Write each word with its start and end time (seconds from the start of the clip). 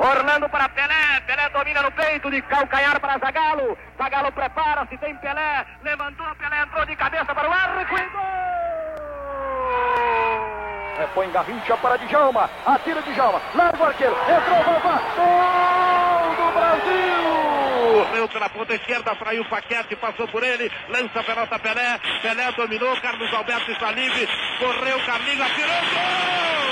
Orlando 0.00 0.48
para 0.48 0.68
Pelé. 0.70 1.20
Pelé 1.26 1.48
domina 1.50 1.82
no 1.82 1.90
peito 1.92 2.30
de 2.30 2.40
calcanhar 2.42 2.98
para 3.00 3.18
Zagalo. 3.18 3.76
Zagalo 3.98 4.32
prepara-se, 4.32 4.96
tem 4.96 5.14
Pelé. 5.16 5.66
Levantou, 5.82 6.34
Pelé 6.36 6.62
entrou 6.62 6.86
de 6.86 6.96
cabeça 6.96 7.34
para 7.34 7.48
o 7.48 7.52
arco 7.52 7.98
e 7.98 8.08
gol! 8.08 8.20
Repõe 10.98 11.30
Garrincha 11.30 11.76
para 11.76 11.98
Djalma. 11.98 12.48
Atira 12.66 13.02
Djalma. 13.02 13.42
Larga 13.54 13.82
o 13.82 13.86
arqueiro. 13.86 14.16
Entrou, 14.22 14.64
Vavá. 14.64 15.00
Gol 15.16 16.46
do 16.46 16.52
Brasil! 16.52 17.50
Correu 17.90 18.28
pela 18.28 18.48
ponta 18.48 18.74
esquerda, 18.74 19.14
fraiu 19.16 19.42
o 19.42 19.48
Paquete, 19.48 19.96
passou 19.96 20.26
por 20.28 20.42
ele, 20.42 20.70
lança 20.88 21.20
a 21.20 21.24
pelota 21.24 21.58
Pelé, 21.58 21.98
Pelé 22.22 22.52
dominou, 22.52 22.98
Carlos 23.00 23.32
Alberto 23.34 23.70
está 23.72 23.90
livre, 23.90 24.28
correu, 24.58 25.04
Carlinhos, 25.04 25.40
atirou, 25.40 25.68
gol! 25.68 26.69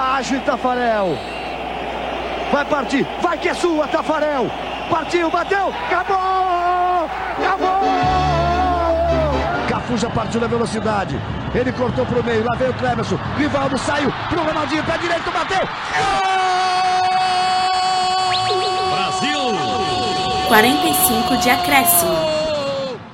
Gol! 0.00 0.06
Baixo, 0.20 0.40
Tafarel! 0.40 1.18
Vai 2.50 2.64
partir, 2.64 3.06
vai 3.20 3.38
que 3.38 3.50
é 3.50 3.54
sua, 3.54 3.86
Tafarel! 3.86 4.50
Partiu, 4.88 5.30
bateu, 5.30 5.68
acabou! 5.68 7.08
Acabou! 7.38 7.82
Cafu 9.68 9.98
já 9.98 10.10
partiu 10.10 10.40
na 10.40 10.46
velocidade. 10.46 11.16
Ele 11.54 11.70
cortou 11.72 12.06
pro 12.06 12.24
meio, 12.24 12.44
lá 12.44 12.56
veio 12.56 12.70
o 12.70 12.74
Clemerson. 12.74 13.18
Rivaldo 13.36 13.76
saiu 13.78 14.10
pro 14.28 14.42
Ronaldinho, 14.42 14.82
pé 14.84 14.98
direito, 14.98 15.30
bateu! 15.30 15.68
Gol! 15.98 16.40
Brasil! 18.96 19.38
45 20.48 21.36
de 21.36 21.50
acréscimo. 21.50 22.40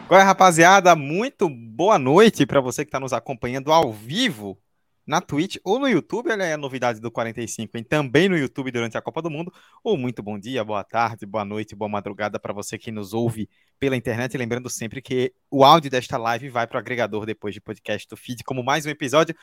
Agora, 0.06 0.22
rapaziada, 0.22 0.94
muito 0.94 1.48
boa 1.48 1.98
noite 1.98 2.46
para 2.46 2.60
você 2.60 2.84
que 2.84 2.88
está 2.88 3.00
nos 3.00 3.12
acompanhando 3.12 3.72
ao 3.72 3.92
vivo 3.92 4.56
na 5.06 5.20
Twitch 5.20 5.56
ou 5.62 5.78
no 5.78 5.88
YouTube, 5.88 6.30
olha 6.30 6.44
aí 6.44 6.52
a 6.52 6.56
novidade 6.56 7.00
do 7.00 7.10
45, 7.10 7.78
e 7.78 7.84
também 7.84 8.28
no 8.28 8.36
YouTube 8.36 8.72
durante 8.72 8.98
a 8.98 9.02
Copa 9.02 9.22
do 9.22 9.30
Mundo. 9.30 9.52
Ou 9.84 9.96
muito 9.96 10.22
bom 10.22 10.38
dia, 10.38 10.64
boa 10.64 10.82
tarde, 10.82 11.24
boa 11.24 11.44
noite, 11.44 11.76
boa 11.76 11.88
madrugada 11.88 12.40
para 12.40 12.52
você 12.52 12.76
que 12.76 12.90
nos 12.90 13.14
ouve 13.14 13.48
pela 13.78 13.96
internet. 13.96 14.36
Lembrando 14.36 14.68
sempre 14.68 15.00
que 15.00 15.32
o 15.50 15.64
áudio 15.64 15.90
desta 15.90 16.18
live 16.18 16.48
vai 16.48 16.66
para 16.66 16.76
o 16.76 16.80
agregador 16.80 17.24
depois 17.24 17.54
de 17.54 17.60
podcast 17.60 18.08
do 18.08 18.16
feed, 18.16 18.42
como 18.42 18.64
mais 18.64 18.84
um 18.84 18.90
episódio. 18.90 19.34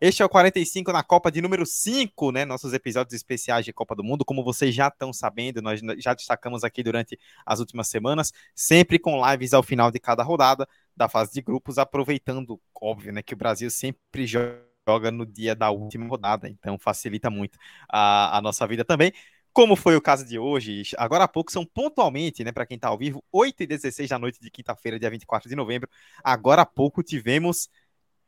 Este 0.00 0.22
é 0.22 0.24
o 0.24 0.28
45 0.28 0.92
na 0.92 1.04
Copa 1.04 1.30
de 1.30 1.40
número 1.40 1.64
5, 1.64 2.32
né? 2.32 2.44
Nossos 2.44 2.72
episódios 2.72 3.14
especiais 3.14 3.64
de 3.64 3.72
Copa 3.72 3.94
do 3.94 4.02
Mundo. 4.02 4.24
Como 4.24 4.42
vocês 4.42 4.74
já 4.74 4.88
estão 4.88 5.12
sabendo, 5.12 5.62
nós 5.62 5.80
já 5.98 6.12
destacamos 6.12 6.64
aqui 6.64 6.82
durante 6.82 7.16
as 7.46 7.60
últimas 7.60 7.88
semanas, 7.88 8.32
sempre 8.54 8.98
com 8.98 9.24
lives 9.30 9.54
ao 9.54 9.62
final 9.62 9.92
de 9.92 10.00
cada 10.00 10.24
rodada 10.24 10.68
da 10.96 11.08
fase 11.08 11.32
de 11.32 11.40
grupos, 11.40 11.78
aproveitando, 11.78 12.60
óbvio, 12.82 13.12
né, 13.12 13.22
que 13.22 13.34
o 13.34 13.36
Brasil 13.36 13.70
sempre 13.70 14.26
joga 14.26 14.73
joga 14.86 15.10
no 15.10 15.24
dia 15.24 15.54
da 15.54 15.70
última 15.70 16.06
rodada, 16.06 16.48
então 16.48 16.78
facilita 16.78 17.30
muito 17.30 17.58
a, 17.88 18.38
a 18.38 18.42
nossa 18.42 18.66
vida 18.66 18.84
também. 18.84 19.12
Como 19.52 19.76
foi 19.76 19.96
o 19.96 20.00
caso 20.00 20.26
de 20.26 20.38
hoje, 20.38 20.82
agora 20.98 21.24
há 21.24 21.28
pouco 21.28 21.52
são 21.52 21.64
pontualmente, 21.64 22.42
né, 22.42 22.50
para 22.50 22.66
quem 22.66 22.74
está 22.74 22.88
ao 22.88 22.98
vivo, 22.98 23.22
8 23.32 23.62
e 23.62 23.66
16 23.66 24.10
da 24.10 24.18
noite 24.18 24.40
de 24.40 24.50
quinta-feira, 24.50 24.98
dia 24.98 25.08
24 25.08 25.48
de 25.48 25.54
novembro. 25.54 25.88
Agora 26.24 26.62
há 26.62 26.66
pouco 26.66 27.02
tivemos 27.02 27.68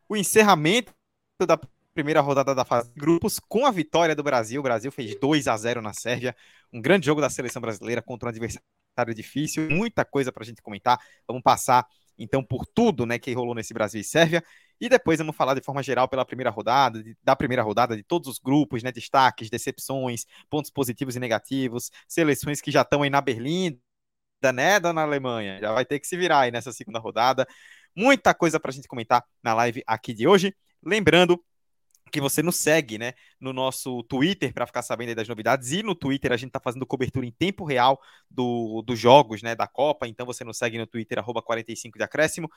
o 0.08 0.16
encerramento 0.16 0.92
da 1.46 1.58
primeira 1.92 2.20
rodada 2.20 2.54
da 2.54 2.64
fase 2.64 2.90
de 2.92 3.00
grupos 3.00 3.40
com 3.40 3.66
a 3.66 3.70
vitória 3.70 4.14
do 4.14 4.22
Brasil. 4.22 4.60
O 4.60 4.62
Brasil 4.62 4.92
fez 4.92 5.18
2 5.18 5.48
a 5.48 5.56
0 5.56 5.82
na 5.82 5.92
Sérvia, 5.92 6.34
um 6.72 6.80
grande 6.80 7.06
jogo 7.06 7.20
da 7.20 7.28
seleção 7.28 7.60
brasileira 7.60 8.00
contra 8.00 8.28
um 8.28 8.30
adversário 8.30 8.62
difícil, 9.14 9.68
muita 9.68 10.04
coisa 10.04 10.30
para 10.30 10.44
a 10.44 10.46
gente 10.46 10.62
comentar. 10.62 10.98
Vamos 11.26 11.42
passar 11.42 11.86
então 12.18 12.42
por 12.42 12.66
tudo, 12.66 13.04
né, 13.04 13.18
que 13.18 13.32
rolou 13.32 13.54
nesse 13.54 13.74
Brasil 13.74 14.00
e 14.00 14.04
Sérvia. 14.04 14.44
E 14.80 14.88
depois 14.88 15.18
vamos 15.18 15.36
falar 15.36 15.54
de 15.54 15.62
forma 15.62 15.82
geral 15.82 16.08
pela 16.08 16.24
primeira 16.24 16.50
rodada, 16.50 17.02
de, 17.02 17.16
da 17.22 17.34
primeira 17.34 17.62
rodada, 17.62 17.96
de 17.96 18.02
todos 18.02 18.28
os 18.28 18.38
grupos, 18.38 18.82
né? 18.82 18.92
Destaques, 18.92 19.50
decepções, 19.50 20.26
pontos 20.50 20.70
positivos 20.70 21.16
e 21.16 21.20
negativos, 21.20 21.90
seleções 22.06 22.60
que 22.60 22.70
já 22.70 22.82
estão 22.82 23.02
aí 23.02 23.10
na 23.10 23.20
Berlim, 23.20 23.80
né, 24.52 24.78
dona 24.80 25.02
Alemanha? 25.02 25.58
Já 25.60 25.72
vai 25.72 25.84
ter 25.84 25.98
que 25.98 26.06
se 26.06 26.16
virar 26.16 26.40
aí 26.40 26.50
nessa 26.50 26.72
segunda 26.72 26.98
rodada. 26.98 27.46
Muita 27.94 28.34
coisa 28.34 28.60
para 28.60 28.70
a 28.70 28.74
gente 28.74 28.88
comentar 28.88 29.24
na 29.42 29.54
live 29.54 29.82
aqui 29.86 30.12
de 30.12 30.28
hoje. 30.28 30.54
Lembrando 30.84 31.42
que 32.12 32.20
você 32.20 32.42
nos 32.42 32.56
segue, 32.56 32.98
né, 32.98 33.14
no 33.40 33.52
nosso 33.52 34.02
Twitter 34.04 34.52
para 34.52 34.66
ficar 34.66 34.82
sabendo 34.82 35.14
das 35.14 35.26
novidades 35.26 35.72
e 35.72 35.82
no 35.82 35.94
Twitter 35.94 36.30
a 36.30 36.36
gente 36.36 36.50
está 36.50 36.60
fazendo 36.60 36.86
cobertura 36.86 37.26
em 37.26 37.32
tempo 37.32 37.64
real 37.64 38.00
do, 38.30 38.82
dos 38.82 38.98
jogos, 38.98 39.42
né, 39.42 39.54
da 39.54 39.66
Copa. 39.66 40.06
Então 40.06 40.24
você 40.24 40.44
nos 40.44 40.56
segue 40.56 40.78
no 40.78 40.86
Twitter 40.86 41.22
45 41.22 41.98
de 41.98 42.04
acréscimo 42.04 42.48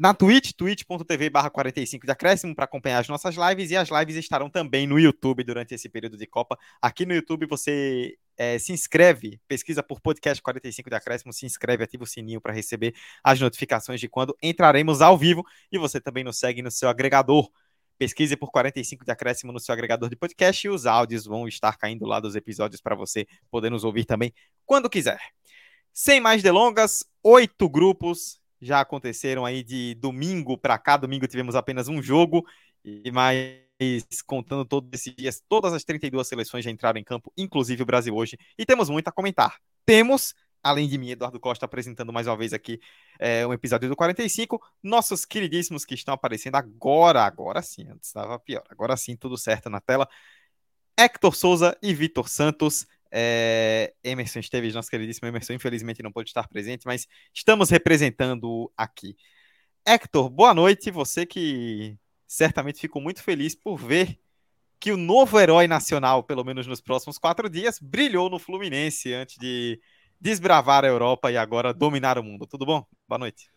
na 0.00 0.14
Twitch, 0.14 0.52
twitch.tv 0.52 1.28
barra 1.28 1.50
45 1.50 2.06
de 2.06 2.10
acréscimo 2.10 2.54
para 2.54 2.64
acompanhar 2.64 3.00
as 3.00 3.08
nossas 3.08 3.34
lives 3.36 3.70
e 3.70 3.76
as 3.76 3.90
lives 3.90 4.16
estarão 4.16 4.48
também 4.48 4.86
no 4.86 4.98
YouTube 4.98 5.44
durante 5.44 5.74
esse 5.74 5.90
período 5.90 6.16
de 6.16 6.26
Copa. 6.26 6.58
Aqui 6.80 7.04
no 7.04 7.12
YouTube 7.12 7.44
você 7.44 8.16
é, 8.34 8.58
se 8.58 8.72
inscreve, 8.72 9.38
pesquisa 9.46 9.82
por 9.82 10.00
podcast 10.00 10.42
45 10.42 10.88
de 10.88 10.96
acréscimo, 10.96 11.34
se 11.34 11.44
inscreve, 11.44 11.84
ativa 11.84 12.04
o 12.04 12.06
sininho 12.06 12.40
para 12.40 12.50
receber 12.50 12.94
as 13.22 13.38
notificações 13.38 14.00
de 14.00 14.08
quando 14.08 14.34
entraremos 14.42 15.02
ao 15.02 15.18
vivo 15.18 15.44
e 15.70 15.76
você 15.76 16.00
também 16.00 16.24
nos 16.24 16.38
segue 16.38 16.62
no 16.62 16.70
seu 16.70 16.88
agregador. 16.88 17.50
Pesquise 17.98 18.38
por 18.38 18.50
45 18.50 19.04
de 19.04 19.12
acréscimo 19.12 19.52
no 19.52 19.60
seu 19.60 19.74
agregador 19.74 20.08
de 20.08 20.16
podcast 20.16 20.66
e 20.66 20.70
os 20.70 20.86
áudios 20.86 21.26
vão 21.26 21.46
estar 21.46 21.76
caindo 21.76 22.06
lá 22.06 22.20
dos 22.20 22.34
episódios 22.34 22.80
para 22.80 22.94
você 22.94 23.26
poder 23.50 23.68
nos 23.68 23.84
ouvir 23.84 24.06
também 24.06 24.32
quando 24.64 24.88
quiser. 24.88 25.20
Sem 25.92 26.20
mais 26.20 26.42
delongas, 26.42 27.04
oito 27.22 27.68
grupos 27.68 28.39
já 28.60 28.80
aconteceram 28.80 29.44
aí 29.44 29.62
de 29.62 29.94
domingo 29.94 30.56
para 30.58 30.78
cá. 30.78 30.96
Domingo 30.96 31.26
tivemos 31.26 31.54
apenas 31.54 31.88
um 31.88 32.02
jogo, 32.02 32.44
e 32.84 33.10
mais 33.10 33.60
contando 34.26 34.64
todos 34.64 34.90
esses 34.92 35.14
dias, 35.14 35.42
todas 35.48 35.72
as 35.72 35.84
32 35.84 36.26
seleções 36.26 36.64
já 36.64 36.70
entraram 36.70 37.00
em 37.00 37.04
campo, 37.04 37.32
inclusive 37.36 37.82
o 37.82 37.86
Brasil 37.86 38.14
hoje, 38.14 38.38
e 38.58 38.66
temos 38.66 38.90
muito 38.90 39.08
a 39.08 39.12
comentar. 39.12 39.56
Temos, 39.86 40.34
além 40.62 40.86
de 40.86 40.98
mim, 40.98 41.10
Eduardo 41.10 41.40
Costa, 41.40 41.64
apresentando 41.64 42.12
mais 42.12 42.26
uma 42.26 42.36
vez 42.36 42.52
aqui 42.52 42.78
é, 43.18 43.46
um 43.46 43.52
episódio 43.52 43.88
do 43.88 43.96
45, 43.96 44.60
nossos 44.82 45.24
queridíssimos 45.24 45.84
que 45.84 45.94
estão 45.94 46.12
aparecendo 46.12 46.56
agora, 46.56 47.24
agora 47.24 47.62
sim, 47.62 47.88
antes 47.88 48.08
estava 48.08 48.38
pior, 48.38 48.64
agora 48.68 48.96
sim, 48.96 49.16
tudo 49.16 49.38
certo 49.38 49.70
na 49.70 49.80
tela. 49.80 50.06
Hector 50.98 51.34
Souza 51.34 51.76
e 51.82 51.94
Vitor 51.94 52.28
Santos. 52.28 52.86
É, 53.10 53.92
Emerson 54.04 54.38
Esteves, 54.38 54.74
nosso 54.74 54.90
queridíssimo 54.90 55.26
Emerson, 55.28 55.54
infelizmente 55.54 56.02
não 56.02 56.12
pôde 56.12 56.30
estar 56.30 56.48
presente, 56.48 56.86
mas 56.86 57.06
estamos 57.34 57.70
representando 57.70 58.70
aqui. 58.76 59.16
Hector, 59.86 60.28
boa 60.30 60.54
noite. 60.54 60.90
Você 60.90 61.26
que 61.26 61.96
certamente 62.26 62.80
ficou 62.80 63.02
muito 63.02 63.22
feliz 63.22 63.54
por 63.54 63.76
ver 63.76 64.18
que 64.78 64.92
o 64.92 64.96
novo 64.96 65.38
herói 65.38 65.66
nacional, 65.66 66.22
pelo 66.22 66.44
menos 66.44 66.66
nos 66.66 66.80
próximos 66.80 67.18
quatro 67.18 67.50
dias, 67.50 67.78
brilhou 67.80 68.30
no 68.30 68.38
Fluminense 68.38 69.12
antes 69.12 69.36
de 69.36 69.80
desbravar 70.20 70.84
a 70.84 70.88
Europa 70.88 71.30
e 71.30 71.36
agora 71.36 71.74
dominar 71.74 72.18
o 72.18 72.22
mundo. 72.22 72.46
Tudo 72.46 72.64
bom? 72.64 72.86
Boa 73.08 73.18
noite. 73.18 73.50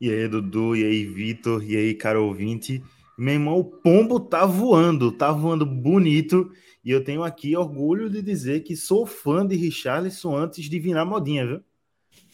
E 0.00 0.10
aí, 0.10 0.28
Dudu, 0.28 0.76
e 0.76 0.84
aí, 0.84 1.04
Vitor, 1.06 1.62
e 1.64 1.76
aí, 1.76 1.94
caro 1.94 2.24
ouvinte. 2.26 2.82
Meu 3.18 3.34
irmão, 3.34 3.58
o 3.58 3.64
pombo 3.64 4.20
tá 4.20 4.44
voando, 4.44 5.10
tá 5.10 5.32
voando 5.32 5.64
bonito. 5.64 6.50
E 6.84 6.90
eu 6.90 7.02
tenho 7.02 7.24
aqui 7.24 7.56
orgulho 7.56 8.10
de 8.10 8.20
dizer 8.20 8.60
que 8.60 8.76
sou 8.76 9.06
fã 9.06 9.46
de 9.46 9.56
Richarlison 9.56 10.36
antes 10.36 10.68
de 10.68 10.78
virar 10.78 11.04
modinha, 11.04 11.46
viu? 11.46 11.64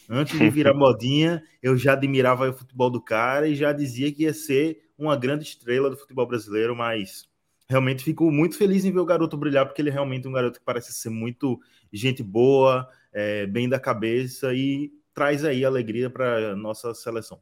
Antes 0.09 0.39
de 0.39 0.51
virar 0.51 0.75
modinha, 0.77 1.43
eu 1.63 1.77
já 1.77 1.93
admirava 1.93 2.51
o 2.51 2.53
futebol 2.53 2.91
do 2.91 3.01
cara 3.01 3.49
e 3.49 3.55
já 3.55 3.73
dizia 3.73 4.13
que 4.13 4.25
ia 4.25 4.35
ser 4.35 4.83
uma 4.99 5.17
grande 5.17 5.45
estrela 5.45 5.89
do 5.89 5.97
futebol 5.97 6.27
brasileiro, 6.27 6.75
mas 6.75 7.29
realmente 7.69 8.05
fico 8.05 8.31
muito 8.31 8.59
feliz 8.59 8.85
em 8.85 8.93
ver 8.93 9.01
o 9.01 9.07
garoto 9.07 9.37
brilhar, 9.37 9.65
porque 9.65 9.81
ele 9.81 9.89
é 9.89 9.93
realmente 9.93 10.29
um 10.29 10.33
garoto 10.33 10.59
que 10.59 10.65
parece 10.65 10.93
ser 10.93 11.11
muito 11.11 11.61
gente 11.93 12.23
boa, 12.23 12.89
é, 13.13 13.47
bem 13.47 13.69
da 13.69 13.81
cabeça 13.81 14.53
e 14.53 14.93
traz 15.15 15.45
aí 15.45 15.65
alegria 15.65 16.11
para 16.11 16.55
nossa 16.57 16.93
seleção. 16.93 17.41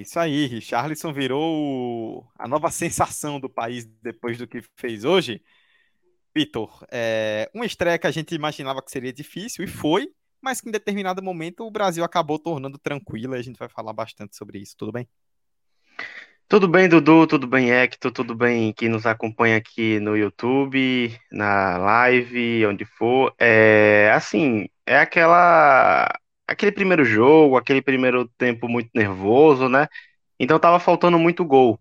Isso 0.00 0.18
aí, 0.18 0.46
Richarlison 0.46 1.12
virou 1.12 2.26
a 2.38 2.48
nova 2.48 2.70
sensação 2.70 3.38
do 3.38 3.48
país 3.48 3.86
depois 4.02 4.38
do 4.38 4.46
que 4.46 4.62
fez 4.76 5.04
hoje. 5.04 5.42
Vitor, 6.34 6.86
é 6.90 7.50
uma 7.54 7.66
estreia 7.66 7.98
que 7.98 8.06
a 8.06 8.10
gente 8.10 8.34
imaginava 8.34 8.82
que 8.82 8.90
seria 8.90 9.12
difícil 9.12 9.64
e 9.64 9.68
foi, 9.68 10.08
mas 10.40 10.60
que 10.60 10.68
em 10.68 10.72
determinado 10.72 11.22
momento 11.22 11.66
o 11.66 11.70
Brasil 11.70 12.04
acabou 12.04 12.38
tornando 12.38 12.78
tranquila 12.78 13.36
e 13.36 13.40
a 13.40 13.42
gente 13.42 13.58
vai 13.58 13.68
falar 13.68 13.92
bastante 13.92 14.36
sobre 14.36 14.58
isso, 14.58 14.76
tudo 14.76 14.92
bem? 14.92 15.08
Tudo 16.48 16.66
bem, 16.66 16.88
Dudu, 16.88 17.26
tudo 17.26 17.46
bem, 17.46 17.70
Hector, 17.70 18.10
tudo 18.10 18.34
bem 18.34 18.72
que 18.72 18.88
nos 18.88 19.06
acompanha 19.06 19.56
aqui 19.56 20.00
no 20.00 20.16
YouTube, 20.16 21.16
na 21.30 21.78
live, 21.78 22.66
onde 22.66 22.84
for. 22.84 23.32
É 23.38 24.10
assim, 24.12 24.68
é 24.84 24.98
aquela 24.98 26.12
aquele 26.50 26.72
primeiro 26.72 27.04
jogo, 27.04 27.56
aquele 27.56 27.80
primeiro 27.80 28.28
tempo 28.36 28.68
muito 28.68 28.90
nervoso, 28.94 29.68
né? 29.68 29.86
Então 30.38 30.58
tava 30.58 30.80
faltando 30.80 31.18
muito 31.18 31.44
gol. 31.44 31.78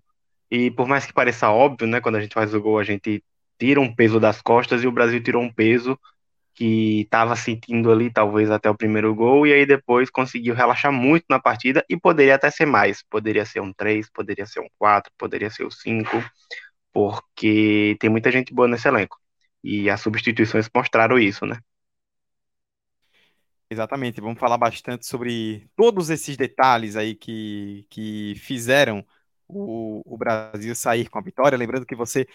E 0.52 0.70
por 0.72 0.88
mais 0.88 1.06
que 1.06 1.14
pareça 1.14 1.50
óbvio, 1.50 1.88
né, 1.88 2.00
quando 2.02 2.16
a 2.18 2.22
gente 2.22 2.34
faz 2.34 2.54
o 2.54 2.62
gol, 2.62 2.80
a 2.80 2.84
gente 2.84 3.24
tira 3.60 3.82
um 3.82 3.94
peso 3.94 4.20
das 4.20 4.42
costas 4.42 4.84
e 4.84 4.88
o 4.88 4.92
Brasil 4.92 5.22
tirou 5.24 5.42
um 5.42 5.52
peso 5.52 6.00
que 6.54 7.02
estava 7.02 7.36
sentindo 7.36 7.92
ali, 7.92 8.12
talvez 8.12 8.52
até 8.52 8.70
o 8.70 8.76
primeiro 8.76 9.16
gol, 9.16 9.48
e 9.48 9.54
aí 9.54 9.66
depois 9.66 10.10
conseguiu 10.10 10.54
relaxar 10.54 10.92
muito 10.92 11.26
na 11.30 11.40
partida 11.40 11.86
e 11.90 11.98
poderia 11.98 12.36
até 12.36 12.52
ser 12.52 12.66
mais. 12.66 13.04
Poderia 13.10 13.46
ser 13.46 13.62
um 13.62 13.74
3, 13.74 14.10
poderia 14.12 14.46
ser 14.46 14.60
um 14.60 14.68
4, 14.78 15.12
poderia 15.18 15.50
ser 15.50 15.64
o 15.64 15.68
um 15.68 15.72
5, 15.72 16.24
porque 16.94 17.98
tem 18.00 18.10
muita 18.10 18.32
gente 18.32 18.54
boa 18.54 18.68
nesse 18.68 18.88
elenco. 18.88 19.18
E 19.64 19.90
as 19.90 20.02
substituições 20.02 20.70
mostraram 20.74 21.18
isso, 21.18 21.46
né? 21.46 21.60
Exatamente, 23.72 24.20
vamos 24.20 24.40
falar 24.40 24.58
bastante 24.58 25.06
sobre 25.06 25.70
todos 25.76 26.10
esses 26.10 26.36
detalhes 26.36 26.96
aí 26.96 27.14
que, 27.14 27.86
que 27.90 28.34
fizeram 28.38 29.06
o, 29.48 30.02
o 30.06 30.18
Brasil 30.18 30.74
sair 30.74 31.08
com 31.08 31.20
a 31.20 31.22
vitória. 31.22 31.56
Lembrando 31.58 31.86
que 31.86 31.96
você 31.96 32.28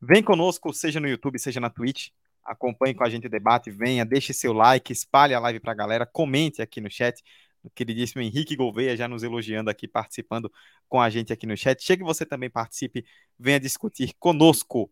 vem 0.00 0.22
conosco, 0.22 0.70
seja 0.72 1.00
no 1.00 1.08
YouTube, 1.08 1.38
seja 1.38 1.60
na 1.60 1.70
Twitch, 1.70 2.08
acompanhe 2.44 2.92
com 2.94 3.04
a 3.04 3.08
gente 3.08 3.26
o 3.26 3.30
debate, 3.30 3.70
venha, 3.70 4.04
deixe 4.04 4.34
seu 4.34 4.52
like, 4.52 4.92
espalhe 4.92 5.32
a 5.32 5.40
live 5.40 5.60
para 5.60 5.72
a 5.72 5.74
galera, 5.74 6.04
comente 6.06 6.60
aqui 6.60 6.78
no 6.80 6.90
chat. 6.90 7.22
O 7.62 7.70
queridíssimo 7.70 8.20
Henrique 8.20 8.56
Gouveia 8.56 8.94
já 8.96 9.08
nos 9.08 9.22
elogiando 9.22 9.70
aqui, 9.70 9.88
participando 9.88 10.52
com 10.88 11.00
a 11.00 11.08
gente 11.08 11.32
aqui 11.32 11.46
no 11.46 11.56
chat. 11.56 11.82
Chegue 11.82 12.02
você 12.02 12.26
também 12.26 12.50
participe, 12.50 13.02
venha 13.38 13.58
discutir 13.58 14.12
conosco. 14.18 14.90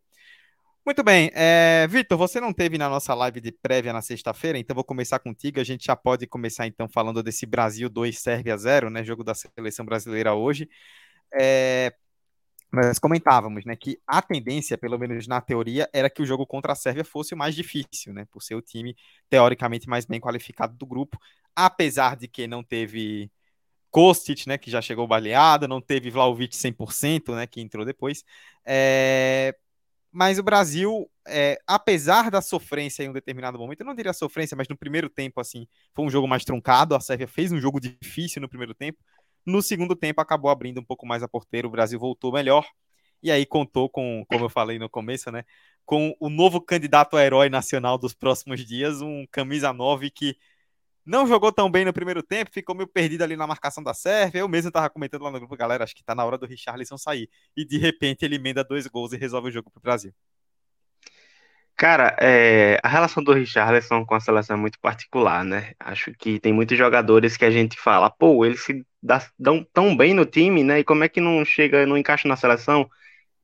Muito 0.84 1.04
bem, 1.04 1.30
é, 1.34 1.86
Vitor, 1.88 2.16
você 2.16 2.40
não 2.40 2.52
teve 2.52 2.78
na 2.78 2.88
nossa 2.88 3.14
live 3.14 3.40
de 3.40 3.52
prévia 3.52 3.92
na 3.92 4.00
sexta-feira, 4.00 4.58
então 4.58 4.74
vou 4.74 4.82
começar 4.82 5.18
contigo. 5.18 5.60
A 5.60 5.64
gente 5.64 5.84
já 5.84 5.94
pode 5.94 6.26
começar 6.26 6.66
então 6.66 6.88
falando 6.88 7.22
desse 7.22 7.44
Brasil 7.44 7.88
2, 7.88 8.18
Sérvia 8.18 8.56
0, 8.56 8.88
né? 8.88 9.04
Jogo 9.04 9.22
da 9.22 9.34
seleção 9.34 9.84
brasileira 9.84 10.34
hoje. 10.34 10.68
É, 11.38 11.92
nós 12.72 12.98
comentávamos, 12.98 13.64
né, 13.64 13.74
que 13.76 13.98
a 14.06 14.22
tendência, 14.22 14.78
pelo 14.78 14.98
menos 14.98 15.26
na 15.26 15.40
teoria, 15.40 15.88
era 15.92 16.08
que 16.08 16.22
o 16.22 16.26
jogo 16.26 16.46
contra 16.46 16.72
a 16.72 16.76
Sérvia 16.76 17.04
fosse 17.04 17.34
o 17.34 17.36
mais 17.36 17.54
difícil, 17.54 18.12
né, 18.12 18.26
por 18.30 18.42
ser 18.42 18.54
o 18.54 18.62
time 18.62 18.96
teoricamente 19.28 19.88
mais 19.88 20.06
bem 20.06 20.20
qualificado 20.20 20.76
do 20.76 20.86
grupo, 20.86 21.18
apesar 21.54 22.16
de 22.16 22.28
que 22.28 22.46
não 22.46 22.62
teve 22.62 23.30
Kostic, 23.90 24.46
né, 24.46 24.58
que 24.58 24.70
já 24.70 24.80
chegou 24.82 25.06
baleado, 25.06 25.68
não 25.68 25.80
teve 25.80 26.10
Vlaovic 26.10 26.56
100%, 26.56 27.34
né, 27.34 27.46
que 27.46 27.60
entrou 27.60 27.84
depois. 27.84 28.24
É... 28.64 29.54
Mas 30.12 30.38
o 30.38 30.42
Brasil, 30.42 31.08
é, 31.26 31.58
apesar 31.66 32.30
da 32.30 32.42
sofrência 32.42 33.04
em 33.04 33.08
um 33.08 33.12
determinado 33.12 33.58
momento, 33.58 33.80
eu 33.80 33.86
não 33.86 33.94
diria 33.94 34.12
sofrência, 34.12 34.56
mas 34.56 34.68
no 34.68 34.76
primeiro 34.76 35.08
tempo, 35.08 35.40
assim, 35.40 35.66
foi 35.94 36.04
um 36.04 36.10
jogo 36.10 36.26
mais 36.26 36.44
truncado. 36.44 36.94
A 36.94 37.00
Sérvia 37.00 37.28
fez 37.28 37.52
um 37.52 37.60
jogo 37.60 37.80
difícil 37.80 38.42
no 38.42 38.48
primeiro 38.48 38.74
tempo, 38.74 38.98
no 39.46 39.62
segundo 39.62 39.96
tempo, 39.96 40.20
acabou 40.20 40.50
abrindo 40.50 40.80
um 40.80 40.84
pouco 40.84 41.06
mais 41.06 41.22
a 41.22 41.28
porteira, 41.28 41.66
o 41.66 41.70
Brasil 41.70 41.98
voltou 41.98 42.32
melhor. 42.32 42.66
E 43.22 43.30
aí 43.30 43.44
contou 43.44 43.88
com, 43.88 44.24
como 44.28 44.46
eu 44.46 44.48
falei 44.50 44.78
no 44.78 44.88
começo, 44.88 45.30
né? 45.30 45.44
Com 45.84 46.14
o 46.18 46.30
novo 46.30 46.60
candidato 46.60 47.16
a 47.16 47.24
herói 47.24 47.48
nacional 47.50 47.98
dos 47.98 48.14
próximos 48.14 48.64
dias, 48.64 49.02
um 49.02 49.26
camisa 49.30 49.72
9 49.72 50.10
que 50.10 50.36
não 51.10 51.26
jogou 51.26 51.50
tão 51.52 51.68
bem 51.68 51.84
no 51.84 51.92
primeiro 51.92 52.22
tempo, 52.22 52.52
ficou 52.52 52.74
meio 52.74 52.86
perdido 52.86 53.22
ali 53.22 53.36
na 53.36 53.46
marcação 53.46 53.82
da 53.82 53.92
Sérvia. 53.92 54.38
Eu 54.40 54.48
mesmo 54.48 54.68
estava 54.68 54.88
comentando 54.88 55.22
lá 55.22 55.30
no 55.30 55.38
grupo, 55.38 55.56
galera, 55.56 55.82
acho 55.82 55.94
que 55.94 56.04
tá 56.04 56.14
na 56.14 56.24
hora 56.24 56.38
do 56.38 56.46
Richarlison 56.46 56.96
sair. 56.96 57.28
E 57.56 57.64
de 57.64 57.78
repente 57.78 58.24
ele 58.24 58.36
emenda 58.36 58.62
dois 58.62 58.86
gols 58.86 59.12
e 59.12 59.16
resolve 59.16 59.48
o 59.48 59.50
jogo 59.50 59.70
pro 59.70 59.82
Brasil. 59.82 60.14
Cara, 61.76 62.14
é, 62.20 62.78
a 62.82 62.88
relação 62.88 63.24
do 63.24 63.32
Richarlison 63.32 64.04
com 64.04 64.14
a 64.14 64.20
seleção 64.20 64.56
é 64.56 64.60
muito 64.60 64.78
particular, 64.78 65.44
né? 65.44 65.72
Acho 65.80 66.12
que 66.12 66.38
tem 66.38 66.52
muitos 66.52 66.76
jogadores 66.78 67.36
que 67.36 67.44
a 67.44 67.50
gente 67.50 67.76
fala, 67.76 68.10
pô, 68.10 68.44
eles 68.44 68.62
se 68.62 68.84
dão 69.38 69.66
tão 69.72 69.96
bem 69.96 70.14
no 70.14 70.26
time, 70.26 70.62
né? 70.62 70.80
E 70.80 70.84
como 70.84 71.02
é 71.02 71.08
que 71.08 71.20
não 71.20 71.44
chega, 71.44 71.86
não 71.86 71.96
encaixa 71.96 72.28
na 72.28 72.36
seleção? 72.36 72.88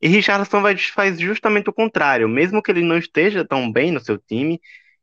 E 0.00 0.06
Richarlison 0.06 0.60
vai, 0.60 0.76
faz 0.76 1.18
justamente 1.18 1.70
o 1.70 1.72
contrário. 1.72 2.28
Mesmo 2.28 2.62
que 2.62 2.70
ele 2.70 2.82
não 2.82 2.98
esteja 2.98 3.44
tão 3.44 3.72
bem 3.72 3.90
no 3.90 4.00
seu 4.00 4.18
time, 4.18 4.60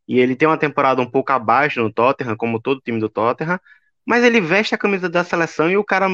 e 0.08 0.20
ele 0.20 0.36
tem 0.36 0.48
uma 0.48 0.58
temporada 0.58 1.02
um 1.02 1.10
pouco 1.10 1.32
abaixo 1.32 1.82
no 1.82 1.92
Tottenham, 1.92 2.36
como 2.38 2.62
todo 2.62 2.82
time 2.82 3.00
do 3.00 3.10
Tottenham, 3.10 3.60
mas 4.06 4.24
ele 4.24 4.42
veste 4.42 4.76
a 4.76 4.78
camisa 4.78 5.10
da 5.10 5.24
seleção 5.24 5.70
e 5.70 5.78
o 5.78 5.84
cara, 5.84 6.08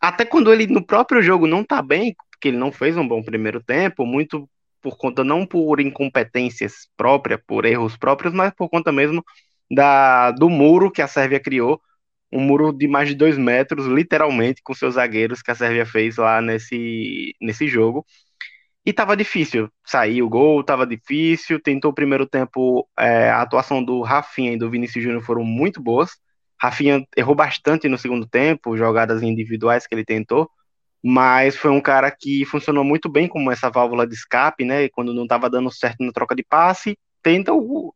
até 0.00 0.24
quando 0.24 0.52
ele 0.52 0.66
no 0.66 0.84
próprio 0.84 1.22
jogo 1.22 1.46
não 1.46 1.64
tá 1.64 1.82
bem, 1.82 2.14
porque 2.30 2.48
ele 2.48 2.56
não 2.56 2.72
fez 2.72 2.96
um 2.96 3.06
bom 3.06 3.22
primeiro 3.22 3.62
tempo, 3.62 4.06
muito 4.06 4.48
por 4.80 4.96
conta 4.96 5.24
não 5.24 5.44
por 5.46 5.80
incompetências 5.80 6.88
próprias, 6.96 7.40
por 7.46 7.64
erros 7.64 7.96
próprios, 7.96 8.32
mas 8.32 8.52
por 8.54 8.68
conta 8.68 8.92
mesmo 8.92 9.24
da, 9.70 10.30
do 10.32 10.48
muro 10.48 10.90
que 10.90 11.02
a 11.02 11.08
Sérvia 11.08 11.40
criou, 11.40 11.80
um 12.32 12.40
muro 12.40 12.72
de 12.72 12.86
mais 12.86 13.08
de 13.08 13.14
dois 13.14 13.38
metros, 13.38 13.86
literalmente, 13.86 14.62
com 14.62 14.74
seus 14.74 14.94
zagueiros 14.94 15.42
que 15.42 15.50
a 15.50 15.54
Sérvia 15.54 15.86
fez 15.86 16.16
lá 16.16 16.40
nesse, 16.40 17.34
nesse 17.40 17.66
jogo. 17.68 18.04
E 18.86 18.92
tava 18.92 19.16
difícil 19.16 19.70
sair 19.84 20.22
o 20.22 20.28
gol, 20.28 20.64
tava 20.64 20.86
difícil. 20.86 21.60
Tentou 21.60 21.90
o 21.90 21.94
primeiro 21.94 22.26
tempo, 22.26 22.88
é, 22.98 23.30
a 23.30 23.42
atuação 23.42 23.84
do 23.84 24.00
Rafinha 24.02 24.52
e 24.52 24.58
do 24.58 24.70
Vinícius 24.70 25.04
Júnior 25.04 25.22
foram 25.22 25.44
muito 25.44 25.80
boas. 25.80 26.12
Rafinha 26.60 27.06
errou 27.16 27.34
bastante 27.34 27.88
no 27.88 27.98
segundo 27.98 28.26
tempo, 28.26 28.76
jogadas 28.76 29.22
individuais 29.22 29.86
que 29.86 29.94
ele 29.94 30.04
tentou, 30.04 30.50
mas 31.02 31.56
foi 31.56 31.70
um 31.70 31.80
cara 31.80 32.10
que 32.10 32.44
funcionou 32.44 32.82
muito 32.84 33.08
bem 33.08 33.28
como 33.28 33.50
essa 33.50 33.70
válvula 33.70 34.06
de 34.06 34.14
escape, 34.14 34.64
né? 34.64 34.88
Quando 34.88 35.14
não 35.14 35.22
estava 35.22 35.48
dando 35.48 35.70
certo 35.70 36.02
na 36.04 36.12
troca 36.12 36.34
de 36.34 36.42
passe, 36.42 36.98
tenta 37.22 37.52
o 37.52 37.94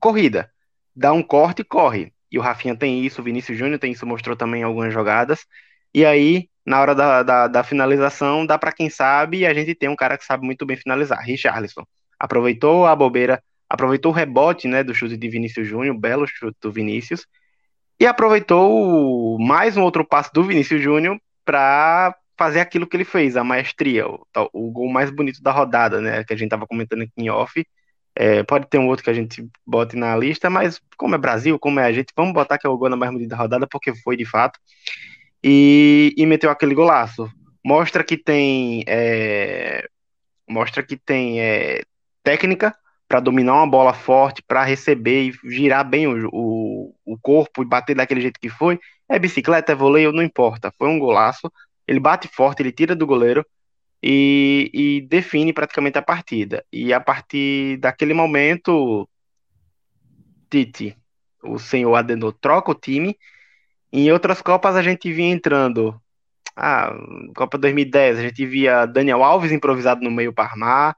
corrida, 0.00 0.50
dá 0.94 1.12
um 1.12 1.22
corte 1.22 1.62
e 1.62 1.64
corre. 1.64 2.12
E 2.30 2.38
o 2.38 2.42
Rafinha 2.42 2.76
tem 2.76 3.04
isso, 3.04 3.20
o 3.20 3.24
Vinícius 3.24 3.58
Júnior 3.58 3.78
tem 3.78 3.92
isso, 3.92 4.06
mostrou 4.06 4.36
também 4.36 4.62
algumas 4.62 4.92
jogadas. 4.92 5.46
E 5.92 6.04
aí, 6.04 6.48
na 6.64 6.80
hora 6.80 6.94
da, 6.94 7.22
da, 7.22 7.48
da 7.48 7.62
finalização, 7.62 8.46
dá 8.46 8.58
para 8.58 8.72
quem 8.72 8.88
sabe, 8.88 9.38
e 9.38 9.46
a 9.46 9.52
gente 9.52 9.74
tem 9.74 9.88
um 9.88 9.96
cara 9.96 10.16
que 10.16 10.24
sabe 10.24 10.44
muito 10.44 10.64
bem 10.64 10.76
finalizar, 10.76 11.20
Richarlison. 11.22 11.84
Aproveitou 12.18 12.86
a 12.86 12.96
bobeira, 12.96 13.42
aproveitou 13.68 14.12
o 14.12 14.14
rebote 14.14 14.66
né, 14.66 14.82
do 14.82 14.94
chute 14.94 15.16
de 15.16 15.28
Vinícius 15.28 15.66
Júnior, 15.66 15.96
belo 15.98 16.26
chute 16.26 16.56
do 16.60 16.72
Vinícius, 16.72 17.26
e 18.00 18.06
aproveitou 18.06 19.38
mais 19.38 19.76
um 19.76 19.82
outro 19.82 20.04
passo 20.04 20.30
do 20.32 20.42
Vinícius 20.42 20.82
Júnior 20.82 21.18
para 21.44 22.16
fazer 22.36 22.60
aquilo 22.60 22.86
que 22.86 22.96
ele 22.96 23.04
fez, 23.04 23.36
a 23.36 23.44
maestria, 23.44 24.08
o, 24.08 24.26
o, 24.52 24.70
gol 24.70 24.90
mais 24.90 25.10
bonito 25.10 25.42
da 25.42 25.52
rodada, 25.52 26.00
né? 26.00 26.24
Que 26.24 26.32
a 26.32 26.36
gente 26.36 26.46
estava 26.46 26.66
comentando 26.66 27.02
aqui 27.02 27.12
em 27.16 27.30
off. 27.30 27.64
É, 28.16 28.42
pode 28.44 28.66
ter 28.68 28.78
um 28.78 28.88
outro 28.88 29.04
que 29.04 29.10
a 29.10 29.14
gente 29.14 29.48
bote 29.66 29.96
na 29.96 30.16
lista, 30.16 30.48
mas 30.48 30.80
como 30.96 31.14
é 31.14 31.18
Brasil, 31.18 31.58
como 31.58 31.80
é 31.80 31.84
a 31.84 31.92
gente, 31.92 32.12
vamos 32.16 32.32
botar 32.32 32.58
que 32.58 32.66
é 32.66 32.70
o 32.70 32.76
gol 32.76 32.88
na 32.88 32.96
mais 32.96 33.12
bonita 33.12 33.36
da 33.36 33.42
rodada, 33.42 33.66
porque 33.66 33.94
foi 33.94 34.16
de 34.16 34.24
fato. 34.24 34.58
E, 35.44 36.14
e 36.16 36.24
meteu 36.24 36.50
aquele 36.50 36.74
golaço. 36.74 37.30
Mostra 37.62 38.02
que 38.02 38.16
tem. 38.16 38.82
É, 38.86 39.86
mostra 40.48 40.82
que 40.82 40.96
tem 40.96 41.38
é, 41.40 41.82
técnica 42.22 42.74
para 43.06 43.20
dominar 43.20 43.54
uma 43.54 43.66
bola 43.66 43.92
forte, 43.92 44.42
para 44.42 44.64
receber 44.64 45.28
e 45.28 45.50
girar 45.50 45.86
bem 45.86 46.06
o, 46.06 46.28
o, 46.32 46.94
o 47.04 47.18
corpo 47.18 47.62
e 47.62 47.66
bater 47.66 47.94
daquele 47.94 48.22
jeito 48.22 48.40
que 48.40 48.48
foi. 48.48 48.80
É 49.06 49.18
bicicleta, 49.18 49.72
é 49.72 49.74
voleio, 49.74 50.12
não 50.12 50.22
importa. 50.22 50.72
Foi 50.78 50.88
um 50.88 50.98
golaço. 50.98 51.52
Ele 51.86 52.00
bate 52.00 52.26
forte, 52.26 52.62
ele 52.62 52.72
tira 52.72 52.96
do 52.96 53.06
goleiro 53.06 53.44
e, 54.02 54.70
e 54.72 55.00
define 55.02 55.52
praticamente 55.52 55.98
a 55.98 56.02
partida. 56.02 56.64
E 56.72 56.92
a 56.92 57.00
partir 57.00 57.76
daquele 57.76 58.14
momento, 58.14 59.06
Tite, 60.48 60.96
o 61.42 61.58
senhor 61.58 61.94
Adenor, 61.94 62.32
troca 62.40 62.70
o 62.70 62.74
time. 62.74 63.16
Em 63.96 64.10
outras 64.10 64.42
Copas 64.42 64.74
a 64.74 64.82
gente 64.82 65.12
vinha 65.12 65.32
entrando. 65.32 65.94
Ah, 66.56 66.92
Copa 67.36 67.56
2010, 67.56 68.18
a 68.18 68.22
gente 68.22 68.44
via 68.44 68.86
Daniel 68.86 69.22
Alves 69.22 69.52
improvisado 69.52 70.02
no 70.02 70.10
meio 70.10 70.32
para 70.32 70.50
armar. 70.50 70.96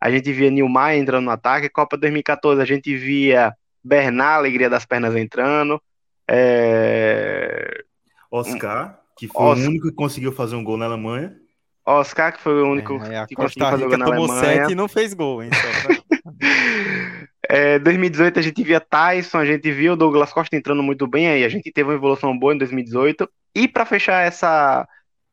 A 0.00 0.08
gente 0.12 0.32
via 0.32 0.48
Nilmar 0.48 0.94
entrando 0.94 1.24
no 1.24 1.32
ataque. 1.32 1.68
Copa 1.68 1.96
2014, 1.96 2.62
a 2.62 2.64
gente 2.64 2.96
via 2.96 3.52
Bernard, 3.82 4.38
alegria 4.38 4.70
das 4.70 4.84
pernas 4.84 5.16
entrando. 5.16 5.82
É... 6.28 7.82
Oscar, 8.30 8.96
que 9.18 9.26
foi 9.26 9.44
Oscar. 9.44 9.66
o 9.66 9.68
único 9.68 9.88
que 9.88 9.94
conseguiu 9.94 10.30
fazer 10.30 10.54
um 10.54 10.62
gol 10.62 10.76
na 10.76 10.84
Alemanha. 10.84 11.34
Oscar, 11.84 12.32
que 12.32 12.40
foi 12.40 12.62
o 12.62 12.70
único 12.70 12.94
é, 13.02 13.26
que 13.26 13.34
conseguiu 13.34 13.70
fazer 13.70 13.86
um 13.86 13.88
gol 13.88 13.98
na 13.98 14.04
tomou 14.04 14.30
Alemanha. 14.30 14.62
7 14.62 14.70
e 14.70 14.74
não 14.76 14.86
fez 14.86 15.12
gol, 15.14 15.42
hein? 15.42 15.50
é, 17.48 17.78
2018 17.78 18.38
a 18.38 18.42
gente 18.42 18.62
via 18.62 18.80
Tyson, 18.80 19.38
a 19.38 19.44
gente 19.44 19.70
viu 19.72 19.92
o 19.92 19.96
Douglas 19.96 20.32
Costa 20.32 20.56
entrando 20.56 20.82
muito 20.82 21.06
bem 21.06 21.28
aí, 21.28 21.44
a 21.44 21.48
gente 21.48 21.70
teve 21.72 21.88
uma 21.88 21.94
evolução 21.94 22.36
boa 22.38 22.54
em 22.54 22.58
2018. 22.58 23.28
E 23.54 23.68
para 23.68 23.86
fechar 23.86 24.22
essa 24.22 24.86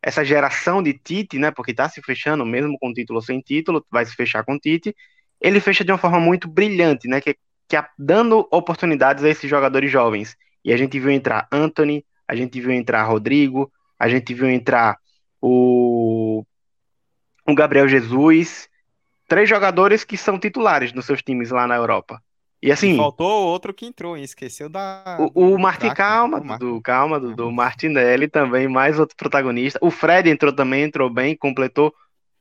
essa 0.03 0.23
geração 0.25 0.83
de 0.83 0.93
Tite, 0.93 1.39
né, 1.39 1.49
porque 1.49 1.73
tá 1.73 1.87
se 1.87 2.01
fechando 2.01 2.45
mesmo 2.45 2.77
com 2.77 2.91
título 2.91 3.19
ou 3.19 3.23
sem 3.23 3.39
título, 3.39 3.85
vai 3.89 4.05
se 4.05 4.13
fechar 4.13 4.43
com 4.43 4.59
Tite, 4.59 4.93
ele 5.39 5.61
fecha 5.61 5.83
de 5.83 5.93
uma 5.93 5.97
forma 5.97 6.19
muito 6.19 6.45
brilhante, 6.45 7.07
né, 7.07 7.21
que, 7.21 7.37
que 7.69 7.81
dando 7.97 8.45
oportunidades 8.51 9.23
a 9.23 9.29
esses 9.29 9.49
jogadores 9.49 9.89
jovens. 9.89 10.35
E 10.63 10.73
a 10.73 10.77
gente 10.77 10.99
viu 10.99 11.09
entrar 11.09 11.47
Anthony, 11.49 12.05
a 12.27 12.35
gente 12.35 12.59
viu 12.59 12.71
entrar 12.71 13.03
Rodrigo, 13.03 13.71
a 13.97 14.09
gente 14.09 14.33
viu 14.33 14.49
entrar 14.49 14.97
o, 15.41 16.45
o 17.47 17.55
Gabriel 17.55 17.87
Jesus, 17.87 18.67
três 19.27 19.47
jogadores 19.47 20.03
que 20.03 20.17
são 20.17 20.39
titulares 20.39 20.93
nos 20.93 21.05
seus 21.05 21.21
times 21.21 21.51
lá 21.51 21.67
na 21.67 21.75
Europa. 21.75 22.21
E 22.61 22.71
assim. 22.71 22.93
E 22.93 22.97
faltou 22.97 23.45
outro 23.47 23.73
que 23.73 23.85
entrou, 23.85 24.15
hein? 24.15 24.23
esqueceu 24.23 24.69
da. 24.69 25.17
O, 25.35 25.53
o 25.53 25.59
Martin 25.59 25.93
Calma, 25.93 26.39
do, 26.57 26.81
Calma, 26.81 27.19
do, 27.19 27.35
do 27.35 27.51
Martinelli 27.51 28.29
também, 28.29 28.69
mais 28.69 28.97
outro 28.97 29.17
protagonista. 29.17 29.77
O 29.81 29.91
Fred 29.91 30.29
entrou 30.29 30.53
também, 30.53 30.83
entrou 30.83 31.09
bem, 31.09 31.35
completou. 31.35 31.93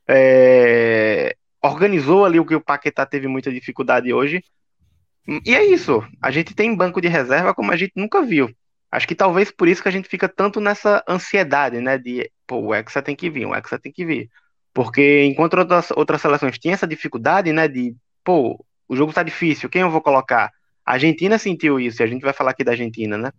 É, 0.07 1.35
organizou 1.61 2.23
ali 2.23 2.39
o 2.39 2.45
que 2.45 2.55
o 2.55 2.61
Paquetá 2.61 3.05
teve 3.05 3.27
muita 3.27 3.51
dificuldade 3.51 4.13
hoje. 4.13 4.41
E 5.45 5.55
é 5.55 5.65
isso. 5.65 6.01
A 6.21 6.31
gente 6.31 6.53
tem 6.53 6.75
banco 6.75 7.01
de 7.01 7.07
reserva 7.09 7.53
como 7.53 7.71
a 7.71 7.75
gente 7.75 7.93
nunca 7.95 8.21
viu. 8.21 8.49
Acho 8.89 9.07
que 9.07 9.15
talvez 9.15 9.51
por 9.51 9.67
isso 9.67 9.81
que 9.81 9.89
a 9.89 9.91
gente 9.91 10.07
fica 10.07 10.29
tanto 10.29 10.61
nessa 10.61 11.03
ansiedade, 11.07 11.81
né? 11.81 11.97
De, 11.97 12.31
pô, 12.45 12.57
o 12.59 12.73
Hexa 12.73 13.01
tem 13.01 13.15
que 13.15 13.29
vir, 13.29 13.45
o 13.45 13.55
Hexa 13.55 13.79
tem 13.79 13.91
que 13.91 14.05
vir. 14.05 14.29
Porque 14.73 15.23
enquanto 15.25 15.57
outras, 15.57 15.91
outras 15.91 16.21
seleções 16.21 16.57
tinham 16.57 16.73
essa 16.73 16.87
dificuldade, 16.87 17.51
né? 17.53 17.67
De, 17.67 17.95
pô, 18.23 18.63
o 18.87 18.95
jogo 18.95 19.13
tá 19.13 19.23
difícil, 19.23 19.69
quem 19.69 19.81
eu 19.81 19.91
vou 19.91 20.01
colocar? 20.01 20.51
A 20.85 20.93
Argentina 20.93 21.37
sentiu 21.37 21.79
isso, 21.79 22.01
e 22.01 22.03
a 22.03 22.07
gente 22.07 22.21
vai 22.21 22.33
falar 22.33 22.51
aqui 22.51 22.63
da 22.63 22.71
Argentina, 22.71 23.17
né? 23.17 23.31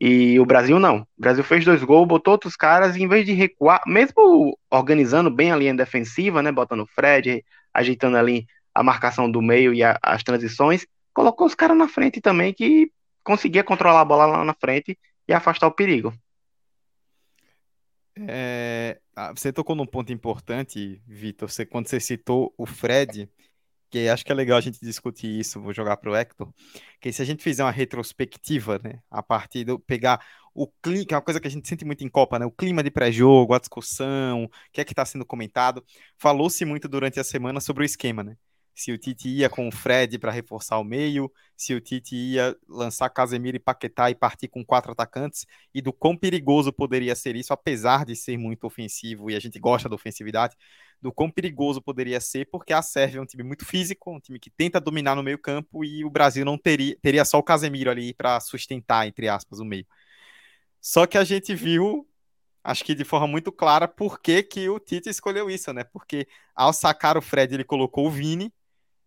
E 0.00 0.38
o 0.38 0.46
Brasil 0.46 0.78
não. 0.78 0.98
O 0.98 1.06
Brasil 1.18 1.42
fez 1.42 1.64
dois 1.64 1.82
gols, 1.82 2.06
botou 2.06 2.32
outros 2.32 2.56
caras, 2.56 2.96
e 2.96 3.02
em 3.02 3.08
vez 3.08 3.24
de 3.24 3.32
recuar, 3.32 3.80
mesmo 3.86 4.56
organizando 4.70 5.30
bem 5.30 5.50
a 5.50 5.56
linha 5.56 5.74
defensiva, 5.74 6.42
né? 6.42 6.52
Botando 6.52 6.82
o 6.82 6.86
Fred, 6.86 7.44
ajeitando 7.72 8.16
ali 8.16 8.46
a 8.74 8.82
marcação 8.82 9.30
do 9.30 9.40
meio 9.40 9.72
e 9.72 9.82
a, 9.82 9.98
as 10.02 10.22
transições, 10.22 10.86
colocou 11.12 11.46
os 11.46 11.54
caras 11.54 11.76
na 11.76 11.88
frente 11.88 12.20
também 12.20 12.52
que 12.52 12.90
conseguia 13.22 13.64
controlar 13.64 14.00
a 14.00 14.04
bola 14.04 14.26
lá 14.26 14.44
na 14.44 14.54
frente 14.54 14.98
e 15.26 15.32
afastar 15.32 15.66
o 15.66 15.72
perigo. 15.72 16.12
É, 18.16 19.00
você 19.34 19.52
tocou 19.52 19.74
num 19.74 19.86
ponto 19.86 20.12
importante, 20.12 21.02
Vitor, 21.06 21.50
você, 21.50 21.66
quando 21.66 21.88
você 21.88 21.98
citou 21.98 22.54
o 22.56 22.64
Fred, 22.66 23.28
que 23.90 24.08
acho 24.08 24.24
que 24.24 24.32
é 24.32 24.34
legal 24.34 24.58
a 24.58 24.60
gente 24.60 24.80
discutir 24.80 25.28
isso, 25.38 25.60
vou 25.60 25.72
jogar 25.72 25.96
para 25.96 26.10
o 26.10 26.16
Hector, 26.16 26.52
que 27.00 27.12
se 27.12 27.22
a 27.22 27.24
gente 27.24 27.42
fizer 27.42 27.64
uma 27.64 27.70
retrospectiva, 27.70 28.80
né, 28.82 29.00
a 29.10 29.22
partir 29.22 29.64
do 29.64 29.78
pegar 29.78 30.24
o 30.54 30.66
clima, 30.82 31.04
que 31.06 31.14
é 31.14 31.16
uma 31.16 31.22
coisa 31.22 31.40
que 31.40 31.48
a 31.48 31.50
gente 31.50 31.68
sente 31.68 31.84
muito 31.84 32.04
em 32.04 32.08
Copa, 32.08 32.38
né, 32.38 32.46
o 32.46 32.50
clima 32.50 32.82
de 32.82 32.90
pré-jogo, 32.90 33.54
a 33.54 33.58
discussão, 33.58 34.44
o 34.44 34.50
que 34.72 34.80
é 34.80 34.84
que 34.84 34.92
está 34.92 35.04
sendo 35.04 35.24
comentado, 35.26 35.84
falou-se 36.18 36.64
muito 36.64 36.88
durante 36.88 37.20
a 37.20 37.24
semana 37.24 37.60
sobre 37.60 37.82
o 37.82 37.86
esquema, 37.86 38.22
né, 38.24 38.36
se 38.74 38.90
o 38.92 38.98
Tite 38.98 39.28
ia 39.28 39.48
com 39.48 39.68
o 39.68 39.72
Fred 39.72 40.18
para 40.18 40.32
reforçar 40.32 40.78
o 40.78 40.84
meio, 40.84 41.30
se 41.56 41.74
o 41.74 41.80
Tite 41.80 42.16
ia 42.16 42.56
lançar 42.68 43.08
Casemiro 43.08 43.56
e 43.56 43.60
Paquetá 43.60 44.10
e 44.10 44.14
partir 44.14 44.48
com 44.48 44.64
quatro 44.64 44.92
atacantes, 44.92 45.46
e 45.72 45.80
do 45.80 45.92
quão 45.92 46.16
perigoso 46.16 46.72
poderia 46.72 47.14
ser 47.14 47.36
isso, 47.36 47.52
apesar 47.52 48.04
de 48.04 48.16
ser 48.16 48.36
muito 48.36 48.64
ofensivo 48.66 49.30
e 49.30 49.36
a 49.36 49.40
gente 49.40 49.58
gosta 49.60 49.88
da 49.88 49.94
ofensividade, 49.94 50.56
do 51.00 51.12
quão 51.12 51.30
perigoso 51.30 51.80
poderia 51.80 52.20
ser, 52.20 52.48
porque 52.50 52.72
a 52.72 52.82
Sérvia 52.82 53.18
é 53.18 53.22
um 53.22 53.26
time 53.26 53.44
muito 53.44 53.64
físico, 53.64 54.10
um 54.10 54.20
time 54.20 54.40
que 54.40 54.50
tenta 54.50 54.80
dominar 54.80 55.14
no 55.14 55.22
meio 55.22 55.38
campo 55.38 55.84
e 55.84 56.04
o 56.04 56.10
Brasil 56.10 56.44
não 56.44 56.58
teria, 56.58 56.96
teria 57.00 57.24
só 57.24 57.38
o 57.38 57.42
Casemiro 57.42 57.90
ali 57.90 58.12
para 58.12 58.40
sustentar, 58.40 59.06
entre 59.06 59.28
aspas, 59.28 59.60
o 59.60 59.64
meio. 59.64 59.86
Só 60.80 61.06
que 61.06 61.16
a 61.16 61.24
gente 61.24 61.54
viu 61.54 62.08
acho 62.64 62.82
que 62.82 62.94
de 62.94 63.04
forma 63.04 63.26
muito 63.26 63.52
clara 63.52 63.86
por 63.86 64.18
que, 64.20 64.42
que 64.42 64.68
o 64.70 64.80
Tite 64.80 65.10
escolheu 65.10 65.50
isso, 65.50 65.72
né? 65.72 65.84
Porque 65.84 66.26
ao 66.56 66.72
sacar 66.72 67.18
o 67.18 67.22
Fred, 67.22 67.54
ele 67.54 67.64
colocou 67.64 68.06
o 68.06 68.10
Vini, 68.10 68.52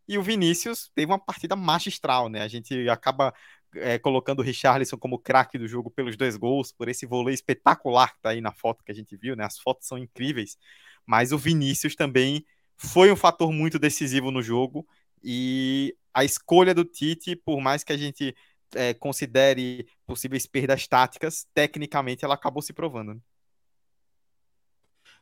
e 0.07 0.17
o 0.17 0.23
Vinícius 0.23 0.89
teve 0.95 1.11
uma 1.11 1.19
partida 1.19 1.55
magistral, 1.55 2.29
né? 2.29 2.41
A 2.41 2.47
gente 2.47 2.87
acaba 2.89 3.33
é, 3.75 3.99
colocando 3.99 4.39
o 4.39 4.43
Richarlison 4.43 4.97
como 4.97 5.19
craque 5.19 5.57
do 5.57 5.67
jogo 5.67 5.91
pelos 5.91 6.15
dois 6.15 6.37
gols, 6.37 6.71
por 6.71 6.87
esse 6.87 7.05
vôlei 7.05 7.33
espetacular 7.33 8.13
que 8.13 8.21
tá 8.21 8.29
aí 8.29 8.41
na 8.41 8.51
foto 8.51 8.83
que 8.83 8.91
a 8.91 8.95
gente 8.95 9.15
viu, 9.17 9.35
né? 9.35 9.43
As 9.43 9.59
fotos 9.59 9.87
são 9.87 9.97
incríveis, 9.97 10.57
mas 11.05 11.31
o 11.31 11.37
Vinícius 11.37 11.95
também 11.95 12.45
foi 12.75 13.11
um 13.11 13.15
fator 13.15 13.51
muito 13.51 13.79
decisivo 13.79 14.31
no 14.31 14.41
jogo 14.41 14.87
e 15.23 15.95
a 16.13 16.23
escolha 16.23 16.73
do 16.73 16.85
Tite, 16.85 17.35
por 17.35 17.59
mais 17.59 17.83
que 17.83 17.91
a 17.91 17.97
gente 17.97 18.35
é, 18.75 18.93
considere 18.93 19.87
possíveis 20.05 20.45
perdas 20.45 20.87
táticas, 20.87 21.47
tecnicamente 21.53 22.23
ela 22.23 22.35
acabou 22.35 22.61
se 22.61 22.73
provando. 22.73 23.13
Né? 23.15 23.19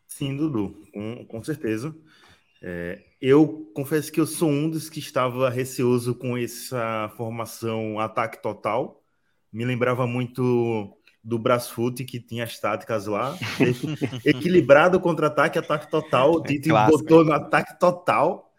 Sim, 0.07 0.35
Dudu, 0.35 0.85
com, 0.93 1.25
com 1.25 1.43
certeza. 1.43 1.95
É, 2.67 3.00
eu 3.22 3.72
confesso 3.75 4.12
que 4.12 4.19
eu 4.19 4.25
sou 4.25 4.50
um 4.50 4.67
dos 4.67 4.89
que 4.89 4.98
estava 4.98 5.51
receoso 5.51 6.15
com 6.15 6.36
essa 6.36 7.13
formação 7.15 8.00
ataque 8.00 8.41
total. 8.41 9.03
Me 9.53 9.63
lembrava 9.63 10.07
muito 10.07 10.98
do 11.24 11.38
Brasfoot, 11.38 12.03
que 12.03 12.19
tinha 12.19 12.43
as 12.43 12.60
táticas 12.60 13.05
lá. 13.05 13.38
Equilibrado 14.25 15.00
contra-ataque, 15.00 15.60
ataque 15.60 15.91
total. 15.91 16.38
O 16.38 16.43
é 16.43 16.48
Tite 16.48 16.72
é 16.72 16.88
botou 16.88 17.24
no 17.24 17.34
ataque 17.34 17.79
total, 17.79 18.51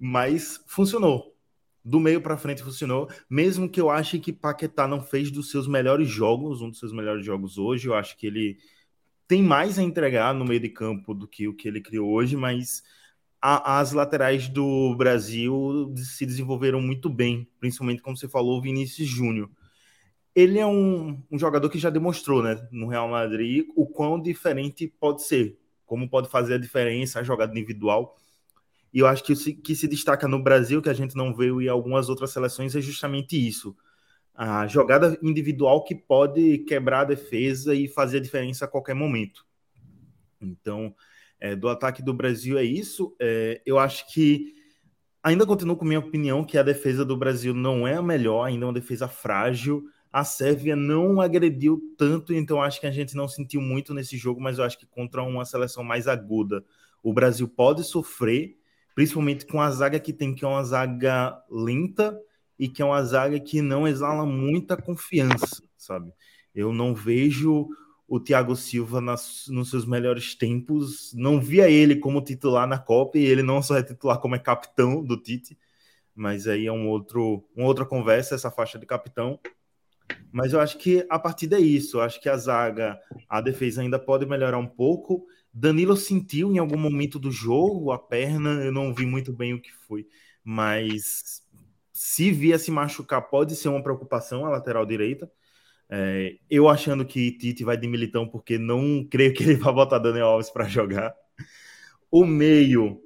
mas 0.00 0.60
funcionou. 0.66 1.32
Do 1.84 2.00
meio 2.00 2.20
para 2.20 2.36
frente 2.36 2.60
funcionou, 2.60 3.08
mesmo 3.30 3.68
que 3.68 3.80
eu 3.80 3.88
ache 3.88 4.18
que 4.18 4.32
Paquetá 4.32 4.88
não 4.88 5.00
fez 5.00 5.30
dos 5.30 5.48
seus 5.48 5.68
melhores 5.68 6.08
jogos, 6.08 6.60
um 6.60 6.70
dos 6.70 6.80
seus 6.80 6.92
melhores 6.92 7.24
jogos 7.24 7.56
hoje. 7.56 7.86
Eu 7.86 7.94
acho 7.94 8.16
que 8.16 8.26
ele 8.26 8.58
tem 9.28 9.40
mais 9.40 9.78
a 9.78 9.82
entregar 9.82 10.34
no 10.34 10.44
meio 10.44 10.60
de 10.60 10.68
campo 10.68 11.14
do 11.14 11.28
que 11.28 11.46
o 11.46 11.54
que 11.54 11.68
ele 11.68 11.80
criou 11.80 12.10
hoje, 12.10 12.36
mas 12.36 12.82
a, 13.42 13.80
as 13.80 13.90
laterais 13.90 14.48
do 14.48 14.94
Brasil 14.94 15.92
se 15.96 16.24
desenvolveram 16.24 16.80
muito 16.80 17.10
bem, 17.10 17.48
principalmente 17.58 18.00
como 18.00 18.16
você 18.16 18.28
falou, 18.28 18.58
o 18.58 18.62
Vinícius 18.62 19.08
Júnior. 19.08 19.50
Ele 20.32 20.60
é 20.60 20.66
um, 20.66 21.20
um, 21.30 21.38
jogador 21.38 21.68
que 21.68 21.78
já 21.78 21.90
demonstrou 21.90 22.40
né, 22.42 22.66
no 22.70 22.86
Real 22.86 23.08
Madrid 23.08 23.66
o 23.74 23.84
quão 23.84 24.20
diferente 24.20 24.86
pode 24.86 25.24
ser, 25.24 25.58
como 25.84 26.08
pode 26.08 26.28
fazer 26.28 26.54
a 26.54 26.58
diferença 26.58 27.18
a 27.18 27.24
jogada 27.24 27.52
individual. 27.52 28.16
E 28.94 29.00
eu 29.00 29.06
acho 29.08 29.24
que 29.24 29.32
o 29.32 29.36
que 29.36 29.74
se 29.74 29.88
destaca 29.88 30.28
no 30.28 30.40
Brasil, 30.40 30.80
que 30.80 30.88
a 30.88 30.94
gente 30.94 31.16
não 31.16 31.34
vê 31.34 31.48
em 31.48 31.68
algumas 31.68 32.08
outras 32.08 32.30
seleções, 32.30 32.76
é 32.76 32.80
justamente 32.80 33.36
isso. 33.36 33.76
A 34.34 34.66
jogada 34.66 35.18
individual 35.20 35.84
que 35.84 35.94
pode 35.94 36.58
quebrar 36.58 37.00
a 37.00 37.04
defesa 37.04 37.74
e 37.74 37.88
fazer 37.88 38.18
a 38.18 38.20
diferença 38.20 38.64
a 38.64 38.68
qualquer 38.68 38.94
momento. 38.94 39.44
Então, 40.40 40.94
é, 41.42 41.56
do 41.56 41.68
ataque 41.68 42.04
do 42.04 42.14
Brasil 42.14 42.56
é 42.56 42.62
isso. 42.62 43.16
É, 43.18 43.60
eu 43.66 43.76
acho 43.76 44.08
que 44.12 44.54
ainda 45.20 45.44
continuo 45.44 45.76
com 45.76 45.84
minha 45.84 45.98
opinião 45.98 46.44
que 46.44 46.56
a 46.56 46.62
defesa 46.62 47.04
do 47.04 47.16
Brasil 47.16 47.52
não 47.52 47.84
é 47.84 47.96
a 47.96 48.02
melhor, 48.02 48.44
ainda 48.44 48.64
é 48.64 48.68
uma 48.68 48.72
defesa 48.72 49.08
frágil. 49.08 49.82
A 50.12 50.22
Sérvia 50.22 50.76
não 50.76 51.20
agrediu 51.20 51.82
tanto, 51.98 52.32
então 52.32 52.62
acho 52.62 52.80
que 52.80 52.86
a 52.86 52.92
gente 52.92 53.16
não 53.16 53.26
sentiu 53.26 53.60
muito 53.60 53.92
nesse 53.92 54.16
jogo, 54.16 54.40
mas 54.40 54.58
eu 54.58 54.64
acho 54.64 54.78
que 54.78 54.86
contra 54.86 55.20
uma 55.24 55.44
seleção 55.44 55.82
mais 55.82 56.06
aguda, 56.06 56.64
o 57.02 57.12
Brasil 57.12 57.48
pode 57.48 57.82
sofrer, 57.82 58.56
principalmente 58.94 59.44
com 59.44 59.60
a 59.60 59.68
zaga 59.68 59.98
que 59.98 60.12
tem, 60.12 60.32
que 60.32 60.44
é 60.44 60.48
uma 60.48 60.62
zaga 60.62 61.36
lenta 61.50 62.16
e 62.56 62.68
que 62.68 62.80
é 62.80 62.84
uma 62.84 63.02
zaga 63.02 63.40
que 63.40 63.60
não 63.60 63.88
exala 63.88 64.24
muita 64.24 64.76
confiança, 64.76 65.60
sabe? 65.76 66.12
Eu 66.54 66.72
não 66.72 66.94
vejo 66.94 67.68
o 68.12 68.20
Thiago 68.20 68.54
Silva 68.54 69.00
nas, 69.00 69.46
nos 69.48 69.70
seus 69.70 69.86
melhores 69.86 70.34
tempos. 70.34 71.14
Não 71.14 71.40
via 71.40 71.70
ele 71.70 71.96
como 71.96 72.20
titular 72.20 72.68
na 72.68 72.78
Copa 72.78 73.16
e 73.16 73.24
ele 73.24 73.42
não 73.42 73.62
só 73.62 73.78
é 73.78 73.82
titular 73.82 74.18
como 74.18 74.34
é 74.34 74.38
capitão 74.38 75.02
do 75.02 75.16
Tite, 75.16 75.58
mas 76.14 76.46
aí 76.46 76.66
é 76.66 76.72
um 76.72 76.90
outro, 76.90 77.42
uma 77.56 77.66
outra 77.66 77.86
conversa 77.86 78.34
essa 78.34 78.50
faixa 78.50 78.78
de 78.78 78.84
capitão. 78.84 79.40
Mas 80.30 80.52
eu 80.52 80.60
acho 80.60 80.76
que 80.76 81.06
a 81.08 81.18
partida 81.18 81.56
é 81.56 81.62
isso. 81.62 81.96
Eu 81.96 82.02
acho 82.02 82.20
que 82.20 82.28
a 82.28 82.36
zaga, 82.36 83.00
a 83.26 83.40
defesa 83.40 83.80
ainda 83.80 83.98
pode 83.98 84.26
melhorar 84.26 84.58
um 84.58 84.68
pouco. 84.68 85.24
Danilo 85.50 85.96
sentiu 85.96 86.52
em 86.52 86.58
algum 86.58 86.78
momento 86.78 87.18
do 87.18 87.30
jogo 87.30 87.92
a 87.92 87.98
perna, 87.98 88.62
eu 88.62 88.72
não 88.72 88.92
vi 88.92 89.06
muito 89.06 89.32
bem 89.32 89.54
o 89.54 89.60
que 89.60 89.72
foi, 89.72 90.06
mas 90.44 91.42
se 91.94 92.30
via 92.30 92.58
se 92.58 92.70
machucar, 92.70 93.22
pode 93.22 93.56
ser 93.56 93.70
uma 93.70 93.82
preocupação 93.82 94.44
a 94.44 94.50
lateral 94.50 94.84
direita. 94.84 95.32
É, 95.94 96.38
eu 96.48 96.70
achando 96.70 97.04
que 97.04 97.32
Tite 97.32 97.64
vai 97.64 97.76
de 97.76 97.86
militão, 97.86 98.26
porque 98.26 98.56
não 98.56 99.06
creio 99.10 99.34
que 99.34 99.42
ele 99.42 99.56
vai 99.56 99.74
botar 99.74 99.98
Daniel 99.98 100.28
Alves 100.28 100.48
para 100.48 100.64
jogar. 100.66 101.14
O 102.10 102.24
meio 102.24 103.02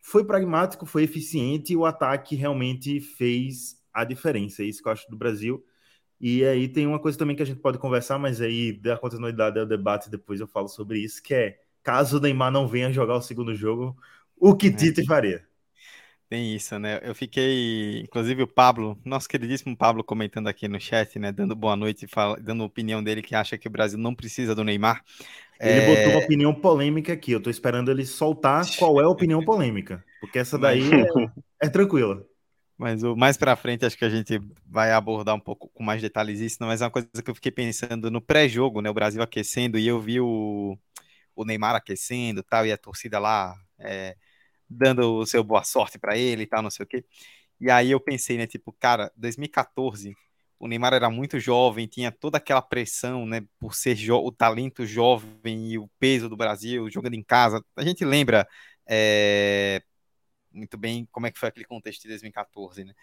foi 0.00 0.24
pragmático, 0.24 0.86
foi 0.86 1.02
eficiente 1.02 1.72
e 1.72 1.76
o 1.76 1.84
ataque 1.84 2.36
realmente 2.36 3.00
fez 3.00 3.82
a 3.92 4.04
diferença. 4.04 4.62
É 4.62 4.66
isso 4.66 4.80
que 4.80 4.88
eu 4.88 4.92
acho 4.92 5.10
do 5.10 5.16
Brasil. 5.16 5.64
E 6.20 6.44
aí 6.44 6.68
tem 6.68 6.86
uma 6.86 7.00
coisa 7.00 7.18
também 7.18 7.34
que 7.34 7.42
a 7.42 7.46
gente 7.46 7.58
pode 7.58 7.78
conversar, 7.78 8.16
mas 8.16 8.40
aí 8.40 8.72
da 8.72 8.96
continuidade 8.96 9.58
ao 9.58 9.66
debate 9.66 10.08
depois 10.08 10.38
eu 10.40 10.46
falo 10.46 10.68
sobre 10.68 11.00
isso, 11.00 11.20
que 11.20 11.34
é 11.34 11.58
caso 11.82 12.18
o 12.18 12.20
Neymar 12.20 12.52
não 12.52 12.68
venha 12.68 12.92
jogar 12.92 13.16
o 13.16 13.22
segundo 13.22 13.52
jogo, 13.56 13.96
o 14.36 14.54
que 14.54 14.68
é. 14.68 14.72
Tite 14.72 15.04
faria? 15.04 15.44
Tem 16.34 16.52
isso, 16.52 16.76
né? 16.80 16.98
Eu 17.04 17.14
fiquei, 17.14 18.00
inclusive 18.00 18.42
o 18.42 18.48
Pablo, 18.48 18.98
nosso 19.04 19.28
queridíssimo 19.28 19.76
Pablo 19.76 20.02
comentando 20.02 20.48
aqui 20.48 20.66
no 20.66 20.80
chat, 20.80 21.16
né, 21.16 21.30
dando 21.30 21.54
boa 21.54 21.76
noite, 21.76 22.08
fala, 22.08 22.36
dando 22.40 22.64
opinião 22.64 23.00
dele 23.00 23.22
que 23.22 23.36
acha 23.36 23.56
que 23.56 23.68
o 23.68 23.70
Brasil 23.70 23.96
não 23.96 24.12
precisa 24.12 24.52
do 24.52 24.64
Neymar. 24.64 25.04
Ele 25.60 25.78
é... 25.78 25.86
botou 25.86 26.10
uma 26.10 26.24
opinião 26.24 26.52
polêmica 26.52 27.12
aqui, 27.12 27.30
eu 27.30 27.40
tô 27.40 27.50
esperando 27.50 27.88
ele 27.88 28.04
soltar 28.04 28.64
qual 28.76 29.00
é 29.00 29.04
a 29.04 29.08
opinião 29.08 29.44
polêmica, 29.44 30.04
porque 30.20 30.40
essa 30.40 30.58
daí 30.58 30.82
é, 30.92 31.66
é 31.66 31.68
tranquila. 31.68 32.26
Mas 32.76 33.04
o 33.04 33.14
mais 33.14 33.36
para 33.36 33.54
frente 33.54 33.86
acho 33.86 33.96
que 33.96 34.04
a 34.04 34.10
gente 34.10 34.40
vai 34.66 34.90
abordar 34.90 35.36
um 35.36 35.40
pouco 35.40 35.70
com 35.72 35.84
mais 35.84 36.02
detalhes 36.02 36.40
isso, 36.40 36.56
mas 36.62 36.82
é 36.82 36.84
uma 36.86 36.90
coisa 36.90 37.08
que 37.24 37.30
eu 37.30 37.34
fiquei 37.36 37.52
pensando 37.52 38.10
no 38.10 38.20
pré-jogo, 38.20 38.80
né, 38.80 38.90
o 38.90 38.94
Brasil 38.94 39.22
aquecendo 39.22 39.78
e 39.78 39.86
eu 39.86 40.00
vi 40.00 40.18
o, 40.18 40.76
o 41.36 41.44
Neymar 41.44 41.76
aquecendo, 41.76 42.42
tal, 42.42 42.66
e 42.66 42.72
a 42.72 42.76
torcida 42.76 43.20
lá 43.20 43.54
é, 43.78 44.16
dando 44.68 45.16
o 45.16 45.26
seu 45.26 45.44
boa 45.44 45.64
sorte 45.64 45.98
para 45.98 46.16
ele 46.16 46.44
e 46.44 46.46
tal, 46.46 46.62
não 46.62 46.70
sei 46.70 46.84
o 46.84 46.86
quê. 46.86 47.04
E 47.60 47.70
aí 47.70 47.90
eu 47.90 48.00
pensei, 48.00 48.36
né, 48.36 48.46
tipo, 48.46 48.72
cara, 48.72 49.12
2014, 49.16 50.14
o 50.58 50.68
Neymar 50.68 50.94
era 50.94 51.10
muito 51.10 51.38
jovem, 51.38 51.86
tinha 51.86 52.10
toda 52.12 52.38
aquela 52.38 52.62
pressão, 52.62 53.26
né, 53.26 53.42
por 53.58 53.74
ser 53.74 53.96
o 54.12 54.32
talento 54.32 54.86
jovem 54.86 55.72
e 55.72 55.78
o 55.78 55.88
peso 55.98 56.28
do 56.28 56.36
Brasil, 56.36 56.90
jogando 56.90 57.14
em 57.14 57.22
casa. 57.22 57.64
A 57.76 57.84
gente 57.84 58.04
lembra 58.04 58.46
é, 58.88 59.82
muito 60.54 60.78
bem 60.78 61.06
como 61.10 61.26
é 61.26 61.30
que 61.30 61.38
foi 61.38 61.48
aquele 61.48 61.66
contexto 61.66 62.02
de 62.02 62.08
2014, 62.08 62.84
né? 62.84 62.94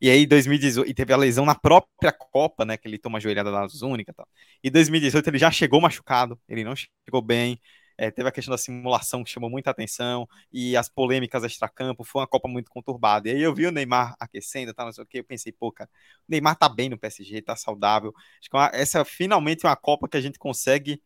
E 0.00 0.10
aí 0.10 0.26
2018, 0.26 0.90
e 0.90 0.94
teve 0.94 1.12
a 1.12 1.16
lesão 1.16 1.44
na 1.44 1.54
própria 1.54 2.12
Copa, 2.12 2.64
né, 2.64 2.76
que 2.76 2.88
ele 2.88 2.98
toma 2.98 3.18
a 3.18 3.20
joelhada 3.20 3.50
da 3.52 3.66
única 3.86 4.10
e 4.10 4.14
tal. 4.14 4.28
E 4.62 4.70
2018 4.70 5.28
ele 5.28 5.38
já 5.38 5.50
chegou 5.50 5.80
machucado, 5.80 6.38
ele 6.48 6.64
não 6.64 6.74
chegou 6.74 7.22
bem, 7.22 7.60
é, 7.96 8.10
teve 8.10 8.28
a 8.28 8.32
questão 8.32 8.52
da 8.52 8.58
simulação 8.58 9.22
que 9.22 9.30
chamou 9.30 9.48
muita 9.48 9.70
atenção 9.70 10.28
e 10.52 10.76
as 10.76 10.88
polêmicas 10.88 11.44
extra-campo. 11.44 12.04
Foi 12.04 12.20
uma 12.20 12.26
Copa 12.26 12.48
muito 12.48 12.70
conturbada. 12.70 13.28
E 13.28 13.32
aí 13.32 13.42
eu 13.42 13.54
vi 13.54 13.66
o 13.66 13.72
Neymar 13.72 14.14
aquecendo, 14.18 14.74
tá, 14.74 14.84
não 14.84 14.92
sei 14.92 15.04
o 15.04 15.06
que. 15.06 15.20
Eu 15.20 15.24
pensei, 15.24 15.52
pô, 15.52 15.70
cara, 15.72 15.88
o 16.28 16.30
Neymar 16.30 16.56
tá 16.56 16.68
bem 16.68 16.88
no 16.88 16.98
PSG, 16.98 17.42
tá 17.42 17.56
saudável. 17.56 18.12
Acho 18.40 18.50
que 18.50 18.56
é 18.56 18.82
essa 18.82 19.00
é 19.00 19.04
finalmente 19.04 19.66
uma 19.66 19.76
Copa 19.76 20.08
que 20.08 20.16
a 20.16 20.20
gente 20.20 20.38
consegue 20.38 21.02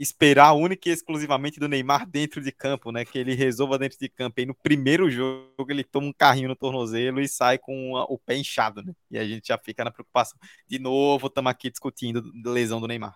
esperar 0.00 0.54
única 0.54 0.88
e 0.88 0.92
exclusivamente 0.92 1.60
do 1.60 1.68
Neymar 1.68 2.08
dentro 2.08 2.40
de 2.40 2.50
campo, 2.50 2.90
né? 2.90 3.04
Que 3.04 3.18
ele 3.18 3.34
resolva 3.34 3.78
dentro 3.78 3.98
de 3.98 4.08
campo. 4.08 4.40
E 4.40 4.46
no 4.46 4.54
primeiro 4.54 5.10
jogo 5.10 5.66
ele 5.68 5.84
toma 5.84 6.06
um 6.06 6.12
carrinho 6.12 6.48
no 6.48 6.56
tornozelo 6.56 7.20
e 7.20 7.28
sai 7.28 7.58
com 7.58 7.92
o 7.92 8.18
pé 8.18 8.36
inchado, 8.38 8.82
né? 8.82 8.94
E 9.10 9.18
a 9.18 9.26
gente 9.26 9.48
já 9.48 9.58
fica 9.58 9.84
na 9.84 9.90
preocupação. 9.90 10.38
De 10.66 10.78
novo, 10.78 11.26
estamos 11.26 11.50
aqui 11.50 11.70
discutindo 11.70 12.22
lesão 12.46 12.80
do 12.80 12.86
Neymar. 12.88 13.14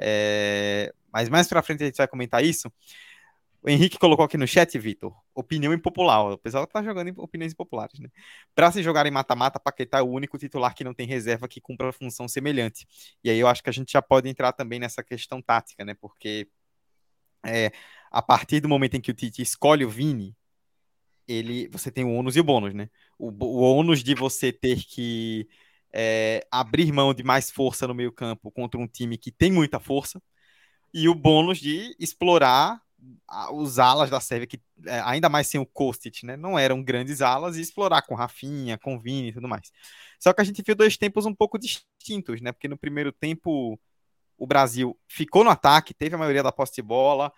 É... 0.00 0.92
Mas 1.12 1.28
mais 1.28 1.48
para 1.48 1.62
frente 1.62 1.82
a 1.82 1.86
gente 1.86 1.96
vai 1.96 2.08
comentar 2.08 2.44
isso. 2.44 2.70
O 3.62 3.68
Henrique 3.68 3.98
colocou 3.98 4.24
aqui 4.24 4.38
no 4.38 4.46
chat, 4.46 4.78
Vitor, 4.78 5.14
opinião 5.34 5.74
impopular. 5.74 6.32
O 6.32 6.38
pessoal 6.38 6.66
tá 6.66 6.82
jogando 6.82 7.12
opiniões 7.18 7.52
impopulares, 7.52 8.00
né? 8.00 8.08
Para 8.54 8.72
se 8.72 8.82
jogar 8.82 9.04
em 9.06 9.10
mata-mata, 9.10 9.60
Paquetá 9.60 9.98
é 9.98 10.02
o 10.02 10.08
único 10.08 10.38
titular 10.38 10.74
que 10.74 10.82
não 10.82 10.94
tem 10.94 11.06
reserva 11.06 11.46
que 11.46 11.60
cumpra 11.60 11.92
função 11.92 12.26
semelhante. 12.26 12.86
E 13.22 13.28
aí 13.28 13.38
eu 13.38 13.46
acho 13.46 13.62
que 13.62 13.68
a 13.68 13.72
gente 13.72 13.92
já 13.92 14.00
pode 14.00 14.28
entrar 14.30 14.52
também 14.52 14.78
nessa 14.78 15.02
questão 15.04 15.42
tática, 15.42 15.84
né? 15.84 15.94
Porque 16.00 16.48
é, 17.44 17.70
a 18.10 18.22
partir 18.22 18.60
do 18.60 18.68
momento 18.68 18.96
em 18.96 19.00
que 19.00 19.10
o 19.10 19.14
Tite 19.14 19.42
escolhe 19.42 19.84
o 19.84 19.90
Vini, 19.90 20.34
ele, 21.28 21.68
você 21.68 21.90
tem 21.90 22.04
o 22.04 22.12
ônus 22.12 22.36
e 22.36 22.40
o 22.40 22.44
bônus, 22.44 22.74
né? 22.74 22.88
O, 23.18 23.28
o 23.28 23.60
ônus 23.60 24.02
de 24.02 24.14
você 24.14 24.52
ter 24.52 24.82
que 24.84 25.46
é, 25.92 26.46
abrir 26.50 26.92
mão 26.92 27.12
de 27.14 27.22
mais 27.22 27.50
força 27.50 27.86
no 27.86 27.94
meio 27.94 28.12
campo 28.12 28.50
contra 28.50 28.80
um 28.80 28.86
time 28.86 29.18
que 29.18 29.30
tem 29.30 29.50
muita 29.50 29.80
força, 29.80 30.22
e 30.92 31.08
o 31.08 31.14
bônus 31.14 31.58
de 31.58 31.94
explorar 31.98 32.80
os 33.52 33.78
alas 33.78 34.10
da 34.10 34.20
Sérvia, 34.20 34.46
que 34.46 34.60
é, 34.86 35.00
ainda 35.04 35.28
mais 35.28 35.46
sem 35.46 35.60
o 35.60 35.66
Kostic, 35.66 36.22
né, 36.22 36.36
não 36.36 36.58
eram 36.58 36.82
grandes 36.82 37.22
alas, 37.22 37.56
e 37.56 37.60
explorar 37.60 38.02
com 38.02 38.14
Rafinha, 38.14 38.76
com 38.76 38.98
Vini 38.98 39.28
e 39.28 39.32
tudo 39.32 39.48
mais. 39.48 39.72
Só 40.18 40.32
que 40.32 40.40
a 40.40 40.44
gente 40.44 40.62
viu 40.62 40.74
dois 40.74 40.96
tempos 40.96 41.24
um 41.24 41.34
pouco 41.34 41.58
distintos, 41.58 42.40
né, 42.40 42.52
porque 42.52 42.68
no 42.68 42.76
primeiro 42.76 43.12
tempo 43.12 43.80
o 44.36 44.46
Brasil 44.46 44.98
ficou 45.08 45.44
no 45.44 45.50
ataque, 45.50 45.94
teve 45.94 46.14
a 46.14 46.18
maioria 46.18 46.42
da 46.42 46.52
posse 46.52 46.74
de 46.74 46.82
bola, 46.82 47.32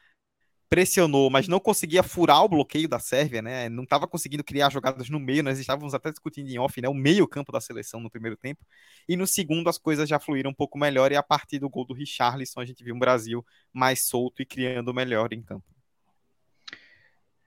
pressionou, 0.73 1.29
mas 1.29 1.47
não 1.49 1.61
conseguia 1.61 2.03
furar 2.03 2.43
o 2.43 2.49
bloqueio 2.49 2.89
da 2.89 2.99
Sérvia, 2.99 3.43
né? 3.43 3.69
Não 3.69 3.83
estava 3.83 4.09
conseguindo 4.09 4.43
criar 4.43 4.73
jogadas 4.73 5.11
no 5.11 5.21
meio, 5.21 5.43
nós 5.43 5.59
estávamos 5.59 5.93
até 5.93 6.11
discutindo 6.11 6.49
em 6.49 6.59
off, 6.59 6.81
né? 6.81 6.89
O 6.89 6.95
meio-campo 6.95 7.53
da 7.53 7.61
seleção 7.61 8.01
no 8.01 8.11
primeiro 8.11 8.39
tempo. 8.39 8.65
E 9.07 9.15
no 9.15 9.27
segundo 9.27 9.69
as 9.69 9.77
coisas 9.77 10.09
já 10.09 10.19
fluíram 10.19 10.51
um 10.51 10.55
pouco 10.55 10.79
melhor 10.79 11.13
e 11.13 11.17
a 11.17 11.23
partir 11.23 11.59
do 11.59 11.69
gol 11.69 11.85
do 11.85 11.93
Richarlison 11.93 12.59
a 12.59 12.65
gente 12.65 12.83
viu 12.83 12.95
um 12.95 12.99
Brasil 12.99 13.45
mais 13.71 14.07
solto 14.07 14.41
e 14.41 14.47
criando 14.47 14.95
melhor 14.95 15.35
em 15.35 15.43
campo. 15.43 15.67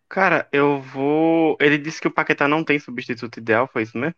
Cara, 0.08 0.48
eu 0.52 0.80
vou. 0.80 1.58
Ele 1.60 1.80
disse 1.80 2.00
que 2.00 2.08
o 2.08 2.14
Paquetá 2.14 2.48
não 2.48 2.64
tem 2.64 2.78
substituto 2.78 3.40
ideal, 3.40 3.68
foi 3.74 3.82
isso 3.82 3.98
mesmo? 3.98 4.14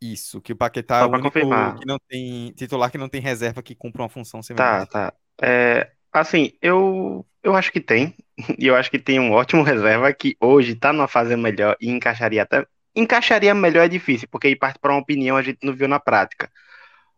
Isso, 0.00 0.40
que 0.40 0.52
o 0.52 0.56
Paquetá 0.56 1.00
Só 1.00 1.06
é 1.06 1.08
o 1.08 1.10
único 1.10 1.24
confirmar. 1.24 1.76
que 1.76 1.84
não 1.84 1.98
tem 2.08 2.52
titular 2.52 2.92
que 2.92 2.96
não 2.96 3.08
tem 3.08 3.20
reserva 3.20 3.60
que 3.60 3.74
cumpra 3.74 4.02
uma 4.02 4.08
função 4.08 4.40
semelhante. 4.40 4.88
Tá, 4.88 5.10
tá. 5.10 5.14
É, 5.42 5.90
Assim, 6.12 6.52
eu, 6.60 7.24
eu 7.42 7.54
acho 7.56 7.72
que 7.72 7.80
tem. 7.80 8.14
E 8.58 8.66
eu 8.66 8.74
acho 8.74 8.90
que 8.90 8.98
tem 8.98 9.20
um 9.20 9.32
ótimo 9.32 9.62
reserva 9.62 10.12
que 10.14 10.36
hoje 10.40 10.74
tá 10.74 10.92
numa 10.92 11.06
fase 11.06 11.36
melhor 11.36 11.76
e 11.80 11.90
encaixaria 11.90 12.42
até. 12.42 12.66
Encaixaria 12.96 13.54
melhor 13.54 13.84
é 13.84 13.88
difícil, 13.88 14.26
porque 14.30 14.46
aí 14.46 14.56
parte 14.56 14.78
para 14.78 14.92
uma 14.92 15.00
opinião 15.00 15.36
a 15.36 15.42
gente 15.42 15.58
não 15.62 15.74
viu 15.74 15.86
na 15.86 16.00
prática. 16.00 16.50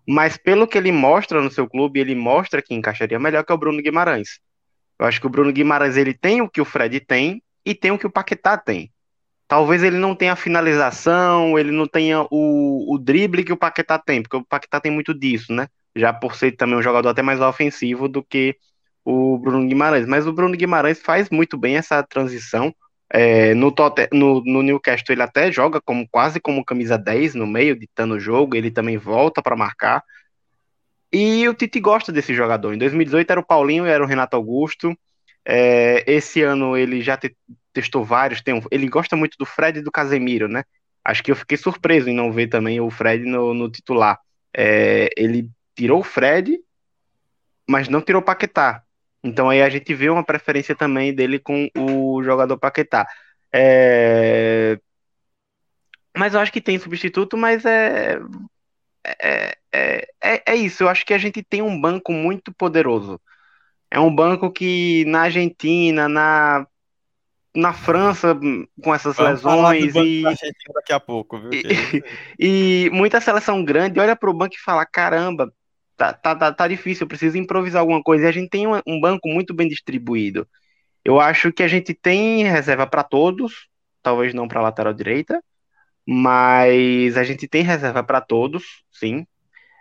Mas 0.07 0.37
pelo 0.37 0.67
que 0.67 0.77
ele 0.77 0.91
mostra 0.91 1.41
no 1.41 1.51
seu 1.51 1.69
clube, 1.69 2.01
ele 2.01 2.15
mostra 2.15 2.61
que 2.61 2.75
encaixaria 2.75 3.19
melhor 3.19 3.45
que 3.45 3.53
é 3.53 3.55
o 3.55 3.59
Bruno 3.59 3.81
Guimarães. 3.81 4.41
Eu 4.99 5.07
acho 5.07 5.21
que 5.21 5.27
o 5.27 5.31
Bruno 5.31 5.53
Guimarães 5.53 5.97
ele 5.97 6.13
tem 6.13 6.43
o 6.43 6.49
que 6.49 6.61
o 6.61 6.65
Fred 6.65 6.99
tem 7.01 7.43
e 7.65 7.75
tem 7.75 7.93
o 7.93 7.99
que 7.99 8.07
o 8.07 8.11
Paquetá 8.11 8.57
tem. 8.59 8.93
Talvez 9.47 9.83
ele 9.83 9.99
não 9.99 10.15
tenha 10.15 10.33
a 10.33 10.37
finalização, 10.37 11.59
ele 11.59 11.71
não 11.71 11.87
tenha 11.87 12.27
o, 12.31 12.95
o 12.95 12.99
drible 12.99 13.45
que 13.45 13.53
o 13.53 13.57
Paquetá 13.57 13.99
tem, 13.99 14.23
porque 14.23 14.37
o 14.37 14.45
Paquetá 14.45 14.81
tem 14.81 14.91
muito 14.91 15.15
disso, 15.15 15.53
né? 15.53 15.69
Já 15.95 16.13
por 16.13 16.35
ser 16.35 16.53
também 16.53 16.77
um 16.77 16.83
jogador 16.83 17.11
até 17.11 17.23
mais 17.23 17.41
ofensivo 17.41 18.09
do 18.09 18.25
que 18.25 18.57
o 19.05 19.39
Bruno 19.39 19.67
Guimarães. 19.67 20.07
Mas 20.07 20.27
o 20.27 20.33
Bruno 20.33 20.57
Guimarães 20.57 21.01
faz 21.01 21.31
muito 21.31 21.57
bem 21.57 21.77
essa 21.77 22.03
transição. 22.03 22.75
É, 23.15 23.55
no, 23.55 23.75
no, 24.13 24.43
no, 24.45 24.63
Newcastle 24.63 25.13
ele 25.15 25.23
até 25.23 25.53
joga 25.53 25.81
como 25.83 26.09
quase 26.09 26.41
como 26.41 26.65
camisa 26.65 26.97
10 26.97 27.35
no 27.35 27.47
meio, 27.47 27.79
ditando 27.79 28.15
o 28.15 28.21
jogo, 28.21 28.57
ele 28.57 28.71
também 28.71 28.97
volta 28.97 29.43
para 29.43 29.55
marcar. 29.55 30.03
E 31.13 31.47
o 31.47 31.53
Tite 31.53 31.79
gosta 31.79 32.11
desse 32.11 32.33
jogador. 32.35 32.73
Em 32.73 32.79
2018 32.79 33.31
era 33.31 33.41
o 33.41 33.45
Paulinho 33.45 33.87
e 33.87 33.91
era 33.91 34.03
o 34.03 34.07
Renato 34.07 34.35
Augusto. 34.35 34.97
É, 35.45 36.03
esse 36.11 36.41
ano 36.43 36.75
ele 36.75 37.03
já 37.03 37.19
te, 37.19 37.37
testou 37.73 38.03
vários. 38.03 38.41
Tem 38.41 38.55
um, 38.55 38.63
ele 38.71 38.89
gosta 38.89 39.15
muito 39.15 39.37
do 39.37 39.45
Fred 39.45 39.79
e 39.79 39.83
do 39.83 39.93
Casemiro, 39.93 40.49
né? 40.49 40.65
Acho 41.05 41.23
que 41.23 41.31
eu 41.31 41.37
fiquei 41.37 41.59
surpreso 41.59 42.09
em 42.09 42.15
não 42.15 42.33
ver 42.33 42.47
também 42.47 42.81
o 42.81 42.89
Fred 42.91 43.25
no, 43.25 43.53
no 43.53 43.71
titular. 43.71 44.19
É, 44.57 45.11
ele 45.17 45.51
tirou 45.75 46.01
o 46.01 46.05
Fred, 46.05 46.59
mas 47.69 47.89
não 47.89 48.01
tirou 48.01 48.23
o 48.23 48.25
Paquetá. 48.25 48.83
Então 49.23 49.49
aí 49.49 49.63
a 49.63 49.69
gente 49.69 49.95
vê 49.95 50.11
uma 50.11 50.25
preferência 50.25 50.75
também 50.75 51.15
dele 51.15 51.39
com 51.39 51.69
o 51.77 52.23
jogador 52.23 52.59
Paquetá. 52.59 53.07
É... 53.53 54.79
Mas 56.17 56.35
eu 56.35 56.41
acho 56.41 56.53
que 56.53 56.61
tem 56.61 56.79
substituto, 56.79 57.37
mas 57.37 57.65
é... 57.65 58.19
É, 59.05 59.57
é, 59.73 60.09
é, 60.23 60.43
é 60.47 60.57
isso. 60.57 60.83
Eu 60.83 60.89
acho 60.89 61.05
que 61.05 61.15
a 61.15 61.19
gente 61.19 61.43
tem 61.43 61.63
um 61.63 61.81
banco 61.81 62.13
muito 62.13 62.53
poderoso. 62.53 63.21
É 63.91 63.99
um 64.01 64.15
banco 64.15 64.51
que 64.51 65.05
na 65.07 65.23
Argentina, 65.23 66.09
na 66.09 66.67
na 67.55 67.73
França 67.73 68.35
com 68.83 68.95
essas 68.95 69.17
Vamos 69.17 69.43
lesões 69.43 69.95
e 69.95 70.23
daqui 70.75 70.93
a 70.93 70.99
pouco, 70.99 71.39
viu? 71.39 71.51
E, 72.39 72.87
e, 72.87 72.91
muita 72.91 73.21
seleção 73.21 73.63
grande 73.63 74.01
olha 74.01 74.17
para 74.17 74.31
o 74.31 74.35
banco 74.35 74.55
e 74.55 74.59
fala 74.59 74.87
caramba, 74.87 75.53
tá, 76.03 76.13
tá, 76.13 76.35
tá, 76.35 76.53
tá 76.53 76.69
difícil, 76.69 77.05
eu 77.05 77.09
preciso 77.09 77.37
improvisar 77.39 77.81
alguma 77.81 78.03
coisa. 78.03 78.25
E 78.25 78.29
a 78.29 78.33
gente 78.33 78.49
tem 78.49 78.67
um, 78.67 78.81
um 78.87 79.01
banco 79.01 79.29
muito 79.29 79.55
bem 79.55 79.69
distribuído. 79.69 80.49
Eu 81.05 81.21
acho 81.21 81.53
que 81.53 81.63
a 81.63 81.69
gente 81.69 81.95
tem 81.95 82.45
reserva 82.45 82.87
para 82.87 83.03
todos, 83.03 83.69
talvez 84.03 84.35
não 84.35 84.49
para 84.49 84.61
a 84.61 84.63
lateral 84.65 84.93
direita, 84.93 85.43
mas 86.07 87.17
a 87.17 87.25
gente 87.25 87.47
tem 87.49 87.63
reserva 87.63 88.03
para 88.03 88.21
todos, 88.21 88.85
sim. 88.91 89.27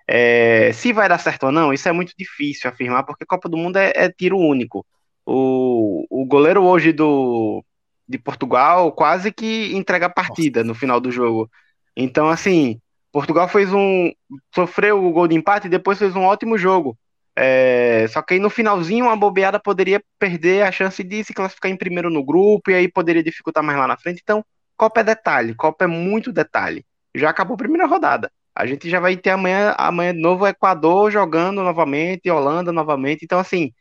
É, 0.07 0.73
se 0.73 0.91
vai 0.91 1.07
dar 1.07 1.19
certo 1.19 1.45
ou 1.45 1.51
não, 1.51 1.73
isso 1.73 1.88
é 1.88 1.91
muito 1.91 2.13
difícil 2.17 2.69
afirmar, 2.69 3.03
porque 3.05 3.25
Copa 3.25 3.47
do 3.47 3.57
Mundo 3.57 3.77
é, 3.77 3.93
é 3.95 4.10
tiro 4.12 4.38
único. 4.38 4.86
O, 5.25 6.05
o 6.10 6.25
goleiro 6.25 6.63
hoje 6.63 6.91
do, 6.91 7.63
de 8.07 8.17
Portugal 8.17 8.91
quase 8.91 9.31
que 9.31 9.73
entrega 9.75 10.07
a 10.07 10.10
partida 10.10 10.63
no 10.63 10.75
final 10.75 10.99
do 10.99 11.12
jogo. 11.12 11.49
Então, 11.95 12.29
assim, 12.29 12.80
Portugal 13.12 13.47
fez 13.47 13.71
um. 13.74 14.12
sofreu 14.54 15.04
o 15.04 15.12
gol 15.12 15.28
de 15.28 15.36
empate 15.36 15.67
e 15.67 15.69
depois 15.69 16.00
fez 16.00 16.15
um 16.15 16.24
ótimo 16.24 16.58
jogo. 16.58 16.97
É, 17.36 18.08
só 18.10 18.21
que 18.21 18.34
aí 18.36 18.39
no 18.39 18.50
finalzinho 18.50 19.06
uma 19.06 19.15
bobeada 19.15 19.60
poderia 19.60 20.04
perder 20.19 20.63
a 20.63 20.71
chance 20.71 21.04
de 21.04 21.24
se 21.24 21.34
classificar 21.34 21.71
em 21.71 21.78
primeiro 21.78 22.10
no 22.10 22.24
grupo 22.24 22.69
e 22.71 22.74
aí 22.74 22.88
poderia 22.88 23.24
dificultar 23.24 23.63
mais 23.63 23.78
lá 23.78 23.88
na 23.88 23.97
frente. 23.97 24.19
Então, 24.21 24.43
Copa 24.78 25.02
é 25.02 25.04
detalhe, 25.04 25.56
Copa 25.56 25.86
é 25.86 25.88
muito 25.88 26.32
detalhe. 26.32 26.86
Já 27.15 27.30
acabou 27.30 27.56
a 27.56 27.58
primeira 27.58 27.86
rodada. 27.88 28.32
A 28.56 28.65
gente 28.65 28.89
já 28.89 29.00
vai 29.00 29.15
ter 29.17 29.30
amanhã, 29.32 29.74
amanhã 29.78 30.13
de 30.13 30.19
novo 30.21 30.45
Equador 30.47 31.10
jogando 31.12 31.63
novamente, 31.63 32.30
Holanda 32.30 32.71
novamente. 32.71 33.24
Então, 33.24 33.39
assim, 33.39 33.71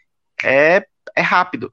é, 0.44 0.84
é 1.16 1.20
rápido. 1.22 1.72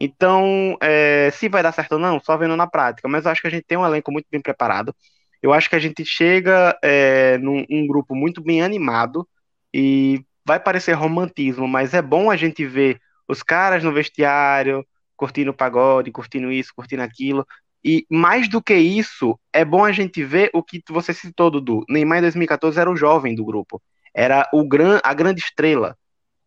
Então, 0.00 0.76
é, 0.80 1.30
se 1.32 1.48
vai 1.48 1.62
dar 1.62 1.72
certo 1.72 1.92
ou 1.92 1.98
não, 1.98 2.20
só 2.20 2.36
vendo 2.36 2.56
na 2.56 2.66
prática. 2.66 3.08
Mas 3.08 3.24
eu 3.24 3.32
acho 3.32 3.42
que 3.42 3.48
a 3.48 3.50
gente 3.50 3.64
tem 3.64 3.78
um 3.78 3.86
elenco 3.86 4.12
muito 4.12 4.26
bem 4.30 4.40
preparado. 4.40 4.94
Eu 5.42 5.52
acho 5.52 5.68
que 5.70 5.76
a 5.76 5.80
gente 5.80 6.04
chega 6.04 6.76
é, 6.82 7.38
num 7.38 7.64
um 7.70 7.86
grupo 7.86 8.14
muito 8.14 8.42
bem 8.42 8.62
animado 8.62 9.26
e 9.72 10.24
vai 10.44 10.58
parecer 10.58 10.92
romantismo, 10.92 11.68
mas 11.68 11.94
é 11.94 12.02
bom 12.02 12.30
a 12.30 12.36
gente 12.36 12.64
ver 12.64 13.00
os 13.28 13.42
caras 13.42 13.84
no 13.84 13.92
vestiário, 13.92 14.84
curtindo 15.16 15.52
pagode, 15.52 16.10
curtindo 16.10 16.50
isso, 16.50 16.72
curtindo 16.74 17.02
aquilo. 17.02 17.46
E 17.84 18.06
mais 18.10 18.48
do 18.48 18.62
que 18.62 18.74
isso, 18.74 19.38
é 19.52 19.64
bom 19.64 19.84
a 19.84 19.92
gente 19.92 20.24
ver 20.24 20.50
o 20.52 20.62
que 20.62 20.82
você 20.88 21.12
citou, 21.12 21.50
Dudu. 21.50 21.84
Neymar 21.88 22.18
em 22.18 22.22
2014 22.22 22.80
era 22.80 22.90
o 22.90 22.96
jovem 22.96 23.34
do 23.34 23.44
grupo, 23.44 23.80
era 24.14 24.48
o 24.52 24.66
gran, 24.66 24.98
a 25.04 25.14
grande 25.14 25.40
estrela. 25.40 25.96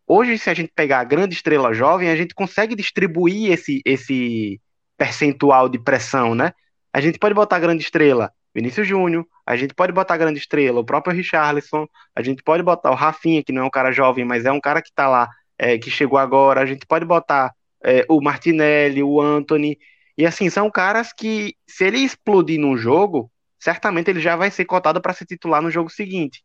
Hoje, 0.06 0.36
se 0.36 0.50
a 0.50 0.54
gente 0.54 0.72
pegar 0.74 1.00
a 1.00 1.04
grande 1.04 1.34
estrela 1.34 1.72
jovem, 1.72 2.10
a 2.10 2.16
gente 2.16 2.34
consegue 2.34 2.74
distribuir 2.74 3.52
esse, 3.52 3.80
esse 3.84 4.60
percentual 4.96 5.68
de 5.68 5.78
pressão, 5.78 6.34
né? 6.34 6.52
A 6.92 7.00
gente 7.00 7.18
pode 7.18 7.34
botar 7.34 7.56
a 7.56 7.60
grande 7.60 7.82
estrela 7.82 8.30
Vinícius 8.54 8.86
Júnior, 8.86 9.26
a 9.46 9.56
gente 9.56 9.74
pode 9.74 9.92
botar 9.92 10.14
a 10.14 10.18
grande 10.18 10.38
estrela, 10.38 10.80
o 10.80 10.84
próprio 10.84 11.14
Richarlison, 11.14 11.86
a 12.14 12.22
gente 12.22 12.42
pode 12.42 12.62
botar 12.62 12.90
o 12.90 12.94
Rafinha, 12.94 13.42
que 13.42 13.52
não 13.52 13.62
é 13.62 13.64
um 13.64 13.70
cara 13.70 13.90
jovem, 13.90 14.24
mas 14.24 14.44
é 14.44 14.52
um 14.52 14.60
cara 14.60 14.82
que 14.82 14.90
está 14.90 15.08
lá, 15.08 15.28
é, 15.58 15.78
que 15.78 15.90
chegou 15.90 16.18
agora, 16.18 16.60
a 16.60 16.66
gente 16.66 16.86
pode 16.86 17.04
botar 17.04 17.52
é, 17.84 18.04
o 18.08 18.20
Martinelli, 18.20 19.02
o 19.02 19.20
Anthony, 19.20 19.78
E 20.16 20.26
assim, 20.26 20.50
são 20.50 20.70
caras 20.70 21.12
que, 21.12 21.54
se 21.66 21.84
ele 21.84 21.98
explodir 21.98 22.60
num 22.60 22.76
jogo, 22.76 23.30
certamente 23.58 24.10
ele 24.10 24.20
já 24.20 24.36
vai 24.36 24.50
ser 24.50 24.64
cotado 24.64 25.00
para 25.00 25.14
ser 25.14 25.24
titular 25.24 25.62
no 25.62 25.70
jogo 25.70 25.90
seguinte. 25.90 26.44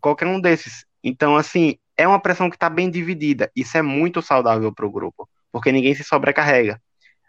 Qualquer 0.00 0.26
um 0.26 0.40
desses. 0.40 0.84
Então, 1.02 1.36
assim, 1.36 1.76
é 1.96 2.06
uma 2.06 2.20
pressão 2.20 2.50
que 2.50 2.56
está 2.56 2.68
bem 2.68 2.90
dividida. 2.90 3.50
Isso 3.56 3.76
é 3.78 3.82
muito 3.82 4.20
saudável 4.20 4.72
para 4.72 4.86
o 4.86 4.90
grupo, 4.90 5.28
porque 5.50 5.72
ninguém 5.72 5.94
se 5.94 6.04
sobrecarrega. 6.04 6.80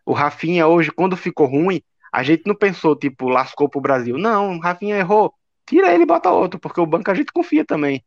O 0.06 0.14
Rafinha 0.14 0.68
hoje, 0.68 0.92
quando 0.92 1.16
ficou 1.18 1.48
ruim, 1.48 1.82
a 2.18 2.24
gente 2.24 2.48
não 2.48 2.56
pensou, 2.56 2.96
tipo, 2.96 3.30
lascou 3.30 3.70
pro 3.70 3.80
Brasil. 3.80 4.18
Não, 4.18 4.58
Rafinha 4.58 4.98
errou. 4.98 5.32
Tira 5.68 5.94
ele 5.94 6.02
e 6.02 6.06
bota 6.08 6.32
outro, 6.32 6.60
porque 6.60 6.82
o 6.82 6.86
banco 6.86 7.12
a 7.12 7.14
gente 7.14 7.32
confia 7.32 7.64
também. 7.64 8.04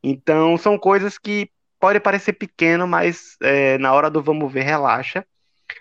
Então, 0.00 0.56
são 0.56 0.78
coisas 0.78 1.18
que 1.18 1.50
pode 1.80 1.98
parecer 1.98 2.34
pequeno, 2.34 2.86
mas 2.86 3.36
é, 3.42 3.76
na 3.78 3.92
hora 3.92 4.08
do 4.08 4.22
vamos 4.22 4.52
ver, 4.52 4.62
relaxa, 4.62 5.26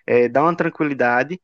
é, 0.07 0.27
dá 0.27 0.41
uma 0.41 0.55
tranquilidade. 0.55 1.39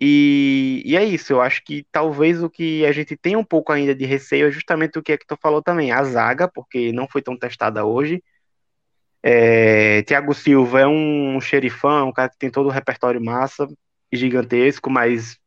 E, 0.00 0.82
e, 0.84 0.96
é 0.96 1.04
isso, 1.04 1.32
eu 1.32 1.40
acho 1.40 1.62
que 1.64 1.86
talvez 1.92 2.42
o 2.42 2.50
que 2.50 2.84
a 2.84 2.90
gente 2.90 3.16
tem 3.16 3.36
um 3.36 3.44
pouco 3.44 3.72
ainda 3.72 3.94
de 3.94 4.04
receio 4.04 4.48
é 4.48 4.50
justamente 4.50 4.98
o 4.98 5.02
que 5.02 5.12
é 5.12 5.16
que 5.16 5.26
tu 5.28 5.36
falou 5.40 5.62
também, 5.62 5.92
a 5.92 6.02
zaga, 6.02 6.48
porque 6.48 6.90
não 6.92 7.06
foi 7.08 7.22
tão 7.22 7.38
testada 7.38 7.84
hoje. 7.84 8.20
É, 9.22 10.02
Thiago 10.02 10.34
Silva 10.34 10.80
é 10.80 10.86
um 10.88 11.40
xerifão, 11.40 12.08
um 12.08 12.12
cara 12.12 12.30
que 12.30 12.38
tem 12.38 12.50
todo 12.50 12.66
o 12.66 12.72
repertório 12.72 13.24
massa, 13.24 13.68
gigantesco, 14.12 14.90
mas 14.90 15.38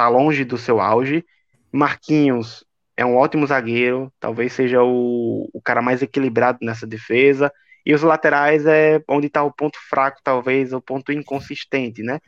tá 0.00 0.08
longe 0.08 0.46
do 0.46 0.56
seu 0.56 0.80
auge. 0.80 1.22
Marquinhos 1.70 2.64
é 2.96 3.04
um 3.04 3.16
ótimo 3.16 3.46
zagueiro, 3.46 4.10
talvez 4.18 4.54
seja 4.54 4.82
o, 4.82 5.46
o 5.52 5.60
cara 5.60 5.82
mais 5.82 6.00
equilibrado 6.00 6.58
nessa 6.62 6.86
defesa. 6.86 7.52
E 7.84 7.92
os 7.92 8.00
laterais 8.00 8.64
é 8.64 9.02
onde 9.06 9.26
está 9.26 9.42
o 9.42 9.52
ponto 9.52 9.78
fraco, 9.90 10.18
talvez, 10.24 10.72
o 10.72 10.80
ponto 10.80 11.12
inconsistente, 11.12 12.02
né? 12.02 12.18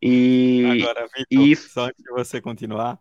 E, 0.00 0.82
Agora, 0.82 1.06
Vitor, 1.06 1.46
isso... 1.46 1.68
só 1.68 1.86
antes 1.86 2.02
de 2.02 2.10
você 2.10 2.40
continuar, 2.40 2.98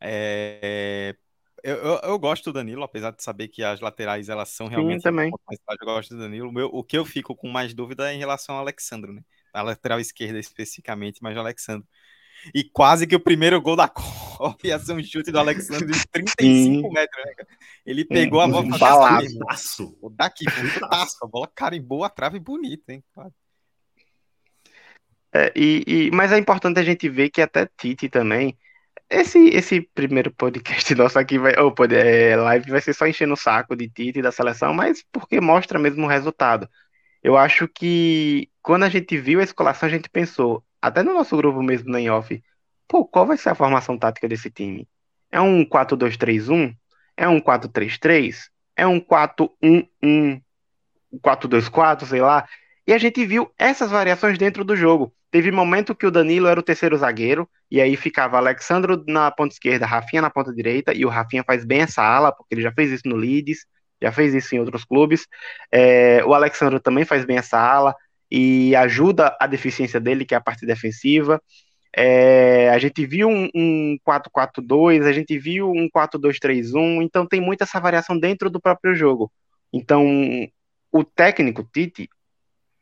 é... 0.00 1.14
eu, 1.62 1.76
eu, 1.76 2.00
eu, 2.02 2.18
gosto 2.18 2.44
do 2.44 2.54
Danilo, 2.54 2.82
apesar 2.82 3.10
de 3.10 3.22
saber 3.22 3.48
que 3.48 3.62
as 3.62 3.80
laterais 3.80 4.30
elas 4.30 4.48
são 4.48 4.68
realmente 4.68 5.00
Sim, 5.00 5.08
também. 5.10 5.30
eu 5.50 5.86
gosto 5.86 6.14
do 6.14 6.20
Danilo. 6.20 6.48
O, 6.48 6.52
meu, 6.52 6.70
o 6.72 6.82
que 6.82 6.96
eu 6.96 7.04
fico 7.04 7.36
com 7.36 7.48
mais 7.48 7.74
dúvida 7.74 8.10
é 8.10 8.14
em 8.14 8.18
relação 8.18 8.54
ao 8.54 8.62
Alexandro, 8.62 9.12
né? 9.12 9.20
A 9.52 9.60
lateral 9.60 10.00
esquerda 10.00 10.38
especificamente, 10.38 11.22
mas 11.22 11.36
o 11.36 11.40
Alexandro. 11.40 11.86
E 12.54 12.64
quase 12.64 13.06
que 13.06 13.16
o 13.16 13.20
primeiro 13.20 13.60
gol 13.60 13.76
da 13.76 13.88
Copa 14.36 14.66
ia 14.66 14.78
ser 14.78 14.92
um 14.92 15.02
chute 15.02 15.30
do 15.30 15.38
Alexandre 15.38 15.86
de 15.86 16.06
35 16.06 16.40
Sim. 16.40 16.82
metros, 16.92 17.24
né, 17.24 17.32
cara? 17.34 17.48
Ele 17.84 18.04
pegou 18.04 18.40
a 18.40 18.48
bola 18.48 18.66
um 18.66 18.78
balaço. 18.78 19.96
Daqui, 20.12 20.44
bonitaço. 20.44 21.16
A 21.22 21.26
bola 21.26 21.50
carimbou 21.54 22.04
a 22.04 22.08
trave 22.08 22.38
bonita, 22.38 22.92
hein? 22.92 23.02
É, 25.32 25.52
e, 25.54 25.84
e, 25.86 26.10
mas 26.12 26.32
é 26.32 26.38
importante 26.38 26.80
a 26.80 26.82
gente 26.82 27.08
ver 27.08 27.30
que 27.30 27.42
até 27.42 27.68
Tite 27.76 28.08
também. 28.08 28.56
Esse, 29.08 29.38
esse 29.50 29.82
primeiro 29.94 30.32
podcast 30.32 30.92
nosso 30.96 31.18
aqui 31.18 31.38
vai. 31.38 31.54
Ou 31.58 31.74
oh, 31.78 31.84
é, 31.84 32.36
live 32.36 32.70
vai 32.70 32.80
ser 32.80 32.94
só 32.94 33.06
enchendo 33.06 33.34
o 33.34 33.36
saco 33.36 33.76
de 33.76 33.88
Tite 33.88 34.18
e 34.18 34.22
da 34.22 34.32
seleção, 34.32 34.74
mas 34.74 35.04
porque 35.12 35.40
mostra 35.40 35.78
mesmo 35.78 36.04
o 36.06 36.08
resultado. 36.08 36.68
Eu 37.22 37.36
acho 37.36 37.68
que 37.68 38.50
quando 38.62 38.84
a 38.84 38.88
gente 38.88 39.16
viu 39.18 39.40
a 39.40 39.44
escolação, 39.44 39.88
a 39.88 39.90
gente 39.90 40.08
pensou, 40.08 40.64
até 40.80 41.02
no 41.02 41.14
nosso 41.14 41.36
grupo 41.36 41.62
mesmo 41.62 41.90
na 41.90 41.98
off, 42.14 42.42
pô, 42.88 43.04
qual 43.04 43.26
vai 43.26 43.36
ser 43.36 43.50
a 43.50 43.54
formação 43.54 43.98
tática 43.98 44.28
desse 44.28 44.50
time? 44.50 44.88
É 45.30 45.40
um 45.40 45.64
4-2-3-1? 45.64 46.74
É 47.16 47.28
um 47.28 47.40
4-3-3? 47.40 48.48
É 48.76 48.86
um 48.86 49.00
4-1-1? 49.00 50.40
4-2-4, 51.22 52.06
sei 52.06 52.20
lá. 52.20 52.46
E 52.86 52.92
a 52.92 52.98
gente 52.98 53.24
viu 53.26 53.50
essas 53.58 53.90
variações 53.90 54.38
dentro 54.38 54.64
do 54.64 54.76
jogo. 54.76 55.12
Teve 55.30 55.50
momento 55.50 55.94
que 55.94 56.06
o 56.06 56.10
Danilo 56.10 56.46
era 56.46 56.60
o 56.60 56.62
terceiro 56.62 56.96
zagueiro, 56.96 57.48
e 57.70 57.80
aí 57.80 57.96
ficava 57.96 58.38
Alexandro 58.38 59.02
na 59.06 59.30
ponta 59.30 59.52
esquerda, 59.52 59.84
Rafinha 59.84 60.22
na 60.22 60.30
ponta 60.30 60.52
direita, 60.52 60.94
e 60.94 61.04
o 61.04 61.08
Rafinha 61.08 61.42
faz 61.44 61.64
bem 61.64 61.80
essa 61.80 62.02
ala, 62.02 62.32
porque 62.32 62.54
ele 62.54 62.62
já 62.62 62.72
fez 62.72 62.90
isso 62.92 63.08
no 63.08 63.16
Leeds, 63.16 63.66
já 64.00 64.12
fez 64.12 64.34
isso 64.34 64.54
em 64.54 64.60
outros 64.60 64.84
clubes. 64.84 65.26
É, 65.72 66.24
o 66.24 66.32
Alexandro 66.32 66.78
também 66.78 67.04
faz 67.04 67.24
bem 67.24 67.38
essa 67.38 67.58
ala 67.58 67.94
e 68.30 68.74
ajuda 68.76 69.36
a 69.40 69.46
deficiência 69.46 70.00
dele, 70.00 70.24
que 70.24 70.34
é 70.34 70.36
a 70.36 70.40
parte 70.40 70.66
defensiva. 70.66 71.40
É, 71.98 72.68
a 72.70 72.78
gente 72.78 73.06
viu 73.06 73.28
um, 73.28 73.96
4-4-2, 74.06 75.06
a 75.06 75.12
gente 75.12 75.38
viu 75.38 75.70
um 75.70 75.88
4-2-3-1, 75.88 77.02
então 77.02 77.26
tem 77.26 77.40
muita 77.40 77.64
essa 77.64 77.80
variação 77.80 78.18
dentro 78.18 78.50
do 78.50 78.60
próprio 78.60 78.94
jogo. 78.94 79.32
Então, 79.72 80.04
o 80.92 81.02
técnico, 81.02 81.64
Tite, 81.72 82.08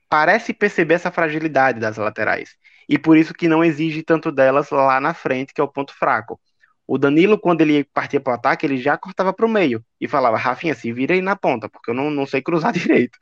parece 0.08 0.52
perceber 0.52 0.94
essa 0.94 1.12
fragilidade 1.12 1.78
das 1.78 1.96
laterais, 1.96 2.56
e 2.88 2.98
por 2.98 3.16
isso 3.16 3.32
que 3.32 3.46
não 3.46 3.64
exige 3.64 4.02
tanto 4.02 4.32
delas 4.32 4.70
lá 4.70 5.00
na 5.00 5.14
frente, 5.14 5.54
que 5.54 5.60
é 5.60 5.64
o 5.64 5.68
ponto 5.68 5.94
fraco. 5.94 6.40
O 6.86 6.98
Danilo, 6.98 7.38
quando 7.38 7.62
ele 7.62 7.84
partia 7.84 8.20
para 8.20 8.32
o 8.32 8.34
ataque, 8.34 8.66
ele 8.66 8.76
já 8.76 8.96
cortava 8.98 9.32
para 9.32 9.46
o 9.46 9.48
meio 9.48 9.82
e 9.98 10.06
falava, 10.06 10.36
Rafinha, 10.36 10.74
se 10.74 10.92
vira 10.92 11.14
aí 11.14 11.22
na 11.22 11.34
ponta, 11.34 11.68
porque 11.68 11.90
eu 11.90 11.94
não, 11.94 12.10
não 12.10 12.26
sei 12.26 12.42
cruzar 12.42 12.72
direito. 12.74 13.18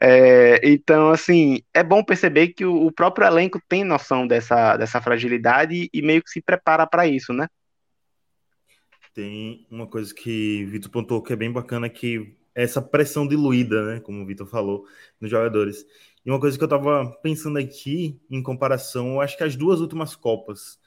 É, 0.00 0.60
então, 0.62 1.10
assim, 1.10 1.60
é 1.74 1.82
bom 1.82 2.04
perceber 2.04 2.48
que 2.48 2.64
o, 2.64 2.86
o, 2.86 2.92
próprio 2.92 3.26
elenco 3.26 3.60
tem 3.68 3.82
noção 3.82 4.26
dessa, 4.26 4.76
dessa 4.76 5.00
fragilidade 5.00 5.90
e 5.92 6.02
meio 6.02 6.22
que 6.22 6.30
se 6.30 6.40
prepara 6.40 6.86
para 6.86 7.06
isso, 7.06 7.32
né? 7.32 7.48
Tem 9.12 9.66
uma 9.70 9.88
coisa 9.88 10.14
que 10.14 10.64
o 10.66 10.70
Vitor 10.70 10.90
pontuou 10.90 11.22
que 11.22 11.32
é 11.32 11.36
bem 11.36 11.50
bacana, 11.50 11.88
que 11.88 12.36
é 12.54 12.62
essa 12.62 12.80
pressão 12.80 13.26
diluída, 13.26 13.94
né, 13.94 14.00
como 14.00 14.22
o 14.22 14.26
Vitor 14.26 14.46
falou, 14.46 14.86
nos 15.20 15.30
jogadores. 15.30 15.84
E 16.24 16.30
uma 16.30 16.38
coisa 16.38 16.56
que 16.56 16.62
eu 16.62 16.66
estava 16.66 17.10
pensando 17.22 17.58
aqui, 17.58 18.20
em 18.30 18.42
comparação, 18.42 19.14
eu 19.14 19.20
acho 19.20 19.36
que 19.36 19.44
as 19.44 19.56
duas 19.56 19.80
últimas 19.80 20.14
Copas, 20.14 20.78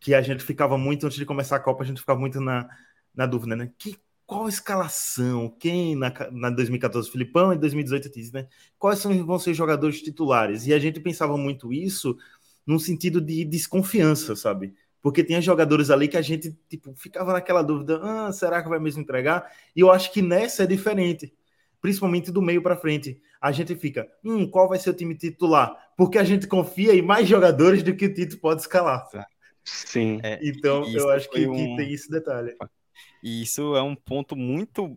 que 0.00 0.14
a 0.14 0.22
gente 0.22 0.44
ficava 0.44 0.76
muito, 0.78 1.06
antes 1.06 1.18
de 1.18 1.26
começar 1.26 1.56
a 1.56 1.60
Copa, 1.60 1.82
a 1.82 1.86
gente 1.86 2.00
ficava 2.00 2.18
muito 2.18 2.40
na, 2.40 2.68
na 3.14 3.26
dúvida, 3.26 3.56
né? 3.56 3.70
Que, 3.78 3.96
qual 4.26 4.46
a 4.46 4.48
escalação? 4.48 5.48
Quem 5.58 5.94
na, 5.94 6.12
na 6.32 6.50
2014, 6.50 7.10
Filipão, 7.10 7.52
e 7.52 7.58
2018 7.58 8.10
diz, 8.10 8.32
né? 8.32 8.48
Quais 8.78 8.98
são, 8.98 9.24
vão 9.24 9.38
ser 9.38 9.52
os 9.52 9.56
jogadores 9.56 10.02
titulares? 10.02 10.66
E 10.66 10.74
a 10.74 10.78
gente 10.78 11.00
pensava 11.00 11.36
muito 11.36 11.72
isso 11.72 12.16
num 12.66 12.78
sentido 12.78 13.20
de 13.20 13.44
desconfiança, 13.44 14.34
sabe? 14.34 14.74
Porque 15.00 15.22
tinha 15.22 15.40
jogadores 15.40 15.88
ali 15.90 16.08
que 16.08 16.16
a 16.16 16.22
gente 16.22 16.58
tipo, 16.68 16.92
ficava 16.96 17.32
naquela 17.32 17.62
dúvida: 17.62 18.00
ah, 18.02 18.32
será 18.32 18.62
que 18.62 18.68
vai 18.68 18.80
mesmo 18.80 19.00
entregar? 19.00 19.48
E 19.74 19.80
eu 19.80 19.90
acho 19.92 20.12
que 20.12 20.20
nessa 20.20 20.64
é 20.64 20.66
diferente, 20.66 21.32
principalmente 21.80 22.32
do 22.32 22.42
meio 22.42 22.60
para 22.60 22.76
frente. 22.76 23.20
A 23.40 23.52
gente 23.52 23.76
fica: 23.76 24.08
hum, 24.24 24.50
qual 24.50 24.68
vai 24.68 24.78
ser 24.80 24.90
o 24.90 24.94
time 24.94 25.14
titular? 25.14 25.76
Porque 25.96 26.18
a 26.18 26.24
gente 26.24 26.48
confia 26.48 26.92
em 26.92 27.02
mais 27.02 27.28
jogadores 27.28 27.84
do 27.84 27.94
que 27.94 28.06
o 28.06 28.12
Tito 28.12 28.38
pode 28.38 28.62
escalar. 28.62 29.08
Sim. 29.66 30.20
É, 30.22 30.38
então, 30.42 30.88
eu 30.88 31.10
acho 31.10 31.28
que, 31.28 31.46
um... 31.46 31.54
que, 31.54 31.76
tem 31.76 31.92
esse 31.92 32.08
detalhe. 32.08 32.56
E 33.22 33.42
isso 33.42 33.74
é 33.74 33.82
um 33.82 33.96
ponto 33.96 34.36
muito. 34.36 34.96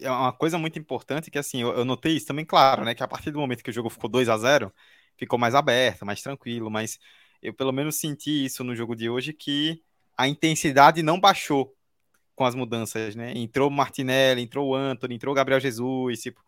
É 0.00 0.10
uma 0.10 0.32
coisa 0.32 0.58
muito 0.58 0.78
importante 0.78 1.30
que, 1.30 1.38
assim, 1.38 1.62
eu, 1.62 1.72
eu 1.72 1.84
notei 1.84 2.16
isso 2.16 2.26
também, 2.26 2.44
claro, 2.44 2.84
né? 2.84 2.94
Que 2.94 3.04
a 3.04 3.08
partir 3.08 3.30
do 3.30 3.38
momento 3.38 3.62
que 3.62 3.70
o 3.70 3.72
jogo 3.72 3.88
ficou 3.88 4.10
2 4.10 4.28
a 4.28 4.36
0 4.36 4.72
ficou 5.16 5.38
mais 5.38 5.54
aberto, 5.54 6.04
mais 6.04 6.20
tranquilo, 6.20 6.68
mas 6.68 6.98
eu 7.40 7.54
pelo 7.54 7.70
menos 7.70 7.96
senti 7.96 8.44
isso 8.44 8.64
no 8.64 8.74
jogo 8.74 8.96
de 8.96 9.08
hoje, 9.08 9.32
que 9.32 9.80
a 10.16 10.26
intensidade 10.26 11.02
não 11.02 11.20
baixou 11.20 11.72
com 12.34 12.44
as 12.44 12.54
mudanças, 12.56 13.14
né? 13.14 13.32
Entrou 13.36 13.68
o 13.68 13.72
Martinelli, 13.72 14.42
entrou 14.42 14.70
o 14.70 14.74
Anthony, 14.74 15.14
entrou 15.14 15.32
o 15.32 15.36
Gabriel 15.36 15.60
Jesus, 15.60 16.22
tipo, 16.22 16.40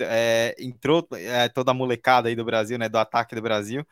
é, 0.00 0.54
entrou 0.58 1.06
é, 1.12 1.48
toda 1.48 1.72
a 1.72 1.74
molecada 1.74 2.28
aí 2.28 2.36
do 2.36 2.44
Brasil, 2.44 2.78
né? 2.78 2.88
Do 2.88 2.96
ataque 2.96 3.34
do 3.34 3.42
Brasil 3.42 3.84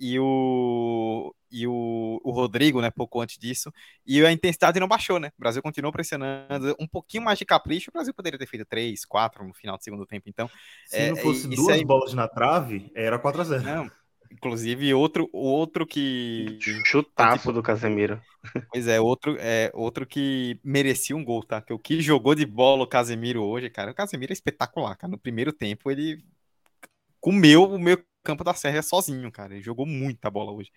e 0.00 0.18
o, 0.18 1.34
e 1.50 1.66
o, 1.66 2.18
o 2.24 2.30
Rodrigo, 2.30 2.80
né, 2.80 2.90
pouco 2.90 3.20
antes 3.20 3.36
disso, 3.36 3.70
e 4.06 4.24
a 4.24 4.32
intensidade 4.32 4.80
não 4.80 4.88
baixou, 4.88 5.20
né? 5.20 5.28
O 5.36 5.40
Brasil 5.40 5.62
continuou 5.62 5.92
pressionando, 5.92 6.74
um 6.80 6.88
pouquinho 6.88 7.22
mais 7.22 7.38
de 7.38 7.44
capricho, 7.44 7.90
o 7.90 7.92
Brasil 7.92 8.14
poderia 8.14 8.38
ter 8.38 8.46
feito 8.46 8.64
3, 8.64 9.04
4 9.04 9.46
no 9.46 9.52
final 9.52 9.76
do 9.76 9.84
segundo 9.84 10.06
tempo, 10.06 10.26
então... 10.30 10.48
Se 10.86 10.96
é, 10.96 11.10
não 11.10 11.16
fosse 11.16 11.46
duas 11.48 11.76
aí... 11.76 11.84
bolas 11.84 12.14
na 12.14 12.26
trave, 12.26 12.90
era 12.94 13.18
4 13.18 13.40
a 13.42 13.44
0 13.44 13.62
Não, 13.62 13.90
inclusive 14.32 14.94
outro, 14.94 15.28
outro 15.34 15.86
que... 15.86 16.58
Chutaço 16.86 17.40
tipo, 17.40 17.52
do 17.52 17.62
Casemiro. 17.62 18.22
Pois 18.72 18.88
é, 18.88 18.98
outro, 18.98 19.36
é, 19.38 19.70
outro 19.74 20.06
que 20.06 20.58
merecia 20.64 21.14
um 21.14 21.22
gol, 21.22 21.44
tá? 21.44 21.60
Que 21.60 21.74
o 21.74 21.78
que 21.78 22.00
jogou 22.00 22.34
de 22.34 22.46
bola 22.46 22.84
o 22.84 22.88
Casemiro 22.88 23.42
hoje, 23.42 23.68
cara, 23.68 23.90
o 23.90 23.94
Casemiro 23.94 24.32
é 24.32 24.34
espetacular, 24.34 24.96
cara, 24.96 25.10
no 25.10 25.18
primeiro 25.18 25.52
tempo 25.52 25.90
ele 25.90 26.24
comeu 27.20 27.64
o 27.64 27.78
meu 27.78 28.02
campo 28.30 28.44
da 28.44 28.54
Sérvia 28.54 28.82
sozinho, 28.82 29.30
cara. 29.30 29.54
Ele 29.54 29.62
jogou 29.62 29.86
muita 29.86 30.30
bola 30.30 30.52
hoje. 30.52 30.70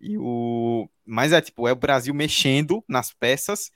E 0.00 0.16
o... 0.18 0.88
Mas 1.04 1.32
é 1.32 1.40
tipo, 1.40 1.66
é 1.68 1.72
o 1.72 1.76
Brasil 1.76 2.14
mexendo 2.14 2.84
nas 2.88 3.12
peças 3.12 3.70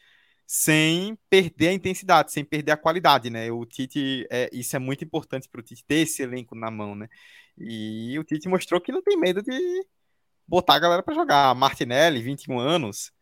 sem 0.47 1.19
perder 1.29 1.69
a 1.69 1.73
intensidade, 1.73 2.33
sem 2.33 2.45
perder 2.45 2.73
a 2.73 2.77
qualidade, 2.77 3.31
né? 3.31 3.51
O 3.51 3.67
Tite, 3.67 4.27
é, 4.31 4.49
isso 4.53 4.77
é 4.77 4.79
muito 4.79 5.05
importante 5.05 5.49
para 5.49 5.61
o 5.61 5.63
Tite 5.63 5.85
ter 5.85 5.97
esse 5.97 6.23
elenco 6.23 6.55
na 6.55 6.71
mão, 6.71 6.95
né? 6.95 7.09
E 7.59 8.17
o 8.19 8.25
Tite 8.25 8.49
mostrou 8.49 8.81
que 8.81 8.93
não 8.93 9.03
tem 9.03 9.19
medo 9.19 9.43
de 9.43 9.53
botar 10.47 10.77
a 10.77 10.79
galera 10.79 11.03
para 11.03 11.15
jogar. 11.15 11.55
Martinelli, 11.55 12.23
21 12.23 12.59
anos, 12.59 13.13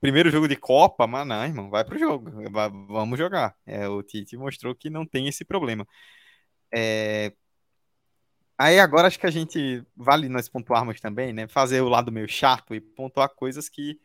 primeiro 0.00 0.30
jogo 0.30 0.48
de 0.48 0.56
Copa, 0.56 1.06
mas 1.06 1.26
não, 1.26 1.44
irmão, 1.44 1.70
vai 1.70 1.84
pro 1.84 1.98
jogo, 1.98 2.30
vai, 2.50 2.68
vamos 2.70 3.18
jogar. 3.18 3.56
É, 3.66 3.88
o 3.88 4.02
Tite 4.02 4.36
mostrou 4.36 4.74
que 4.74 4.90
não 4.90 5.06
tem 5.06 5.28
esse 5.28 5.44
problema. 5.44 5.86
É, 6.74 7.32
Aí 8.62 8.78
agora 8.78 9.08
acho 9.08 9.18
que 9.18 9.26
a 9.26 9.30
gente 9.30 9.84
vale 9.96 10.28
nós 10.28 10.48
pontuarmos 10.48 11.00
também, 11.00 11.32
né? 11.32 11.48
Fazer 11.48 11.80
o 11.80 11.88
lado 11.88 12.12
meio 12.12 12.28
chato 12.28 12.72
e 12.76 12.80
pontuar 12.80 13.28
coisas 13.28 13.68
que 13.68 13.98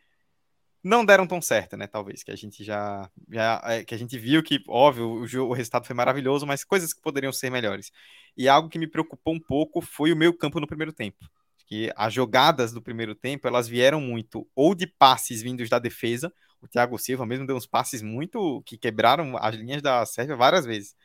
não 0.82 1.04
deram 1.04 1.28
tão 1.28 1.40
certo, 1.40 1.76
né? 1.76 1.86
Talvez 1.86 2.24
que 2.24 2.32
a 2.32 2.36
gente 2.36 2.64
já, 2.64 3.08
já 3.30 3.62
é, 3.66 3.84
que 3.84 3.94
a 3.94 3.98
gente 3.98 4.18
viu 4.18 4.42
que 4.42 4.60
óbvio 4.66 5.12
o, 5.12 5.28
jogo, 5.28 5.52
o 5.52 5.54
resultado 5.54 5.86
foi 5.86 5.94
maravilhoso, 5.94 6.44
mas 6.44 6.64
coisas 6.64 6.92
que 6.92 7.00
poderiam 7.00 7.32
ser 7.32 7.50
melhores. 7.50 7.92
E 8.36 8.48
algo 8.48 8.68
que 8.68 8.80
me 8.80 8.88
preocupou 8.88 9.32
um 9.32 9.38
pouco 9.38 9.80
foi 9.80 10.12
o 10.12 10.16
meio 10.16 10.36
campo 10.36 10.58
no 10.58 10.66
primeiro 10.66 10.92
tempo. 10.92 11.24
Que 11.64 11.92
as 11.94 12.12
jogadas 12.12 12.72
do 12.72 12.82
primeiro 12.82 13.14
tempo 13.14 13.46
elas 13.46 13.68
vieram 13.68 14.00
muito 14.00 14.44
ou 14.56 14.74
de 14.74 14.88
passes 14.88 15.40
vindos 15.40 15.68
da 15.68 15.78
defesa. 15.78 16.32
O 16.60 16.66
Thiago 16.66 16.98
Silva 16.98 17.24
mesmo 17.24 17.46
deu 17.46 17.54
uns 17.54 17.66
passes 17.66 18.02
muito 18.02 18.60
que 18.66 18.76
quebraram 18.76 19.36
as 19.38 19.54
linhas 19.54 19.82
da 19.82 20.04
Sérvia 20.04 20.34
várias 20.34 20.66
vezes. 20.66 20.96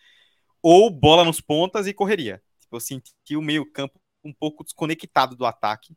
Ou 0.59 0.89
bola 0.89 1.23
nos 1.23 1.39
pontas 1.39 1.85
e 1.85 1.93
correria. 1.93 2.41
Eu 2.75 2.81
senti 2.81 3.35
o 3.35 3.41
meio 3.41 3.65
campo 3.71 3.99
um 4.23 4.33
pouco 4.33 4.63
desconectado 4.63 5.35
do 5.35 5.45
ataque. 5.45 5.95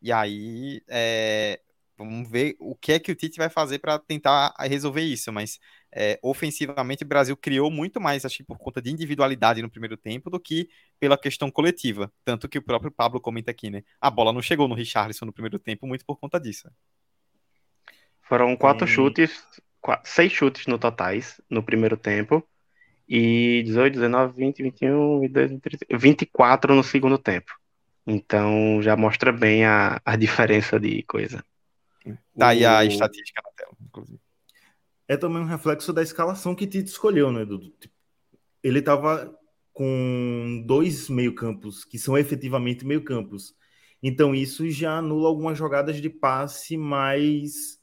E 0.00 0.12
aí, 0.12 0.82
é, 0.88 1.60
Vamos 1.98 2.30
ver 2.30 2.54
o 2.60 2.76
que 2.76 2.92
é 2.92 2.98
que 3.00 3.10
o 3.10 3.14
Tite 3.14 3.38
vai 3.38 3.50
fazer 3.50 3.80
para 3.80 3.98
tentar 3.98 4.54
resolver 4.60 5.02
isso. 5.02 5.32
Mas 5.32 5.58
é, 5.92 6.16
ofensivamente, 6.22 7.02
o 7.02 7.06
Brasil 7.06 7.36
criou 7.36 7.72
muito 7.72 8.00
mais, 8.00 8.24
acho 8.24 8.36
que 8.36 8.44
por 8.44 8.56
conta 8.56 8.80
de 8.80 8.88
individualidade 8.88 9.60
no 9.60 9.68
primeiro 9.68 9.96
tempo, 9.96 10.30
do 10.30 10.38
que 10.38 10.68
pela 11.00 11.18
questão 11.18 11.50
coletiva. 11.50 12.10
Tanto 12.24 12.48
que 12.48 12.56
o 12.56 12.62
próprio 12.62 12.92
Pablo 12.92 13.20
comenta 13.20 13.50
aqui, 13.50 13.68
né? 13.68 13.82
A 14.00 14.08
bola 14.08 14.32
não 14.32 14.40
chegou 14.40 14.68
no 14.68 14.76
Richarlison 14.76 15.26
no 15.26 15.32
primeiro 15.32 15.58
tempo, 15.58 15.88
muito 15.88 16.06
por 16.06 16.16
conta 16.16 16.38
disso. 16.38 16.70
Foram 18.22 18.56
quatro 18.56 18.86
e... 18.86 18.88
chutes, 18.88 19.44
quatro, 19.80 20.08
seis 20.08 20.30
chutes 20.30 20.66
no 20.68 20.78
totais 20.78 21.40
no 21.50 21.64
primeiro 21.64 21.96
tempo. 21.96 22.46
E 23.08 23.62
18, 23.64 23.94
19, 23.94 24.36
20, 24.36 24.62
21, 24.62 25.20
22, 25.20 25.50
23, 25.50 26.00
24 26.00 26.74
no 26.74 26.84
segundo 26.84 27.16
tempo. 27.16 27.52
Então 28.06 28.80
já 28.82 28.96
mostra 28.96 29.32
bem 29.32 29.64
a, 29.64 30.00
a 30.04 30.16
diferença 30.16 30.78
de 30.78 31.02
coisa. 31.04 31.44
Tá 32.36 32.48
aí 32.48 32.64
a 32.64 32.84
estatística 32.84 33.40
na 33.44 33.50
tela, 33.52 33.72
inclusive. 33.82 34.20
É 35.06 35.16
também 35.16 35.42
um 35.42 35.46
reflexo 35.46 35.92
da 35.92 36.02
escalação 36.02 36.54
que 36.54 36.66
Tite 36.66 36.90
escolheu, 36.90 37.32
né, 37.32 37.44
Dudu? 37.44 37.70
Tipo, 37.80 37.94
ele 38.62 38.80
estava 38.80 39.34
com 39.72 40.62
dois 40.66 41.08
meio-campos 41.08 41.84
que 41.84 41.98
são 41.98 42.18
efetivamente 42.18 42.84
meio-campos. 42.84 43.54
Então 44.02 44.34
isso 44.34 44.68
já 44.70 44.98
anula 44.98 45.28
algumas 45.28 45.56
jogadas 45.56 46.00
de 46.00 46.10
passe 46.10 46.76
mais, 46.76 47.78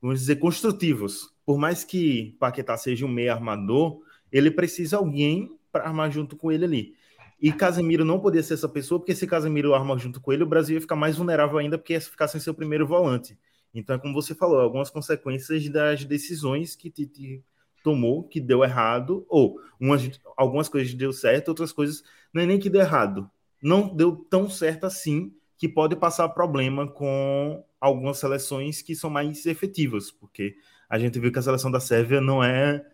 vamos 0.00 0.20
dizer, 0.20 0.36
construtivos. 0.36 1.34
Por 1.44 1.58
mais 1.58 1.82
que 1.82 2.36
Paquetá 2.38 2.76
seja 2.76 3.04
um 3.06 3.08
meio 3.08 3.32
armador, 3.32 4.00
ele 4.32 4.50
precisa 4.50 4.96
alguém 4.96 5.56
para 5.72 5.84
armar 5.84 6.10
junto 6.10 6.36
com 6.36 6.50
ele 6.50 6.64
ali. 6.64 6.94
E 7.40 7.50
Casemiro 7.52 8.04
não 8.04 8.20
podia 8.20 8.42
ser 8.42 8.54
essa 8.54 8.68
pessoa, 8.68 9.00
porque 9.00 9.14
se 9.14 9.26
Casemiro 9.26 9.74
arma 9.74 9.96
junto 9.96 10.20
com 10.20 10.32
ele, 10.32 10.42
o 10.42 10.46
Brasil 10.46 10.74
ia 10.74 10.80
ficar 10.80 10.96
mais 10.96 11.16
vulnerável 11.16 11.58
ainda, 11.58 11.78
porque 11.78 11.94
ia 11.94 12.00
ficar 12.00 12.28
sem 12.28 12.40
seu 12.40 12.52
primeiro 12.52 12.86
volante. 12.86 13.38
Então, 13.72 13.96
é 13.96 13.98
como 13.98 14.12
você 14.12 14.34
falou, 14.34 14.60
algumas 14.60 14.90
consequências 14.90 15.68
das 15.68 16.04
decisões 16.04 16.76
que 16.76 16.90
Tite 16.90 17.42
tomou, 17.82 18.24
que 18.24 18.40
deu 18.40 18.62
errado, 18.62 19.24
ou 19.28 19.58
umas, 19.80 20.20
algumas 20.36 20.68
coisas 20.68 20.92
deu 20.92 21.12
certo, 21.12 21.48
outras 21.48 21.72
coisas 21.72 22.02
não 22.32 22.42
é 22.42 22.46
nem 22.46 22.58
que 22.58 22.68
deu 22.68 22.82
errado, 22.82 23.30
não 23.62 23.94
deu 23.94 24.16
tão 24.16 24.50
certo 24.50 24.84
assim, 24.84 25.32
que 25.56 25.68
pode 25.68 25.96
passar 25.96 26.28
problema 26.30 26.86
com 26.86 27.64
algumas 27.80 28.18
seleções 28.18 28.82
que 28.82 28.94
são 28.94 29.08
mais 29.08 29.46
efetivas, 29.46 30.10
porque 30.10 30.56
a 30.88 30.98
gente 30.98 31.18
viu 31.18 31.32
que 31.32 31.38
a 31.38 31.42
seleção 31.42 31.70
da 31.70 31.80
Sérvia 31.80 32.20
não 32.20 32.42
é 32.42 32.84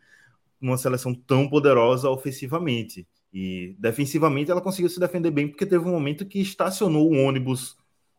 uma 0.71 0.79
seleção 0.79 1.15
tão 1.15 1.49
poderosa 1.49 2.09
ofensivamente. 2.11 3.07
E 3.33 3.77
defensivamente 3.79 4.51
ela 4.51 4.61
conseguiu 4.61 4.89
se 4.89 5.01
defender 5.01 5.31
bem, 5.31 5.49
porque 5.49 5.67
teve 5.67 5.85
um 5.85 5.93
momento 5.93 6.25
que 6.25 6.41
estacionou 6.41 7.11
o 7.11 7.17
ônibus 7.17 7.77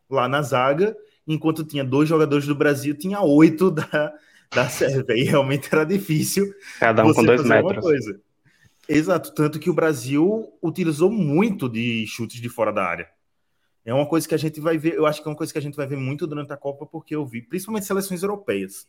lá 0.08 0.28
na 0.28 0.42
zaga 0.42 0.96
enquanto 1.28 1.62
tinha 1.62 1.84
dois 1.84 2.08
jogadores 2.08 2.46
do 2.46 2.54
Brasil, 2.54 2.96
tinha 2.96 3.20
oito 3.20 3.70
da, 3.70 4.14
da 4.50 4.68
Sérvia. 4.70 5.14
E 5.14 5.24
realmente 5.24 5.68
era 5.70 5.84
difícil. 5.84 6.52
Cada 6.80 7.04
um 7.04 7.12
com 7.12 7.22
dois 7.22 7.44
metros. 7.44 7.84
Exato, 8.88 9.34
tanto 9.34 9.58
que 9.58 9.68
o 9.68 9.74
Brasil 9.74 10.50
utilizou 10.62 11.10
muito 11.10 11.68
de 11.68 12.06
chutes 12.06 12.40
de 12.40 12.48
fora 12.48 12.72
da 12.72 12.82
área. 12.82 13.08
É 13.84 13.92
uma 13.92 14.06
coisa 14.06 14.26
que 14.26 14.34
a 14.34 14.38
gente 14.38 14.60
vai 14.60 14.78
ver, 14.78 14.94
eu 14.94 15.04
acho 15.04 15.22
que 15.22 15.28
é 15.28 15.30
uma 15.30 15.36
coisa 15.36 15.52
que 15.52 15.58
a 15.58 15.62
gente 15.62 15.76
vai 15.76 15.86
ver 15.86 15.96
muito 15.96 16.26
durante 16.26 16.52
a 16.52 16.56
Copa, 16.56 16.86
porque 16.86 17.14
eu 17.14 17.24
vi, 17.24 17.42
principalmente 17.42 17.86
seleções 17.86 18.22
europeias, 18.22 18.86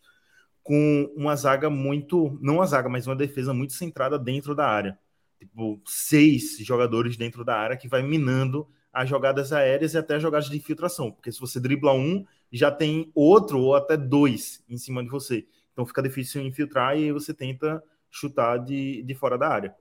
com 0.69 1.11
uma 1.15 1.35
zaga 1.35 1.67
muito, 1.67 2.37
não 2.39 2.57
uma 2.57 2.65
zaga, 2.67 2.87
mas 2.87 3.07
uma 3.07 3.15
defesa 3.15 3.51
muito 3.55 3.73
centrada 3.73 4.19
dentro 4.19 4.53
da 4.53 4.67
área. 4.67 4.99
Tipo, 5.39 5.81
seis 5.83 6.59
jogadores 6.59 7.17
dentro 7.17 7.43
da 7.43 7.57
área 7.57 7.75
que 7.75 7.87
vai 7.87 8.03
minando 8.03 8.67
as 8.93 9.09
jogadas 9.09 9.51
aéreas 9.51 9.95
e 9.95 9.97
até 9.97 10.17
as 10.17 10.21
jogadas 10.21 10.47
de 10.47 10.55
infiltração, 10.55 11.11
porque 11.11 11.31
se 11.31 11.39
você 11.39 11.59
dribla 11.59 11.91
um, 11.93 12.23
já 12.51 12.69
tem 12.69 13.11
outro 13.15 13.59
ou 13.59 13.73
até 13.73 13.97
dois 13.97 14.63
em 14.69 14.77
cima 14.77 15.03
de 15.03 15.09
você. 15.09 15.47
Então 15.73 15.87
fica 15.87 16.03
difícil 16.03 16.43
infiltrar 16.43 16.95
e 16.95 17.11
você 17.11 17.33
tenta 17.33 17.83
chutar 18.11 18.57
de, 18.59 19.01
de 19.01 19.15
fora 19.15 19.39
da 19.39 19.47
área. 19.47 19.75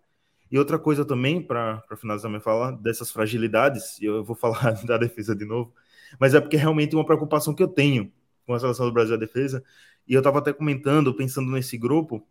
E 0.51 0.59
outra 0.59 0.79
coisa 0.79 1.05
também, 1.05 1.42
para 1.42 1.83
finalizar 1.98 2.31
minha 2.31 2.40
fala, 2.40 2.72
dessas 2.72 3.11
fragilidades, 3.12 4.01
eu 4.01 4.24
vou 4.24 4.33
falar 4.40 4.72
da 4.87 4.96
defesa 4.96 5.37
de 5.37 5.44
novo, 5.44 5.70
mas 6.18 6.35
é 6.35 6.40
porque 6.40 6.57
é 6.57 6.61
realmente 6.61 6.96
uma 6.96 7.05
preocupação 7.05 7.55
que 7.55 7.62
eu 7.62 7.68
tenho 7.68 8.11
com 8.46 8.55
a 8.55 8.59
seleção 8.59 8.87
do 8.87 8.92
Brasil 8.92 9.14
a 9.14 9.18
defesa, 9.18 9.62
e 10.09 10.14
eu 10.14 10.21
estava 10.21 10.38
até 10.38 10.53
comentando, 10.53 11.14
pensando 11.14 11.51
nesse 11.53 11.77
grupo, 11.77 12.27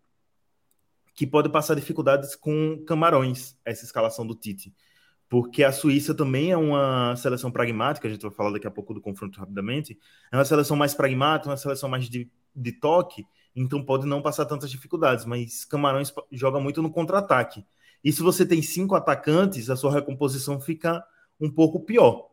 que 1.14 1.26
pode 1.26 1.50
passar 1.50 1.76
dificuldades 1.76 2.36
com 2.36 2.84
Camarões, 2.86 3.56
essa 3.64 3.86
escalação 3.86 4.26
do 4.26 4.36
Tite 4.36 4.74
porque 5.30 5.64
a 5.64 5.72
Suíça 5.72 6.14
também 6.14 6.52
é 6.52 6.58
uma 6.58 7.16
seleção 7.16 7.52
pragmática, 7.52 8.08
a 8.08 8.12
gente 8.12 8.22
vai 8.22 8.32
falar 8.32 8.52
daqui 8.52 8.68
a 8.68 8.72
pouco 8.72 8.94
do 8.94 9.02
confronto 9.02 9.40
rapidamente, 9.40 9.98
é 10.32 10.38
uma 10.38 10.46
seleção 10.46 10.78
mais 10.78 10.94
pragmática, 10.94 11.50
uma 11.50 11.58
seleção 11.58 11.90
mais 11.90 12.10
de, 12.10 12.30
de 12.56 12.72
toque, 12.72 13.26
então 13.56 13.84
pode 13.84 14.06
não 14.06 14.22
passar 14.22 14.46
tantas 14.46 14.72
dificuldades, 14.72 15.26
mas 15.26 15.66
Camarões 15.66 16.14
joga 16.32 16.60
muito 16.60 16.82
no 16.82 16.92
contra-ataque. 16.92 17.66
E 18.04 18.12
se 18.12 18.22
você 18.22 18.46
tem 18.46 18.62
cinco 18.62 18.96
atacantes, 18.96 19.70
a 19.70 19.76
sua 19.76 19.92
recomposição 19.92 20.62
fica 20.62 21.04
um 21.42 21.50
pouco 21.50 21.84
pior. 21.84 22.30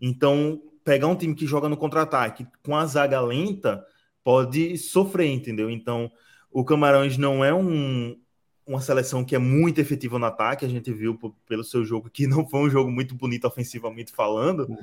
Então, 0.00 0.62
pegar 0.84 1.08
um 1.08 1.16
time 1.16 1.34
que 1.34 1.46
joga 1.46 1.68
no 1.68 1.76
contra-ataque 1.76 2.46
com 2.62 2.76
a 2.76 2.86
zaga 2.86 3.20
lenta 3.20 3.84
pode 4.22 4.76
sofrer, 4.78 5.28
entendeu? 5.28 5.70
Então, 5.70 6.10
o 6.50 6.64
Camarões 6.64 7.16
não 7.16 7.44
é 7.44 7.52
um, 7.52 8.18
uma 8.66 8.80
seleção 8.80 9.24
que 9.24 9.34
é 9.34 9.38
muito 9.38 9.80
efetiva 9.80 10.18
no 10.18 10.26
ataque, 10.26 10.64
a 10.64 10.68
gente 10.68 10.92
viu 10.92 11.18
pelo 11.46 11.64
seu 11.64 11.84
jogo 11.84 12.10
que 12.10 12.26
não 12.26 12.46
foi 12.46 12.60
um 12.60 12.70
jogo 12.70 12.90
muito 12.90 13.14
bonito 13.14 13.46
ofensivamente 13.46 14.12
falando, 14.12 14.66
uhum. 14.68 14.76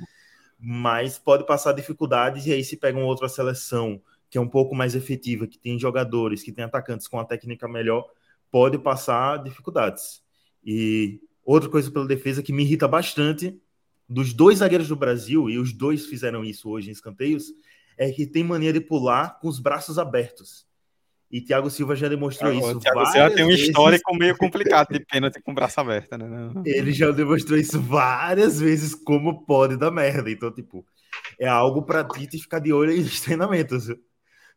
mas 0.59 1.19
pode 1.19 1.45
passar 1.45 1.73
dificuldades 1.73 2.45
e 2.45 2.53
aí 2.53 2.63
se 2.63 2.77
pega 2.77 2.97
uma 2.97 3.07
outra 3.07 3.29
seleção 3.29 4.01
que 4.29 4.37
é 4.37 4.41
um 4.41 4.49
pouco 4.49 4.75
mais 4.75 4.95
efetiva, 4.95 5.47
que 5.47 5.57
tem 5.57 5.79
jogadores, 5.79 6.43
que 6.43 6.51
tem 6.51 6.65
atacantes 6.65 7.07
com 7.07 7.19
a 7.19 7.25
técnica 7.25 7.67
melhor, 7.67 8.05
pode 8.51 8.77
passar 8.77 9.41
dificuldades. 9.43 10.21
E 10.65 11.21
outra 11.43 11.69
coisa 11.69 11.91
pela 11.91 12.07
defesa 12.07 12.41
que 12.41 12.51
me 12.51 12.63
irrita 12.63 12.87
bastante 12.87 13.57
dos 14.09 14.33
dois 14.33 14.59
zagueiros 14.59 14.87
do 14.87 14.95
Brasil, 14.95 15.49
e 15.49 15.57
os 15.57 15.71
dois 15.71 16.05
fizeram 16.05 16.43
isso 16.43 16.69
hoje 16.69 16.89
em 16.89 16.91
escanteios, 16.91 17.53
é 17.97 18.11
que 18.11 18.25
tem 18.25 18.43
mania 18.43 18.73
de 18.73 18.81
pular 18.81 19.39
com 19.39 19.47
os 19.47 19.59
braços 19.59 19.97
abertos. 19.97 20.65
E 21.31 21.41
Thiago 21.41 21.69
Silva 21.69 21.95
já 21.95 22.07
demonstrou 22.07 22.51
ah, 22.51 22.55
isso. 22.55 22.77
O 22.77 22.79
Thiago 22.79 23.05
Silva 23.07 23.31
tem 23.31 23.43
um 23.43 23.47
vezes. 23.47 23.67
histórico 23.67 24.15
meio 24.15 24.37
complicado 24.37 24.93
de 24.93 24.99
pênalti 24.99 25.41
com 25.41 25.51
o 25.51 25.55
braço 25.55 25.79
aberto, 25.81 26.17
né? 26.17 26.25
Ele 26.65 26.91
já 26.91 27.11
demonstrou 27.11 27.57
isso 27.57 27.81
várias 27.81 28.59
vezes 28.59 28.93
como 28.93 29.45
pode 29.45 29.75
dar 29.75 29.91
merda. 29.91 30.29
Então, 30.29 30.51
tipo, 30.51 30.85
é 31.39 31.47
algo 31.47 31.81
para 31.81 32.03
Tite 32.03 32.37
ficar 32.37 32.59
de 32.59 32.71
olho 32.71 32.95
nos 32.95 33.19
treinamentos. 33.21 33.87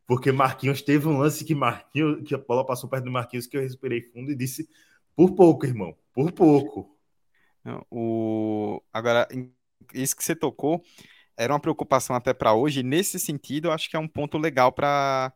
Porque 0.07 0.31
Marquinhos 0.31 0.81
teve 0.81 1.09
um 1.09 1.19
lance 1.19 1.45
que 1.45 1.55
Marquinhos, 1.55 2.27
que 2.27 2.35
a 2.35 2.39
bola 2.39 2.65
passou 2.65 2.89
perto 2.89 3.05
do 3.05 3.11
Marquinhos, 3.11 3.47
que 3.47 3.57
eu 3.57 3.61
respirei 3.61 4.03
fundo 4.03 4.31
e 4.31 4.37
disse: 4.37 4.69
por 5.17 5.35
pouco, 5.35 5.67
irmão, 5.67 5.97
por 6.15 6.33
pouco. 6.33 6.97
O... 7.91 8.81
Agora, 8.93 9.27
isso 9.93 10.17
que 10.17 10.25
você 10.25 10.35
tocou 10.37 10.83
era 11.39 11.53
uma 11.53 11.61
preocupação 11.61 12.17
até 12.17 12.35
para 12.35 12.53
hoje. 12.53 12.83
Nesse 12.83 13.19
sentido, 13.19 13.69
eu 13.69 13.73
acho 13.73 13.89
que 13.89 13.97
é 13.97 13.99
um 13.99 14.09
ponto 14.09 14.37
legal 14.37 14.73
para 14.73 15.33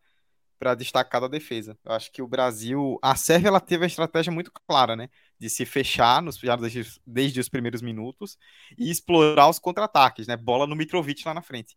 para 0.58 0.76
destacar 0.76 1.20
da 1.20 1.26
defesa. 1.26 1.76
Eu 1.84 1.90
acho 1.90 2.12
que 2.12 2.22
o 2.22 2.28
Brasil, 2.28 2.96
a 3.02 3.16
Sérvia 3.16 3.48
ela 3.48 3.58
teve 3.60 3.82
a 3.82 3.86
estratégia 3.88 4.32
muito 4.32 4.52
clara, 4.68 4.94
né, 4.94 5.08
de 5.36 5.50
se 5.50 5.66
fechar 5.66 6.22
nos 6.22 6.38
desde, 6.38 7.00
desde 7.04 7.40
os 7.40 7.48
primeiros 7.48 7.82
minutos 7.82 8.38
e 8.78 8.88
explorar 8.88 9.48
os 9.48 9.58
contra-ataques, 9.58 10.28
né, 10.28 10.36
bola 10.36 10.64
no 10.64 10.76
Mitrovic 10.76 11.26
lá 11.26 11.34
na 11.34 11.42
frente. 11.42 11.74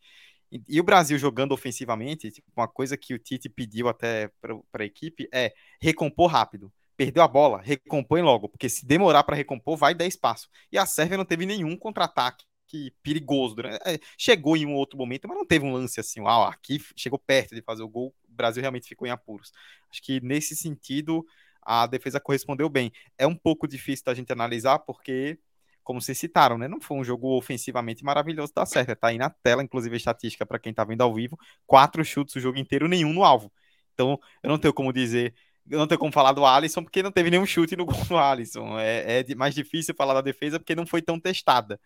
E, 0.51 0.61
e, 0.69 0.79
o 0.79 0.83
Brasil 0.83 1.17
jogando 1.17 1.51
ofensivamente, 1.51 2.29
tipo, 2.29 2.47
uma 2.55 2.67
coisa 2.67 2.95
que 2.95 3.15
o 3.15 3.17
Tite 3.17 3.49
pediu 3.49 3.89
até 3.89 4.29
para 4.39 4.83
a 4.83 4.85
equipe 4.85 5.27
é 5.33 5.53
recompor 5.81 6.29
rápido. 6.29 6.71
Perdeu 6.95 7.23
a 7.23 7.27
bola, 7.27 7.61
recompõe 7.63 8.21
logo, 8.21 8.47
porque 8.49 8.69
se 8.69 8.85
demorar 8.85 9.23
para 9.23 9.35
recompor, 9.35 9.77
vai 9.77 9.95
dar 9.95 10.05
espaço. 10.05 10.47
E 10.71 10.77
a 10.77 10.85
Sérvia 10.85 11.17
não 11.17 11.25
teve 11.25 11.47
nenhum 11.47 11.75
contra-ataque 11.75 12.45
que 12.67 12.91
perigoso. 13.04 13.56
Durante, 13.56 13.78
é, 13.86 13.99
chegou 14.17 14.58
em 14.58 14.65
um 14.65 14.73
outro 14.73 14.97
momento, 14.97 15.28
mas 15.28 15.38
não 15.38 15.45
teve 15.45 15.65
um 15.65 15.73
lance 15.73 15.99
assim, 15.99 16.21
uau, 16.21 16.43
aqui 16.43 16.82
chegou 16.95 17.19
perto 17.19 17.56
de 17.56 17.62
fazer 17.62 17.84
o 17.84 17.89
gol, 17.89 18.13
o 18.28 18.34
Brasil 18.34 18.62
realmente 18.62 18.88
ficou 18.88 19.08
em 19.08 19.12
apuros. 19.12 19.51
Acho 19.91 20.01
que 20.01 20.19
nesse 20.21 20.56
sentido 20.56 21.25
a 21.62 21.88
defesa 21.88 22.19
correspondeu 22.19 22.69
bem. 22.69 22.91
É 23.17 23.25
um 23.25 23.36
pouco 23.36 23.67
difícil 23.67 24.06
da 24.06 24.13
gente 24.13 24.32
analisar, 24.32 24.80
porque 24.80 25.39
como 25.84 26.01
vocês 26.01 26.17
citaram, 26.17 26.58
né? 26.58 26.67
Não 26.67 26.82
foi 26.82 26.97
um 26.97 27.04
jogo 27.04 27.38
ofensivamente 27.38 28.04
maravilhoso, 28.04 28.51
tá 28.51 28.65
certo. 28.65 28.95
Tá 28.95 29.10
aí 29.10 29.17
na 29.17 29.30
tela, 29.30 29.63
inclusive 29.63 29.95
a 29.95 29.97
estatística 29.97 30.45
para 30.45 30.60
quem 30.60 30.73
tá 30.73 30.84
vendo 30.84 31.01
ao 31.01 31.13
vivo, 31.13 31.38
quatro 31.65 32.04
chutes 32.04 32.36
o 32.36 32.39
jogo 32.39 32.58
inteiro, 32.58 32.88
nenhum 32.88 33.13
no 33.13 33.23
alvo. 33.23 33.51
Então, 33.93 34.19
eu 34.43 34.49
não 34.49 34.58
tenho 34.58 34.73
como 34.73 34.91
dizer, 34.91 35.36
eu 35.69 35.80
não 35.80 35.88
tenho 35.88 35.99
como 35.99 36.12
falar 36.12 36.34
do 36.34 36.45
Alisson 36.45 36.84
porque 36.84 37.04
não 37.04 37.12
teve 37.12 37.30
nenhum 37.30 37.45
chute 37.45 37.75
no 37.75 37.86
gol 37.86 38.04
do 38.06 38.17
Alisson. 38.17 38.80
É, 38.80 39.21
é 39.21 39.36
mais 39.36 39.54
difícil 39.56 39.93
falar 39.95 40.15
da 40.15 40.21
defesa 40.21 40.60
porque 40.60 40.75
não 40.75 40.86
foi 40.88 41.01
tão 41.01 41.19
testada. 41.19 41.80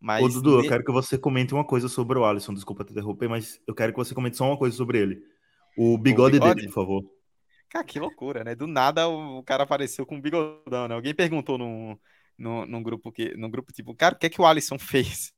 Mas 0.00 0.24
Ô, 0.24 0.28
Dudu, 0.28 0.60
eu 0.60 0.68
quero 0.68 0.84
que 0.84 0.92
você 0.92 1.16
comente 1.16 1.54
uma 1.54 1.64
coisa 1.64 1.88
sobre 1.88 2.18
o 2.18 2.24
Alisson. 2.24 2.52
Desculpa 2.52 2.84
te 2.84 2.92
interromper, 2.92 3.28
mas 3.28 3.60
eu 3.66 3.74
quero 3.74 3.92
que 3.92 3.98
você 3.98 4.14
comente 4.14 4.36
só 4.36 4.46
uma 4.46 4.58
coisa 4.58 4.76
sobre 4.76 4.98
ele. 4.98 5.22
O 5.76 5.96
bigode, 5.98 6.36
o 6.36 6.40
bigode? 6.40 6.54
dele, 6.56 6.68
por 6.68 6.74
favor. 6.74 7.04
Cara, 7.68 7.84
que 7.84 7.98
loucura, 7.98 8.44
né? 8.44 8.54
Do 8.54 8.66
nada 8.66 9.08
o 9.08 9.42
cara 9.42 9.64
apareceu 9.64 10.06
com 10.06 10.16
um 10.16 10.20
bigodão, 10.20 10.86
né? 10.86 10.94
Alguém 10.94 11.14
perguntou 11.14 11.58
num, 11.58 11.98
num, 12.38 12.66
num 12.66 12.82
grupo 12.82 13.10
que, 13.10 13.36
num 13.36 13.50
grupo 13.50 13.72
tipo, 13.72 13.94
cara, 13.94 14.14
o 14.14 14.18
que 14.18 14.26
é 14.26 14.30
que 14.30 14.40
o 14.40 14.46
Alisson 14.46 14.78
fez? 14.78 15.32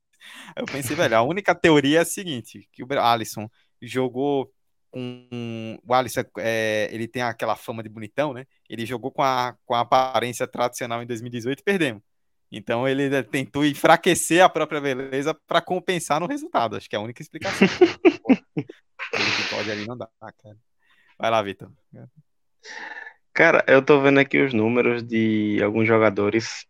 Eu 0.56 0.64
pensei, 0.66 0.96
velho, 0.96 1.16
a 1.16 1.22
única 1.22 1.54
teoria 1.54 1.98
é 1.98 2.02
a 2.02 2.04
seguinte, 2.04 2.68
que 2.72 2.82
o 2.82 3.00
Alisson 3.00 3.48
jogou 3.80 4.52
com 4.90 5.78
o 5.86 5.94
Alisson, 5.94 6.24
é, 6.38 6.88
ele 6.90 7.06
tem 7.06 7.22
aquela 7.22 7.54
fama 7.54 7.82
de 7.82 7.88
bonitão, 7.88 8.32
né? 8.32 8.46
Ele 8.68 8.84
jogou 8.84 9.10
com 9.10 9.22
a, 9.22 9.56
com 9.64 9.74
a 9.74 9.80
aparência 9.80 10.46
tradicional 10.46 11.02
em 11.02 11.06
2018 11.06 11.60
e 11.60 11.62
perdemos. 11.62 12.02
Então 12.50 12.86
ele 12.86 13.08
né, 13.08 13.22
tentou 13.22 13.64
enfraquecer 13.64 14.42
a 14.42 14.48
própria 14.48 14.80
beleza 14.80 15.34
para 15.46 15.60
compensar 15.60 16.20
no 16.20 16.26
resultado. 16.26 16.76
Acho 16.76 16.88
que 16.88 16.96
é 16.96 16.98
a 16.98 17.02
única 17.02 17.22
explicação. 17.22 17.66
ele 18.56 19.48
pode 19.50 19.70
ali 19.70 19.86
não 19.86 19.96
dá, 19.96 20.08
cara. 20.20 20.56
Vai 21.18 21.30
lá, 21.30 21.42
Vitor. 21.42 21.70
Cara, 23.32 23.64
eu 23.66 23.82
tô 23.82 24.00
vendo 24.00 24.18
aqui 24.18 24.38
os 24.38 24.52
números 24.54 25.02
de 25.02 25.60
alguns 25.62 25.86
jogadores 25.86 26.66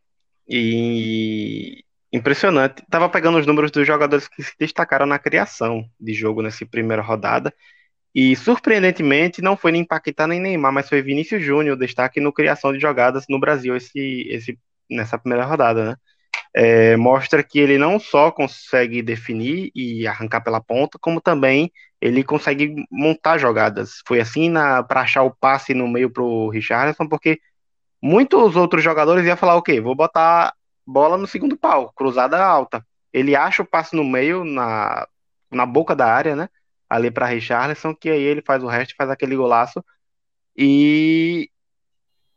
e 0.48 1.84
impressionante. 2.12 2.82
Tava 2.90 3.08
pegando 3.08 3.38
os 3.38 3.46
números 3.46 3.70
dos 3.70 3.86
jogadores 3.86 4.28
que 4.28 4.42
se 4.42 4.52
destacaram 4.58 5.06
na 5.06 5.18
criação 5.18 5.88
de 6.00 6.14
jogo 6.14 6.42
nessa 6.42 6.64
primeira 6.66 7.02
rodada. 7.02 7.52
E 8.14 8.34
surpreendentemente 8.34 9.42
não 9.42 9.56
foi 9.56 9.72
nem 9.72 9.84
Paquetá 9.84 10.26
nem 10.26 10.40
Neymar, 10.40 10.72
mas 10.72 10.88
foi 10.88 11.02
Vinícius 11.02 11.44
Júnior, 11.44 11.76
destaque 11.76 12.18
no 12.18 12.32
criação 12.32 12.72
de 12.72 12.80
jogadas 12.80 13.26
no 13.28 13.38
Brasil 13.38 13.76
esse, 13.76 14.26
esse 14.30 14.58
nessa 14.90 15.18
primeira 15.18 15.44
rodada, 15.44 15.90
né? 15.90 15.96
É, 16.54 16.96
mostra 16.96 17.42
que 17.42 17.58
ele 17.58 17.76
não 17.78 17.98
só 17.98 18.30
consegue 18.30 19.02
definir 19.02 19.70
e 19.74 20.06
arrancar 20.06 20.40
pela 20.42 20.60
ponta, 20.60 20.98
como 20.98 21.20
também 21.20 21.70
ele 22.00 22.24
consegue 22.24 22.74
montar 22.90 23.38
jogadas. 23.38 24.02
Foi 24.06 24.20
assim 24.20 24.52
para 24.88 25.02
achar 25.02 25.22
o 25.22 25.34
passe 25.34 25.74
no 25.74 25.88
meio 25.88 26.10
para 26.10 26.22
o 26.22 26.48
Richardson, 26.48 27.06
porque 27.08 27.38
muitos 28.02 28.56
outros 28.56 28.82
jogadores 28.82 29.26
iam 29.26 29.36
falar 29.36 29.56
o 29.56 29.62
quê? 29.62 29.80
Vou 29.80 29.94
botar 29.94 30.54
bola 30.86 31.16
no 31.18 31.26
segundo 31.26 31.56
pau, 31.56 31.92
cruzada 31.94 32.42
alta. 32.42 32.86
Ele 33.12 33.34
acha 33.34 33.62
o 33.62 33.66
passe 33.66 33.96
no 33.96 34.04
meio, 34.04 34.44
na, 34.44 35.06
na 35.50 35.66
boca 35.66 35.94
da 35.96 36.06
área, 36.06 36.36
né? 36.36 36.48
Ali 36.88 37.10
para 37.10 37.26
Richardson, 37.26 37.94
que 37.94 38.10
aí 38.10 38.22
ele 38.22 38.42
faz 38.42 38.62
o 38.62 38.68
resto, 38.68 38.94
faz 38.96 39.10
aquele 39.10 39.36
golaço. 39.36 39.84
E 40.56 41.50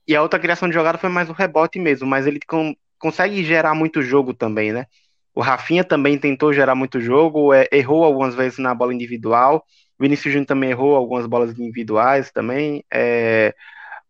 e 0.09 0.15
a 0.15 0.23
outra 0.23 0.39
criação 0.39 0.67
de 0.67 0.73
jogada 0.73 0.97
foi 0.97 1.07
mais 1.07 1.29
o 1.29 1.33
rebote 1.33 1.77
mesmo, 1.77 2.07
mas 2.07 2.25
ele 2.25 2.39
com, 2.47 2.75
consegue 2.97 3.43
gerar 3.43 3.75
muito 3.75 4.01
jogo 4.01 4.33
também, 4.33 4.73
né? 4.73 4.87
O 5.35 5.39
Rafinha 5.39 5.83
também 5.83 6.17
tentou 6.17 6.51
gerar 6.51 6.73
muito 6.73 6.99
jogo, 6.99 7.53
é, 7.53 7.67
errou 7.71 8.03
algumas 8.03 8.33
vezes 8.33 8.57
na 8.57 8.73
bola 8.73 8.91
individual. 8.91 9.63
O 9.99 10.03
Vinícius 10.03 10.33
Júnior 10.33 10.47
também 10.47 10.71
errou 10.71 10.95
algumas 10.95 11.27
bolas 11.27 11.51
individuais 11.51 12.31
também. 12.31 12.83
É, 12.91 13.53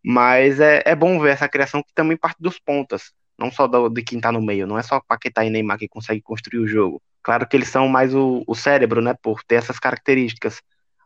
mas 0.02 0.58
é, 0.58 0.82
é 0.86 0.96
bom 0.96 1.20
ver 1.20 1.32
essa 1.32 1.46
criação 1.46 1.82
que 1.82 1.92
também 1.94 2.16
parte 2.16 2.38
dos 2.40 2.58
pontas, 2.58 3.12
não 3.38 3.52
só 3.52 3.66
do, 3.66 3.90
de 3.90 4.02
quem 4.02 4.18
tá 4.18 4.32
no 4.32 4.40
meio. 4.40 4.66
Não 4.66 4.78
é 4.78 4.82
só 4.82 5.02
Paquetá 5.06 5.44
e 5.44 5.50
Neymar 5.50 5.76
que 5.78 5.86
consegue 5.86 6.22
construir 6.22 6.60
o 6.60 6.66
jogo. 6.66 7.02
Claro 7.22 7.46
que 7.46 7.54
eles 7.54 7.68
são 7.68 7.86
mais 7.88 8.14
o, 8.14 8.42
o 8.46 8.54
cérebro, 8.54 9.02
né? 9.02 9.14
Por 9.22 9.42
ter 9.44 9.56
essas 9.56 9.78
características. 9.78 10.62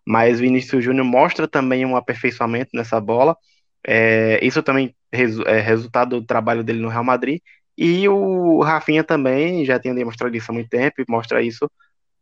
Mas 0.06 0.38
Vinícius 0.38 0.84
Júnior 0.84 1.04
mostra 1.04 1.48
também 1.48 1.84
um 1.84 1.96
aperfeiçoamento 1.96 2.70
nessa 2.74 3.00
bola 3.00 3.36
é, 3.86 4.44
isso 4.44 4.62
também 4.62 4.94
é 5.12 5.60
resultado 5.60 6.20
do 6.20 6.26
trabalho 6.26 6.64
dele 6.64 6.80
no 6.80 6.88
Real 6.88 7.04
Madrid. 7.04 7.40
E 7.76 8.08
o 8.08 8.62
Rafinha 8.62 9.02
também 9.04 9.64
já 9.64 9.78
tem 9.78 9.94
demonstrado 9.94 10.36
isso 10.36 10.50
há 10.50 10.54
muito 10.54 10.68
tempo 10.70 11.00
e 11.00 11.04
mostra 11.08 11.42
isso 11.42 11.70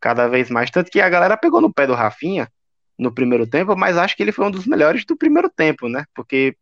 cada 0.00 0.26
vez 0.28 0.50
mais. 0.50 0.70
Tanto 0.70 0.90
que 0.90 1.00
a 1.00 1.08
galera 1.08 1.36
pegou 1.36 1.60
no 1.60 1.72
pé 1.72 1.86
do 1.86 1.94
Rafinha 1.94 2.48
no 2.98 3.12
primeiro 3.12 3.46
tempo, 3.46 3.76
mas 3.76 3.96
acho 3.96 4.16
que 4.16 4.22
ele 4.22 4.32
foi 4.32 4.46
um 4.46 4.50
dos 4.50 4.66
melhores 4.66 5.04
do 5.04 5.16
primeiro 5.16 5.50
tempo, 5.50 5.88
né? 5.88 6.04
Porque 6.14 6.56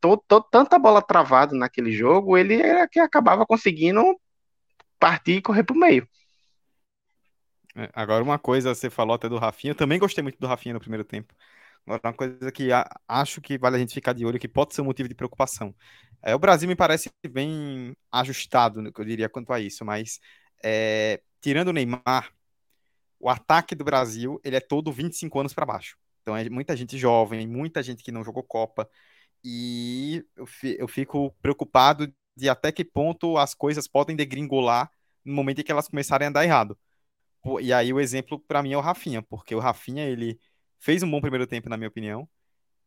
to, 0.00 0.22
to, 0.28 0.40
tanta 0.50 0.78
bola 0.78 1.02
travada 1.02 1.56
naquele 1.56 1.92
jogo, 1.92 2.36
ele 2.36 2.60
era 2.60 2.88
que 2.88 2.98
acabava 2.98 3.46
conseguindo 3.46 4.02
partir 4.98 5.32
e 5.32 5.42
correr 5.42 5.64
pro 5.64 5.76
meio. 5.76 6.06
É, 7.74 7.90
agora, 7.94 8.22
uma 8.22 8.38
coisa, 8.38 8.74
você 8.74 8.90
falou 8.90 9.14
até 9.14 9.28
do 9.28 9.38
Rafinha, 9.38 9.72
eu 9.72 9.76
também 9.76 9.98
gostei 9.98 10.22
muito 10.22 10.38
do 10.38 10.46
Rafinha 10.46 10.74
no 10.74 10.80
primeiro 10.80 11.04
tempo. 11.04 11.34
Agora, 11.86 12.00
uma 12.04 12.12
coisa 12.12 12.52
que 12.52 12.72
a, 12.72 12.88
acho 13.08 13.40
que 13.40 13.58
vale 13.58 13.76
a 13.76 13.78
gente 13.78 13.94
ficar 13.94 14.12
de 14.12 14.24
olho, 14.24 14.38
que 14.38 14.48
pode 14.48 14.74
ser 14.74 14.82
um 14.82 14.86
motivo 14.86 15.08
de 15.08 15.14
preocupação. 15.14 15.74
É, 16.22 16.34
o 16.34 16.38
Brasil 16.38 16.68
me 16.68 16.76
parece 16.76 17.10
bem 17.28 17.96
ajustado, 18.10 18.80
eu 18.96 19.04
diria, 19.04 19.28
quanto 19.28 19.52
a 19.52 19.60
isso, 19.60 19.84
mas 19.84 20.20
é, 20.62 21.20
tirando 21.40 21.68
o 21.68 21.72
Neymar, 21.72 22.32
o 23.18 23.28
ataque 23.28 23.74
do 23.74 23.84
Brasil 23.84 24.40
ele 24.44 24.56
é 24.56 24.60
todo 24.60 24.92
25 24.92 25.40
anos 25.40 25.52
para 25.54 25.66
baixo. 25.66 25.96
Então 26.22 26.36
é 26.36 26.48
muita 26.48 26.76
gente 26.76 26.96
jovem, 26.96 27.46
muita 27.46 27.82
gente 27.82 28.02
que 28.02 28.12
não 28.12 28.24
jogou 28.24 28.42
Copa, 28.44 28.88
e 29.44 30.24
eu, 30.78 30.86
fico 30.86 31.34
preocupado 31.42 32.12
de 32.36 32.48
até 32.48 32.70
que 32.70 32.84
ponto 32.84 33.36
as 33.36 33.54
coisas 33.54 33.88
podem 33.88 34.14
degringolar 34.14 34.90
no 35.24 35.34
momento 35.34 35.60
em 35.60 35.64
que 35.64 35.72
elas 35.72 35.88
começarem 35.88 36.28
a 36.28 36.30
dar 36.30 36.44
errado. 36.44 36.78
E 37.60 37.72
aí 37.72 37.92
o 37.92 38.00
exemplo 38.00 38.38
para 38.38 38.62
mim 38.62 38.72
é 38.72 38.76
o 38.76 38.80
Rafinha, 38.80 39.22
porque 39.22 39.54
o 39.54 39.58
Rafinha 39.58 40.04
ele 40.04 40.38
fez 40.82 41.02
um 41.02 41.10
bom 41.10 41.20
primeiro 41.20 41.46
tempo, 41.46 41.68
na 41.68 41.76
minha 41.76 41.88
opinião. 41.88 42.28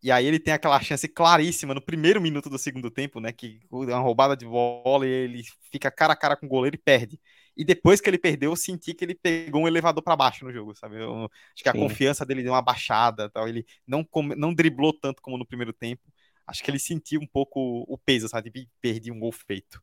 E 0.04 0.12
aí 0.12 0.26
ele 0.26 0.40
tem 0.40 0.54
aquela 0.54 0.80
chance 0.82 1.08
claríssima 1.08 1.74
no 1.74 1.82
primeiro 1.82 2.22
minuto 2.22 2.50
do 2.50 2.60
segundo 2.60 2.92
tempo, 2.92 3.20
né? 3.20 3.32
Que 3.32 3.60
uma 3.72 3.98
roubada 4.00 4.38
de 4.38 4.46
bola 4.46 5.08
e 5.08 5.10
ele 5.10 5.44
fica 5.72 5.90
cara 5.90 6.14
a 6.14 6.16
cara 6.16 6.36
com 6.36 6.46
o 6.46 6.50
goleiro 6.50 6.76
e 6.76 6.80
perde. 6.80 7.20
E 7.58 7.64
depois 7.66 8.02
que 8.02 8.10
ele 8.10 8.20
perdeu, 8.20 8.52
eu 8.52 8.56
senti 8.56 8.94
que 8.94 9.04
ele 9.04 9.16
pegou 9.16 9.64
um 9.64 9.68
elevador 9.68 10.04
para 10.04 10.16
baixo 10.16 10.46
no 10.46 10.52
jogo, 10.54 10.76
sabe? 10.76 11.02
Eu, 11.02 11.26
acho 11.26 11.64
que 11.64 11.70
a 11.70 11.72
Sim. 11.72 11.80
confiança 11.80 12.26
dele 12.26 12.44
deu 12.44 12.52
uma 12.54 12.62
baixada, 12.62 13.30
tal. 13.32 13.48
Ele 13.48 13.66
não, 13.88 14.06
não 14.38 14.54
driblou 14.54 14.94
tanto 14.94 15.22
como 15.22 15.38
no 15.38 15.46
primeiro 15.46 15.74
tempo. 15.74 16.04
Acho 16.46 16.64
que 16.64 16.70
ele 16.70 16.78
sentiu 16.80 17.20
um 17.22 17.28
pouco 17.28 17.86
o 17.88 17.98
peso, 17.98 18.28
sabe? 18.28 18.52
De 18.52 18.70
perder 18.82 19.12
um 19.12 19.20
gol 19.20 19.32
feito. 19.32 19.82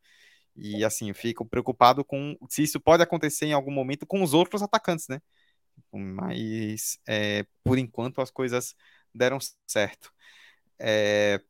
E 0.55 0.85
assim, 0.85 1.09
eu 1.09 1.15
fico 1.15 1.45
preocupado 1.47 2.05
com 2.05 2.37
se 2.49 2.63
isso 2.63 2.79
pode 2.79 3.03
acontecer 3.03 3.47
em 3.47 3.53
algum 3.55 3.73
momento 3.73 4.07
com 4.07 4.23
os 4.23 4.35
outros 4.35 4.63
atacantes, 4.63 5.09
né? 5.09 5.21
Mas 5.93 6.99
é, 7.07 7.45
por 7.63 7.79
enquanto 7.79 8.21
as 8.21 8.31
coisas 8.31 8.75
deram 9.15 9.39
certo. 9.67 10.13
É, 10.79 11.41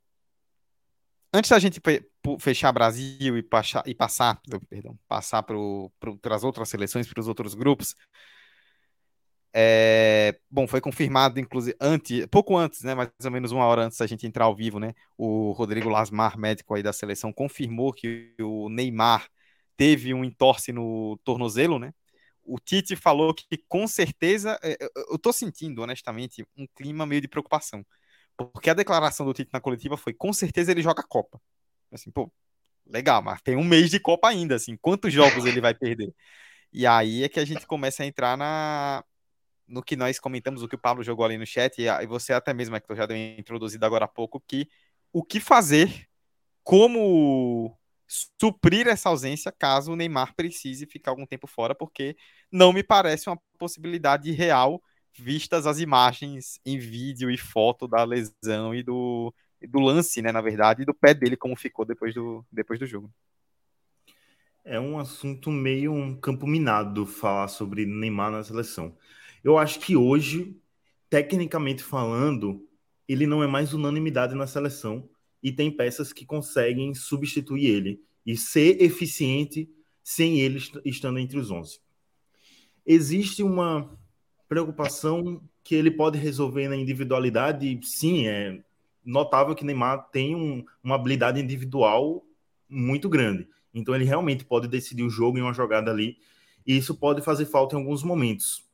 antes 1.33 1.51
da 1.51 1.59
gente 1.59 1.81
fechar 2.39 2.73
Brasil 2.73 3.37
e, 3.39 3.43
passar, 3.43 3.83
e 3.87 3.95
passar, 3.95 4.41
perdão, 4.69 4.99
passar 5.09 5.43
para 5.43 6.35
as 6.35 6.45
outras 6.45 6.69
seleções, 6.69 7.07
para 7.09 7.21
os 7.21 7.29
outros 7.29 7.55
grupos, 7.55 7.95
é, 9.55 10.39
bom, 10.51 10.67
foi 10.67 10.81
confirmado, 10.81 11.39
inclusive, 11.39 11.77
antes, 11.81 12.27
pouco 12.27 12.57
antes, 12.57 12.83
né, 12.83 12.95
mais 12.95 13.11
ou 13.23 13.31
menos 13.31 13.53
uma 13.53 13.67
hora 13.67 13.85
antes 13.85 13.99
da 13.99 14.07
gente 14.07 14.27
entrar 14.27 14.47
ao 14.47 14.57
vivo, 14.57 14.79
né, 14.79 14.95
o 15.17 15.53
Rodrigo 15.53 15.91
Lasmar, 15.91 16.39
médico 16.39 16.75
aí 16.75 16.83
da 16.83 16.93
seleção, 16.93 17.33
confirmou 17.33 17.93
que 17.93 18.35
o 18.41 18.71
Neymar 18.71 19.29
teve 19.77 20.15
um 20.15 20.25
entorse 20.25 20.73
no 20.73 21.19
tornozelo, 21.23 21.79
né, 21.79 21.93
o 22.45 22.59
Tite 22.59 22.97
falou 22.97 23.35
que 23.35 23.59
com 23.69 23.87
certeza, 23.87 24.59
é, 24.63 24.77
eu 25.11 25.19
tô 25.19 25.33
sentindo, 25.33 25.83
honestamente, 25.83 26.47
um 26.57 26.67
clima 26.75 27.07
meio 27.07 27.21
de 27.21 27.29
preocupação. 27.29 27.85
Porque 28.37 28.71
a 28.71 28.75
declaração 28.75 29.27
do 29.27 29.35
Tite 29.35 29.51
na 29.53 29.61
coletiva 29.61 29.97
foi: 29.97 30.13
com 30.13 30.33
certeza 30.33 30.71
ele 30.73 30.83
joga 30.83 31.01
a 31.01 31.07
Copa. 31.07 31.41
Assim, 31.93 32.11
pô, 32.11 32.33
legal, 32.87 33.23
mas 33.23 33.41
tem 33.43 33.57
um 33.57 33.65
mês 33.65 33.91
de 33.91 34.01
Copa 34.01 34.29
ainda, 34.29 34.55
assim, 34.57 34.77
quantos 34.77 35.13
jogos 35.13 35.45
ele 35.45 35.61
vai 35.61 35.75
perder? 35.75 36.15
E 36.73 36.87
aí 36.87 37.23
é 37.25 37.29
que 37.29 37.41
a 37.41 37.45
gente 37.45 37.67
começa 37.67 38.03
a 38.03 38.07
entrar 38.07 38.37
na 38.37 39.05
no 39.69 39.83
que 39.83 39.97
nós 39.97 40.19
comentamos, 40.19 40.63
o 40.63 40.69
que 40.69 40.75
o 40.75 40.79
Pablo 40.79 41.03
jogou 41.03 41.25
ali 41.25 41.39
no 41.39 41.47
chat, 41.47 41.81
e 41.81 42.07
você 42.07 42.33
até 42.35 42.53
mesmo, 42.53 42.77
é 42.77 42.81
que 42.81 42.91
eu 42.91 42.97
já 42.97 43.07
deu 43.07 43.17
introduzido 43.17 43.87
agora 43.87 44.05
há 44.05 44.09
pouco, 44.09 44.43
que 44.47 44.69
o 45.13 45.23
que 45.25 45.41
fazer 45.41 46.07
como 46.63 47.77
suprir 48.39 48.87
essa 48.87 49.09
ausência 49.09 49.51
caso 49.51 49.93
o 49.93 49.97
Neymar 49.97 50.35
precise 50.35 50.87
ficar 50.87 51.13
algum 51.13 51.27
tempo 51.27 51.47
fora, 51.47 51.75
porque 51.75 52.15
não 52.51 52.73
me 52.73 52.83
parece 52.83 53.29
uma 53.29 53.41
possibilidade 53.59 54.31
real, 54.33 54.83
vistas 55.17 55.67
as 55.67 55.81
imagens 55.81 56.61
em 56.65 56.79
vídeo 56.79 57.31
e 57.31 57.39
foto 57.39 57.89
da 57.89 58.05
lesão 58.05 58.75
e 58.75 58.83
do, 58.83 59.33
do 59.67 59.81
lance, 59.81 60.21
né, 60.21 60.31
na 60.31 60.43
verdade, 60.43 60.83
e 60.83 60.85
do 60.85 60.95
pé 60.95 61.15
dele, 61.15 61.37
como 61.37 61.57
ficou 61.57 61.85
depois 61.85 62.15
do, 62.15 62.45
depois 62.53 62.79
do 62.79 62.87
jogo. 62.87 63.11
É 64.65 64.79
um 64.79 64.99
assunto 64.99 65.51
meio 65.51 65.93
um 65.93 66.15
campo 66.15 66.47
minado 66.47 67.07
falar 67.07 67.49
sobre 67.49 67.87
Neymar 67.87 68.31
na 68.31 68.45
seleção. 68.45 68.97
Eu 69.43 69.59
acho 69.59 69.81
que 69.81 69.97
hoje, 69.97 70.57
tecnicamente 71.11 71.83
falando, 71.83 72.69
ele 73.09 73.27
não 73.27 73.43
é 73.43 73.47
mais 73.47 73.73
unanimidade 73.73 74.35
na 74.35 74.47
seleção 74.47 75.09
e 75.43 75.51
tem 75.51 75.71
peças 75.71 76.13
que 76.13 76.25
conseguem 76.25 76.95
substituir 76.95 77.67
ele 77.67 78.03
e 78.25 78.37
ser 78.37 78.81
eficiente 78.81 79.69
sem 80.03 80.41
ele 80.41 80.63
estando 80.85 81.19
entre 81.19 81.39
os 81.39 81.51
11. 81.51 81.81
Existe 82.87 83.43
uma 83.43 83.99
preocupação 84.49 85.43
que 85.65 85.75
ele 85.75 85.91
pode 85.91 86.19
resolver 86.19 86.69
na 86.69 86.77
individualidade? 86.77 87.81
Sim, 87.83 88.27
é 88.27 88.63
notável 89.05 89.55
que 89.55 89.65
Neymar 89.65 90.11
tem 90.11 90.35
um, 90.35 90.65
uma 90.83 90.95
habilidade 90.95 91.41
individual 91.41 92.25
muito 92.69 93.09
grande. 93.09 93.49
Então 93.75 93.95
ele 93.95 94.05
realmente 94.05 94.45
pode 94.45 94.69
decidir 94.69 95.03
o 95.03 95.11
jogo 95.11 95.39
em 95.39 95.43
uma 95.43 95.55
jogada 95.55 95.91
ali, 95.91 96.19
e 96.67 96.77
isso 96.77 96.95
pode 96.95 97.23
fazer 97.23 97.47
falta 97.47 97.75
em 97.75 97.79
alguns 97.79 98.03
momentos. 98.03 98.65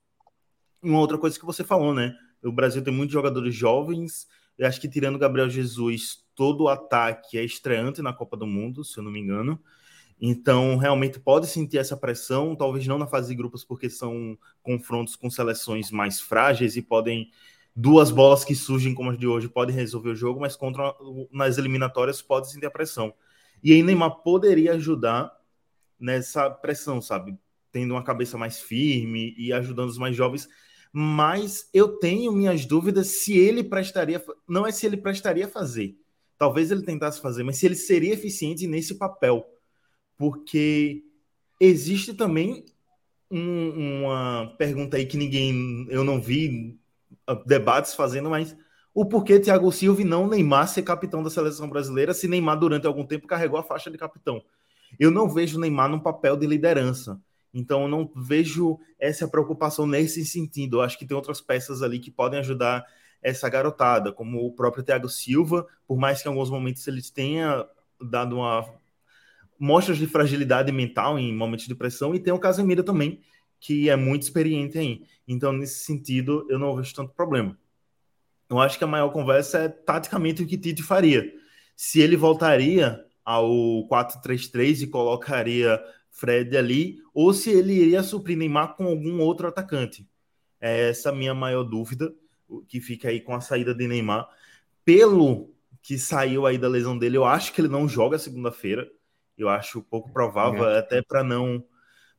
Uma 0.83 0.99
outra 0.99 1.17
coisa 1.19 1.39
que 1.39 1.47
você 1.47 1.65
falou, 1.65 1.95
né? 1.95 2.17
O 2.43 2.53
Brasil 2.53 2.83
tem 2.83 2.93
muitos 2.93 3.13
jogadores 3.13 3.55
jovens. 3.55 4.29
Eu 4.59 4.67
acho 4.67 4.81
que 4.81 4.89
tirando 4.89 5.19
Gabriel 5.19 5.49
Jesus, 5.49 6.25
todo 6.35 6.65
o 6.65 6.69
ataque 6.69 7.39
é 7.39 7.45
estreante 7.45 8.03
na 8.03 8.13
Copa 8.13 8.37
do 8.37 8.47
Mundo, 8.47 8.85
se 8.85 8.99
eu 8.99 9.05
não 9.05 9.11
me 9.11 9.21
engano. 9.21 9.59
Então, 10.21 10.77
realmente 10.77 11.21
pode 11.21 11.47
sentir 11.47 11.79
essa 11.79 11.97
pressão, 11.97 12.57
talvez 12.57 12.85
não 12.87 12.99
na 12.99 13.07
fase 13.07 13.29
de 13.29 13.37
grupos, 13.37 13.65
porque 13.65 13.89
são 13.89 14.37
confrontos 14.63 15.15
com 15.15 15.31
seleções 15.31 15.91
mais 15.91 16.21
frágeis 16.21 16.77
e 16.77 16.83
podem. 16.83 17.31
Duas 17.81 18.11
bolas 18.11 18.45
que 18.45 18.57
surgem 18.57 18.93
como 18.93 19.11
as 19.11 19.17
de 19.17 19.29
hoje 19.29 19.49
podem 19.49 19.73
resolver 19.73 20.11
o 20.11 20.17
jogo, 20.17 20.41
mas 20.41 20.57
contra 20.57 20.93
nas 21.31 21.59
eliminatórias 21.59 22.21
pode 22.21 22.51
sentir 22.51 22.67
a 22.67 22.71
pressão. 22.73 23.15
E 23.63 23.73
aí 23.73 23.85
Neymar 23.85 24.17
poderia 24.23 24.73
ajudar 24.73 25.31
nessa 25.99 26.51
pressão, 26.51 27.01
sabe? 27.01 27.39
Tendo 27.71 27.95
uma 27.95 28.03
cabeça 28.03 28.37
mais 28.37 28.61
firme 28.61 29.33
e 29.39 29.53
ajudando 29.53 29.91
os 29.91 29.99
mais 29.99 30.17
jovens. 30.17 30.49
Mas 30.93 31.69
eu 31.73 31.99
tenho 31.99 32.33
minhas 32.33 32.65
dúvidas 32.65 33.09
se 33.09 33.37
ele 33.37 33.63
prestaria. 33.63 34.25
Não 34.49 34.67
é 34.67 34.73
se 34.73 34.87
ele 34.87 34.97
prestaria 34.97 35.47
fazer. 35.47 35.97
Talvez 36.37 36.71
ele 36.71 36.83
tentasse 36.83 37.21
fazer, 37.21 37.43
mas 37.43 37.59
se 37.59 37.67
ele 37.67 37.75
seria 37.75 38.15
eficiente 38.15 38.67
nesse 38.67 38.95
papel 38.95 39.47
porque 40.19 41.05
existe 41.61 42.13
também 42.13 42.65
um, 43.31 44.01
uma 44.03 44.55
pergunta 44.59 44.97
aí 44.97 45.07
que 45.07 45.17
ninguém, 45.17 45.87
eu 45.89 46.03
não 46.03 46.21
vi 46.21 46.77
uh, 47.31 47.47
debates 47.47 47.95
fazendo, 47.95 48.29
mas 48.29 48.57
o 48.93 49.07
porquê 49.07 49.39
Thiago 49.39 49.71
Silva 49.71 50.03
e 50.03 50.05
não 50.05 50.27
Neymar 50.27 50.67
ser 50.67 50.83
capitão 50.83 51.23
da 51.23 51.31
seleção 51.31 51.69
brasileira, 51.69 52.13
se 52.13 52.27
Neymar 52.27 52.59
durante 52.59 52.87
algum 52.87 53.07
tempo 53.07 53.29
carregou 53.29 53.59
a 53.59 53.63
faixa 53.63 53.91
de 53.91 53.97
capitão. 53.97 54.43
Eu 54.99 55.11
não 55.11 55.29
vejo 55.29 55.61
Neymar 55.61 55.89
num 55.89 56.01
papel 56.01 56.37
de 56.37 56.47
liderança. 56.47 57.21
Então, 57.53 57.83
eu 57.83 57.89
não 57.89 58.11
vejo 58.15 58.79
essa 58.99 59.27
preocupação 59.27 59.87
nesse 59.87 60.25
sentido. 60.25 60.79
Eu 60.79 60.83
acho 60.83 60.99
que 60.99 61.07
tem 61.07 61.17
outras 61.17 61.41
peças 61.41 61.83
ali 61.83 61.99
que 61.99 62.11
podem 62.11 62.39
ajudar 62.41 62.85
essa 63.23 63.49
garotada, 63.49 64.13
como 64.13 64.47
o 64.47 64.53
próprio 64.53 64.85
Thiago 64.85 65.09
Silva, 65.09 65.67
por 65.87 65.99
mais 65.99 66.23
que 66.23 66.29
em 66.29 66.31
alguns 66.31 66.51
momentos 66.51 66.87
ele 66.87 67.03
tenha 67.03 67.67
dado 68.01 68.37
uma 68.37 68.65
mostras 69.59 69.99
de 69.99 70.07
fragilidade 70.07 70.71
mental 70.71 71.19
em 71.19 71.35
momentos 71.35 71.67
de 71.67 71.75
pressão, 71.75 72.15
e 72.15 72.21
tem 72.21 72.33
o 72.33 72.39
Casemiro 72.39 72.85
também, 72.85 73.21
que 73.59 73.91
é 73.91 73.97
muito 73.97 74.23
experiente 74.23 74.79
aí. 74.79 75.03
Então, 75.27 75.53
nesse 75.53 75.85
sentido, 75.85 76.47
eu 76.49 76.59
não 76.59 76.77
vejo 76.77 76.95
tanto 76.95 77.13
problema. 77.13 77.59
Eu 78.49 78.61
acho 78.61 78.79
que 78.79 78.85
a 78.85 78.87
maior 78.87 79.11
conversa 79.11 79.59
é 79.59 79.69
taticamente 79.69 80.43
o 80.43 80.47
que 80.47 80.57
Tite 80.57 80.83
faria. 80.83 81.31
Se 81.77 82.01
ele 82.01 82.17
voltaria 82.17 83.05
ao 83.25 83.49
4-3-3 83.89 84.83
e 84.83 84.87
colocaria 84.87 85.83
Fred 86.11 86.57
ali, 86.57 86.99
ou 87.15 87.33
se 87.33 87.51
ele 87.51 87.75
iria 87.75 88.03
suprir 88.03 88.37
Neymar 88.37 88.75
com 88.75 88.87
algum 88.87 89.21
outro 89.21 89.47
atacante. 89.47 90.09
É 90.61 90.91
essa 90.91 91.11
a 91.11 91.15
minha 91.15 91.35
maior 91.35 91.63
dúvida, 91.63 92.13
que 92.67 92.81
fica 92.81 93.09
aí 93.09 93.21
com 93.21 93.35
a 93.35 93.41
saída 93.41 93.75
de 93.75 93.87
Neymar. 93.87 94.29
Pelo 94.85 95.55
que 95.83 95.99
saiu 95.99 96.47
aí 96.47 96.59
da 96.59 96.69
lesão 96.69 96.99
dele, 96.99 97.17
eu 97.17 97.25
acho 97.25 97.53
que 97.53 97.61
ele 97.61 97.69
não 97.69 97.89
joga 97.89 98.19
segunda-feira. 98.19 98.91
Eu 99.37 99.49
acho 99.49 99.83
pouco 99.83 100.13
provável, 100.13 100.69
é. 100.69 100.79
até 100.79 101.01
para 101.03 101.23
não. 101.23 101.65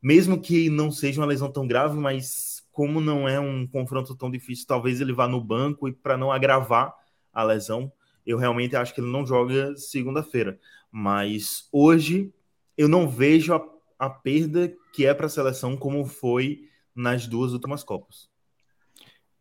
Mesmo 0.02 0.40
que 0.40 0.70
não 0.70 0.90
seja 0.90 1.20
uma 1.20 1.28
lesão 1.28 1.52
tão 1.52 1.68
grave, 1.68 1.98
mas 1.98 2.64
como 2.72 3.02
não 3.02 3.28
é 3.28 3.38
um 3.38 3.68
confronto 3.68 4.16
tão 4.16 4.32
difícil, 4.32 4.66
talvez 4.66 5.02
ele 5.02 5.12
vá 5.12 5.28
no 5.28 5.44
banco 5.44 5.90
e 5.90 5.92
para 5.92 6.18
não 6.18 6.32
agravar 6.32 6.96
a 7.34 7.44
lesão, 7.44 7.92
eu 8.26 8.38
realmente 8.38 8.76
acho 8.76 8.94
que 8.94 9.02
ele 9.02 9.12
não 9.12 9.26
joga 9.26 9.76
segunda-feira. 9.76 10.58
Mas 10.90 11.68
hoje 11.72 12.34
eu 12.78 12.88
não 12.88 13.10
vejo 13.10 13.54
a, 13.54 13.62
a 14.00 14.10
perda 14.10 14.74
que 14.94 15.06
é 15.06 15.14
para 15.14 15.26
a 15.26 15.30
seleção 15.30 15.76
como 15.76 16.06
foi 16.06 16.70
nas 16.96 17.28
duas 17.28 17.52
últimas 17.52 17.84
Copas. 17.84 18.30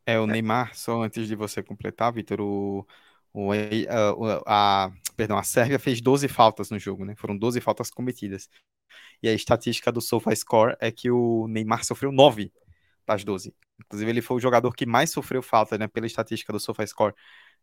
É, 0.04 0.18
o 0.18 0.26
Neymar, 0.26 0.74
só 0.74 1.02
antes 1.02 1.28
de 1.28 1.36
você 1.36 1.62
completar, 1.62 2.12
Vitor, 2.12 2.40
o, 2.40 2.86
o, 3.32 3.50
a, 4.46 4.86
a, 4.86 4.92
perdão, 5.16 5.38
a 5.38 5.42
Sérvia 5.42 5.78
fez 5.78 6.00
12 6.00 6.26
faltas 6.28 6.70
no 6.70 6.78
jogo, 6.78 7.04
né? 7.04 7.14
Foram 7.14 7.36
12 7.36 7.60
faltas 7.60 7.90
cometidas. 7.90 8.48
E 9.22 9.28
a 9.28 9.34
estatística 9.34 9.92
do 9.92 10.00
SofaScore 10.00 10.76
é 10.80 10.90
que 10.90 11.10
o 11.10 11.46
Neymar 11.48 11.84
sofreu 11.84 12.10
9 12.10 12.52
das 13.06 13.22
12. 13.22 13.54
Inclusive, 13.80 14.10
ele 14.10 14.22
foi 14.22 14.38
o 14.38 14.40
jogador 14.40 14.74
que 14.74 14.86
mais 14.86 15.10
sofreu 15.10 15.42
falta, 15.42 15.78
né? 15.78 15.86
Pela 15.86 16.06
estatística 16.06 16.52
do 16.52 16.58
SofaScore 16.58 17.14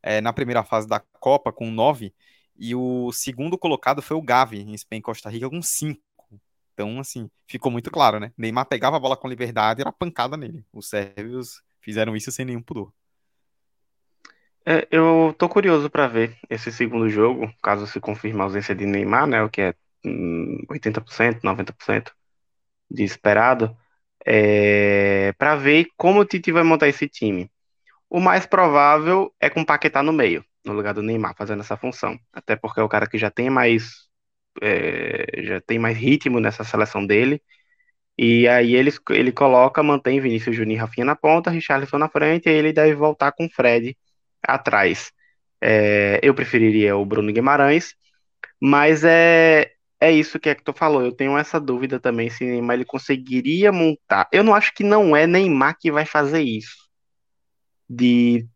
é, 0.02 0.22
na 0.22 0.32
primeira 0.32 0.64
fase 0.64 0.88
da 0.88 1.00
Copa, 1.20 1.52
com 1.52 1.72
9. 1.72 2.14
E 2.58 2.74
o 2.76 3.12
segundo 3.12 3.58
colocado 3.58 4.02
foi 4.02 4.16
o 4.16 4.22
Gavi, 4.22 4.66
em 4.91 5.02
Costa 5.02 5.30
Rica, 5.30 5.50
com 5.50 5.62
5. 5.62 6.00
Então, 6.76 6.99
assim, 6.99 7.30
ficou 7.47 7.71
muito 7.71 7.89
claro, 7.89 8.19
né? 8.19 8.34
Neymar 8.38 8.67
pegava 8.67 8.97
a 8.97 8.99
bola 8.99 9.15
com 9.15 9.30
liberdade 9.30 9.80
e 9.80 9.84
era 9.84 9.93
pancada 9.93 10.36
nele. 10.36 10.65
Os 10.73 10.89
sérvios 10.89 11.61
fizeram 11.80 12.15
isso 12.17 12.32
sem 12.34 12.45
nenhum 12.45 12.61
pudor. 12.61 12.91
É, 14.65 14.86
eu 14.91 15.34
tô 15.38 15.47
curioso 15.47 15.89
para 15.89 16.07
ver 16.07 16.38
esse 16.49 16.71
segundo 16.71 17.07
jogo, 17.07 17.53
caso 17.63 17.88
se 17.88 17.99
confirme 17.99 18.41
a 18.41 18.43
ausência 18.43 18.76
de 18.76 18.86
Neymar, 18.86 19.28
né, 19.28 19.41
o 19.43 19.49
que 19.49 19.61
é 19.61 19.76
hum, 20.03 20.57
80%, 20.69 21.41
90% 21.43 22.11
de 22.89 23.03
esperado, 23.03 23.78
é, 24.26 25.34
para 25.38 25.55
ver 25.55 25.88
como 25.95 26.19
o 26.19 26.26
Tite 26.26 26.51
vai 26.51 26.63
montar 26.63 26.88
esse 26.89 27.07
time. 27.07 27.49
O 28.09 28.19
mais 28.19 28.45
provável 28.45 29.34
é 29.39 29.49
com 29.49 29.61
o 29.61 29.65
Paquetá 29.65 30.03
no 30.03 30.11
meio, 30.13 30.43
no 30.65 30.73
lugar 30.73 30.93
do 30.93 31.01
Neymar, 31.03 31.36
fazendo 31.38 31.61
essa 31.61 31.78
função. 31.78 32.19
Até 32.34 32.55
porque 32.55 32.80
é 32.80 32.84
o 32.84 32.89
cara 32.89 33.07
que 33.07 33.17
já 33.17 33.30
tem 33.32 33.49
mais 33.49 34.05
é, 34.62 35.43
já 35.43 35.62
tem 35.62 35.80
mais 35.80 35.97
ritmo 35.97 36.39
nessa 36.39 36.64
seleção 36.64 37.06
dele. 37.06 37.41
E 38.18 38.47
aí 38.47 38.76
ele, 38.76 38.91
ele 39.12 39.32
coloca, 39.32 39.84
mantém 39.84 40.22
Vinícius 40.22 40.56
Júnior 40.56 40.78
e 40.78 40.80
Rafinha 40.80 41.06
na 41.06 41.16
ponta, 41.16 41.49
Richarlison 41.49 41.97
na 41.97 42.10
frente, 42.10 42.47
e 42.49 42.53
ele 42.53 42.72
deve 42.74 42.95
voltar 42.95 43.32
com 43.34 43.49
Fred 43.49 43.97
atrás. 44.41 45.12
É, 45.62 46.20
eu 46.24 46.34
preferiria 46.34 46.95
o 46.95 47.06
Bruno 47.06 47.32
Guimarães, 47.34 47.95
mas 48.62 49.03
é, 49.03 49.72
é 49.99 50.12
isso 50.12 50.39
que 50.39 50.49
é 50.49 50.56
que 50.56 50.64
tu 50.64 50.74
falou. 50.74 51.01
Eu 51.03 51.12
tenho 51.12 51.38
essa 51.38 51.60
dúvida 51.60 51.99
também 51.99 52.30
se 52.30 52.45
Neymar 52.45 52.76
ele 52.76 52.86
conseguiria 52.86 53.72
montar. 53.72 54.28
Eu 54.32 54.43
não 54.43 54.56
acho 54.56 54.74
que 54.74 54.84
não 54.84 55.16
é 55.16 55.28
Neymar 55.28 55.78
que 55.80 55.91
vai 55.91 56.06
fazer 56.06 56.41
isso. 56.41 56.76
De 57.89 58.47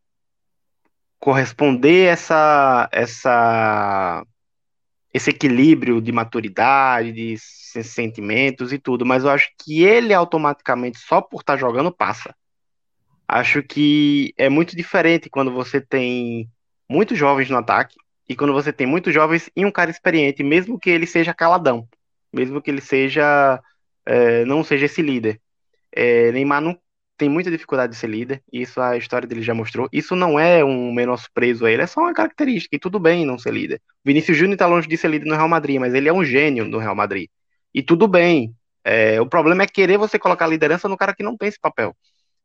corresponder 1.20 2.08
essa 2.08 2.90
essa 2.92 4.26
esse 5.14 5.32
equilíbrio 5.32 6.02
de 6.02 6.12
maturidade, 6.12 7.12
de 7.12 7.38
sentimentos 7.38 8.72
e 8.72 8.78
tudo, 8.78 9.06
mas 9.06 9.24
eu 9.24 9.30
acho 9.30 9.50
que 9.58 9.84
ele 9.84 10.14
automaticamente 10.14 11.00
só 11.00 11.22
por 11.22 11.42
estar 11.42 11.54
tá 11.54 11.60
jogando 11.60 11.92
passa. 11.92 12.36
Acho 13.28 13.62
que 13.62 14.34
é 14.38 14.50
muito 14.50 14.76
diferente 14.76 15.30
quando 15.30 15.52
você 15.52 15.80
tem 15.80 16.50
muitos 16.88 17.18
jovens 17.18 17.50
no 17.50 17.58
ataque 17.58 17.96
e 18.28 18.36
quando 18.36 18.54
você 18.54 18.74
tem 18.74 18.88
muitos 18.88 19.14
jovens 19.14 19.50
e 19.56 19.66
um 19.66 19.72
cara 19.72 19.92
experiente, 19.92 20.44
mesmo 20.44 20.80
que 20.80 20.90
ele 20.90 21.06
seja 21.06 21.34
caladão, 21.34 21.88
mesmo 22.34 22.62
que 22.62 22.72
ele 22.72 22.82
seja 22.82 23.62
é, 24.06 24.46
não 24.46 24.64
seja 24.64 24.86
esse 24.86 25.02
líder. 25.02 25.40
É, 25.92 26.32
Neymar 26.32 26.62
não 26.62 26.80
tem 27.20 27.30
muita 27.30 27.52
dificuldade 27.52 27.92
de 27.92 28.00
ser 28.00 28.08
líder, 28.08 28.42
isso 28.52 28.80
a 28.82 28.96
história 28.96 29.28
dele 29.28 29.42
já 29.42 29.54
mostrou. 29.54 29.90
Isso 29.92 30.16
não 30.16 30.40
é 30.40 30.64
um 30.64 30.92
menosprezo 30.94 31.66
a 31.66 31.72
ele, 31.72 31.82
é 31.82 31.88
só 31.88 32.00
uma 32.00 32.14
característica, 32.14 32.76
e 32.76 32.80
tudo 32.80 32.98
bem 32.98 33.26
não 33.26 33.38
ser 33.38 33.54
líder. 33.54 33.82
Vinícius 34.04 34.38
Júnior 34.38 34.54
está 34.54 34.66
longe 34.66 34.88
de 34.88 34.96
ser 34.98 35.10
líder 35.10 35.28
no 35.28 35.36
Real 35.36 35.50
Madrid, 35.50 35.80
mas 35.80 35.94
ele 35.94 36.08
é 36.08 36.14
um 36.14 36.24
gênio 36.24 36.66
no 36.66 36.78
Real 36.78 36.96
Madrid. 36.96 37.30
E 37.74 37.84
tudo 37.84 38.08
bem. 38.08 38.56
É, 38.84 39.20
o 39.20 39.28
problema 39.28 39.64
é 39.64 39.68
querer 39.68 39.98
você 39.98 40.18
colocar 40.18 40.48
liderança 40.48 40.88
no 40.88 40.98
cara 40.98 41.14
que 41.14 41.22
não 41.22 41.36
tem 41.38 41.50
esse 41.50 41.60
papel. 41.60 41.94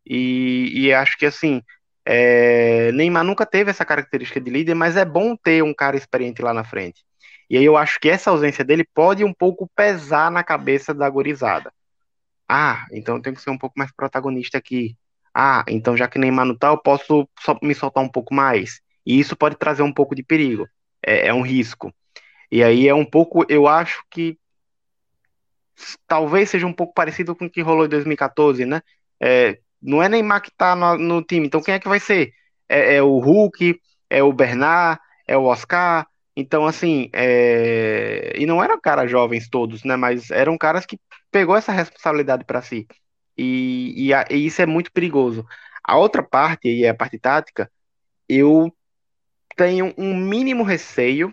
E, 0.04 0.72
e 0.74 0.92
acho 0.92 1.16
que 1.16 1.24
assim, 1.24 1.62
é, 2.04 2.90
Neymar 2.92 3.24
nunca 3.24 3.46
teve 3.46 3.70
essa 3.70 3.84
característica 3.84 4.40
de 4.40 4.50
líder, 4.50 4.74
mas 4.74 4.96
é 4.96 5.04
bom 5.04 5.36
ter 5.36 5.62
um 5.62 5.72
cara 5.72 5.96
experiente 5.96 6.42
lá 6.42 6.52
na 6.52 6.64
frente. 6.64 7.04
E 7.48 7.56
aí 7.56 7.64
eu 7.64 7.76
acho 7.76 8.00
que 8.00 8.08
essa 8.08 8.30
ausência 8.30 8.64
dele 8.64 8.84
pode 8.92 9.22
um 9.24 9.32
pouco 9.32 9.70
pesar 9.76 10.30
na 10.30 10.42
cabeça 10.42 10.92
da 10.92 11.08
gorizada. 11.08 11.72
Ah, 12.48 12.86
então 12.92 13.16
eu 13.16 13.22
tenho 13.22 13.36
que 13.36 13.42
ser 13.42 13.50
um 13.50 13.58
pouco 13.58 13.78
mais 13.78 13.92
protagonista 13.92 14.58
aqui. 14.58 14.96
Ah, 15.34 15.64
então 15.68 15.96
já 15.96 16.08
que 16.08 16.18
Neymar 16.18 16.46
não 16.46 16.56
tá, 16.56 16.68
eu 16.68 16.78
posso 16.78 17.28
me 17.62 17.74
soltar 17.74 18.02
um 18.04 18.08
pouco 18.08 18.34
mais. 18.34 18.80
E 19.06 19.18
isso 19.18 19.36
pode 19.36 19.56
trazer 19.56 19.82
um 19.82 19.92
pouco 19.92 20.14
de 20.14 20.22
perigo. 20.22 20.68
É, 21.04 21.28
é 21.28 21.34
um 21.34 21.42
risco. 21.42 21.92
E 22.50 22.62
aí 22.62 22.88
é 22.88 22.94
um 22.94 23.04
pouco, 23.04 23.44
eu 23.48 23.66
acho 23.66 24.02
que 24.10 24.38
talvez 26.06 26.50
seja 26.50 26.66
um 26.66 26.72
pouco 26.72 26.94
parecido 26.94 27.34
com 27.34 27.46
o 27.46 27.50
que 27.50 27.60
rolou 27.60 27.86
em 27.86 27.88
2014, 27.88 28.64
né? 28.64 28.80
É, 29.20 29.58
não 29.82 30.02
é 30.02 30.08
Neymar 30.08 30.42
que 30.42 30.50
tá 30.56 30.74
no, 30.76 30.96
no 30.96 31.22
time, 31.22 31.46
então 31.46 31.62
quem 31.62 31.74
é 31.74 31.78
que 31.80 31.88
vai 31.88 32.00
ser? 32.00 32.32
É, 32.68 32.96
é, 32.96 33.02
o 33.02 33.18
Hulk, 33.18 33.78
é 34.08 34.22
o 34.22 34.32
Bernard, 34.32 35.00
é 35.26 35.36
o 35.36 35.44
Oscar, 35.44 36.06
Então, 36.36 36.66
assim, 36.66 37.10
é... 37.12 38.32
e 38.36 38.46
não 38.46 38.62
eram 38.62 38.80
caras 38.80 39.10
jovens 39.10 39.48
todos, 39.48 39.84
né? 39.84 39.96
Mas 39.96 40.30
eram 40.30 40.58
caras 40.58 40.84
que 40.84 40.98
pegou 41.30 41.56
essa 41.56 41.72
responsabilidade 41.72 42.44
para 42.44 42.62
si. 42.62 42.86
E, 43.36 44.06
e, 44.08 44.14
a, 44.14 44.24
e, 44.30 44.46
isso 44.46 44.62
é 44.62 44.66
muito 44.66 44.92
perigoso. 44.92 45.46
A 45.82 45.96
outra 45.96 46.22
parte, 46.22 46.68
e 46.68 46.84
é 46.84 46.88
a 46.90 46.94
parte 46.94 47.18
tática, 47.18 47.70
eu 48.28 48.72
tenho 49.56 49.94
um 49.96 50.16
mínimo 50.16 50.64
receio 50.64 51.32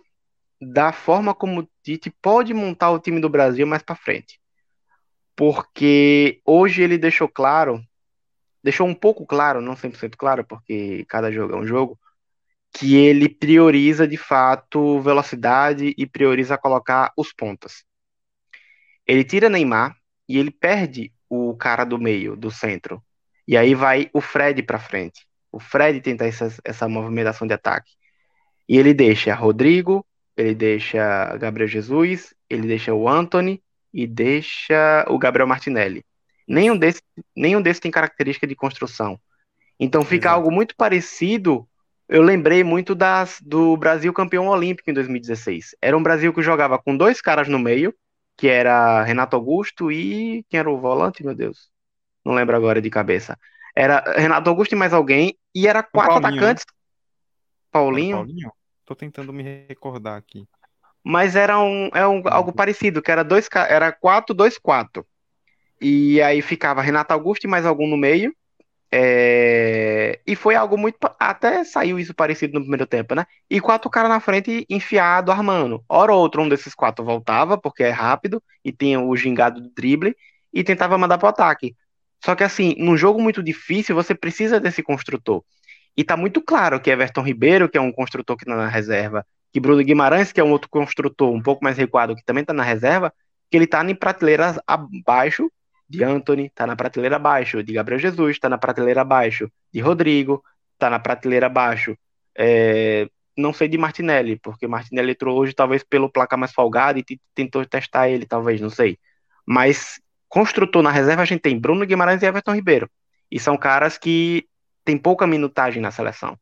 da 0.61 0.91
forma 0.91 1.33
como 1.33 1.61
o 1.61 1.69
Tite 1.83 2.11
pode 2.21 2.53
montar 2.53 2.91
o 2.91 2.99
time 2.99 3.19
do 3.19 3.29
Brasil 3.29 3.65
mais 3.65 3.81
para 3.81 3.95
frente. 3.95 4.39
Porque 5.35 6.39
hoje 6.45 6.83
ele 6.83 6.97
deixou 6.97 7.27
claro, 7.27 7.83
deixou 8.63 8.87
um 8.87 8.93
pouco 8.93 9.25
claro, 9.25 9.61
não 9.61 9.75
100% 9.75 10.15
claro, 10.15 10.43
porque 10.45 11.03
cada 11.05 11.31
jogo 11.31 11.53
é 11.53 11.57
um 11.57 11.65
jogo, 11.65 11.99
que 12.73 12.95
ele 12.95 13.27
prioriza 13.27 14.07
de 14.07 14.17
fato 14.17 14.99
velocidade 15.01 15.93
e 15.97 16.05
prioriza 16.05 16.57
colocar 16.57 17.11
os 17.17 17.33
pontas. 17.33 17.83
Ele 19.05 19.23
tira 19.23 19.49
Neymar 19.49 19.95
e 20.27 20.37
ele 20.37 20.51
perde 20.51 21.11
o 21.29 21.55
cara 21.55 21.83
do 21.83 21.97
meio, 21.97 22.35
do 22.35 22.49
centro. 22.49 23.03
E 23.47 23.57
aí 23.57 23.75
vai 23.75 24.09
o 24.13 24.21
Fred 24.21 24.63
para 24.63 24.79
frente. 24.79 25.25
O 25.51 25.59
Fred 25.59 25.99
tenta 25.99 26.25
essa, 26.25 26.53
essa 26.63 26.87
movimentação 26.87 27.45
de 27.45 27.53
ataque. 27.53 27.91
E 28.67 28.77
ele 28.77 28.93
deixa 28.93 29.35
Rodrigo, 29.35 30.05
ele 30.37 30.55
deixa 30.55 31.35
Gabriel 31.37 31.67
Jesus, 31.67 32.33
ele 32.49 32.67
deixa 32.67 32.93
o 32.93 33.09
Anthony 33.09 33.61
e 33.93 34.07
deixa 34.07 35.05
o 35.09 35.19
Gabriel 35.19 35.47
Martinelli. 35.47 36.05
Nenhum 36.47 36.77
desses, 36.77 37.01
nenhum 37.35 37.61
desses 37.61 37.81
tem 37.81 37.91
característica 37.91 38.47
de 38.47 38.55
construção. 38.55 39.19
Então 39.79 40.05
fica 40.05 40.29
Exato. 40.29 40.35
algo 40.35 40.51
muito 40.51 40.75
parecido 40.75 41.67
eu 42.11 42.21
lembrei 42.21 42.61
muito 42.61 42.93
das, 42.93 43.39
do 43.41 43.77
Brasil 43.77 44.11
campeão 44.11 44.49
olímpico 44.49 44.89
em 44.89 44.93
2016. 44.93 45.77
Era 45.81 45.95
um 45.95 46.03
Brasil 46.03 46.33
que 46.33 46.41
jogava 46.41 46.77
com 46.77 46.95
dois 46.97 47.21
caras 47.21 47.47
no 47.47 47.57
meio, 47.57 47.95
que 48.35 48.49
era 48.49 49.01
Renato 49.01 49.37
Augusto 49.37 49.89
e. 49.89 50.45
Quem 50.49 50.59
era 50.59 50.69
o 50.69 50.77
volante, 50.77 51.23
meu 51.23 51.33
Deus? 51.33 51.71
Não 52.25 52.33
lembro 52.33 52.53
agora 52.53 52.81
de 52.81 52.89
cabeça. 52.89 53.39
Era 53.73 54.03
Renato 54.17 54.49
Augusto 54.49 54.73
e 54.73 54.75
mais 54.75 54.91
alguém, 54.91 55.37
e 55.55 55.69
era 55.69 55.81
quatro 55.81 56.19
Paulinho, 56.19 56.37
atacantes. 56.37 56.65
Né? 56.67 56.73
Paulinho? 57.71 58.17
Paulinho? 58.17 58.51
Tô 58.85 58.93
tentando 58.93 59.31
me 59.31 59.65
recordar 59.69 60.17
aqui. 60.17 60.45
Mas 61.01 61.37
era 61.37 61.57
um, 61.61 61.89
é 61.93 62.05
um, 62.05 62.21
algo 62.25 62.51
parecido, 62.51 63.01
que 63.01 63.09
era 63.09 63.23
dois 63.23 63.47
era 63.69 63.89
4 63.89 64.35
2 64.35 64.57
4 64.57 65.07
E 65.79 66.21
aí 66.21 66.41
ficava 66.41 66.81
Renato 66.81 67.13
Augusto 67.13 67.45
e 67.45 67.47
mais 67.47 67.65
algum 67.65 67.87
no 67.87 67.95
meio. 67.95 68.35
É... 68.93 70.19
E 70.27 70.35
foi 70.35 70.55
algo 70.55 70.77
muito. 70.77 70.97
Até 71.19 71.63
saiu 71.63 71.97
isso 71.97 72.13
parecido 72.13 72.53
no 72.55 72.61
primeiro 72.61 72.85
tempo, 72.85 73.15
né? 73.15 73.25
E 73.49 73.61
quatro 73.61 73.89
caras 73.89 74.09
na 74.09 74.19
frente 74.19 74.65
enfiado, 74.69 75.31
armando. 75.31 75.83
Hora 75.87 76.13
ou 76.13 76.19
outra, 76.19 76.41
um 76.41 76.49
desses 76.49 76.75
quatro 76.75 77.05
voltava, 77.05 77.57
porque 77.57 77.83
é 77.83 77.89
rápido, 77.89 78.43
e 78.63 78.71
tinha 78.71 78.99
o 78.99 79.15
gingado 79.15 79.61
do 79.61 79.69
drible, 79.69 80.15
e 80.53 80.63
tentava 80.63 80.97
mandar 80.97 81.17
pro 81.17 81.29
ataque. 81.29 81.75
Só 82.23 82.35
que 82.35 82.43
assim, 82.43 82.75
num 82.77 82.97
jogo 82.97 83.21
muito 83.21 83.41
difícil, 83.41 83.95
você 83.95 84.13
precisa 84.13 84.59
desse 84.59 84.83
construtor. 84.83 85.43
E 85.95 86.03
tá 86.03 86.15
muito 86.17 86.41
claro 86.41 86.79
que 86.79 86.89
Everton 86.89 87.21
Ribeiro, 87.21 87.69
que 87.69 87.77
é 87.77 87.81
um 87.81 87.91
construtor 87.91 88.37
que 88.37 88.45
tá 88.45 88.55
na 88.55 88.67
reserva, 88.67 89.25
que 89.51 89.59
Bruno 89.59 89.83
Guimarães, 89.83 90.31
que 90.31 90.39
é 90.39 90.43
um 90.43 90.51
outro 90.51 90.69
construtor 90.69 91.33
um 91.33 91.41
pouco 91.41 91.63
mais 91.63 91.77
recuado, 91.77 92.15
que 92.15 92.23
também 92.23 92.45
tá 92.45 92.53
na 92.53 92.63
reserva, 92.63 93.13
que 93.49 93.57
ele 93.57 93.67
tá 93.67 93.83
em 93.83 93.95
prateleiras 93.95 94.57
abaixo 94.67 95.51
de 95.91 96.03
Anthony, 96.03 96.49
tá 96.49 96.65
na 96.65 96.75
prateleira 96.75 97.17
abaixo, 97.17 97.61
de 97.61 97.73
Gabriel 97.73 97.99
Jesus, 97.99 98.39
tá 98.39 98.47
na 98.49 98.57
prateleira 98.57 99.01
abaixo, 99.01 99.51
de 99.73 99.81
Rodrigo, 99.81 100.43
tá 100.79 100.89
na 100.89 100.99
prateleira 100.99 101.47
abaixo, 101.47 101.97
é, 102.37 103.09
não 103.37 103.51
sei 103.51 103.67
de 103.67 103.77
Martinelli, 103.77 104.39
porque 104.39 104.67
Martinelli 104.67 105.11
entrou 105.11 105.37
hoje 105.37 105.53
talvez 105.53 105.83
pelo 105.83 106.09
placar 106.09 106.39
mais 106.39 106.53
folgado 106.53 106.99
e 106.99 107.19
tentou 107.35 107.65
testar 107.65 108.09
ele, 108.09 108.25
talvez, 108.25 108.61
não 108.61 108.69
sei. 108.69 108.97
Mas 109.45 109.99
construtor 110.29 110.81
na 110.81 110.91
reserva 110.91 111.23
a 111.23 111.25
gente 111.25 111.41
tem 111.41 111.59
Bruno 111.59 111.85
Guimarães 111.85 112.21
e 112.21 112.25
Everton 112.25 112.55
Ribeiro. 112.55 112.89
E 113.29 113.39
são 113.39 113.57
caras 113.57 113.97
que 113.97 114.45
têm 114.85 114.97
pouca 114.97 115.27
minutagem 115.27 115.81
na 115.81 115.91
seleção. 115.91 116.37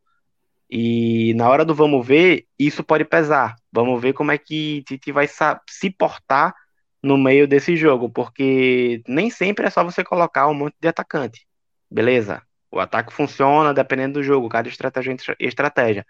E 0.69 1.33
na 1.33 1.49
hora 1.49 1.65
do 1.65 1.73
vamos 1.73 2.05
ver, 2.05 2.45
isso 2.57 2.83
pode 2.83 3.03
pesar. 3.03 3.55
Vamos 3.71 3.99
ver 3.99 4.13
como 4.13 4.31
é 4.31 4.37
que 4.37 4.83
Tite 4.83 5.11
vai 5.11 5.27
se 5.27 5.89
portar 5.89 6.53
no 7.01 7.17
meio 7.17 7.47
desse 7.47 7.75
jogo, 7.75 8.09
porque 8.09 9.01
nem 9.07 9.29
sempre 9.29 9.67
é 9.67 9.69
só 9.69 9.83
você 9.83 10.03
colocar 10.03 10.47
um 10.47 10.53
monte 10.53 10.75
de 10.81 10.87
atacante. 10.87 11.47
Beleza? 11.89 12.41
O 12.71 12.79
ataque 12.79 13.13
funciona 13.13 13.73
dependendo 13.73 14.15
do 14.15 14.23
jogo, 14.23 14.49
cada 14.49 14.69
estratégia 14.69 15.15
é 15.39 15.45
estratégia. 15.45 16.05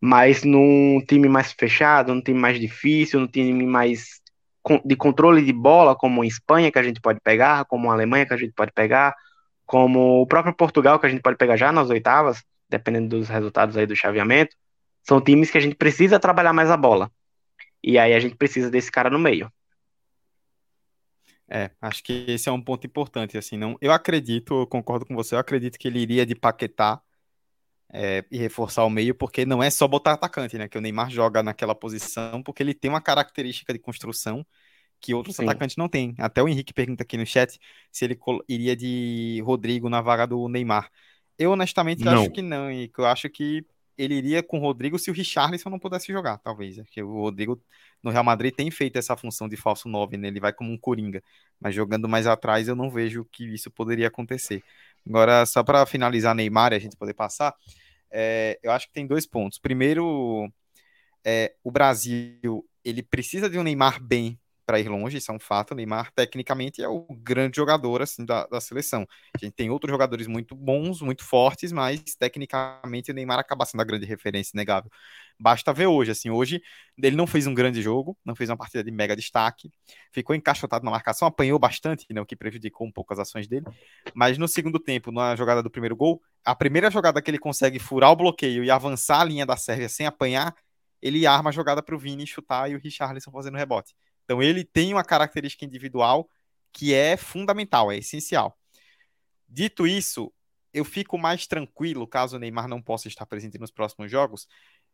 Mas 0.00 0.44
num 0.44 1.02
time 1.06 1.28
mais 1.28 1.52
fechado, 1.52 2.14
num 2.14 2.22
time 2.22 2.38
mais 2.38 2.58
difícil, 2.58 3.20
num 3.20 3.26
time 3.26 3.66
mais 3.66 4.20
de 4.84 4.96
controle 4.96 5.44
de 5.44 5.52
bola, 5.52 5.96
como 5.96 6.22
a 6.22 6.26
Espanha 6.26 6.70
que 6.70 6.78
a 6.78 6.82
gente 6.82 7.00
pode 7.00 7.20
pegar, 7.20 7.64
como 7.64 7.90
a 7.90 7.94
Alemanha 7.94 8.26
que 8.26 8.34
a 8.34 8.36
gente 8.36 8.52
pode 8.52 8.72
pegar, 8.72 9.14
como 9.66 10.22
o 10.22 10.26
próprio 10.26 10.54
Portugal 10.54 10.98
que 10.98 11.06
a 11.06 11.08
gente 11.08 11.22
pode 11.22 11.36
pegar 11.36 11.56
já 11.56 11.72
nas 11.72 11.90
oitavas, 11.90 12.42
dependendo 12.68 13.18
dos 13.18 13.28
resultados 13.28 13.76
aí 13.76 13.86
do 13.86 13.96
chaveamento, 13.96 14.54
são 15.02 15.20
times 15.20 15.50
que 15.50 15.58
a 15.58 15.60
gente 15.60 15.74
precisa 15.74 16.18
trabalhar 16.20 16.52
mais 16.52 16.70
a 16.70 16.76
bola. 16.76 17.10
E 17.82 17.98
aí 17.98 18.12
a 18.12 18.20
gente 18.20 18.36
precisa 18.36 18.70
desse 18.70 18.90
cara 18.90 19.08
no 19.08 19.18
meio. 19.18 19.50
É, 21.50 21.70
acho 21.80 22.02
que 22.04 22.26
esse 22.28 22.48
é 22.48 22.52
um 22.52 22.60
ponto 22.60 22.86
importante, 22.86 23.38
assim, 23.38 23.56
não, 23.56 23.76
eu 23.80 23.90
acredito, 23.90 24.60
eu 24.62 24.66
concordo 24.66 25.06
com 25.06 25.14
você, 25.14 25.34
eu 25.34 25.38
acredito 25.38 25.78
que 25.78 25.88
ele 25.88 26.00
iria 26.00 26.26
de 26.26 26.34
Paquetá 26.34 27.00
é, 27.90 28.22
e 28.30 28.36
reforçar 28.36 28.84
o 28.84 28.90
meio, 28.90 29.14
porque 29.14 29.46
não 29.46 29.62
é 29.62 29.70
só 29.70 29.88
botar 29.88 30.12
atacante, 30.12 30.58
né, 30.58 30.68
que 30.68 30.76
o 30.76 30.80
Neymar 30.80 31.10
joga 31.10 31.42
naquela 31.42 31.74
posição, 31.74 32.42
porque 32.42 32.62
ele 32.62 32.74
tem 32.74 32.90
uma 32.90 33.00
característica 33.00 33.72
de 33.72 33.78
construção 33.78 34.44
que 35.00 35.14
outros 35.14 35.36
Sim. 35.36 35.44
atacantes 35.44 35.76
não 35.76 35.88
têm. 35.88 36.14
Até 36.18 36.42
o 36.42 36.48
Henrique 36.48 36.74
pergunta 36.74 37.02
aqui 37.02 37.16
no 37.16 37.24
chat 37.24 37.58
se 37.90 38.04
ele 38.04 38.18
iria 38.48 38.76
de 38.76 39.40
Rodrigo 39.44 39.88
na 39.88 40.00
vaga 40.00 40.26
do 40.26 40.48
Neymar. 40.48 40.90
Eu 41.38 41.52
honestamente 41.52 42.04
não. 42.04 42.20
acho 42.20 42.30
que 42.30 42.42
não, 42.42 42.70
e 42.70 42.90
eu 42.96 43.06
acho 43.06 43.30
que 43.30 43.64
ele 43.98 44.14
iria 44.14 44.42
com 44.42 44.58
o 44.58 44.60
Rodrigo 44.60 44.98
se 44.98 45.10
o 45.10 45.14
Richarlison 45.14 45.68
não 45.68 45.78
pudesse 45.78 46.12
jogar, 46.12 46.38
talvez. 46.38 46.76
Porque 46.76 47.02
o 47.02 47.12
Rodrigo 47.22 47.60
no 48.02 48.10
Real 48.10 48.24
Madrid 48.24 48.54
tem 48.54 48.70
feito 48.70 48.96
essa 48.96 49.16
função 49.16 49.48
de 49.48 49.56
falso 49.56 49.88
9, 49.88 50.16
né? 50.16 50.28
Ele 50.28 50.40
vai 50.40 50.52
como 50.52 50.72
um 50.72 50.78
coringa. 50.78 51.22
Mas 51.60 51.74
jogando 51.74 52.08
mais 52.08 52.26
atrás, 52.26 52.68
eu 52.68 52.76
não 52.76 52.90
vejo 52.90 53.24
que 53.32 53.44
isso 53.52 53.70
poderia 53.70 54.08
acontecer. 54.08 54.62
Agora, 55.06 55.44
só 55.44 55.64
para 55.64 55.84
finalizar 55.86 56.34
Neymar 56.34 56.72
e 56.72 56.76
a 56.76 56.78
gente 56.78 56.96
poder 56.96 57.14
passar, 57.14 57.54
é, 58.10 58.58
eu 58.62 58.70
acho 58.72 58.86
que 58.86 58.92
tem 58.92 59.06
dois 59.06 59.26
pontos. 59.26 59.58
Primeiro, 59.58 60.50
é, 61.24 61.54
o 61.64 61.70
Brasil 61.70 62.64
ele 62.84 63.02
precisa 63.02 63.50
de 63.50 63.58
um 63.58 63.62
Neymar 63.62 64.02
bem 64.02 64.38
para 64.68 64.78
ir 64.78 64.86
longe, 64.86 65.16
isso 65.16 65.32
é 65.32 65.34
um 65.34 65.40
fato. 65.40 65.70
O 65.70 65.74
Neymar, 65.74 66.12
tecnicamente, 66.12 66.82
é 66.82 66.88
o 66.88 67.06
grande 67.10 67.56
jogador 67.56 68.02
assim, 68.02 68.22
da, 68.22 68.46
da 68.46 68.60
seleção. 68.60 69.06
A 69.34 69.38
gente 69.42 69.54
tem 69.54 69.70
outros 69.70 69.90
jogadores 69.90 70.26
muito 70.26 70.54
bons, 70.54 71.00
muito 71.00 71.24
fortes, 71.24 71.72
mas 71.72 72.02
tecnicamente 72.18 73.10
o 73.10 73.14
Neymar 73.14 73.38
acaba 73.38 73.64
sendo 73.64 73.80
a 73.80 73.84
grande 73.84 74.04
referência, 74.04 74.50
inegável. 74.54 74.90
Basta 75.40 75.72
ver 75.72 75.86
hoje, 75.86 76.10
assim, 76.10 76.28
hoje 76.28 76.60
ele 77.02 77.16
não 77.16 77.26
fez 77.26 77.46
um 77.46 77.54
grande 77.54 77.80
jogo, 77.80 78.14
não 78.22 78.36
fez 78.36 78.50
uma 78.50 78.58
partida 78.58 78.84
de 78.84 78.90
mega 78.90 79.16
destaque, 79.16 79.70
ficou 80.12 80.36
encaixotado 80.36 80.84
na 80.84 80.90
marcação, 80.90 81.26
apanhou 81.26 81.58
bastante, 81.58 82.04
né, 82.12 82.20
o 82.20 82.26
que 82.26 82.36
prejudicou 82.36 82.86
um 82.86 82.92
pouco 82.92 83.14
as 83.14 83.20
ações 83.20 83.48
dele, 83.48 83.64
mas 84.12 84.36
no 84.36 84.46
segundo 84.46 84.78
tempo, 84.78 85.10
na 85.10 85.34
jogada 85.34 85.62
do 85.62 85.70
primeiro 85.70 85.96
gol, 85.96 86.20
a 86.44 86.54
primeira 86.54 86.90
jogada 86.90 87.22
que 87.22 87.30
ele 87.30 87.38
consegue 87.38 87.78
furar 87.78 88.10
o 88.10 88.16
bloqueio 88.16 88.62
e 88.64 88.70
avançar 88.70 89.22
a 89.22 89.24
linha 89.24 89.46
da 89.46 89.56
Sérvia 89.56 89.88
sem 89.88 90.04
apanhar, 90.06 90.54
ele 91.00 91.26
arma 91.26 91.48
a 91.48 91.52
jogada 91.52 91.82
para 91.82 91.94
o 91.94 91.98
Vini 91.98 92.26
chutar 92.26 92.70
e 92.70 92.74
o 92.74 92.78
Richarlison 92.78 93.30
fazendo 93.30 93.56
rebote. 93.56 93.94
Então 94.28 94.42
ele 94.42 94.62
tem 94.62 94.92
uma 94.92 95.02
característica 95.02 95.64
individual 95.64 96.28
que 96.70 96.92
é 96.92 97.16
fundamental, 97.16 97.90
é 97.90 97.96
essencial. 97.96 98.58
Dito 99.48 99.86
isso, 99.86 100.30
eu 100.70 100.84
fico 100.84 101.16
mais 101.16 101.46
tranquilo 101.46 102.06
caso 102.06 102.36
o 102.36 102.38
Neymar 102.38 102.68
não 102.68 102.82
possa 102.82 103.08
estar 103.08 103.24
presente 103.24 103.56
nos 103.58 103.70
próximos 103.70 104.10
jogos 104.10 104.46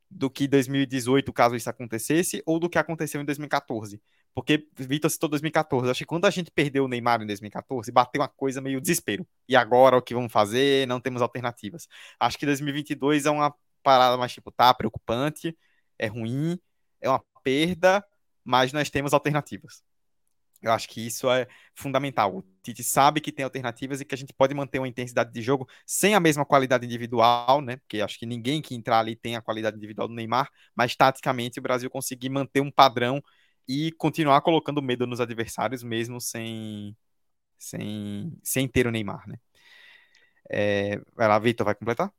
do 0.08 0.30
que 0.30 0.46
2018, 0.46 1.32
caso 1.32 1.56
isso 1.56 1.68
acontecesse, 1.68 2.40
ou 2.46 2.60
do 2.60 2.70
que 2.70 2.78
aconteceu 2.78 3.20
em 3.20 3.24
2014. 3.24 4.00
Porque 4.32 4.68
Vitor 4.76 5.10
citou 5.10 5.28
2014. 5.28 5.90
Acho 5.90 5.98
que 5.98 6.06
quando 6.06 6.26
a 6.26 6.30
gente 6.30 6.52
perdeu 6.52 6.84
o 6.84 6.88
Neymar 6.88 7.20
em 7.20 7.26
2014, 7.26 7.90
bateu 7.90 8.20
uma 8.20 8.28
coisa 8.28 8.60
meio 8.60 8.80
desespero. 8.80 9.26
E 9.48 9.56
agora 9.56 9.96
o 9.96 10.02
que 10.02 10.14
vamos 10.14 10.32
fazer? 10.32 10.86
Não 10.86 11.00
temos 11.00 11.22
alternativas. 11.22 11.88
Acho 12.20 12.38
que 12.38 12.46
2022 12.46 13.26
é 13.26 13.30
uma 13.30 13.52
parada 13.82 14.16
mais 14.16 14.32
tipo, 14.32 14.52
tá 14.52 14.72
preocupante, 14.72 15.56
é 15.98 16.06
ruim, 16.06 16.56
é 17.00 17.08
uma 17.08 17.22
perda, 17.42 18.04
mas 18.44 18.72
nós 18.72 18.90
temos 18.90 19.12
alternativas. 19.12 19.82
Eu 20.62 20.72
acho 20.72 20.88
que 20.88 21.06
isso 21.06 21.30
é 21.30 21.46
fundamental. 21.74 22.38
O 22.38 22.44
Tite 22.62 22.82
sabe 22.82 23.20
que 23.20 23.30
tem 23.30 23.44
alternativas 23.44 24.00
e 24.00 24.04
que 24.04 24.14
a 24.14 24.18
gente 24.18 24.32
pode 24.32 24.54
manter 24.54 24.78
uma 24.78 24.88
intensidade 24.88 25.30
de 25.30 25.42
jogo 25.42 25.68
sem 25.86 26.14
a 26.14 26.20
mesma 26.20 26.44
qualidade 26.44 26.86
individual, 26.86 27.60
né? 27.60 27.76
Porque 27.76 28.00
acho 28.00 28.18
que 28.18 28.24
ninguém 28.24 28.62
que 28.62 28.74
entrar 28.74 29.00
ali 29.00 29.14
tem 29.14 29.36
a 29.36 29.42
qualidade 29.42 29.76
individual 29.76 30.08
do 30.08 30.14
Neymar, 30.14 30.48
mas 30.74 30.96
taticamente 30.96 31.58
o 31.58 31.62
Brasil 31.62 31.90
conseguir 31.90 32.30
manter 32.30 32.60
um 32.60 32.70
padrão 32.70 33.22
e 33.68 33.92
continuar 33.92 34.40
colocando 34.40 34.80
medo 34.80 35.06
nos 35.06 35.20
adversários 35.20 35.82
mesmo 35.82 36.18
sem 36.20 36.96
sem, 37.58 38.32
sem 38.42 38.68
ter 38.68 38.86
o 38.86 38.90
Neymar, 38.90 39.28
né? 39.28 39.36
É, 40.50 40.98
vai 41.14 41.28
lá, 41.28 41.38
Vitor, 41.38 41.64
vai 41.64 41.74
completar? 41.74 42.12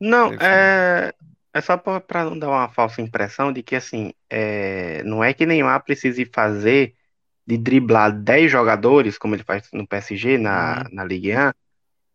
Não, 0.00 0.32
é, 0.34 1.12
é 1.54 1.60
só 1.60 1.76
para 1.76 2.24
não 2.24 2.36
dar 2.36 2.48
uma 2.48 2.68
falsa 2.68 3.00
impressão 3.00 3.52
de 3.52 3.62
que, 3.62 3.76
assim, 3.76 4.12
é, 4.28 5.02
não 5.04 5.22
é 5.22 5.32
que 5.32 5.46
Neymar 5.46 5.84
precise 5.84 6.24
fazer 6.24 6.96
de 7.46 7.56
driblar 7.56 8.12
10 8.12 8.50
jogadores, 8.50 9.16
como 9.16 9.36
ele 9.36 9.44
faz 9.44 9.68
no 9.72 9.86
PSG, 9.86 10.36
na, 10.36 10.78
uhum. 10.78 10.94
na 10.94 11.04
Ligue 11.04 11.32
1, 11.32 11.52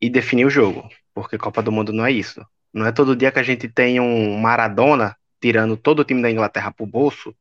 e 0.02 0.10
definir 0.10 0.46
o 0.46 0.50
jogo. 0.50 0.90
Porque 1.14 1.38
Copa 1.38 1.62
do 1.62 1.72
Mundo 1.72 1.94
não 1.94 2.06
é 2.06 2.12
isso. 2.12 2.46
Não 2.74 2.86
é 2.86 2.92
todo 2.92 3.16
dia 3.16 3.32
que 3.32 3.40
a 3.40 3.44
gente 3.44 3.70
tem 3.70 4.00
um 4.00 4.38
Maradona 4.38 5.16
tirando 5.42 5.78
todo 5.78 6.00
o 6.00 6.04
time 6.04 6.22
da 6.22 6.30
Inglaterra 6.30 6.72
pro 6.72 6.86
bolso 6.86 7.34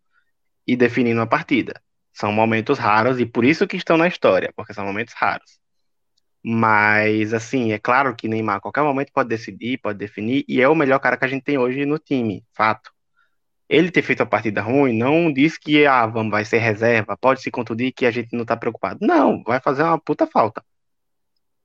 e 0.66 0.76
definindo 0.76 1.20
a 1.20 1.26
partida. 1.26 1.82
São 2.12 2.32
momentos 2.32 2.78
raros 2.78 3.18
e 3.18 3.26
por 3.26 3.44
isso 3.44 3.66
que 3.66 3.76
estão 3.76 3.96
na 3.96 4.06
história, 4.06 4.52
porque 4.54 4.72
são 4.72 4.84
momentos 4.84 5.14
raros. 5.14 5.57
Mas, 6.50 7.34
assim, 7.34 7.72
é 7.72 7.78
claro 7.78 8.16
que 8.16 8.26
Neymar 8.26 8.56
a 8.56 8.60
qualquer 8.60 8.82
momento 8.82 9.12
pode 9.12 9.28
decidir, 9.28 9.76
pode 9.76 9.98
definir, 9.98 10.46
e 10.48 10.62
é 10.62 10.66
o 10.66 10.74
melhor 10.74 10.98
cara 10.98 11.14
que 11.18 11.24
a 11.26 11.28
gente 11.28 11.42
tem 11.42 11.58
hoje 11.58 11.84
no 11.84 11.98
time, 11.98 12.42
fato. 12.54 12.90
Ele 13.68 13.90
ter 13.90 14.00
feito 14.00 14.22
a 14.22 14.26
partida 14.26 14.62
ruim 14.62 14.96
não 14.96 15.30
diz 15.30 15.58
que 15.58 15.84
ah, 15.84 16.06
vamos, 16.06 16.30
vai 16.30 16.46
ser 16.46 16.56
reserva, 16.56 17.18
pode 17.18 17.42
se 17.42 17.50
contundir 17.50 17.92
que 17.92 18.06
a 18.06 18.10
gente 18.10 18.34
não 18.34 18.46
tá 18.46 18.56
preocupado. 18.56 18.98
Não, 19.02 19.42
vai 19.42 19.60
fazer 19.60 19.82
uma 19.82 19.98
puta 19.98 20.26
falta. 20.26 20.64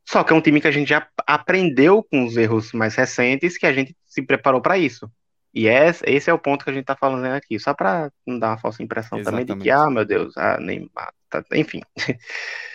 Só 0.05 0.21
que 0.21 0.34
é 0.34 0.36
um 0.36 0.41
time 0.41 0.59
que 0.59 0.67
a 0.67 0.71
gente 0.71 0.89
já 0.89 1.07
aprendeu 1.25 2.03
com 2.03 2.25
os 2.25 2.36
erros 2.36 2.73
mais 2.73 2.93
recentes 2.93 3.57
que 3.57 3.65
a 3.65 3.71
gente 3.71 3.95
se 4.05 4.21
preparou 4.21 4.59
para 4.59 4.77
isso. 4.77 5.09
E 5.53 5.65
esse 5.65 6.29
é 6.29 6.34
o 6.34 6.39
ponto 6.39 6.65
que 6.65 6.71
a 6.71 6.73
gente 6.73 6.84
tá 6.84 6.97
falando 6.97 7.23
aqui, 7.27 7.57
só 7.57 7.73
para 7.73 8.11
não 8.27 8.38
dar 8.38 8.49
uma 8.49 8.57
falsa 8.57 8.84
impressão 8.84 9.17
Exatamente. 9.17 9.47
também 9.47 9.59
de 9.59 9.63
que, 9.63 9.71
ah, 9.71 9.89
meu 9.89 10.03
Deus, 10.03 10.36
ah, 10.36 10.59
Neymar, 10.59 11.13
tá, 11.29 11.41
enfim. 11.53 11.79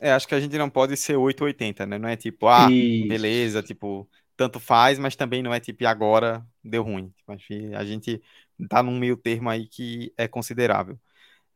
É, 0.00 0.12
acho 0.12 0.26
que 0.26 0.34
a 0.34 0.40
gente 0.40 0.56
não 0.56 0.70
pode 0.70 0.96
ser 0.96 1.16
880, 1.16 1.86
né? 1.86 1.98
Não 1.98 2.08
é 2.08 2.16
tipo, 2.16 2.48
ah, 2.48 2.70
Isso. 2.70 3.08
beleza, 3.08 3.62
tipo, 3.62 4.08
tanto 4.36 4.58
faz, 4.58 4.98
mas 4.98 5.14
também 5.14 5.42
não 5.42 5.52
é 5.52 5.60
tipo, 5.60 5.86
agora 5.86 6.44
deu 6.64 6.82
ruim. 6.82 7.12
Tipo, 7.18 7.32
a 7.76 7.84
gente 7.84 8.22
tá 8.68 8.82
num 8.82 8.98
meio 8.98 9.16
termo 9.16 9.50
aí 9.50 9.66
que 9.68 10.12
é 10.16 10.26
considerável. 10.26 10.98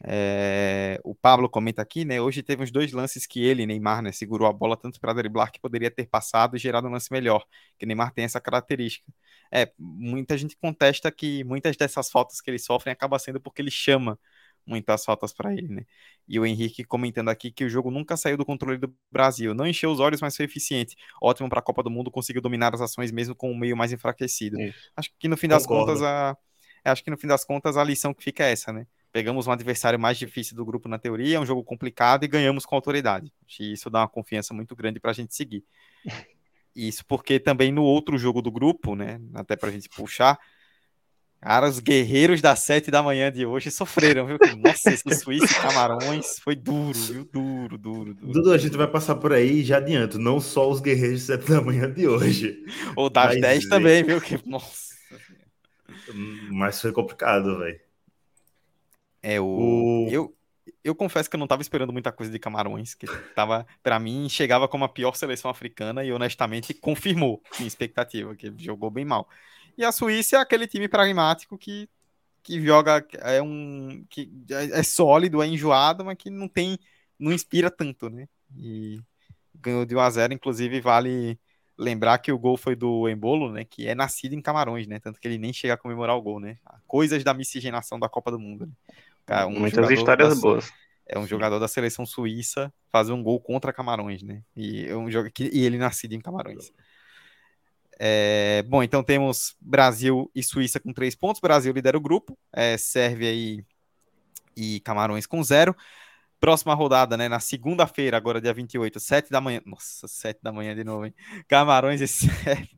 É, 0.07 1.01
o 1.03 1.14
Pablo 1.14 1.49
comenta 1.49 1.80
aqui, 1.80 2.05
né? 2.05 2.20
Hoje 2.20 2.42
teve 2.42 2.62
uns 2.62 2.70
dois 2.70 2.92
lances 2.92 3.26
que 3.26 3.42
ele, 3.42 3.64
Neymar, 3.64 4.03
né, 4.03 4.12
segurou 4.12 4.47
a 4.47 4.53
bola 4.53 4.76
tanto 4.76 5.01
para 5.01 5.14
driblar 5.14 5.51
que 5.51 5.61
poderia 5.61 5.90
ter 5.90 6.07
passado 6.07 6.57
e 6.57 6.59
gerado 6.59 6.86
um 6.86 6.90
lance 6.90 7.11
melhor. 7.11 7.45
Que 7.78 7.86
Neymar 7.86 8.12
tem 8.12 8.24
essa 8.26 8.40
característica. 8.40 9.11
É, 9.51 9.72
muita 9.78 10.36
gente 10.36 10.57
contesta 10.57 11.11
que 11.11 11.45
muitas 11.45 11.76
dessas 11.76 12.11
faltas 12.11 12.40
que 12.40 12.51
ele 12.51 12.59
sofre 12.59 12.90
acaba 12.90 13.18
sendo 13.18 13.40
porque 13.40 13.62
ele 13.62 13.70
chama 13.70 14.18
muitas 14.66 15.04
faltas 15.04 15.32
para 15.32 15.52
ele, 15.52 15.68
né? 15.68 15.86
E 16.26 16.38
o 16.38 16.46
Henrique 16.46 16.84
comentando 16.84 17.28
aqui 17.28 17.50
que 17.50 17.64
o 17.64 17.68
jogo 17.68 17.90
nunca 17.90 18.16
saiu 18.16 18.36
do 18.36 18.44
controle 18.44 18.78
do 18.78 18.94
Brasil. 19.10 19.54
Não 19.54 19.66
encheu 19.66 19.90
os 19.90 20.00
olhos, 20.00 20.20
mas 20.20 20.36
foi 20.36 20.46
eficiente. 20.46 20.96
Ótimo 21.20 21.48
para 21.48 21.58
a 21.58 21.62
Copa 21.62 21.82
do 21.82 21.90
Mundo, 21.90 22.10
conseguiu 22.10 22.42
dominar 22.42 22.74
as 22.74 22.80
ações 22.80 23.10
mesmo 23.12 23.34
com 23.34 23.50
o 23.50 23.56
meio 23.56 23.76
mais 23.76 23.92
enfraquecido. 23.92 24.60
Isso. 24.60 24.90
Acho 24.96 25.10
que 25.18 25.28
no 25.28 25.36
fim 25.36 25.48
das 25.48 25.66
Concordo. 25.66 25.92
contas 25.92 26.02
a 26.02 26.36
acho 26.84 27.02
que 27.02 27.10
no 27.10 27.16
fim 27.16 27.26
das 27.26 27.44
contas 27.44 27.76
a 27.76 27.84
lição 27.84 28.12
que 28.12 28.22
fica 28.22 28.44
é 28.44 28.52
essa, 28.52 28.72
né? 28.72 28.86
Pegamos 29.10 29.46
um 29.46 29.52
adversário 29.52 29.98
mais 29.98 30.18
difícil 30.18 30.56
do 30.56 30.64
grupo 30.64 30.88
na 30.88 30.98
teoria, 30.98 31.36
é 31.36 31.40
um 31.40 31.46
jogo 31.46 31.62
complicado 31.62 32.24
e 32.24 32.28
ganhamos 32.28 32.66
com 32.66 32.74
autoridade. 32.74 33.32
Acho 33.46 33.56
que 33.56 33.72
isso 33.72 33.88
dá 33.88 34.00
uma 34.00 34.08
confiança 34.08 34.52
muito 34.52 34.74
grande 34.74 35.00
para 35.00 35.12
a 35.12 35.14
gente 35.14 35.34
seguir. 35.34 35.64
Isso 36.74 37.06
porque 37.06 37.38
também 37.38 37.70
no 37.70 37.84
outro 37.84 38.18
jogo 38.18 38.42
do 38.42 38.50
grupo, 38.50 38.96
né, 38.96 39.20
até 39.32 39.54
para 39.54 39.68
a 39.68 39.72
gente 39.72 39.88
puxar, 39.88 40.36
Cara, 41.45 41.68
os 41.68 41.78
guerreiros 41.78 42.40
das 42.40 42.61
sete 42.61 42.90
da 42.90 43.03
manhã 43.03 43.30
de 43.30 43.45
hoje 43.45 43.70
sofreram, 43.70 44.26
viu? 44.26 44.38
Nossa, 44.64 44.90
esse 44.90 45.14
Suíça 45.14 45.45
e 45.45 45.61
Camarões 45.61 46.38
foi 46.38 46.57
duro, 46.57 46.99
viu? 46.99 47.28
Duro, 47.30 47.76
duro, 47.76 48.14
duro. 48.14 48.32
Dudu, 48.32 48.51
a 48.51 48.57
gente 48.57 48.78
vai 48.78 48.86
passar 48.86 49.16
por 49.16 49.30
aí 49.30 49.62
já 49.62 49.76
adianto, 49.76 50.18
não 50.18 50.40
só 50.40 50.70
os 50.70 50.80
guerreiros 50.80 51.20
de 51.20 51.26
sete 51.26 51.47
da 51.51 51.61
manhã 51.61 51.92
de 51.92 52.09
hoje. 52.09 52.64
Ou 52.97 53.11
das 53.11 53.38
dez 53.38 53.68
também, 53.68 54.03
viu? 54.03 54.22
Que... 54.22 54.40
Nossa. 54.49 54.95
Mas 56.51 56.80
foi 56.80 56.92
complicado, 56.92 57.59
velho. 57.59 57.78
É, 59.22 59.38
o... 59.38 59.45
o... 59.45 60.09
Eu, 60.11 60.34
eu 60.82 60.95
confesso 60.95 61.28
que 61.28 61.36
eu 61.36 61.38
não 61.38 61.45
estava 61.45 61.61
esperando 61.61 61.92
muita 61.92 62.11
coisa 62.11 62.32
de 62.32 62.38
Camarões, 62.38 62.95
que 62.95 63.07
tava, 63.34 63.66
para 63.82 63.99
mim, 63.99 64.30
chegava 64.30 64.66
como 64.66 64.86
a 64.86 64.88
pior 64.88 65.14
seleção 65.14 65.51
africana 65.51 66.03
e 66.03 66.11
honestamente 66.11 66.72
confirmou 66.72 67.42
minha 67.59 67.68
expectativa, 67.68 68.34
que 68.34 68.51
jogou 68.57 68.90
bem 68.90 69.05
mal. 69.05 69.28
E 69.76 69.84
a 69.84 69.92
Suíça 69.92 70.36
é 70.36 70.40
aquele 70.40 70.66
time 70.66 70.88
pragmático 70.88 71.58
que, 71.58 71.88
que 72.42 72.64
joga, 72.64 73.06
é 73.20 73.42
um 73.42 74.04
que 74.08 74.30
é, 74.50 74.80
é 74.80 74.82
sólido, 74.82 75.42
é 75.42 75.46
enjoado, 75.46 76.04
mas 76.04 76.16
que 76.16 76.30
não 76.30 76.48
tem, 76.48 76.78
não 77.18 77.32
inspira 77.32 77.70
tanto, 77.70 78.08
né? 78.08 78.28
E 78.56 79.00
ganhou 79.54 79.84
de 79.84 79.94
1 79.94 80.00
a 80.00 80.10
0, 80.10 80.34
inclusive 80.34 80.80
vale 80.80 81.38
lembrar 81.76 82.18
que 82.18 82.30
o 82.30 82.38
gol 82.38 82.56
foi 82.56 82.76
do 82.76 83.08
Embolo, 83.08 83.50
né, 83.50 83.64
que 83.64 83.88
é 83.88 83.94
nascido 83.94 84.32
em 84.32 84.40
Camarões, 84.40 84.86
né, 84.86 85.00
tanto 85.00 85.20
que 85.20 85.26
ele 85.26 85.38
nem 85.38 85.52
chega 85.52 85.74
a 85.74 85.76
comemorar 85.76 86.16
o 86.16 86.22
gol, 86.22 86.38
né? 86.38 86.56
Coisas 86.86 87.24
da 87.24 87.34
miscigenação 87.34 87.98
da 87.98 88.08
Copa 88.08 88.30
do 88.30 88.38
Mundo. 88.38 88.70
Né? 89.28 89.44
Um 89.46 89.58
Muitas 89.60 89.90
histórias 89.90 90.36
da, 90.36 90.40
boas. 90.40 90.72
É 91.06 91.18
um 91.18 91.26
jogador 91.26 91.58
da 91.58 91.68
seleção 91.68 92.06
suíça 92.06 92.72
fazer 92.90 93.12
um 93.12 93.22
gol 93.22 93.40
contra 93.40 93.72
Camarões, 93.72 94.22
né? 94.22 94.42
E, 94.56 94.86
é 94.86 94.96
um 94.96 95.10
jogo 95.10 95.30
que, 95.30 95.50
e 95.52 95.64
ele 95.64 95.76
nascido 95.76 96.12
em 96.12 96.20
Camarões. 96.20 96.72
É, 97.99 98.62
bom, 98.68 98.82
então 98.82 99.03
temos 99.03 99.55
Brasil 99.61 100.30
e 100.34 100.42
Suíça 100.42 100.80
com 100.80 100.92
três 100.92 101.14
pontos. 101.14 101.40
Brasil 101.40 101.72
lidera 101.72 101.97
o 101.97 102.01
grupo, 102.01 102.36
é, 102.53 102.76
Sérvia 102.76 103.32
e, 103.32 103.64
e 104.57 104.80
Camarões 104.80 105.26
com 105.26 105.42
zero. 105.42 105.74
Próxima 106.40 106.74
rodada, 106.74 107.16
né? 107.16 107.28
Na 107.28 107.40
segunda-feira, 107.40 108.16
agora 108.16 108.40
dia 108.40 108.53
28, 108.53 109.01
7 109.01 109.30
da 109.30 109.40
manhã. 109.40 109.61
Nossa, 109.64 110.07
7 110.07 110.40
da 110.42 110.53
manhã 110.53 110.74
de 110.74 110.84
novo, 110.84 111.07
hein? 111.07 111.14
Camarões 111.49 112.01
e 112.01 112.07
Sérvia. 112.09 112.68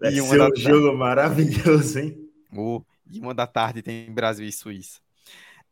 Vai 0.00 0.14
e 0.14 0.20
uma 0.20 0.30
ser 0.30 0.40
um 0.40 0.44
tarde... 0.46 0.62
jogo 0.62 0.96
maravilhoso, 0.96 1.98
hein? 1.98 2.30
Oh, 2.56 2.82
e 3.10 3.20
uma 3.20 3.34
da 3.34 3.46
tarde 3.46 3.82
tem 3.82 4.10
Brasil 4.10 4.46
e 4.46 4.52
Suíça. 4.52 5.03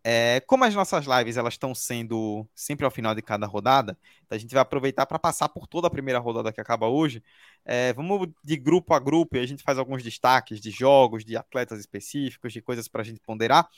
É, 0.04 0.40
como 0.46 0.64
as 0.64 0.74
nossas 0.74 1.06
lives 1.06 1.36
elas 1.36 1.54
estão 1.54 1.72
sendo 1.74 2.44
sempre 2.56 2.84
ao 2.84 2.90
final 2.90 3.14
de 3.14 3.22
cada 3.22 3.46
rodada, 3.46 3.96
então 4.26 4.34
a 4.34 4.38
gente 4.38 4.52
vai 4.52 4.62
aproveitar 4.62 5.06
para 5.06 5.16
passar 5.18 5.48
por 5.48 5.68
toda 5.68 5.86
a 5.86 5.90
primeira 5.90 6.18
rodada 6.18 6.52
que 6.52 6.60
acaba 6.60 6.88
hoje. 6.88 7.22
É, 7.64 7.92
vamos 7.92 8.28
de 8.42 8.56
grupo 8.56 8.94
a 8.94 8.98
grupo 8.98 9.36
e 9.36 9.38
a 9.38 9.46
gente 9.46 9.62
faz 9.62 9.78
alguns 9.78 10.02
destaques 10.02 10.60
de 10.60 10.70
jogos, 10.72 11.24
de 11.24 11.36
atletas 11.36 11.78
específicos, 11.78 12.52
de 12.52 12.60
coisas 12.60 12.88
para 12.88 13.02
a 13.02 13.04
gente 13.04 13.20
ponderar. 13.20 13.68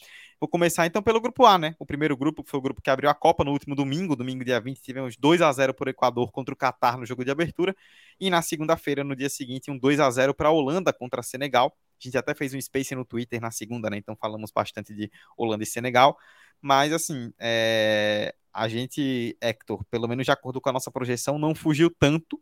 Vou 0.41 0.49
começar 0.49 0.87
então 0.87 1.03
pelo 1.03 1.20
grupo 1.20 1.45
A, 1.45 1.59
né? 1.59 1.75
O 1.79 1.87
primeiro 1.87 2.16
grupo, 2.16 2.43
foi 2.47 2.59
o 2.59 2.62
grupo 2.62 2.81
que 2.81 2.91
abriu 2.91 3.11
a 3.11 3.14
Copa 3.14 3.45
no 3.45 3.53
último 3.53 3.75
domingo, 3.75 4.16
domingo 4.16 4.45
dia 4.45 4.61
20, 4.61 4.81
tivemos 4.81 5.16
2 5.16 5.43
a 5.43 5.53
0 5.53 5.75
para 5.75 5.89
o 5.89 5.91
Equador 5.91 6.33
contra 6.33 6.55
o 6.55 6.57
Catar 6.57 6.97
no 6.97 7.05
jogo 7.05 7.25
de 7.25 7.31
abertura. 7.31 7.77
E 8.18 8.31
na 8.31 8.41
segunda-feira, 8.41 9.05
no 9.05 9.14
dia 9.14 9.29
seguinte, 9.29 9.70
um 9.70 9.79
2 9.79 10.01
a 10.01 10.11
0 10.11 10.35
para 10.35 10.49
a 10.49 10.53
Holanda 10.53 10.93
contra 10.93 11.20
a 11.20 11.22
Senegal. 11.22 11.77
A 12.01 12.05
gente 12.05 12.19
até 12.19 12.35
fez 12.35 12.55
um 12.55 12.61
space 12.61 12.95
no 12.95 13.05
Twitter 13.05 13.41
na 13.41 13.51
segunda, 13.51 13.89
né? 13.89 13.97
Então 13.97 14.17
falamos 14.17 14.51
bastante 14.51 14.95
de 14.95 15.11
Holanda 15.37 15.63
e 15.63 15.67
Senegal. 15.67 16.19
Mas, 16.61 16.93
assim, 16.93 17.33
é... 17.39 18.35
a 18.53 18.69
gente, 18.69 19.37
Hector, 19.41 19.85
pelo 19.91 20.09
menos 20.09 20.25
de 20.25 20.31
acordo 20.31 20.61
com 20.61 20.69
a 20.69 20.73
nossa 20.73 20.91
projeção, 20.91 21.39
não 21.39 21.55
fugiu 21.55 21.91
tanto. 21.91 22.41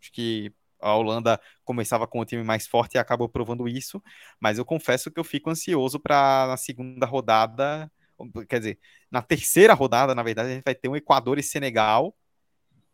Acho 0.00 0.12
que 0.12 0.52
a 0.80 0.94
Holanda 0.94 1.40
começava 1.64 2.06
com 2.06 2.20
o 2.20 2.24
time 2.24 2.42
mais 2.42 2.66
forte 2.66 2.94
e 2.94 2.98
acabou 2.98 3.28
provando 3.28 3.66
isso. 3.66 4.02
Mas 4.38 4.58
eu 4.58 4.64
confesso 4.64 5.10
que 5.10 5.18
eu 5.18 5.24
fico 5.24 5.50
ansioso 5.50 5.98
para 5.98 6.46
na 6.48 6.56
segunda 6.56 7.06
rodada. 7.06 7.90
Quer 8.48 8.58
dizer, 8.58 8.78
na 9.10 9.22
terceira 9.22 9.74
rodada, 9.74 10.14
na 10.14 10.22
verdade, 10.22 10.50
a 10.50 10.54
gente 10.54 10.64
vai 10.64 10.74
ter 10.74 10.88
um 10.88 10.96
Equador 10.96 11.38
e 11.38 11.42
Senegal 11.42 12.14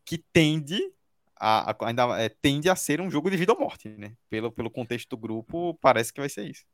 que 0.05 0.19
tende 0.19 0.81
a, 1.41 1.71
a, 1.71 1.77
ainda 1.89 2.21
é, 2.21 2.29
tende 2.29 2.69
a 2.69 2.77
ser 2.77 3.01
um 3.01 3.11
jogo 3.11 3.31
de 3.31 3.37
vida 3.39 3.53
ou 3.53 3.59
morte, 3.59 3.89
né? 3.89 4.13
Pelo, 4.29 4.53
pelo 4.53 4.71
contexto 4.71 5.09
do 5.09 5.17
grupo, 5.17 5.75
parece 5.81 6.13
que 6.13 6.21
vai 6.21 6.29
ser 6.29 6.45
isso. 6.45 6.65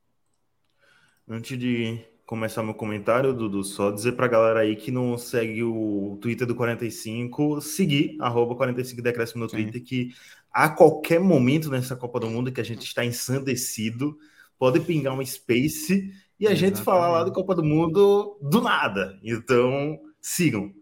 Antes 1.29 1.57
de 1.57 2.05
começar 2.27 2.65
meu 2.65 2.75
comentário, 2.75 3.33
Dudu, 3.33 3.63
só 3.63 3.93
dizer 3.93 4.13
pra 4.13 4.27
galera 4.27 4.61
aí 4.61 4.75
que 4.75 4.91
não 4.91 5.17
segue 5.17 5.63
o 5.63 6.19
Twitter 6.21 6.47
do 6.47 6.57
45, 6.57 7.61
seguir, 7.61 8.17
arroba 8.21 8.57
45 8.57 9.01
Decréscimo 9.01 9.45
no 9.45 9.49
Sim. 9.49 9.57
Twitter, 9.57 9.85
que 9.85 10.11
a 10.53 10.69
qualquer 10.69 11.21
momento 11.21 11.71
nessa 11.71 11.95
Copa 11.95 12.19
do 12.19 12.29
Mundo 12.29 12.51
que 12.51 12.61
a 12.61 12.65
gente 12.65 12.85
está 12.85 13.05
ensandecido, 13.05 14.19
pode 14.59 14.81
pingar 14.81 15.15
um 15.15 15.25
space 15.25 16.13
e 16.39 16.47
a 16.47 16.51
Exatamente. 16.51 16.59
gente 16.59 16.85
falar 16.85 17.09
lá 17.09 17.25
do 17.25 17.33
Copa 17.33 17.55
do 17.55 17.63
Mundo 17.63 18.39
do 18.43 18.61
nada. 18.61 19.19
Então, 19.23 19.99
sigam. 20.21 20.73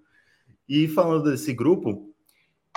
E 0.66 0.88
falando 0.88 1.30
desse 1.30 1.52
grupo, 1.52 2.13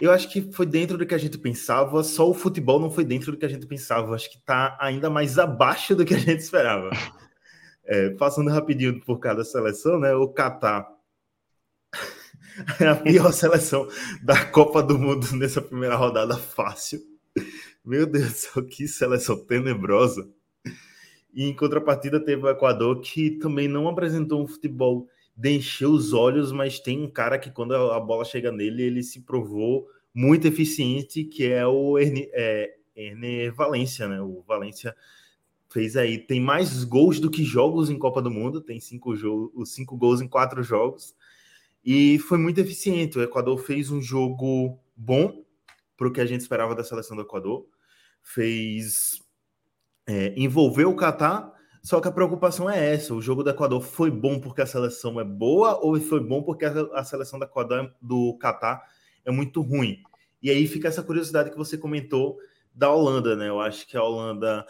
eu 0.01 0.11
acho 0.11 0.31
que 0.31 0.51
foi 0.51 0.65
dentro 0.65 0.97
do 0.97 1.05
que 1.05 1.15
a 1.15 1.17
gente 1.17 1.37
pensava, 1.37 2.03
só 2.03 2.29
o 2.29 2.33
futebol 2.33 2.79
não 2.79 2.91
foi 2.91 3.03
dentro 3.03 3.31
do 3.31 3.37
que 3.37 3.45
a 3.45 3.49
gente 3.49 3.65
pensava. 3.65 4.13
Acho 4.13 4.29
que 4.29 4.37
está 4.37 4.77
ainda 4.79 5.09
mais 5.09 5.39
abaixo 5.39 5.95
do 5.95 6.05
que 6.05 6.13
a 6.13 6.19
gente 6.19 6.39
esperava. 6.39 6.91
É, 7.83 8.09
passando 8.11 8.51
rapidinho 8.51 8.99
por 9.01 9.17
cada 9.17 9.43
seleção, 9.43 9.99
né? 9.99 10.13
O 10.13 10.27
Catar 10.27 10.87
é 12.79 12.87
a 12.87 12.95
pior 12.95 13.31
seleção 13.33 13.87
da 14.21 14.45
Copa 14.45 14.83
do 14.83 14.99
Mundo 14.99 15.35
nessa 15.35 15.61
primeira 15.61 15.95
rodada 15.95 16.37
fácil. 16.37 17.01
Meu 17.83 18.05
Deus 18.05 18.25
do 18.25 18.35
céu, 18.35 18.65
que 18.65 18.87
seleção 18.87 19.37
tenebrosa. 19.45 20.29
E 21.33 21.45
em 21.45 21.55
contrapartida 21.55 22.19
teve 22.19 22.43
o 22.43 22.49
Equador, 22.49 22.99
que 23.01 23.31
também 23.31 23.67
não 23.67 23.87
apresentou 23.87 24.43
um 24.43 24.47
futebol 24.47 25.07
de 25.37 25.51
encher 25.51 25.85
os 25.85 26.13
olhos, 26.13 26.51
mas 26.51 26.79
tem 26.79 27.03
um 27.03 27.09
cara 27.09 27.37
que 27.37 27.51
quando 27.51 27.75
a 27.75 27.99
bola 27.99 28.25
chega 28.25 28.51
nele, 28.51 28.81
ele 28.81 29.03
se 29.03 29.21
provou 29.21 29.87
muito 30.11 30.47
eficiente, 30.47 31.23
que 31.23 31.45
é 31.45 31.65
o 31.67 31.99
Erne, 31.99 32.27
é, 32.33 33.51
Valência, 33.55 34.07
né? 34.07 34.19
O 34.19 34.43
Valência 34.47 34.95
fez 35.69 35.95
aí, 35.95 36.17
tem 36.17 36.41
mais 36.41 36.83
gols 36.83 37.19
do 37.19 37.29
que 37.29 37.43
jogos 37.43 37.91
em 37.91 37.99
Copa 37.99 38.19
do 38.19 38.31
Mundo, 38.31 38.61
tem 38.61 38.79
cinco, 38.79 39.15
jogos, 39.15 39.73
cinco 39.73 39.95
gols 39.95 40.21
em 40.21 40.27
quatro 40.27 40.63
jogos, 40.63 41.15
e 41.85 42.17
foi 42.17 42.39
muito 42.39 42.59
eficiente. 42.59 43.19
O 43.19 43.21
Equador 43.21 43.59
fez 43.59 43.91
um 43.91 44.01
jogo 44.01 44.79
bom 44.95 45.45
para 45.95 46.07
o 46.07 46.11
que 46.11 46.21
a 46.21 46.25
gente 46.25 46.41
esperava 46.41 46.73
da 46.73 46.83
seleção 46.83 47.15
do 47.15 47.21
Equador, 47.21 47.67
fez 48.23 49.21
é, 50.07 50.33
envolveu 50.35 50.89
o 50.89 50.95
Catar, 50.95 51.53
só 51.87 52.01
que 52.01 52.07
a 52.09 52.11
preocupação 52.11 52.69
é 52.69 52.93
essa: 52.93 53.13
o 53.13 53.21
jogo 53.21 53.45
do 53.45 53.49
Equador 53.49 53.79
foi 53.79 54.11
bom 54.11 54.41
porque 54.41 54.61
a 54.61 54.65
seleção 54.65 55.21
é 55.21 55.23
boa 55.23 55.79
ou 55.81 55.97
foi 56.01 56.19
bom 56.19 56.43
porque 56.43 56.65
a 56.65 57.03
seleção 57.05 57.39
do 57.39 57.45
Equador 57.45 57.95
do 58.01 58.37
Catar 58.39 58.83
é 59.23 59.31
muito 59.31 59.61
ruim? 59.61 60.03
E 60.43 60.49
aí 60.49 60.67
fica 60.67 60.89
essa 60.89 61.01
curiosidade 61.01 61.49
que 61.49 61.55
você 61.55 61.77
comentou 61.77 62.37
da 62.75 62.91
Holanda, 62.91 63.37
né? 63.37 63.47
Eu 63.47 63.61
acho 63.61 63.87
que 63.87 63.95
a 63.95 64.03
Holanda, 64.03 64.65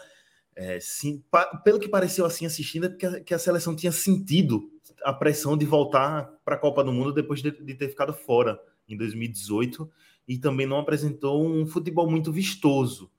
é, 0.54 0.78
sim, 0.78 1.20
pelo 1.64 1.80
que 1.80 1.88
pareceu 1.88 2.24
assim 2.24 2.46
assistindo, 2.46 2.86
é 2.86 2.90
que 2.90 3.04
a, 3.04 3.20
que 3.20 3.34
a 3.34 3.38
seleção 3.40 3.74
tinha 3.74 3.90
sentido 3.90 4.70
a 5.02 5.12
pressão 5.12 5.56
de 5.56 5.66
voltar 5.66 6.30
para 6.44 6.54
a 6.54 6.58
Copa 6.58 6.84
do 6.84 6.92
Mundo 6.92 7.12
depois 7.12 7.42
de, 7.42 7.50
de, 7.50 7.74
ter 7.74 7.88
ficado 7.88 8.14
fora 8.14 8.60
em 8.88 8.96
2018 8.96 9.90
e 10.28 10.38
também 10.38 10.68
não 10.68 10.78
apresentou 10.78 11.44
um 11.44 11.66
futebol 11.66 12.08
muito 12.08 12.30
vistoso 12.30 13.10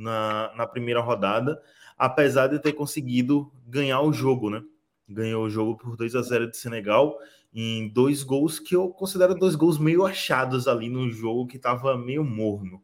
na, 0.00 0.52
na 0.56 0.66
primeira 0.66 1.00
rodada, 1.00 1.60
apesar 1.96 2.46
de 2.46 2.58
ter 2.58 2.72
conseguido 2.72 3.52
ganhar 3.66 4.00
o 4.00 4.12
jogo, 4.12 4.48
né? 4.48 4.62
Ganhou 5.06 5.44
o 5.44 5.50
jogo 5.50 5.76
por 5.76 5.96
2 5.96 6.14
a 6.14 6.22
0 6.22 6.50
de 6.50 6.56
Senegal 6.56 7.18
em 7.52 7.88
dois 7.88 8.22
gols 8.22 8.58
que 8.58 8.74
eu 8.74 8.88
considero 8.88 9.34
dois 9.34 9.54
gols 9.54 9.76
meio 9.76 10.06
achados 10.06 10.68
ali 10.68 10.88
no 10.88 11.10
jogo 11.10 11.46
que 11.46 11.56
estava 11.56 11.98
meio 11.98 12.24
morno. 12.24 12.80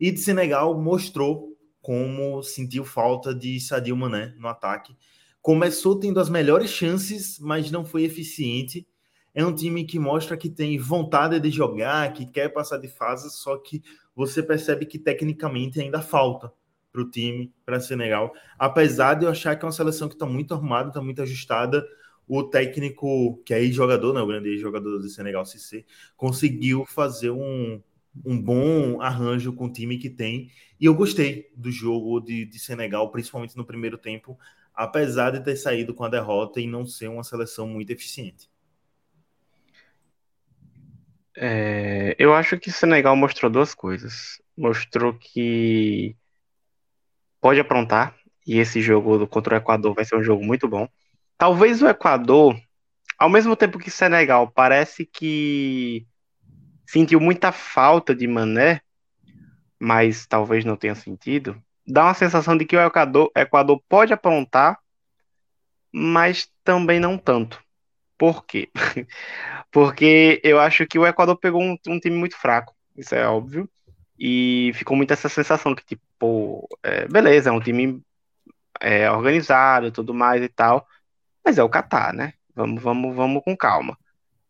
E 0.00 0.10
de 0.10 0.18
Senegal 0.18 0.80
mostrou 0.80 1.56
como 1.80 2.42
sentiu 2.42 2.84
falta 2.84 3.34
de 3.34 3.60
Sadio 3.60 3.96
Mané 3.96 4.34
no 4.38 4.48
ataque. 4.48 4.96
Começou 5.40 5.98
tendo 5.98 6.18
as 6.18 6.28
melhores 6.28 6.70
chances, 6.70 7.38
mas 7.38 7.70
não 7.70 7.84
foi 7.84 8.02
eficiente. 8.02 8.86
É 9.34 9.44
um 9.44 9.54
time 9.54 9.84
que 9.84 9.98
mostra 9.98 10.36
que 10.36 10.50
tem 10.50 10.78
vontade 10.78 11.38
de 11.38 11.50
jogar, 11.50 12.12
que 12.12 12.26
quer 12.26 12.48
passar 12.48 12.78
de 12.78 12.88
fase, 12.88 13.30
só 13.30 13.56
que 13.56 13.82
você 14.18 14.42
percebe 14.42 14.84
que 14.84 14.98
tecnicamente 14.98 15.80
ainda 15.80 16.02
falta 16.02 16.52
para 16.90 17.02
o 17.02 17.08
time, 17.08 17.54
para 17.64 17.78
Senegal. 17.78 18.32
Apesar 18.58 19.14
de 19.14 19.24
eu 19.24 19.30
achar 19.30 19.54
que 19.54 19.64
é 19.64 19.66
uma 19.66 19.70
seleção 19.70 20.08
que 20.08 20.16
está 20.16 20.26
muito 20.26 20.52
arrumada, 20.52 20.88
está 20.88 21.00
muito 21.00 21.22
ajustada, 21.22 21.86
o 22.26 22.42
técnico, 22.42 23.40
que 23.46 23.54
é 23.54 23.64
jogador, 23.66 24.12
né, 24.12 24.20
o 24.20 24.26
grande 24.26 24.58
jogador 24.58 24.98
do 24.98 25.08
Senegal, 25.08 25.46
Cissé, 25.46 25.84
conseguiu 26.16 26.84
fazer 26.84 27.30
um, 27.30 27.80
um 28.26 28.42
bom 28.42 29.00
arranjo 29.00 29.52
com 29.52 29.66
o 29.66 29.72
time 29.72 29.98
que 29.98 30.10
tem. 30.10 30.50
E 30.80 30.86
eu 30.86 30.96
gostei 30.96 31.52
do 31.56 31.70
jogo 31.70 32.18
de, 32.18 32.44
de 32.44 32.58
Senegal, 32.58 33.12
principalmente 33.12 33.56
no 33.56 33.64
primeiro 33.64 33.96
tempo, 33.96 34.36
apesar 34.74 35.30
de 35.30 35.44
ter 35.44 35.54
saído 35.54 35.94
com 35.94 36.02
a 36.02 36.08
derrota 36.08 36.60
e 36.60 36.66
não 36.66 36.84
ser 36.84 37.06
uma 37.06 37.22
seleção 37.22 37.68
muito 37.68 37.92
eficiente. 37.92 38.50
É, 41.40 42.16
eu 42.18 42.34
acho 42.34 42.58
que 42.58 42.70
Senegal 42.70 43.14
mostrou 43.14 43.50
duas 43.50 43.74
coisas. 43.74 44.42
Mostrou 44.56 45.14
que 45.14 46.16
pode 47.40 47.60
aprontar, 47.60 48.16
e 48.44 48.58
esse 48.58 48.80
jogo 48.82 49.26
contra 49.28 49.54
o 49.54 49.58
Equador 49.58 49.94
vai 49.94 50.04
ser 50.04 50.16
um 50.16 50.22
jogo 50.22 50.44
muito 50.44 50.66
bom. 50.66 50.88
Talvez 51.36 51.80
o 51.80 51.88
Equador, 51.88 52.60
ao 53.16 53.28
mesmo 53.28 53.54
tempo 53.54 53.78
que 53.78 53.90
Senegal 53.90 54.50
parece 54.50 55.06
que 55.06 56.04
sentiu 56.84 57.20
muita 57.20 57.52
falta 57.52 58.14
de 58.14 58.26
Mané, 58.26 58.80
mas 59.78 60.26
talvez 60.26 60.64
não 60.64 60.76
tenha 60.76 60.96
sentido, 60.96 61.62
dá 61.86 62.04
uma 62.04 62.14
sensação 62.14 62.56
de 62.56 62.64
que 62.64 62.76
o 62.76 62.80
Equador, 62.80 63.30
Equador 63.36 63.80
pode 63.88 64.12
aprontar, 64.12 64.76
mas 65.92 66.48
também 66.64 66.98
não 66.98 67.16
tanto. 67.16 67.62
Por 68.18 68.44
quê? 68.44 68.70
Porque 69.70 70.40
eu 70.44 70.60
acho 70.60 70.86
que 70.86 70.98
o 70.98 71.06
Equador 71.06 71.36
pegou 71.38 71.62
um, 71.62 71.76
um 71.88 72.00
time 72.00 72.16
muito 72.16 72.36
fraco, 72.36 72.74
isso 72.96 73.14
é 73.14 73.26
óbvio, 73.28 73.68
e 74.18 74.72
ficou 74.74 74.96
muito 74.96 75.12
essa 75.12 75.28
sensação 75.28 75.74
que, 75.74 75.84
tipo, 75.84 76.68
é, 76.82 77.06
beleza, 77.08 77.50
é 77.50 77.52
um 77.52 77.60
time 77.60 78.02
é, 78.80 79.10
organizado 79.10 79.90
tudo 79.92 80.14
mais 80.14 80.42
e 80.42 80.48
tal, 80.48 80.86
mas 81.44 81.58
é 81.58 81.62
o 81.62 81.68
Catar, 81.68 82.12
né? 82.12 82.32
Vamos, 82.54 82.82
vamos, 82.82 83.14
vamos 83.16 83.42
com 83.44 83.56
calma. 83.56 83.96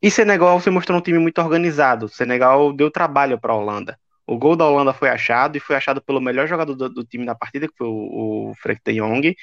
E 0.03 0.11
Senegal 0.11 0.61
se 0.61 0.71
mostrou 0.71 0.99
um 0.99 1.03
time 1.03 1.19
muito 1.19 1.41
organizado. 1.41 2.09
Senegal 2.09 2.73
deu 2.73 2.91
trabalho 2.91 3.39
para 3.39 3.53
a 3.53 3.57
Holanda. 3.57 3.99
O 4.27 4.39
gol 4.39 4.57
da 4.57 4.66
Holanda 4.66 4.93
foi 4.93 5.09
achado 5.09 5.57
e 5.57 5.61
foi 5.61 5.77
achado 5.77 6.03
pelo 6.03 6.21
melhor 6.21 6.47
jogador 6.47 6.75
do, 6.75 6.89
do 6.89 7.05
time 7.05 7.27
da 7.27 7.35
partida, 7.35 7.66
que 7.69 7.77
foi 7.77 7.87
o, 7.89 8.51
o 8.51 8.55
Frank 8.57 8.81
de 8.85 9.01
Jong. 9.01 9.35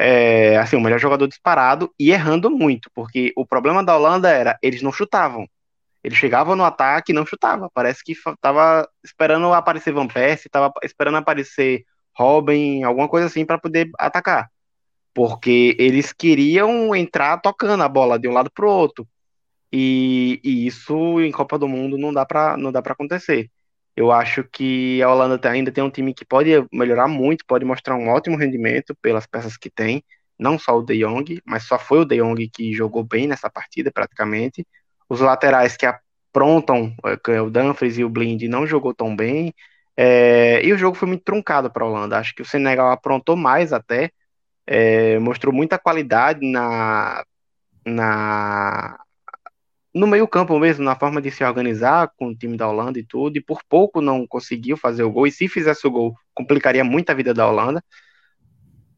É, 0.00 0.56
assim, 0.58 0.76
o 0.76 0.80
melhor 0.80 1.00
jogador 1.00 1.26
disparado 1.26 1.92
e 1.98 2.12
errando 2.12 2.50
muito, 2.50 2.90
porque 2.94 3.32
o 3.36 3.44
problema 3.44 3.82
da 3.82 3.96
Holanda 3.96 4.30
era 4.30 4.58
eles 4.62 4.82
não 4.82 4.92
chutavam. 4.92 5.48
Eles 6.04 6.16
chegavam 6.16 6.54
no 6.54 6.64
ataque 6.64 7.12
e 7.12 7.14
não 7.14 7.26
chutavam. 7.26 7.68
Parece 7.74 8.04
que 8.04 8.14
tava 8.40 8.88
esperando 9.02 9.52
aparecer 9.52 9.92
Van 9.92 10.06
Persie, 10.06 10.48
tava 10.48 10.72
esperando 10.84 11.16
aparecer 11.16 11.84
Robin, 12.16 12.84
alguma 12.84 13.08
coisa 13.08 13.26
assim 13.26 13.44
para 13.44 13.58
poder 13.58 13.90
atacar 13.98 14.48
porque 15.18 15.74
eles 15.80 16.12
queriam 16.12 16.94
entrar 16.94 17.38
tocando 17.38 17.82
a 17.82 17.88
bola 17.88 18.20
de 18.20 18.28
um 18.28 18.32
lado 18.32 18.48
para 18.52 18.64
o 18.64 18.70
outro. 18.70 19.04
E, 19.72 20.40
e, 20.44 20.64
isso 20.64 21.20
em 21.20 21.32
Copa 21.32 21.58
do 21.58 21.68
Mundo 21.68 21.98
não 21.98 22.12
dá 22.12 22.24
para 22.24 22.56
não 22.56 22.70
dá 22.70 22.80
para 22.80 22.92
acontecer. 22.92 23.50
Eu 23.98 24.12
acho 24.12 24.44
que 24.44 25.02
a 25.02 25.10
Holanda 25.10 25.50
ainda 25.50 25.72
tem 25.72 25.82
um 25.82 25.90
time 25.90 26.14
que 26.14 26.24
pode 26.24 26.50
melhorar 26.72 27.08
muito, 27.08 27.44
pode 27.44 27.64
mostrar 27.64 27.96
um 27.96 28.08
ótimo 28.10 28.36
rendimento 28.36 28.96
pelas 29.02 29.26
peças 29.26 29.56
que 29.56 29.68
tem, 29.68 30.04
não 30.38 30.56
só 30.56 30.78
o 30.78 30.84
De 30.84 31.00
Jong, 31.00 31.42
mas 31.44 31.64
só 31.64 31.76
foi 31.80 31.98
o 31.98 32.04
De 32.04 32.18
Jong 32.18 32.48
que 32.48 32.72
jogou 32.72 33.02
bem 33.02 33.26
nessa 33.26 33.50
partida 33.50 33.90
praticamente. 33.90 34.64
Os 35.08 35.18
laterais 35.20 35.76
que 35.76 35.84
aprontam, 35.84 36.94
é, 37.26 37.42
o 37.42 37.50
Dumfries 37.50 37.98
e 37.98 38.04
o 38.04 38.08
Blind 38.08 38.44
não 38.44 38.68
jogou 38.68 38.94
tão 38.94 39.16
bem. 39.16 39.52
É, 39.96 40.64
e 40.64 40.72
o 40.72 40.78
jogo 40.78 40.96
foi 40.96 41.08
muito 41.08 41.24
truncado 41.24 41.68
para 41.68 41.84
a 41.84 41.88
Holanda. 41.88 42.18
Acho 42.18 42.32
que 42.36 42.42
o 42.42 42.46
Senegal 42.46 42.92
aprontou 42.92 43.36
mais 43.36 43.72
até, 43.72 44.12
é, 44.64 45.18
mostrou 45.18 45.52
muita 45.52 45.76
qualidade 45.76 46.40
na, 46.48 47.24
na 47.84 48.96
no 49.98 50.06
meio 50.06 50.28
campo 50.28 50.58
mesmo, 50.58 50.84
na 50.84 50.94
forma 50.96 51.20
de 51.20 51.30
se 51.30 51.44
organizar 51.44 52.12
com 52.16 52.28
o 52.28 52.36
time 52.36 52.56
da 52.56 52.68
Holanda 52.68 52.98
e 52.98 53.04
tudo, 53.04 53.36
e 53.36 53.40
por 53.42 53.60
pouco 53.68 54.00
não 54.00 54.26
conseguiu 54.26 54.76
fazer 54.76 55.02
o 55.02 55.10
gol, 55.10 55.26
e 55.26 55.32
se 55.32 55.48
fizesse 55.48 55.86
o 55.86 55.90
gol, 55.90 56.14
complicaria 56.34 56.84
muito 56.84 57.10
a 57.10 57.14
vida 57.14 57.34
da 57.34 57.48
Holanda, 57.48 57.82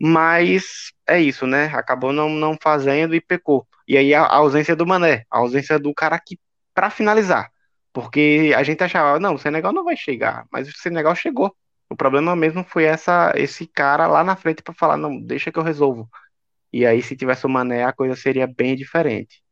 mas 0.01 0.93
é 1.07 1.21
isso, 1.21 1.47
né, 1.47 1.67
acabou 1.75 2.13
não, 2.13 2.29
não 2.29 2.57
fazendo 2.61 3.15
e 3.15 3.21
pecou, 3.21 3.67
e 3.89 3.97
aí 3.97 4.15
a, 4.15 4.23
a 4.23 4.37
ausência 4.37 4.77
do 4.77 4.87
Mané, 4.87 5.25
a 5.31 5.39
ausência 5.39 5.79
do 5.79 5.93
cara 5.95 6.19
que, 6.19 6.39
para 6.75 6.91
finalizar, 6.91 7.51
porque 7.93 8.53
a 8.57 8.63
gente 8.63 8.83
achava, 8.85 9.19
não, 9.19 9.35
o 9.35 9.39
Senegal 9.39 9.73
não 9.73 9.85
vai 9.85 9.97
chegar, 9.97 10.47
mas 10.53 10.69
o 10.69 10.73
Senegal 10.73 11.15
chegou, 11.17 11.55
o 11.91 11.97
problema 11.97 12.37
mesmo 12.37 12.63
foi 12.65 12.85
essa, 12.85 13.33
esse 13.37 13.67
cara 13.67 14.07
lá 14.07 14.23
na 14.23 14.37
frente 14.37 14.63
para 14.63 14.75
falar, 14.75 14.97
não, 14.97 15.21
deixa 15.21 15.51
que 15.51 15.59
eu 15.59 15.63
resolvo. 15.63 16.09
E 16.73 16.87
aí, 16.87 17.03
se 17.03 17.17
tivesse 17.17 17.45
o 17.47 17.49
Mané, 17.49 17.85
a 17.85 17.93
coisa 17.93 18.15
seria 18.15 18.47
bem 18.47 18.77
diferente. 18.77 19.43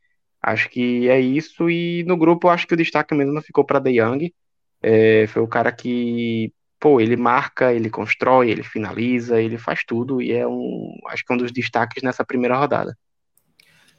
Acho 0.43 0.69
que 0.71 1.09
é 1.09 1.21
isso. 1.21 1.69
E 1.69 2.05
no 2.05 2.17
grupo, 2.17 2.49
acho 2.49 2.67
que 2.67 2.75
o 2.75 2.77
destaque 2.77 3.15
mesmo 3.15 3.41
ficou 3.43 3.65
para 3.65 3.79
De 3.79 3.91
Young. 3.91 4.33
É, 4.81 5.27
foi 5.27 5.43
o 5.43 5.49
cara 5.49 5.73
que, 5.73 6.53
pô, 6.79 7.01
ele 7.01 7.17
marca, 7.17 7.73
ele 7.73 7.91
constrói, 7.91 8.51
ele 8.51 8.63
finaliza, 8.63 9.41
ele 9.41 9.59
faz 9.59 9.85
tudo. 9.85 10.23
E 10.23 10.33
é 10.33 10.47
um, 10.47 10.93
acho 11.09 11.25
que 11.25 11.33
é 11.33 11.35
um 11.35 11.39
dos 11.39 11.53
destaques 11.53 12.03
nessa 12.03 12.25
primeira 12.25 12.57
rodada. 12.57 12.97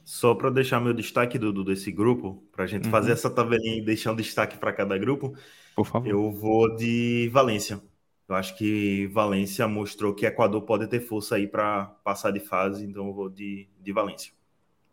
Só 0.04 0.34
para 0.34 0.50
deixar 0.50 0.80
meu 0.80 0.94
destaque 0.94 1.38
do, 1.38 1.52
do 1.52 1.64
desse 1.64 1.92
grupo, 1.92 2.42
para 2.50 2.64
a 2.64 2.66
gente 2.66 2.86
uhum. 2.86 2.90
fazer 2.90 3.12
essa 3.12 3.30
tabelinha 3.30 3.78
e 3.78 3.84
deixar 3.84 4.12
um 4.12 4.16
destaque 4.16 4.58
para 4.58 4.72
cada 4.72 4.96
grupo, 4.98 5.34
por 5.76 5.86
favor. 5.86 6.08
Eu 6.08 6.32
vou 6.32 6.74
de 6.74 7.28
Valência. 7.32 7.80
Eu 8.28 8.34
acho 8.34 8.56
que 8.56 9.06
Valência 9.08 9.66
mostrou 9.68 10.14
que 10.14 10.26
Equador 10.26 10.62
pode 10.62 10.86
ter 10.86 11.00
força 11.00 11.36
aí 11.36 11.46
para 11.46 11.86
passar 12.04 12.30
de 12.30 12.40
fase, 12.40 12.84
então 12.84 13.06
eu 13.08 13.12
vou 13.12 13.28
de, 13.28 13.68
de 13.78 13.92
Valência. 13.92 14.32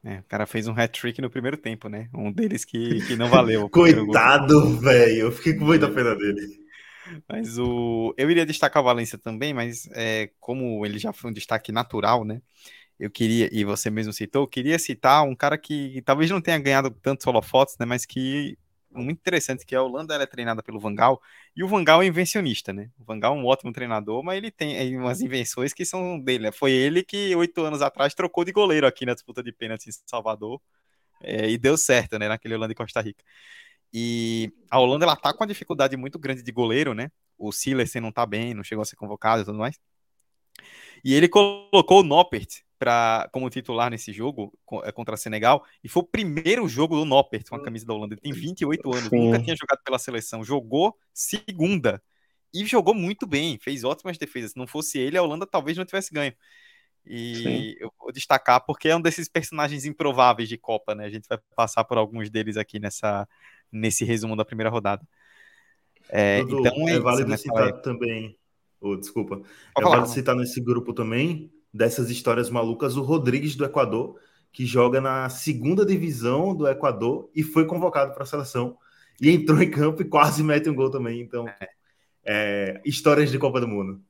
É, 0.07 0.19
o 0.19 0.23
cara 0.23 0.45
fez 0.45 0.69
um 0.69 0.71
hat-trick 0.71 1.21
no 1.21 1.29
primeiro 1.29 1.57
tempo, 1.57 1.89
né? 1.89 2.07
Um 2.15 2.31
deles 2.31 2.63
que, 2.63 3.05
que 3.05 3.17
não 3.17 3.27
valeu. 3.27 3.67
Coitado, 3.69 4.79
velho. 4.79 5.23
Eu 5.23 5.31
fiquei 5.33 5.53
com 5.55 5.65
muita 5.65 5.89
pena 5.91 6.15
dele. 6.15 6.47
Mas 7.27 7.59
o. 7.59 8.13
Eu 8.17 8.31
iria 8.31 8.45
destacar 8.45 8.81
o 8.81 8.85
Valência 8.85 9.17
também, 9.17 9.53
mas 9.53 9.89
é, 9.91 10.29
como 10.39 10.85
ele 10.85 10.97
já 10.97 11.11
foi 11.11 11.29
um 11.29 11.33
destaque 11.33 11.73
natural, 11.73 12.23
né? 12.23 12.41
Eu 12.97 13.11
queria, 13.11 13.49
e 13.51 13.65
você 13.65 13.89
mesmo 13.89 14.13
citou, 14.13 14.43
eu 14.43 14.47
queria 14.47 14.79
citar 14.79 15.23
um 15.23 15.35
cara 15.35 15.57
que 15.57 16.01
talvez 16.05 16.31
não 16.31 16.39
tenha 16.39 16.57
ganhado 16.57 16.89
tantos 16.89 17.27
holofotes, 17.27 17.75
né? 17.77 17.85
Mas 17.85 18.05
que 18.05 18.57
muito 18.97 19.19
interessante, 19.19 19.65
que 19.65 19.75
a 19.75 19.81
Holanda 19.81 20.15
é 20.15 20.25
treinada 20.25 20.63
pelo 20.63 20.79
Vangal, 20.79 21.21
e 21.55 21.63
o 21.63 21.67
Vangal 21.67 22.01
é 22.01 22.05
invencionista, 22.05 22.73
né? 22.73 22.89
O 22.99 23.03
Vangal 23.03 23.35
é 23.35 23.39
um 23.39 23.45
ótimo 23.45 23.71
treinador, 23.71 24.23
mas 24.23 24.37
ele 24.37 24.51
tem 24.51 24.97
umas 24.97 25.21
invenções 25.21 25.73
que 25.73 25.85
são 25.85 26.19
dele, 26.19 26.45
né? 26.45 26.51
Foi 26.51 26.71
ele 26.71 27.03
que 27.03 27.35
oito 27.35 27.61
anos 27.63 27.81
atrás 27.81 28.13
trocou 28.13 28.43
de 28.43 28.51
goleiro 28.51 28.87
aqui 28.87 29.05
na 29.05 29.13
disputa 29.13 29.43
de 29.43 29.51
pênaltis 29.51 30.01
em 30.03 30.09
Salvador, 30.09 30.61
é, 31.21 31.49
e 31.49 31.57
deu 31.57 31.77
certo, 31.77 32.19
né? 32.19 32.27
Naquele 32.27 32.55
Holanda 32.55 32.73
e 32.73 32.75
Costa 32.75 33.01
Rica. 33.01 33.23
E 33.93 34.51
a 34.69 34.79
Holanda, 34.79 35.05
ela 35.05 35.15
tá 35.15 35.33
com 35.33 35.43
uma 35.43 35.47
dificuldade 35.47 35.95
muito 35.97 36.19
grande 36.19 36.43
de 36.43 36.51
goleiro, 36.51 36.93
né? 36.93 37.11
O 37.37 37.51
Silas 37.51 37.93
não 37.95 38.11
tá 38.11 38.25
bem, 38.25 38.53
não 38.53 38.63
chegou 38.63 38.81
a 38.81 38.85
ser 38.85 38.95
convocado 38.95 39.41
e 39.41 39.45
tudo 39.45 39.57
mais. 39.57 39.79
E 41.03 41.13
ele 41.13 41.27
colocou 41.27 42.01
o 42.01 42.03
Noppert 42.03 42.66
pra, 42.77 43.27
como 43.31 43.49
titular 43.49 43.89
nesse 43.89 44.13
jogo 44.13 44.53
é, 44.83 44.91
contra 44.91 45.17
Senegal, 45.17 45.65
e 45.83 45.89
foi 45.89 46.03
o 46.03 46.05
primeiro 46.05 46.67
jogo 46.67 46.95
do 46.95 47.05
Noppert 47.05 47.49
com 47.49 47.55
a 47.55 47.63
camisa 47.63 47.85
da 47.85 47.93
Holanda. 47.93 48.13
Ele 48.13 48.21
tem 48.21 48.33
28 48.33 48.93
anos, 48.93 49.09
Sim. 49.09 49.19
nunca 49.19 49.43
tinha 49.43 49.55
jogado 49.55 49.83
pela 49.83 49.99
seleção, 49.99 50.43
jogou 50.43 50.97
segunda 51.13 52.01
e 52.53 52.65
jogou 52.65 52.93
muito 52.93 53.25
bem, 53.25 53.57
fez 53.59 53.83
ótimas 53.83 54.17
defesas. 54.17 54.51
Se 54.51 54.57
não 54.57 54.67
fosse 54.67 54.99
ele, 54.99 55.17
a 55.17 55.23
Holanda 55.23 55.45
talvez 55.45 55.77
não 55.77 55.85
tivesse 55.85 56.13
ganho. 56.13 56.33
E 57.05 57.35
Sim. 57.35 57.75
eu 57.79 57.93
vou 57.99 58.11
destacar 58.11 58.63
porque 58.65 58.89
é 58.89 58.95
um 58.95 59.01
desses 59.01 59.29
personagens 59.29 59.85
improváveis 59.85 60.49
de 60.49 60.57
Copa, 60.57 60.93
né? 60.93 61.05
A 61.05 61.09
gente 61.09 61.27
vai 61.27 61.39
passar 61.55 61.83
por 61.83 61.97
alguns 61.97 62.29
deles 62.29 62.57
aqui 62.57 62.79
nessa, 62.79 63.27
nesse 63.71 64.03
resumo 64.03 64.35
da 64.35 64.45
primeira 64.45 64.69
rodada. 64.69 65.07
É, 66.09 66.41
Dudu, 66.41 66.59
então 66.59 66.87
é, 66.87 66.93
é 66.93 66.99
válido 66.99 67.33
isso, 67.33 67.43
citar 67.43 67.81
também. 67.81 68.37
Oh, 68.79 68.95
desculpa. 68.95 69.41
é 69.77 69.81
válido 69.81 70.09
citar 70.09 70.35
nesse 70.35 70.61
grupo 70.61 70.93
também 70.93 71.51
dessas 71.73 72.09
histórias 72.09 72.49
malucas, 72.49 72.95
o 72.95 73.01
Rodrigues 73.01 73.55
do 73.55 73.65
Equador, 73.65 74.19
que 74.51 74.65
joga 74.65 74.99
na 74.99 75.29
segunda 75.29 75.85
divisão 75.85 76.55
do 76.55 76.67
Equador 76.67 77.29
e 77.35 77.43
foi 77.43 77.65
convocado 77.65 78.13
para 78.13 78.23
a 78.23 78.25
seleção 78.25 78.77
e 79.21 79.29
entrou 79.29 79.61
em 79.61 79.69
campo 79.69 80.01
e 80.01 80.05
quase 80.05 80.43
mete 80.43 80.69
um 80.69 80.75
gol 80.75 80.89
também. 80.89 81.21
Então, 81.21 81.45
é, 82.25 82.81
histórias 82.85 83.31
de 83.31 83.39
Copa 83.39 83.59
do 83.59 83.67
Mundo. 83.67 84.01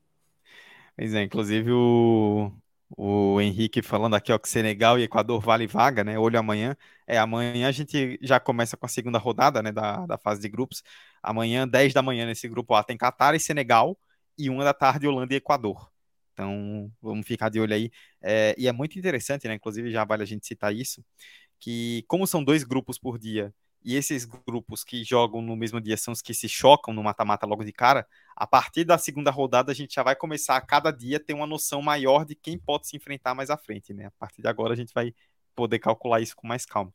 Pois 0.96 1.14
é, 1.14 1.22
inclusive 1.24 1.72
o, 1.72 2.52
o 2.96 3.40
Henrique 3.42 3.82
falando 3.82 4.16
aqui, 4.16 4.32
ó, 4.32 4.40
que 4.40 4.50
Senegal 4.50 4.98
e 4.98 5.04
Equador 5.04 5.40
vale 5.42 5.68
vaga, 5.68 6.04
né? 6.04 6.18
Olho 6.18 6.40
amanhã. 6.40 6.76
É, 7.06 7.18
amanhã 7.18 7.68
a 7.68 7.72
gente 7.72 8.18
já 8.22 8.40
começa 8.40 8.78
com 8.78 8.86
a 8.86 8.90
segunda 8.90 9.18
rodada, 9.20 9.62
né, 9.62 9.72
da, 9.72 10.06
da 10.06 10.18
fase 10.18 10.42
de 10.42 10.50
grupos. 10.50 10.82
Amanhã, 11.22 11.68
10 11.68 11.94
da 11.94 12.02
manhã, 12.02 12.26
nesse 12.26 12.48
grupo 12.48 12.74
A, 12.74 12.84
tem 12.84 12.98
Catar 12.98 13.36
e 13.36 13.40
Senegal, 13.40 13.98
e 14.38 14.50
uma 14.50 14.64
da 14.64 14.74
tarde, 14.74 15.08
Holanda 15.08 15.34
e 15.34 15.38
Equador. 15.38 15.92
Então, 16.38 16.92
vamos 17.02 17.26
ficar 17.26 17.50
de 17.50 17.60
olho 17.60 17.74
aí. 17.74 17.90
É, 18.22 18.54
e 18.60 18.68
é 18.68 18.72
muito 18.72 19.00
interessante, 19.00 19.48
né? 19.48 19.56
Inclusive, 19.56 19.92
já 19.92 20.06
vale 20.06 20.22
a 20.22 20.26
gente 20.26 20.46
citar 20.46 20.72
isso, 20.72 21.04
que 21.60 22.04
como 22.08 22.28
são 22.28 22.44
dois 22.44 22.64
grupos 22.64 23.00
por 23.00 23.18
dia, 23.18 23.52
e 23.84 23.96
esses 23.96 24.24
grupos 24.26 24.84
que 24.84 25.04
jogam 25.04 25.42
no 25.42 25.56
mesmo 25.56 25.82
dia 25.82 25.98
são 25.98 26.12
os 26.12 26.22
que 26.22 26.36
se 26.36 26.48
chocam 26.48 26.94
no 26.94 27.02
mata-mata 27.02 27.48
logo 27.48 27.64
de 27.64 27.72
cara, 27.72 28.06
a 28.36 28.46
partir 28.46 28.84
da 28.84 29.00
segunda 29.00 29.32
rodada 29.32 29.72
a 29.72 29.76
gente 29.76 29.96
já 29.96 30.04
vai 30.04 30.16
começar 30.16 30.58
a 30.58 30.62
cada 30.62 30.92
dia 30.92 31.20
ter 31.20 31.34
uma 31.34 31.48
noção 31.48 31.82
maior 31.82 32.24
de 32.24 32.36
quem 32.36 32.58
pode 32.58 32.88
se 32.88 32.96
enfrentar 32.96 33.34
mais 33.34 33.50
à 33.50 33.58
frente, 33.58 33.92
né? 33.94 34.06
A 34.06 34.12
partir 34.12 34.42
de 34.44 34.48
agora 34.48 34.74
a 34.74 34.78
gente 34.78 34.94
vai 34.94 35.16
poder 35.56 35.80
calcular 35.80 36.22
isso 36.22 36.36
com 36.36 36.46
mais 36.48 36.66
calma. 36.68 36.94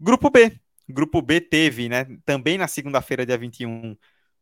Grupo 0.00 0.30
B. 0.30 0.58
Grupo 0.88 1.20
B 1.20 1.40
teve, 1.42 1.88
né, 1.90 2.06
também 2.24 2.56
na 2.56 2.66
segunda-feira, 2.66 3.26
dia 3.26 3.36
21, 3.36 3.94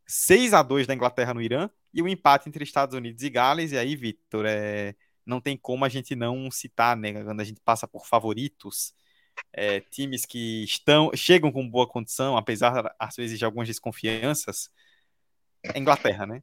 6 0.07 0.55
a 0.55 0.63
2 0.63 0.87
da 0.87 0.95
Inglaterra 0.95 1.35
no 1.35 1.43
Irã 1.43 1.69
e 1.93 2.03
o 2.03 2.09
empate 2.09 2.49
entre 2.49 2.63
Estados 2.65 2.95
Unidos 2.95 3.23
e 3.23 3.31
Gales. 3.31 3.73
E 3.73 3.79
aí, 3.79 3.97
Victor, 3.97 4.47
é, 4.47 4.95
não 5.25 5.41
tem 5.41 5.57
como 5.57 5.85
a 5.85 5.89
gente 5.89 6.15
não 6.15 6.51
citar, 6.51 6.97
né, 6.97 7.25
quando 7.25 7.41
a 7.41 7.45
gente 7.45 7.61
passa 7.61 7.89
por 7.89 8.07
favoritos, 8.07 8.95
é, 9.53 9.81
times 9.81 10.25
que 10.25 10.65
estão 10.65 11.11
chegam 11.15 11.53
com 11.53 11.69
boa 11.69 11.87
condição, 11.87 12.37
apesar 12.37 12.95
às 12.99 13.17
vezes 13.17 13.39
de 13.39 13.45
algumas 13.45 13.69
desconfianças, 13.69 14.71
é 15.63 15.79
Inglaterra, 15.79 16.27
né? 16.27 16.43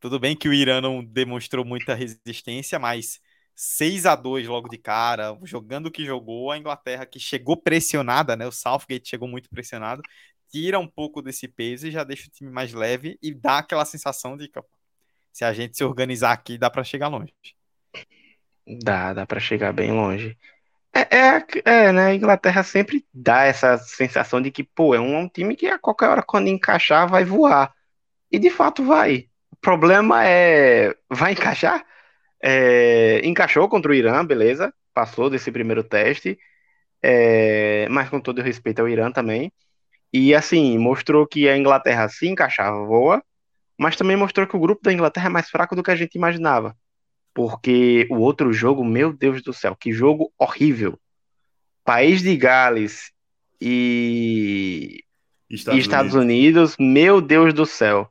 Tudo 0.00 0.18
bem 0.20 0.36
que 0.36 0.48
o 0.48 0.52
Irã 0.52 0.80
não 0.80 1.04
demonstrou 1.04 1.64
muita 1.64 1.94
resistência, 1.94 2.78
mas 2.78 3.20
6 3.54 4.06
a 4.06 4.14
2 4.14 4.46
logo 4.46 4.68
de 4.68 4.78
cara, 4.78 5.38
jogando 5.44 5.86
o 5.86 5.90
que 5.90 6.04
jogou, 6.04 6.50
a 6.50 6.58
Inglaterra 6.58 7.06
que 7.06 7.18
chegou 7.18 7.56
pressionada, 7.56 8.36
né? 8.36 8.46
O 8.46 8.52
Southgate 8.52 9.08
chegou 9.08 9.28
muito 9.28 9.48
pressionado, 9.48 10.02
tira 10.50 10.78
um 10.78 10.88
pouco 10.88 11.22
desse 11.22 11.48
peso 11.48 11.86
e 11.86 11.90
já 11.90 12.04
deixa 12.04 12.28
o 12.28 12.30
time 12.30 12.50
mais 12.50 12.72
leve 12.72 13.18
e 13.22 13.34
dá 13.34 13.58
aquela 13.58 13.84
sensação 13.84 14.36
de 14.36 14.48
que 14.48 14.60
se 15.32 15.44
a 15.44 15.52
gente 15.52 15.76
se 15.76 15.84
organizar 15.84 16.32
aqui, 16.32 16.56
dá 16.56 16.70
para 16.70 16.82
chegar 16.82 17.08
longe. 17.08 17.32
Dá, 18.66 19.12
dá 19.12 19.26
para 19.26 19.38
chegar 19.38 19.72
bem 19.72 19.92
longe. 19.92 20.36
É, 20.94 21.16
é, 21.16 21.46
é, 21.64 21.92
né? 21.92 22.06
A 22.06 22.14
Inglaterra 22.14 22.62
sempre 22.62 23.04
dá 23.12 23.44
essa 23.44 23.76
sensação 23.76 24.40
de 24.40 24.50
que, 24.50 24.64
pô, 24.64 24.94
é 24.94 25.00
um, 25.00 25.18
um 25.18 25.28
time 25.28 25.54
que 25.54 25.66
a 25.66 25.78
qualquer 25.78 26.08
hora, 26.08 26.22
quando 26.22 26.48
encaixar, 26.48 27.06
vai 27.06 27.24
voar. 27.24 27.72
E 28.32 28.38
de 28.38 28.48
fato 28.48 28.82
vai. 28.82 29.28
O 29.52 29.56
problema 29.56 30.26
é. 30.26 30.94
Vai 31.10 31.32
encaixar? 31.32 31.84
É, 32.42 33.20
encaixou 33.24 33.68
contra 33.68 33.92
o 33.92 33.94
Irã, 33.94 34.24
beleza. 34.24 34.72
Passou 34.94 35.28
desse 35.28 35.52
primeiro 35.52 35.84
teste. 35.84 36.38
É, 37.02 37.86
mas 37.90 38.08
com 38.08 38.20
todo 38.20 38.40
respeito 38.40 38.80
ao 38.80 38.88
Irã 38.88 39.12
também. 39.12 39.52
E 40.18 40.34
assim, 40.34 40.78
mostrou 40.78 41.26
que 41.26 41.46
a 41.46 41.58
Inglaterra 41.58 42.08
se 42.08 42.26
encaixava 42.26 42.86
voa, 42.86 43.22
mas 43.78 43.96
também 43.96 44.16
mostrou 44.16 44.46
que 44.46 44.56
o 44.56 44.60
grupo 44.60 44.82
da 44.82 44.90
Inglaterra 44.90 45.26
é 45.26 45.30
mais 45.30 45.50
fraco 45.50 45.76
do 45.76 45.82
que 45.82 45.90
a 45.90 45.96
gente 45.96 46.14
imaginava. 46.14 46.74
Porque 47.34 48.06
o 48.10 48.16
outro 48.16 48.50
jogo, 48.50 48.82
meu 48.82 49.12
Deus 49.12 49.42
do 49.42 49.52
céu, 49.52 49.76
que 49.76 49.92
jogo 49.92 50.32
horrível. 50.38 50.98
País 51.84 52.22
de 52.22 52.34
Gales 52.34 53.12
e 53.60 55.04
Estados, 55.50 55.78
e 55.78 55.80
Estados 55.82 56.14
Unidos. 56.14 56.76
Unidos, 56.78 56.94
meu 56.94 57.20
Deus 57.20 57.52
do 57.52 57.66
céu. 57.66 58.10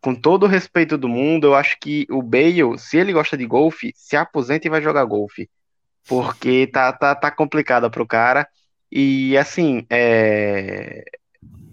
Com 0.00 0.14
todo 0.14 0.44
o 0.44 0.48
respeito 0.48 0.96
do 0.96 1.06
mundo, 1.08 1.48
eu 1.48 1.54
acho 1.54 1.76
que 1.78 2.06
o 2.08 2.22
Bale, 2.22 2.78
se 2.78 2.96
ele 2.96 3.12
gosta 3.12 3.36
de 3.36 3.44
golfe, 3.44 3.92
se 3.94 4.16
aposenta 4.16 4.66
e 4.66 4.70
vai 4.70 4.80
jogar 4.80 5.04
golfe. 5.04 5.50
Porque 6.08 6.66
tá, 6.66 6.90
tá, 6.94 7.14
tá 7.14 7.30
complicado 7.30 7.90
pro 7.90 8.06
cara. 8.06 8.48
E 8.90 9.36
assim, 9.36 9.84
é... 9.90 11.04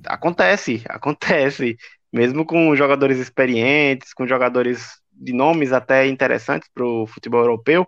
acontece, 0.05 0.83
acontece. 0.87 1.77
Mesmo 2.11 2.45
com 2.45 2.75
jogadores 2.75 3.17
experientes, 3.17 4.13
com 4.13 4.27
jogadores 4.27 5.01
de 5.11 5.33
nomes 5.33 5.73
até 5.73 6.07
interessantes 6.07 6.69
para 6.73 6.85
o 6.85 7.07
futebol 7.07 7.41
europeu, 7.41 7.87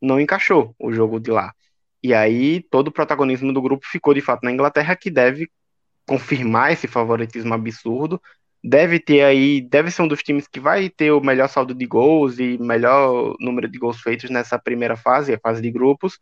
não 0.00 0.20
encaixou 0.20 0.74
o 0.78 0.92
jogo 0.92 1.18
de 1.18 1.30
lá. 1.30 1.52
E 2.02 2.12
aí 2.14 2.62
todo 2.70 2.88
o 2.88 2.92
protagonismo 2.92 3.52
do 3.52 3.62
grupo 3.62 3.86
ficou 3.86 4.14
de 4.14 4.20
fato 4.20 4.42
na 4.44 4.52
Inglaterra, 4.52 4.94
que 4.94 5.10
deve 5.10 5.48
confirmar 6.06 6.72
esse 6.72 6.86
favoritismo 6.86 7.54
absurdo. 7.54 8.20
Deve 8.62 8.98
ter 9.00 9.22
aí, 9.22 9.60
deve 9.60 9.90
ser 9.90 10.02
um 10.02 10.08
dos 10.08 10.22
times 10.22 10.46
que 10.46 10.60
vai 10.60 10.88
ter 10.88 11.12
o 11.12 11.20
melhor 11.20 11.48
saldo 11.48 11.74
de 11.74 11.86
gols 11.86 12.38
e 12.38 12.58
melhor 12.58 13.34
número 13.40 13.68
de 13.68 13.78
gols 13.78 14.00
feitos 14.00 14.30
nessa 14.30 14.58
primeira 14.58 14.96
fase, 14.96 15.34
a 15.34 15.38
fase 15.38 15.60
de 15.60 15.70
grupos, 15.70 16.18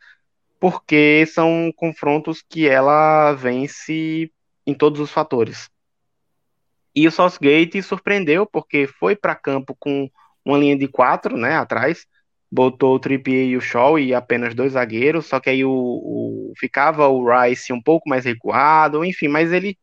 porque 0.59 1.25
são 1.27 1.71
confrontos 1.75 2.41
que 2.41 2.67
ela 2.67 3.33
vence 3.33 4.31
em 4.65 4.73
todos 4.73 4.99
os 4.99 5.11
fatores. 5.11 5.69
E 6.95 7.07
o 7.07 7.11
Southgate 7.11 7.81
surpreendeu 7.81 8.45
porque 8.45 8.87
foi 8.87 9.15
para 9.15 9.35
campo 9.35 9.75
com 9.79 10.09
uma 10.45 10.57
linha 10.57 10.77
de 10.77 10.87
quatro, 10.87 11.37
né, 11.37 11.55
atrás, 11.55 12.05
botou 12.51 12.95
o 12.95 12.99
Trippier 12.99 13.47
e 13.47 13.57
o 13.57 13.61
Shaw 13.61 13.97
e 13.97 14.13
apenas 14.13 14.53
dois 14.53 14.73
zagueiros, 14.73 15.25
só 15.25 15.39
que 15.39 15.49
aí 15.49 15.65
o, 15.65 15.71
o, 15.71 16.53
ficava 16.57 17.07
o 17.07 17.25
Rice 17.27 17.73
um 17.73 17.81
pouco 17.81 18.07
mais 18.07 18.25
recuado, 18.25 19.03
enfim, 19.03 19.27
mas 19.27 19.51
ele 19.51 19.77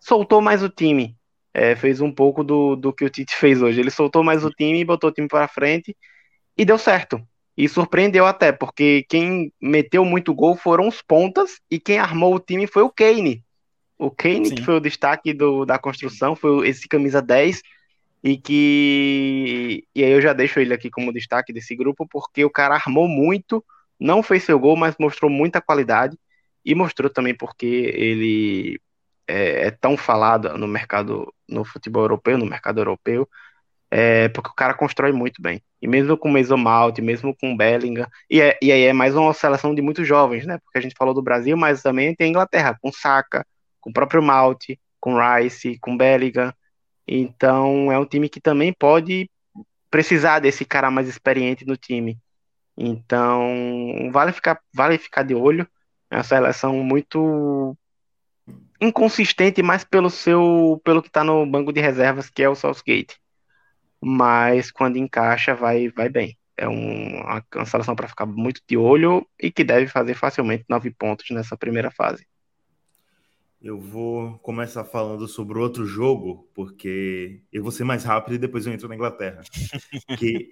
soltou 0.00 0.40
mais 0.40 0.62
o 0.62 0.68
time, 0.68 1.16
é, 1.52 1.74
fez 1.74 2.00
um 2.00 2.12
pouco 2.12 2.44
do, 2.44 2.76
do 2.76 2.92
que 2.92 3.04
o 3.04 3.10
Tite 3.10 3.34
fez 3.34 3.60
hoje, 3.60 3.80
ele 3.80 3.90
soltou 3.90 4.22
mais 4.22 4.44
o 4.44 4.50
time, 4.50 4.84
botou 4.84 5.10
o 5.10 5.12
time 5.12 5.26
para 5.26 5.48
frente 5.48 5.96
e 6.56 6.64
deu 6.64 6.78
certo. 6.78 7.20
E 7.56 7.68
surpreendeu 7.68 8.24
até, 8.24 8.50
porque 8.50 9.04
quem 9.08 9.52
meteu 9.60 10.04
muito 10.04 10.34
gol 10.34 10.56
foram 10.56 10.88
os 10.88 11.02
pontas 11.02 11.60
e 11.70 11.78
quem 11.78 11.98
armou 11.98 12.34
o 12.34 12.40
time 12.40 12.66
foi 12.66 12.82
o 12.82 12.90
Kane. 12.90 13.44
O 14.02 14.10
Kane, 14.10 14.46
Sim. 14.46 14.54
que 14.56 14.62
foi 14.62 14.74
o 14.74 14.80
destaque 14.80 15.32
do, 15.32 15.64
da 15.64 15.78
construção, 15.78 16.34
foi 16.34 16.68
esse 16.68 16.88
camisa 16.88 17.22
10, 17.22 17.62
e 18.24 18.36
que 18.36 19.84
e 19.94 20.02
aí 20.02 20.10
eu 20.10 20.20
já 20.20 20.32
deixo 20.32 20.58
ele 20.58 20.74
aqui 20.74 20.90
como 20.90 21.12
destaque 21.12 21.52
desse 21.52 21.76
grupo 21.76 22.04
porque 22.10 22.44
o 22.44 22.50
cara 22.50 22.74
armou 22.74 23.06
muito, 23.06 23.64
não 24.00 24.20
fez 24.20 24.42
seu 24.42 24.58
gol, 24.58 24.76
mas 24.76 24.96
mostrou 24.98 25.30
muita 25.30 25.60
qualidade 25.60 26.18
e 26.64 26.74
mostrou 26.74 27.08
também 27.08 27.32
porque 27.32 27.66
ele 27.66 28.80
é, 29.26 29.68
é 29.68 29.70
tão 29.70 29.96
falado 29.96 30.56
no 30.58 30.66
mercado 30.66 31.32
no 31.48 31.64
futebol 31.64 32.02
europeu, 32.02 32.36
no 32.36 32.46
mercado 32.46 32.80
europeu, 32.80 33.28
é, 33.88 34.28
porque 34.30 34.50
o 34.50 34.54
cara 34.54 34.74
constrói 34.74 35.12
muito 35.12 35.40
bem. 35.40 35.62
E 35.80 35.86
mesmo 35.86 36.16
com 36.16 36.28
o 36.28 36.32
Mason 36.32 36.56
Mount, 36.56 36.98
mesmo 36.98 37.36
com 37.36 37.52
o 37.52 37.56
Bellingham, 37.56 38.08
e, 38.28 38.40
é, 38.40 38.58
e 38.60 38.72
aí 38.72 38.82
é 38.82 38.92
mais 38.92 39.14
uma 39.14 39.32
seleção 39.32 39.74
de 39.74 39.82
muitos 39.82 40.08
jovens, 40.08 40.44
né? 40.44 40.58
Porque 40.64 40.78
a 40.78 40.80
gente 40.80 40.96
falou 40.98 41.14
do 41.14 41.22
Brasil, 41.22 41.56
mas 41.56 41.82
também 41.82 42.14
tem 42.16 42.26
a 42.26 42.30
Inglaterra, 42.30 42.76
com 42.80 42.90
Saka, 42.92 43.46
com 43.82 43.90
o 43.90 43.92
próprio 43.92 44.22
Mount, 44.22 44.78
com 44.98 45.18
Rice, 45.18 45.78
com 45.80 45.96
Bellingham. 45.96 46.54
Então 47.06 47.92
é 47.92 47.98
um 47.98 48.06
time 48.06 48.28
que 48.28 48.40
também 48.40 48.72
pode 48.72 49.28
precisar 49.90 50.38
desse 50.38 50.64
cara 50.64 50.90
mais 50.90 51.08
experiente 51.08 51.66
no 51.66 51.76
time. 51.76 52.18
Então 52.78 54.10
vale 54.10 54.32
ficar, 54.32 54.58
vale 54.72 54.96
ficar 54.96 55.24
de 55.24 55.34
olho. 55.34 55.68
É 56.10 56.16
uma 56.16 56.22
seleção 56.22 56.76
muito 56.82 57.76
inconsistente, 58.80 59.62
mais 59.62 59.84
pelo 59.84 60.10
seu, 60.10 60.80
pelo 60.84 61.02
que 61.02 61.08
está 61.08 61.22
no 61.24 61.44
banco 61.46 61.72
de 61.72 61.80
reservas, 61.80 62.30
que 62.30 62.42
é 62.42 62.48
o 62.48 62.54
Southgate. 62.54 63.18
Mas 64.00 64.70
quando 64.70 64.96
encaixa, 64.96 65.54
vai, 65.54 65.88
vai 65.88 66.08
bem. 66.08 66.36
É 66.56 66.68
um, 66.68 67.20
uma 67.54 67.66
seleção 67.66 67.94
para 67.96 68.08
ficar 68.08 68.26
muito 68.26 68.60
de 68.68 68.76
olho 68.76 69.26
e 69.40 69.50
que 69.50 69.64
deve 69.64 69.86
fazer 69.86 70.14
facilmente 70.14 70.64
nove 70.68 70.90
pontos 70.90 71.30
nessa 71.30 71.56
primeira 71.56 71.90
fase. 71.90 72.26
Eu 73.62 73.78
vou 73.78 74.40
começar 74.40 74.82
falando 74.82 75.28
sobre 75.28 75.56
outro 75.56 75.86
jogo, 75.86 76.50
porque 76.52 77.40
eu 77.52 77.62
vou 77.62 77.70
ser 77.70 77.84
mais 77.84 78.02
rápido 78.02 78.34
e 78.34 78.38
depois 78.38 78.66
eu 78.66 78.72
entro 78.72 78.88
na 78.88 78.96
Inglaterra. 78.96 79.40
que, 80.18 80.50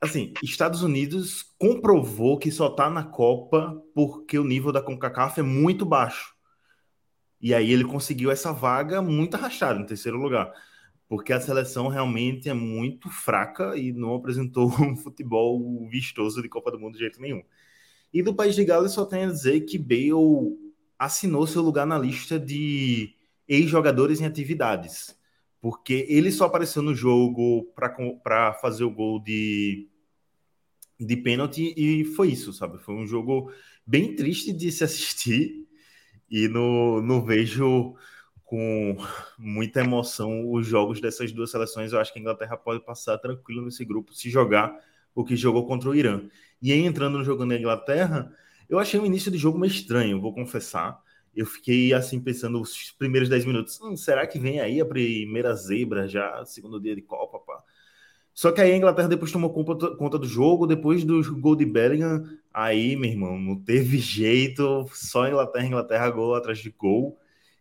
assim, 0.00 0.34
Estados 0.42 0.82
Unidos 0.82 1.44
comprovou 1.56 2.36
que 2.36 2.50
só 2.50 2.68
tá 2.68 2.90
na 2.90 3.04
Copa 3.04 3.80
porque 3.94 4.36
o 4.40 4.44
nível 4.44 4.72
da 4.72 4.82
CONCACAF 4.82 5.38
é 5.38 5.42
muito 5.44 5.86
baixo. 5.86 6.34
E 7.40 7.54
aí 7.54 7.70
ele 7.70 7.84
conseguiu 7.84 8.28
essa 8.28 8.52
vaga 8.52 9.00
muito 9.00 9.36
arrastada, 9.36 9.80
em 9.80 9.86
terceiro 9.86 10.18
lugar. 10.18 10.52
Porque 11.08 11.32
a 11.32 11.40
seleção 11.40 11.86
realmente 11.86 12.48
é 12.48 12.54
muito 12.54 13.08
fraca 13.08 13.76
e 13.76 13.92
não 13.92 14.16
apresentou 14.16 14.66
um 14.82 14.96
futebol 14.96 15.88
vistoso 15.88 16.42
de 16.42 16.48
Copa 16.48 16.72
do 16.72 16.80
Mundo 16.80 16.94
de 16.94 17.00
jeito 17.00 17.20
nenhum. 17.20 17.44
E 18.12 18.20
do 18.20 18.34
País 18.34 18.56
de 18.56 18.64
Gales 18.64 18.90
só 18.90 19.06
tenho 19.06 19.28
a 19.28 19.32
dizer 19.32 19.60
que 19.60 19.78
Bale 19.78 20.58
assinou 21.04 21.48
seu 21.48 21.62
lugar 21.62 21.84
na 21.84 21.98
lista 21.98 22.38
de 22.38 23.12
ex-jogadores 23.48 24.20
em 24.20 24.24
atividades, 24.24 25.18
porque 25.60 26.06
ele 26.08 26.30
só 26.30 26.44
apareceu 26.44 26.80
no 26.80 26.94
jogo 26.94 27.64
para 27.74 28.54
fazer 28.54 28.84
o 28.84 28.90
gol 28.90 29.18
de, 29.18 29.88
de 31.00 31.16
pênalti 31.16 31.74
e 31.76 32.04
foi 32.04 32.28
isso, 32.28 32.52
sabe? 32.52 32.78
Foi 32.78 32.94
um 32.94 33.04
jogo 33.04 33.52
bem 33.84 34.14
triste 34.14 34.52
de 34.52 34.70
se 34.70 34.84
assistir 34.84 35.66
e 36.30 36.46
não, 36.46 37.24
vejo 37.24 37.96
com 38.44 38.96
muita 39.36 39.80
emoção 39.80 40.52
os 40.52 40.68
jogos 40.68 41.00
dessas 41.00 41.32
duas 41.32 41.50
seleções. 41.50 41.92
Eu 41.92 41.98
acho 41.98 42.12
que 42.12 42.20
a 42.20 42.22
Inglaterra 42.22 42.56
pode 42.56 42.84
passar 42.84 43.18
tranquilo 43.18 43.64
nesse 43.64 43.84
grupo 43.84 44.14
se 44.14 44.30
jogar 44.30 44.72
o 45.16 45.24
que 45.24 45.34
jogou 45.34 45.66
contra 45.66 45.90
o 45.90 45.96
Irã. 45.96 46.22
E 46.60 46.70
aí, 46.70 46.84
entrando 46.86 47.18
no 47.18 47.24
jogo 47.24 47.44
da 47.44 47.58
Inglaterra, 47.58 48.32
eu 48.68 48.78
achei 48.78 48.98
o 48.98 49.06
início 49.06 49.30
de 49.30 49.38
jogo 49.38 49.58
meio 49.58 49.70
estranho, 49.70 50.20
vou 50.20 50.34
confessar. 50.34 51.00
Eu 51.34 51.46
fiquei 51.46 51.92
assim 51.94 52.20
pensando 52.20 52.60
os 52.60 52.90
primeiros 52.92 53.28
10 53.28 53.44
minutos, 53.44 53.80
hum, 53.80 53.96
será 53.96 54.26
que 54.26 54.38
vem 54.38 54.60
aí 54.60 54.80
a 54.80 54.84
primeira 54.86 55.54
zebra 55.54 56.06
já, 56.06 56.44
segundo 56.44 56.80
dia 56.80 56.94
de 56.94 57.02
Copa, 57.02 57.38
pá? 57.38 57.62
Só 58.34 58.50
que 58.50 58.60
aí 58.60 58.72
a 58.72 58.76
Inglaterra 58.76 59.08
depois 59.08 59.30
tomou 59.30 59.52
conta 59.52 60.18
do 60.18 60.26
jogo, 60.26 60.66
depois 60.66 61.04
do 61.04 61.22
gol 61.38 61.54
de 61.54 61.66
Bellingham, 61.66 62.24
aí, 62.52 62.96
meu 62.96 63.10
irmão, 63.10 63.38
não 63.38 63.56
teve 63.56 63.98
jeito, 64.00 64.88
só 64.94 65.28
Inglaterra, 65.28 65.66
Inglaterra, 65.66 66.10
gol 66.10 66.34
atrás 66.34 66.58
de 66.58 66.70
gol. 66.70 67.18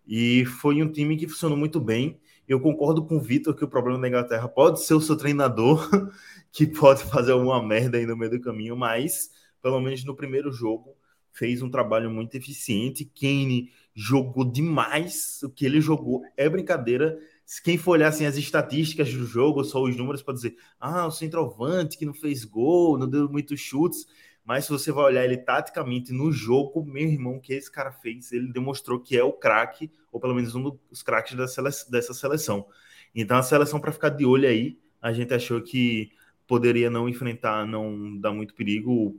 E 0.08 0.46
foi 0.46 0.82
um 0.82 0.92
time 0.92 1.18
que 1.18 1.28
funcionou 1.28 1.58
muito 1.58 1.80
bem. 1.80 2.20
Eu 2.48 2.60
concordo 2.60 3.06
com 3.06 3.18
o 3.18 3.20
Vitor 3.22 3.56
que 3.56 3.64
o 3.64 3.68
problema 3.68 4.00
da 4.00 4.08
Inglaterra 4.08 4.48
pode 4.48 4.82
ser 4.84 4.94
o 4.94 5.02
seu 5.02 5.16
treinador, 5.16 5.88
que 6.52 6.66
pode 6.68 7.04
fazer 7.04 7.32
alguma 7.34 7.62
merda 7.66 7.98
aí 7.98 8.06
no 8.06 8.18
meio 8.18 8.32
do 8.32 8.42
caminho, 8.42 8.76
mas 8.76 9.30
pelo 9.62 9.80
menos 9.80 10.04
no 10.04 10.16
primeiro 10.16 10.52
jogo 10.52 10.96
fez 11.32 11.62
um 11.62 11.70
trabalho 11.70 12.12
muito 12.12 12.36
eficiente. 12.36 13.06
Kane 13.06 13.72
jogou 13.94 14.44
demais. 14.44 15.40
O 15.44 15.50
que 15.50 15.66
ele 15.66 15.82
jogou 15.82 16.22
é 16.36 16.50
brincadeira. 16.50 17.18
Quem 17.64 17.78
for 17.78 17.92
olhar 17.92 18.08
assim, 18.08 18.26
as 18.26 18.38
estatísticas 18.38 19.14
do 19.14 19.26
jogo, 19.26 19.64
só 19.64 19.82
os 19.82 19.96
números, 19.96 20.22
pode 20.22 20.38
dizer: 20.38 20.56
ah, 20.80 21.08
o 21.08 21.12
centroavante 21.12 21.98
que 21.98 22.06
não 22.06 22.14
fez 22.14 22.46
gol, 22.46 22.98
não 22.98 23.10
deu 23.10 23.30
muitos 23.30 23.60
chutes. 23.60 24.06
Mas 24.44 24.66
se 24.66 24.72
você 24.72 24.92
vai 24.92 25.06
olhar 25.06 25.24
ele 25.24 25.38
taticamente 25.38 26.12
no 26.12 26.32
jogo, 26.32 26.84
meu 26.84 27.08
irmão, 27.08 27.40
que 27.40 27.54
esse 27.54 27.72
cara 27.72 27.92
fez, 27.92 28.32
ele 28.32 28.52
demonstrou 28.52 29.00
que 29.00 29.16
é 29.16 29.24
o 29.24 29.32
craque, 29.32 29.92
ou 30.12 30.20
pelo 30.20 30.34
menos 30.34 30.56
um 30.56 30.78
dos 30.90 31.04
craques 31.04 31.36
dessa 31.36 32.14
seleção. 32.14 32.66
Então 33.14 33.38
a 33.38 33.44
seleção 33.44 33.80
para 33.80 33.92
ficar 33.92 34.10
de 34.10 34.26
olho 34.26 34.48
aí, 34.48 34.80
a 35.00 35.14
gente 35.14 35.34
achou 35.34 35.62
que 35.62 36.12
poderia 36.52 36.90
não 36.90 37.08
enfrentar, 37.08 37.66
não 37.66 38.18
dar 38.20 38.34
muito 38.34 38.54
perigo, 38.54 39.16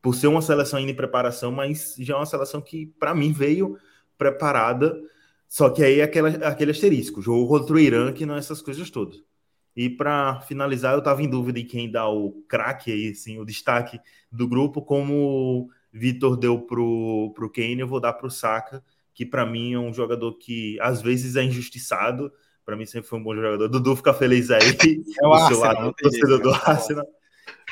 por 0.00 0.14
ser 0.14 0.26
uma 0.26 0.40
seleção 0.40 0.78
ainda 0.78 0.90
em 0.90 0.96
preparação, 0.96 1.52
mas 1.52 1.94
já 1.98 2.14
é 2.14 2.16
uma 2.16 2.24
seleção 2.24 2.62
que, 2.62 2.86
para 2.98 3.14
mim, 3.14 3.30
veio 3.30 3.76
preparada. 4.16 4.98
Só 5.46 5.68
que 5.68 5.84
aí 5.84 6.00
é 6.00 6.04
aquela, 6.04 6.30
aquele 6.48 6.70
asterisco, 6.70 7.20
jogo 7.20 7.46
contra 7.46 7.76
o 7.76 7.78
Irã, 7.78 8.10
que 8.10 8.24
não 8.24 8.36
é 8.36 8.38
essas 8.38 8.62
coisas 8.62 8.88
todas. 8.88 9.22
E 9.76 9.90
para 9.90 10.40
finalizar, 10.48 10.94
eu 10.94 11.00
estava 11.00 11.22
em 11.22 11.28
dúvida 11.28 11.60
de 11.60 11.66
quem 11.66 11.90
dá 11.90 12.08
o 12.08 12.42
craque 12.48 12.90
aí, 12.90 13.10
assim, 13.10 13.38
o 13.38 13.44
destaque 13.44 14.00
do 14.32 14.48
grupo, 14.48 14.80
como 14.80 15.12
o 15.12 15.68
Vitor 15.92 16.38
deu 16.38 16.58
pro, 16.58 17.34
pro 17.34 17.52
Kane, 17.52 17.80
eu 17.80 17.86
vou 17.86 18.00
dar 18.00 18.14
pro 18.14 18.30
Saka, 18.30 18.82
que 19.12 19.26
para 19.26 19.44
mim 19.44 19.74
é 19.74 19.78
um 19.78 19.92
jogador 19.92 20.38
que 20.38 20.80
às 20.80 21.02
vezes 21.02 21.36
é 21.36 21.42
injustiçado, 21.42 22.32
para 22.66 22.76
mim 22.76 22.84
sempre 22.84 23.08
foi 23.08 23.20
um 23.20 23.22
bom 23.22 23.34
jogador. 23.34 23.68
Dudu 23.68 23.94
fica 23.94 24.12
feliz 24.12 24.50
aí, 24.50 24.58
é 25.22 25.26
o 25.26 25.30
do 25.30 25.46
seu 25.46 25.60
lado, 25.60 25.94
torcedor 25.96 26.42
do 26.42 26.50
Arsenal. 26.50 27.06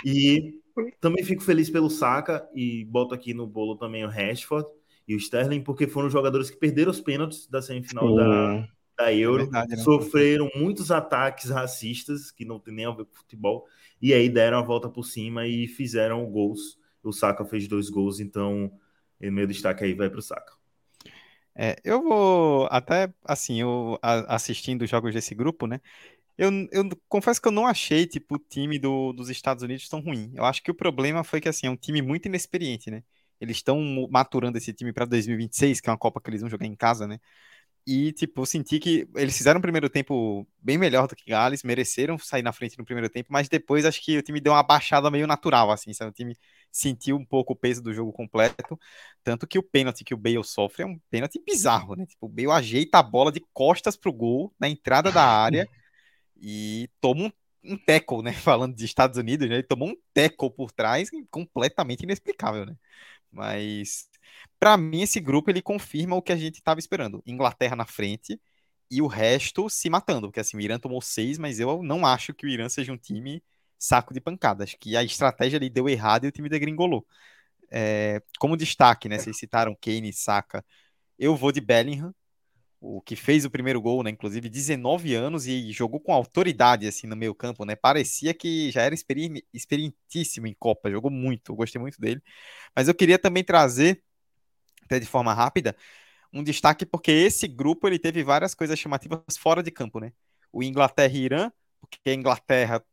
E 0.05 0.61
também 1.01 1.25
fico 1.25 1.43
feliz 1.43 1.69
pelo 1.69 1.91
Saka 1.91 2.49
e 2.55 2.85
boto 2.85 3.13
aqui 3.13 3.35
no 3.35 3.45
bolo 3.45 3.77
também 3.77 4.05
o 4.05 4.09
Rashford 4.09 4.69
e 5.07 5.15
o 5.15 5.19
Sterling, 5.19 5.63
porque 5.63 5.89
foram 5.89 6.09
jogadores 6.09 6.49
que 6.49 6.57
perderam 6.57 6.93
os 6.93 7.01
pênaltis 7.01 7.49
da 7.49 7.61
semifinal 7.61 8.15
da, 8.15 8.69
da 8.97 9.13
Euro, 9.13 9.43
é 9.43 9.45
verdade, 9.45 9.77
né? 9.77 9.77
sofreram 9.79 10.49
muitos 10.55 10.93
ataques 10.93 11.51
racistas 11.51 12.31
que 12.31 12.45
não 12.45 12.61
tem 12.61 12.75
nem 12.75 12.87
a 12.87 12.91
ver 12.91 13.05
com 13.05 13.17
futebol, 13.17 13.67
e 14.01 14.15
aí 14.15 14.29
deram 14.29 14.59
a 14.59 14.63
volta 14.63 14.89
por 14.89 15.05
cima 15.05 15.47
e 15.47 15.67
fizeram 15.67 16.25
gols. 16.27 16.79
O 17.03 17.13
Saka 17.13 17.45
fez 17.45 17.69
dois 17.69 17.91
gols, 17.91 18.19
então 18.21 18.73
meu 19.21 19.47
destaque 19.47 19.85
aí 19.85 19.93
vai 19.93 20.09
para 20.09 20.21
o 20.21 20.23
Saka. 20.23 20.55
É, 21.57 21.77
eu 21.85 22.03
vou 22.03 22.67
até 22.71 23.13
assim, 23.25 23.61
eu 23.61 23.99
assistindo 24.03 24.83
os 24.83 24.91
jogos 24.91 25.15
desse 25.15 25.35
grupo, 25.35 25.67
né? 25.67 25.81
Eu, 26.39 26.51
eu 26.73 26.85
confesso 27.09 27.41
que 27.43 27.49
eu 27.49 27.53
não 27.53 27.67
achei, 27.67 28.07
tipo, 28.07 28.37
o 28.37 28.39
time 28.39 28.79
do, 28.79 29.13
dos 29.13 29.31
Estados 29.31 29.63
Unidos 29.65 29.89
tão 29.89 30.01
ruim. 30.01 30.33
Eu 30.37 30.45
acho 30.47 30.63
que 30.63 30.71
o 30.71 30.75
problema 30.75 31.25
foi 31.25 31.41
que, 31.41 31.49
assim, 31.49 31.67
é 31.69 31.71
um 31.71 31.77
time 31.77 32.03
muito 32.03 32.27
inexperiente, 32.27 32.91
né? 32.91 33.05
Eles 33.41 33.59
estão 33.59 33.81
maturando 34.11 34.59
esse 34.59 34.73
time 34.75 34.93
para 34.93 35.05
2026, 35.07 35.81
que 35.81 35.89
é 35.91 35.93
uma 35.93 35.99
Copa 35.99 36.21
que 36.21 36.31
eles 36.31 36.41
vão 36.43 36.51
jogar 36.51 36.67
em 36.67 36.77
casa, 36.77 37.07
né? 37.07 37.21
E, 37.87 38.13
tipo, 38.13 38.47
senti 38.47 38.79
que 38.79 39.07
eles 39.15 39.37
fizeram 39.37 39.59
um 39.59 39.63
primeiro 39.63 39.91
tempo 39.91 40.47
bem 40.59 40.79
melhor 40.79 41.07
do 41.07 41.15
que 41.15 41.29
Gales, 41.31 41.63
mereceram 41.63 42.17
sair 42.17 42.43
na 42.43 42.51
frente 42.51 42.79
no 42.79 42.85
primeiro 42.85 43.11
tempo, 43.11 43.29
mas 43.31 43.47
depois 43.47 43.85
acho 43.85 44.03
que 44.03 44.17
o 44.17 44.23
time 44.23 44.41
deu 44.41 44.55
uma 44.55 44.63
baixada 44.63 45.11
meio 45.11 45.27
natural, 45.27 45.71
assim, 45.71 45.93
sabe? 45.93 46.11
O 46.11 46.15
time 46.15 46.35
sentiu 46.73 47.15
um 47.17 47.25
pouco 47.25 47.53
o 47.53 47.57
peso 47.57 47.83
do 47.83 47.93
jogo 47.93 48.11
completo, 48.11 48.81
tanto 49.23 49.47
que 49.47 49.59
o 49.59 49.63
pênalti 49.63 50.03
que 50.03 50.15
o 50.15 50.17
Bale 50.17 50.43
sofre 50.43 50.83
é 50.83 50.87
um 50.87 50.99
pênalti 51.11 51.43
bizarro, 51.45 51.95
né? 51.95 52.07
Tipo, 52.07 52.25
o 52.25 52.29
Bale 52.29 52.53
ajeita 52.53 52.99
a 52.99 53.03
bola 53.03 53.31
de 53.31 53.41
costas 53.53 53.97
pro 53.97 54.13
gol, 54.13 54.51
na 54.59 54.67
entrada 54.69 55.13
da 55.13 55.23
área, 55.23 55.69
e 56.37 56.89
toma 57.03 57.25
um, 57.25 57.33
um 57.73 57.77
tackle, 57.77 58.23
né? 58.23 58.33
Falando 58.33 58.75
de 58.75 58.85
Estados 58.85 59.19
Unidos, 59.19 59.47
né? 59.49 59.57
Ele 59.57 59.63
tomou 59.63 59.91
um 59.91 59.97
tackle 60.15 60.51
por 60.51 60.73
trás 60.73 61.11
completamente 61.31 62.03
inexplicável, 62.05 62.65
né? 62.67 62.75
Mas 63.31 64.09
para 64.59 64.77
mim 64.77 65.03
esse 65.03 65.21
grupo 65.21 65.51
ele 65.51 65.63
confirma 65.63 66.17
o 66.17 66.23
que 66.23 66.33
a 66.33 66.37
gente 66.37 66.57
estava 66.57 66.81
esperando. 66.81 67.23
Inglaterra 67.27 67.77
na 67.77 67.87
frente 67.87 68.41
e 68.91 69.03
o 69.03 69.07
resto 69.07 69.69
se 69.69 69.91
matando, 69.91 70.29
porque 70.29 70.41
assim, 70.41 70.57
o 70.57 70.61
Irã 70.61 70.79
tomou 70.79 71.01
seis, 71.01 71.39
mas 71.39 71.59
eu 71.61 71.83
não 71.83 72.07
acho 72.07 72.35
que 72.35 72.47
o 72.47 72.49
Irã 72.49 72.69
seja 72.69 72.93
um 72.93 72.99
time 72.99 73.43
saco 73.79 74.15
de 74.15 74.21
pancadas, 74.21 74.75
que 74.79 74.97
a 74.97 75.03
estratégia 75.03 75.59
ali 75.59 75.69
deu 75.69 75.89
errado 75.89 76.25
e 76.25 76.29
o 76.29 76.33
time 76.33 76.49
degringolou. 76.49 77.07
É, 77.71 78.23
como 78.39 78.57
destaque, 78.57 79.09
né? 79.09 79.19
Vocês 79.19 79.37
citaram 79.37 79.77
Kane 79.81 80.11
e 80.11 80.13
Saka. 80.13 80.65
Eu 81.19 81.37
vou 81.37 81.51
de 81.53 81.61
Bellingham, 81.61 82.15
o 82.85 83.01
que 83.01 83.17
fez 83.17 83.47
o 83.47 83.51
primeiro 83.51 83.81
gol, 83.81 84.03
né? 84.03 84.11
Inclusive 84.11 84.49
19 84.49 85.15
anos 85.15 85.47
e 85.47 85.73
jogou 85.73 85.99
com 85.99 86.13
autoridade 86.13 86.87
assim 86.87 87.07
no 87.07 87.17
meio 87.17 87.35
campo, 87.35 87.65
né? 87.65 87.75
Parecia 87.75 88.35
que 88.35 88.71
já 88.71 88.83
era 88.83 88.95
experi 88.95 89.43
experientíssimo 89.55 90.47
em 90.47 90.55
Copa, 90.55 90.91
jogou 90.91 91.11
muito, 91.11 91.55
gostei 91.55 91.81
muito 91.81 91.99
dele. 91.99 92.23
Mas 92.77 92.87
eu 92.87 92.95
queria 92.95 93.19
também 93.19 93.43
trazer, 93.43 94.03
até 94.95 95.01
de 95.01 95.07
forma 95.07 95.35
rápida, 95.35 95.77
um 96.33 96.43
destaque 96.43 96.87
porque 96.87 97.11
esse 97.11 97.49
grupo 97.49 97.87
ele 97.87 97.99
teve 97.99 98.23
várias 98.23 98.55
coisas 98.55 98.79
chamativas 98.79 99.37
fora 99.39 99.63
de 99.63 99.71
campo, 99.71 100.01
né? 100.01 100.13
O 100.53 100.63
Inglaterra 100.63 101.13
e 101.15 101.25
Irã, 101.25 101.53
porque 101.81 102.11
a 102.11 102.15
Inglaterra 102.15 102.85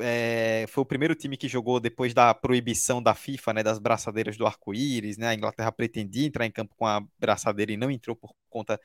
é, 0.00 0.66
foi 0.68 0.82
o 0.82 0.86
primeiro 0.86 1.14
time 1.14 1.36
que 1.36 1.48
jogou 1.48 1.80
depois 1.80 2.14
da 2.14 2.32
proibição 2.34 3.02
da 3.02 3.14
FIFA, 3.14 3.54
né, 3.54 3.62
das 3.62 3.78
braçadeiras 3.78 4.36
do 4.36 4.46
arco-íris, 4.46 5.18
né, 5.18 5.28
a 5.28 5.34
Inglaterra 5.34 5.72
pretendia 5.72 6.26
entrar 6.26 6.46
em 6.46 6.50
campo 6.50 6.74
com 6.76 6.86
a 6.86 7.00
braçadeira 7.18 7.72
e 7.72 7.76
não 7.76 7.90
entrou 7.90 8.14
por 8.14 8.32
conta 8.48 8.80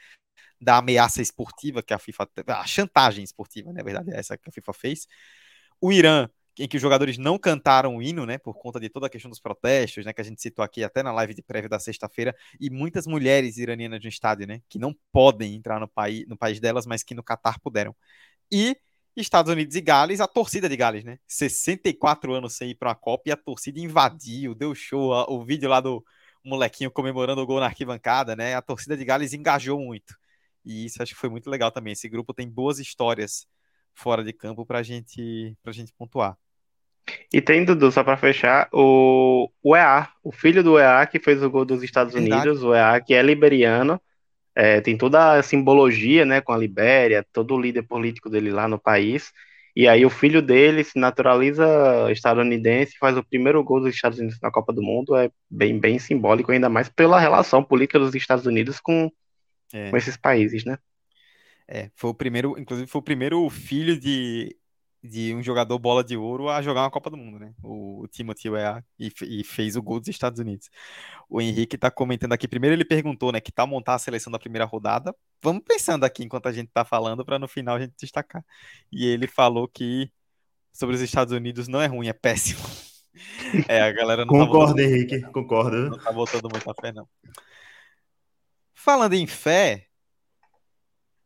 da 0.60 0.78
ameaça 0.78 1.22
esportiva 1.22 1.84
que 1.84 1.94
a 1.94 2.00
FIFA, 2.00 2.28
a 2.48 2.66
chantagem 2.66 3.24
esportiva, 3.24 3.70
na 3.70 3.76
né, 3.76 3.84
verdade 3.84 4.12
é 4.12 4.20
essa 4.20 4.38
que 4.38 4.50
a 4.50 4.52
FIFA 4.52 4.74
fez. 4.74 5.08
O 5.80 5.92
Irã, 5.92 6.30
em 6.60 6.68
que 6.68 6.78
os 6.78 6.82
jogadores 6.82 7.18
não 7.18 7.38
cantaram 7.38 7.98
o 7.98 8.02
hino, 8.02 8.26
né, 8.26 8.38
por 8.38 8.54
conta 8.54 8.80
de 8.80 8.90
toda 8.90 9.08
a 9.08 9.10
questão 9.10 9.30
dos 9.30 9.40
protestos, 9.40 10.06
né, 10.06 10.14
que 10.14 10.22
a 10.22 10.24
gente 10.24 10.42
citou 10.42 10.64
aqui 10.64 10.84
até 10.84 11.02
na 11.02 11.12
live 11.12 11.34
de 11.34 11.42
prévia 11.42 11.70
da 11.70 11.80
sexta-feira, 11.80 12.36
e 12.60 12.70
muitas 12.70 13.08
mulheres 13.08 13.58
iranianas 13.58 14.02
no 14.02 14.10
estádio, 14.10 14.48
né, 14.48 14.62
que 14.70 14.78
não 14.78 14.96
podem 15.12 15.56
entrar 15.56 15.80
no 15.80 15.88
país, 15.88 16.28
no 16.28 16.38
país 16.38 16.60
delas, 16.60 16.86
mas 16.86 17.04
que 17.04 17.16
no 17.16 17.24
Catar 17.24 17.60
puderam. 17.60 17.96
E 18.52 18.78
Estados 19.16 19.52
Unidos 19.52 19.76
e 19.76 19.82
Gales, 19.82 20.20
a 20.20 20.28
torcida 20.28 20.68
de 20.68 20.76
Gales, 20.76 21.04
né? 21.04 21.20
64 21.28 22.34
anos 22.34 22.54
sem 22.56 22.72
ir 22.72 22.76
para 22.76 22.90
uma 22.90 22.96
Copa 22.96 23.24
e 23.28 23.32
a 23.32 23.38
torcida 23.38 23.80
invadiu, 23.80 24.56
deu 24.56 24.74
show. 24.74 25.12
O 25.30 25.44
vídeo 25.46 25.70
lá 25.70 25.80
do 25.80 26.04
molequinho 26.44 26.92
comemorando 26.92 27.42
o 27.42 27.46
gol 27.46 27.60
na 27.60 27.68
arquibancada, 27.68 28.36
né? 28.36 28.56
A 28.56 28.62
torcida 28.62 28.98
de 28.98 29.06
Gales 29.06 29.34
engajou 29.34 29.80
muito. 29.80 30.16
E 30.66 30.86
isso 30.86 31.02
acho 31.02 31.14
que 31.14 31.20
foi 31.20 31.30
muito 31.30 31.50
legal 31.50 31.72
também. 31.72 31.94
Esse 31.94 32.10
grupo 32.10 32.34
tem 32.34 32.50
boas 32.50 32.80
histórias 32.80 33.46
fora 33.94 34.24
de 34.24 34.34
campo 34.34 34.66
para 34.66 34.84
gente, 34.84 35.56
a 35.66 35.72
gente 35.72 35.94
pontuar. 35.94 36.38
E 37.34 37.42
tem, 37.42 37.66
Dudu, 37.66 37.92
só 37.92 38.04
para 38.04 38.18
fechar, 38.18 38.70
o, 38.72 39.50
o 39.62 39.76
EA, 39.76 40.08
o 40.24 40.32
filho 40.32 40.64
do 40.64 40.80
EA 40.80 41.06
que 41.06 41.20
fez 41.20 41.44
o 41.44 41.50
gol 41.50 41.66
dos 41.66 41.84
Estados 41.84 42.14
Verdade. 42.14 42.48
Unidos, 42.48 42.64
o 42.64 42.74
EA 42.74 43.00
que 43.02 43.14
é 43.14 43.22
liberiano, 43.22 44.00
é, 44.56 44.80
tem 44.80 44.98
toda 44.98 45.34
a 45.34 45.44
simbologia, 45.44 46.26
né, 46.26 46.40
com 46.40 46.54
a 46.54 46.58
Libéria, 46.58 47.26
todo 47.34 47.56
o 47.56 47.60
líder 47.60 47.84
político 47.84 48.30
dele 48.30 48.52
lá 48.52 48.68
no 48.68 48.80
país. 48.80 49.32
E 49.76 49.88
aí 49.88 50.06
o 50.06 50.10
filho 50.10 50.42
dele 50.42 50.84
se 50.84 51.00
naturaliza 51.00 51.66
estadunidense, 52.12 52.98
faz 53.00 53.18
o 53.18 53.24
primeiro 53.24 53.64
gol 53.64 53.80
dos 53.80 53.96
Estados 53.96 54.20
Unidos 54.20 54.40
na 54.40 54.52
Copa 54.52 54.72
do 54.72 54.84
Mundo, 54.84 55.16
é 55.16 55.32
bem, 55.50 55.80
bem 55.80 55.98
simbólico, 55.98 56.52
ainda 56.52 56.70
mais 56.70 56.88
pela 56.90 57.20
relação 57.20 57.64
política 57.64 57.98
dos 57.98 58.14
Estados 58.14 58.46
Unidos 58.46 58.80
com, 58.80 59.12
é. 59.74 59.90
com 59.90 59.98
esses 59.98 60.16
países, 60.16 60.64
né? 60.64 60.78
É, 61.68 61.90
foi 61.96 62.10
o 62.10 62.14
primeiro, 62.14 62.58
inclusive 62.60 62.88
foi 62.88 63.00
o 63.00 63.04
primeiro 63.04 63.50
filho 63.50 64.00
de 64.00 64.56
de 65.04 65.36
um 65.36 65.44
jogador 65.44 65.78
bola 65.78 66.02
de 66.02 66.16
ouro 66.16 66.48
a 66.50 66.62
jogar 66.62 66.84
uma 66.84 66.90
Copa 66.90 67.10
do 67.10 67.18
Mundo, 67.18 67.38
né? 67.38 67.54
O, 67.62 68.08
Timothy 68.10 68.50
Weah 68.50 68.82
e, 68.98 69.12
e, 69.24 69.44
fez 69.44 69.76
o 69.76 69.82
gol 69.82 70.00
dos 70.00 70.08
Estados 70.08 70.40
Unidos. 70.40 70.70
O 71.30 71.42
Henrique 71.42 71.78
tá 71.78 71.92
comentando 71.92 72.32
aqui. 72.32 72.48
Primeiro 72.48 72.74
ele 72.74 72.86
perguntou, 72.86 73.32
né, 73.32 73.42
que 73.42 73.52
tal 73.52 73.68
montar 73.68 73.96
a 73.96 74.00
seleção 74.00 74.32
da 74.32 74.40
primeira 74.40 74.64
rodada. 74.64 75.14
Vamos 75.42 75.64
pensando 75.68 76.06
aqui 76.06 76.24
enquanto 76.24 76.48
a 76.48 76.54
gente 76.54 76.70
tá 76.74 76.86
falando 76.86 77.26
para 77.26 77.38
no 77.38 77.50
final 77.50 77.76
a 77.76 77.80
gente 77.82 77.94
destacar. 78.00 78.46
E 78.92 79.06
ele 79.06 79.28
falou 79.28 79.68
que 79.68 80.10
sobre 80.72 80.96
os 80.96 81.02
Estados 81.02 81.34
Unidos 81.34 81.68
não 81.68 81.82
é 81.82 81.88
ruim, 81.88 82.08
é 82.08 82.14
péssimo. 82.14 82.62
É, 83.68 83.80
a 83.80 83.92
galera 83.92 84.26
não 84.26 84.34
Concordo, 84.34 84.74
tá 84.74 84.82
Henrique, 84.82 85.22
concordo. 85.32 85.92
Não 85.92 86.00
tá 86.00 86.12
botando 86.12 86.50
muita 86.52 86.74
fé, 86.74 86.92
não. 86.92 87.08
Falando 88.74 89.14
em 89.14 89.28
fé, 89.28 89.86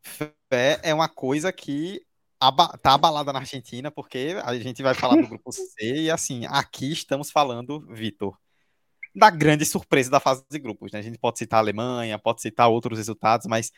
fé 0.07 0.79
é 0.83 0.93
uma 0.93 1.09
coisa 1.09 1.51
que 1.51 2.01
aba 2.39 2.67
tá 2.77 2.93
abalada 2.93 3.33
na 3.33 3.39
Argentina, 3.39 3.91
porque 3.91 4.35
a 4.43 4.57
gente 4.57 4.81
vai 4.83 4.93
falar 4.93 5.21
do 5.21 5.27
grupo 5.27 5.51
C 5.51 6.03
e 6.03 6.11
assim, 6.11 6.45
aqui 6.47 6.91
estamos 6.91 7.31
falando, 7.31 7.85
Vitor, 7.89 8.37
da 9.15 9.29
grande 9.29 9.65
surpresa 9.65 10.09
da 10.09 10.19
fase 10.19 10.45
de 10.49 10.59
grupos. 10.59 10.91
Né? 10.91 10.99
A 10.99 11.01
gente 11.01 11.17
pode 11.17 11.39
citar 11.39 11.57
a 11.57 11.61
Alemanha, 11.61 12.19
pode 12.19 12.41
citar 12.41 12.69
outros 12.69 12.97
resultados, 12.97 13.47
mas 13.47 13.71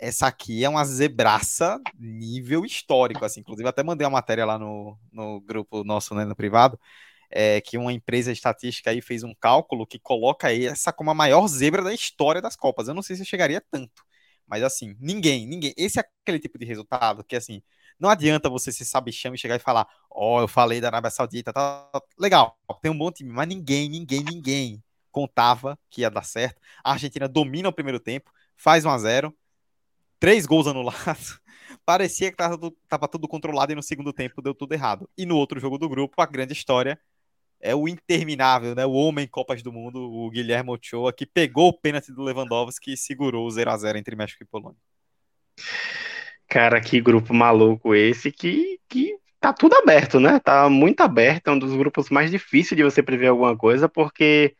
essa 0.00 0.26
aqui 0.26 0.64
é 0.64 0.68
uma 0.68 0.84
zebraça 0.84 1.78
nível 1.98 2.64
histórico. 2.64 3.24
Assim. 3.24 3.40
Inclusive, 3.40 3.68
até 3.68 3.82
mandei 3.82 4.06
uma 4.06 4.12
matéria 4.12 4.46
lá 4.46 4.58
no, 4.58 4.98
no 5.12 5.40
grupo 5.42 5.84
nosso, 5.84 6.14
né, 6.14 6.24
no 6.24 6.34
privado, 6.34 6.80
é, 7.30 7.60
que 7.60 7.76
uma 7.76 7.92
empresa 7.92 8.32
estatística 8.32 8.90
aí 8.90 9.02
fez 9.02 9.22
um 9.22 9.34
cálculo 9.38 9.86
que 9.86 9.98
coloca 9.98 10.52
essa 10.52 10.92
como 10.92 11.10
a 11.10 11.14
maior 11.14 11.46
zebra 11.46 11.82
da 11.82 11.92
história 11.92 12.40
das 12.40 12.56
Copas. 12.56 12.88
Eu 12.88 12.94
não 12.94 13.02
sei 13.02 13.16
se 13.16 13.24
chegaria 13.24 13.62
tanto, 13.70 14.02
mas 14.50 14.62
assim, 14.64 14.96
ninguém, 15.00 15.46
ninguém. 15.46 15.72
Esse 15.76 16.00
é 16.00 16.04
aquele 16.22 16.40
tipo 16.40 16.58
de 16.58 16.64
resultado 16.64 17.24
que, 17.24 17.36
assim, 17.36 17.62
não 17.98 18.10
adianta 18.10 18.50
você 18.50 18.72
ser 18.72 18.84
sabichão 18.84 19.34
e 19.34 19.38
chegar 19.38 19.56
e 19.56 19.60
falar, 19.60 19.86
ó, 20.10 20.38
oh, 20.38 20.40
eu 20.42 20.48
falei 20.48 20.80
da 20.80 20.88
Arábia 20.88 21.10
Saudita, 21.10 21.52
tá, 21.52 21.88
tá, 21.92 22.02
legal, 22.18 22.58
tem 22.82 22.90
um 22.90 22.98
bom 22.98 23.12
time, 23.12 23.30
mas 23.30 23.46
ninguém, 23.48 23.88
ninguém, 23.88 24.24
ninguém 24.24 24.82
contava 25.12 25.78
que 25.88 26.02
ia 26.02 26.10
dar 26.10 26.24
certo. 26.24 26.60
A 26.82 26.92
Argentina 26.92 27.28
domina 27.28 27.68
o 27.68 27.72
primeiro 27.72 28.00
tempo, 28.00 28.32
faz 28.56 28.84
1 28.84 28.90
a 28.90 28.98
0 28.98 29.36
três 30.20 30.46
gols 30.46 30.66
anulados. 30.66 31.40
Parecia 31.84 32.30
que 32.30 32.36
tava, 32.36 33.08
tudo 33.08 33.26
controlado 33.26 33.72
e 33.72 33.74
no 33.74 33.82
segundo 33.82 34.12
tempo 34.12 34.42
deu 34.42 34.54
tudo 34.54 34.74
errado. 34.74 35.08
E 35.16 35.24
no 35.24 35.36
outro 35.36 35.58
jogo 35.58 35.78
do 35.78 35.88
grupo, 35.88 36.20
a 36.20 36.26
grande 36.26 36.52
história 36.52 37.00
é 37.60 37.74
o 37.74 37.86
interminável, 37.88 38.74
né? 38.74 38.86
O 38.86 38.92
homem 38.92 39.26
Copas 39.26 39.62
do 39.62 39.72
Mundo, 39.72 40.00
o 40.00 40.30
Guilherme 40.30 40.70
Ochoa, 40.70 41.12
que 41.12 41.26
pegou 41.26 41.68
o 41.68 41.78
pênalti 41.78 42.12
do 42.12 42.22
Lewandowski 42.22 42.94
e 42.94 42.96
segurou 42.96 43.46
o 43.46 43.50
0 43.50 43.70
a 43.70 43.76
0 43.76 43.98
entre 43.98 44.16
México 44.16 44.42
e 44.42 44.46
Polônia. 44.46 44.78
Cara, 46.48 46.80
que 46.80 47.00
grupo 47.00 47.32
maluco 47.32 47.94
esse 47.94 48.32
que, 48.32 48.80
que 48.88 49.16
tá 49.38 49.52
tudo 49.52 49.76
aberto, 49.76 50.18
né? 50.18 50.40
Tá 50.40 50.68
muito 50.68 51.00
aberto, 51.00 51.48
é 51.48 51.52
um 51.52 51.58
dos 51.58 51.76
grupos 51.76 52.10
mais 52.10 52.30
difíceis 52.30 52.76
de 52.76 52.82
você 52.82 53.02
prever 53.02 53.28
alguma 53.28 53.56
coisa, 53.56 53.88
porque 53.88 54.56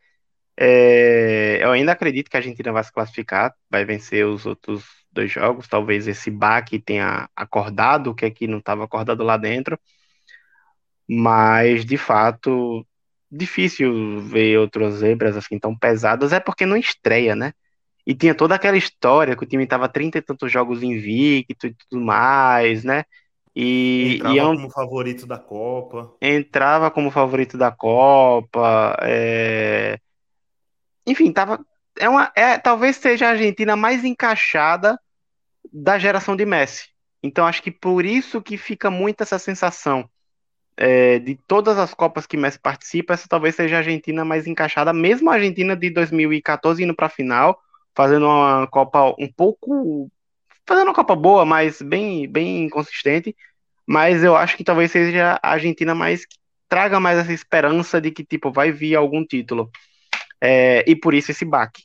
é, 0.57 1.59
eu 1.61 1.71
ainda 1.71 1.91
acredito 1.91 2.29
que 2.29 2.37
a 2.37 2.39
Argentina 2.39 2.71
vai 2.71 2.83
se 2.83 2.91
classificar, 2.91 3.53
vai 3.69 3.83
vencer 3.83 4.25
os 4.25 4.45
outros 4.45 4.85
dois 5.11 5.31
jogos, 5.31 5.67
talvez 5.67 6.07
esse 6.07 6.31
baque 6.31 6.79
tenha 6.79 7.29
acordado, 7.35 8.15
que 8.15 8.25
aqui 8.25 8.47
não 8.47 8.59
estava 8.59 8.85
acordado 8.85 9.23
lá 9.23 9.37
dentro, 9.37 9.79
mas 11.07 11.85
de 11.85 11.97
fato 11.97 12.85
difícil 13.31 14.21
ver 14.21 14.57
outras 14.57 14.95
zebras 14.95 15.37
assim 15.37 15.57
tão 15.57 15.75
pesadas, 15.75 16.33
é 16.33 16.39
porque 16.39 16.65
não 16.65 16.75
estreia, 16.75 17.35
né? 17.35 17.53
E 18.05 18.13
tinha 18.13 18.35
toda 18.35 18.55
aquela 18.55 18.77
história 18.77 19.35
que 19.35 19.43
o 19.43 19.47
time 19.47 19.65
tava 19.65 19.87
trinta 19.87 20.17
e 20.17 20.21
tantos 20.21 20.51
jogos 20.51 20.83
invicto 20.83 21.67
e 21.67 21.73
tudo 21.73 22.03
mais, 22.03 22.83
né? 22.83 23.05
E, 23.55 24.15
entrava 24.15 24.35
e 24.35 24.39
é 24.39 24.43
um... 24.45 24.55
como 24.55 24.71
favorito 24.71 25.27
da 25.27 25.37
Copa. 25.37 26.15
Entrava 26.21 26.89
como 26.89 27.11
favorito 27.11 27.57
da 27.57 27.71
Copa. 27.71 28.97
É... 29.01 29.99
Enfim, 31.05 31.31
tava. 31.31 31.63
É 31.97 32.09
uma, 32.09 32.31
é, 32.35 32.57
talvez 32.57 32.95
seja 32.95 33.27
a 33.27 33.31
Argentina 33.31 33.75
mais 33.75 34.03
encaixada 34.03 34.99
da 35.71 35.99
geração 35.99 36.35
de 36.35 36.45
Messi. 36.45 36.89
Então 37.21 37.45
acho 37.45 37.61
que 37.61 37.71
por 37.71 38.05
isso 38.05 38.41
que 38.41 38.57
fica 38.57 38.89
muito 38.89 39.21
essa 39.21 39.37
sensação 39.37 40.09
é, 40.77 41.19
de 41.19 41.35
todas 41.47 41.77
as 41.77 41.93
Copas 41.93 42.25
que 42.25 42.37
Messi 42.37 42.59
participa, 42.59 43.13
essa 43.13 43.27
talvez 43.27 43.55
seja 43.55 43.75
a 43.75 43.79
Argentina 43.79 44.25
mais 44.25 44.47
encaixada, 44.47 44.93
mesmo 44.93 45.29
a 45.29 45.35
Argentina 45.35 45.75
de 45.75 45.89
2014 45.89 46.83
indo 46.83 46.95
para 46.95 47.07
a 47.07 47.09
final, 47.09 47.59
fazendo 47.95 48.25
uma 48.25 48.67
Copa 48.67 49.13
um 49.19 49.31
pouco. 49.31 50.09
fazendo 50.65 50.87
uma 50.87 50.93
Copa 50.93 51.15
boa, 51.15 51.45
mas 51.45 51.81
bem, 51.81 52.27
bem 52.27 52.69
consistente. 52.69 53.35
Mas 53.85 54.23
eu 54.23 54.35
acho 54.35 54.55
que 54.57 54.63
talvez 54.63 54.91
seja 54.91 55.39
a 55.41 55.51
Argentina 55.51 55.93
mais. 55.95 56.25
traga 56.69 56.99
mais 56.99 57.17
essa 57.19 57.33
esperança 57.33 57.99
de 57.99 58.11
que, 58.11 58.23
tipo, 58.23 58.51
vai 58.51 58.71
vir 58.71 58.95
algum 58.95 59.25
título. 59.25 59.69
É, 60.41 60.83
e 60.87 60.95
por 60.95 61.13
isso 61.13 61.31
esse 61.31 61.45
baque. 61.45 61.83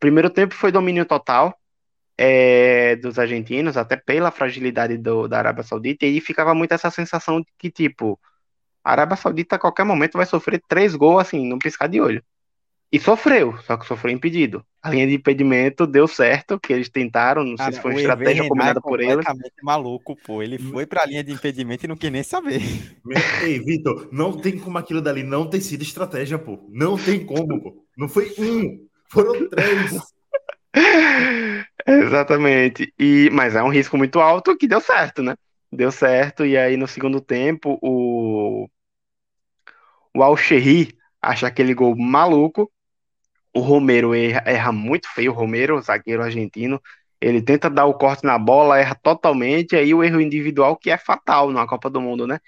Primeiro 0.00 0.30
tempo 0.30 0.54
foi 0.54 0.72
domínio 0.72 1.06
total 1.06 1.56
é, 2.18 2.96
dos 2.96 3.18
argentinos, 3.18 3.76
até 3.76 3.96
pela 3.96 4.30
fragilidade 4.30 4.96
do, 4.96 5.28
da 5.28 5.38
Arábia 5.38 5.62
Saudita, 5.62 6.06
e 6.06 6.20
ficava 6.20 6.54
muito 6.54 6.72
essa 6.72 6.90
sensação 6.90 7.40
de 7.40 7.46
que, 7.58 7.70
tipo, 7.70 8.18
a 8.82 8.92
Arábia 8.92 9.16
Saudita 9.16 9.56
a 9.56 9.58
qualquer 9.58 9.84
momento 9.84 10.16
vai 10.16 10.26
sofrer 10.26 10.62
três 10.66 10.94
gols, 10.94 11.22
assim, 11.22 11.46
num 11.46 11.58
piscar 11.58 11.88
de 11.88 12.00
olho. 12.00 12.22
E 12.90 13.00
sofreu, 13.00 13.58
só 13.66 13.76
que 13.76 13.84
sofreu 13.84 14.14
impedido. 14.14 14.64
A 14.80 14.90
linha 14.90 15.08
de 15.08 15.14
impedimento 15.14 15.88
deu 15.88 16.06
certo, 16.06 16.58
que 16.58 16.72
eles 16.72 16.88
tentaram, 16.88 17.44
não 17.44 17.56
Cara, 17.56 17.72
sei 17.72 17.76
se 17.76 17.82
foi 17.82 17.90
uma 17.90 18.00
estratégia 18.00 18.48
combinada 18.48 18.80
por 18.80 19.00
eles. 19.00 19.26
maluco, 19.60 20.16
pô. 20.24 20.40
Ele 20.40 20.56
foi 20.56 20.86
pra 20.86 21.04
linha 21.04 21.24
de 21.24 21.32
impedimento 21.32 21.84
e 21.84 21.88
não 21.88 21.96
quer 21.96 22.10
nem 22.10 22.22
saber. 22.22 22.62
Ei, 23.42 23.58
Vitor, 23.58 24.08
não 24.12 24.32
tem 24.32 24.56
como 24.56 24.78
aquilo 24.78 25.02
dali 25.02 25.24
não 25.24 25.50
ter 25.50 25.60
sido 25.60 25.82
estratégia, 25.82 26.38
pô. 26.38 26.64
Não 26.70 26.96
tem 26.96 27.26
como, 27.26 27.60
pô. 27.60 27.84
Não 27.98 28.08
foi 28.08 28.32
um, 28.38 28.86
foram 29.10 29.48
três. 29.48 29.98
Exatamente. 31.86 32.92
E, 32.98 33.30
mas 33.32 33.54
é 33.54 33.62
um 33.62 33.68
risco 33.68 33.96
muito 33.96 34.20
alto 34.20 34.56
que 34.56 34.66
deu 34.68 34.80
certo, 34.80 35.22
né? 35.22 35.36
Deu 35.72 35.90
certo, 35.92 36.44
e 36.44 36.56
aí 36.56 36.76
no 36.76 36.86
segundo 36.86 37.20
tempo 37.20 37.78
o, 37.82 38.68
o 40.14 40.22
al 40.22 40.34
acha 41.22 41.46
aquele 41.46 41.74
gol 41.74 41.96
maluco 41.96 42.70
o 43.54 43.60
Romero 43.60 44.14
erra, 44.14 44.42
erra 44.46 44.72
muito 44.72 45.08
feio, 45.14 45.32
o 45.32 45.34
Romero, 45.34 45.78
o 45.78 45.82
zagueiro 45.82 46.22
argentino, 46.22 46.80
ele 47.20 47.42
tenta 47.42 47.70
dar 47.70 47.86
o 47.86 47.94
corte 47.94 48.24
na 48.24 48.38
bola, 48.38 48.78
erra 48.78 48.94
totalmente, 48.94 49.74
aí 49.76 49.94
o 49.94 50.04
erro 50.04 50.20
individual 50.20 50.76
que 50.76 50.90
é 50.90 50.98
fatal 50.98 51.50
na 51.50 51.66
Copa 51.66 51.88
do 51.90 52.00
Mundo, 52.00 52.26
né? 52.26 52.38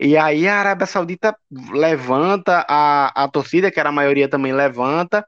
E 0.00 0.16
aí 0.16 0.48
a 0.48 0.60
Arábia 0.60 0.86
Saudita 0.86 1.36
levanta, 1.72 2.64
a, 2.68 3.24
a 3.24 3.28
torcida, 3.28 3.70
que 3.70 3.80
era 3.80 3.90
a 3.90 3.92
maioria 3.92 4.28
também 4.28 4.52
levanta, 4.52 5.26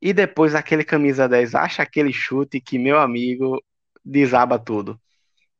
e 0.00 0.12
depois 0.12 0.54
aquele 0.54 0.84
camisa 0.84 1.28
10 1.28 1.54
acha 1.54 1.82
aquele 1.82 2.12
chute 2.12 2.60
que, 2.60 2.78
meu 2.78 2.98
amigo, 2.98 3.62
desaba 4.04 4.58
tudo. 4.58 5.00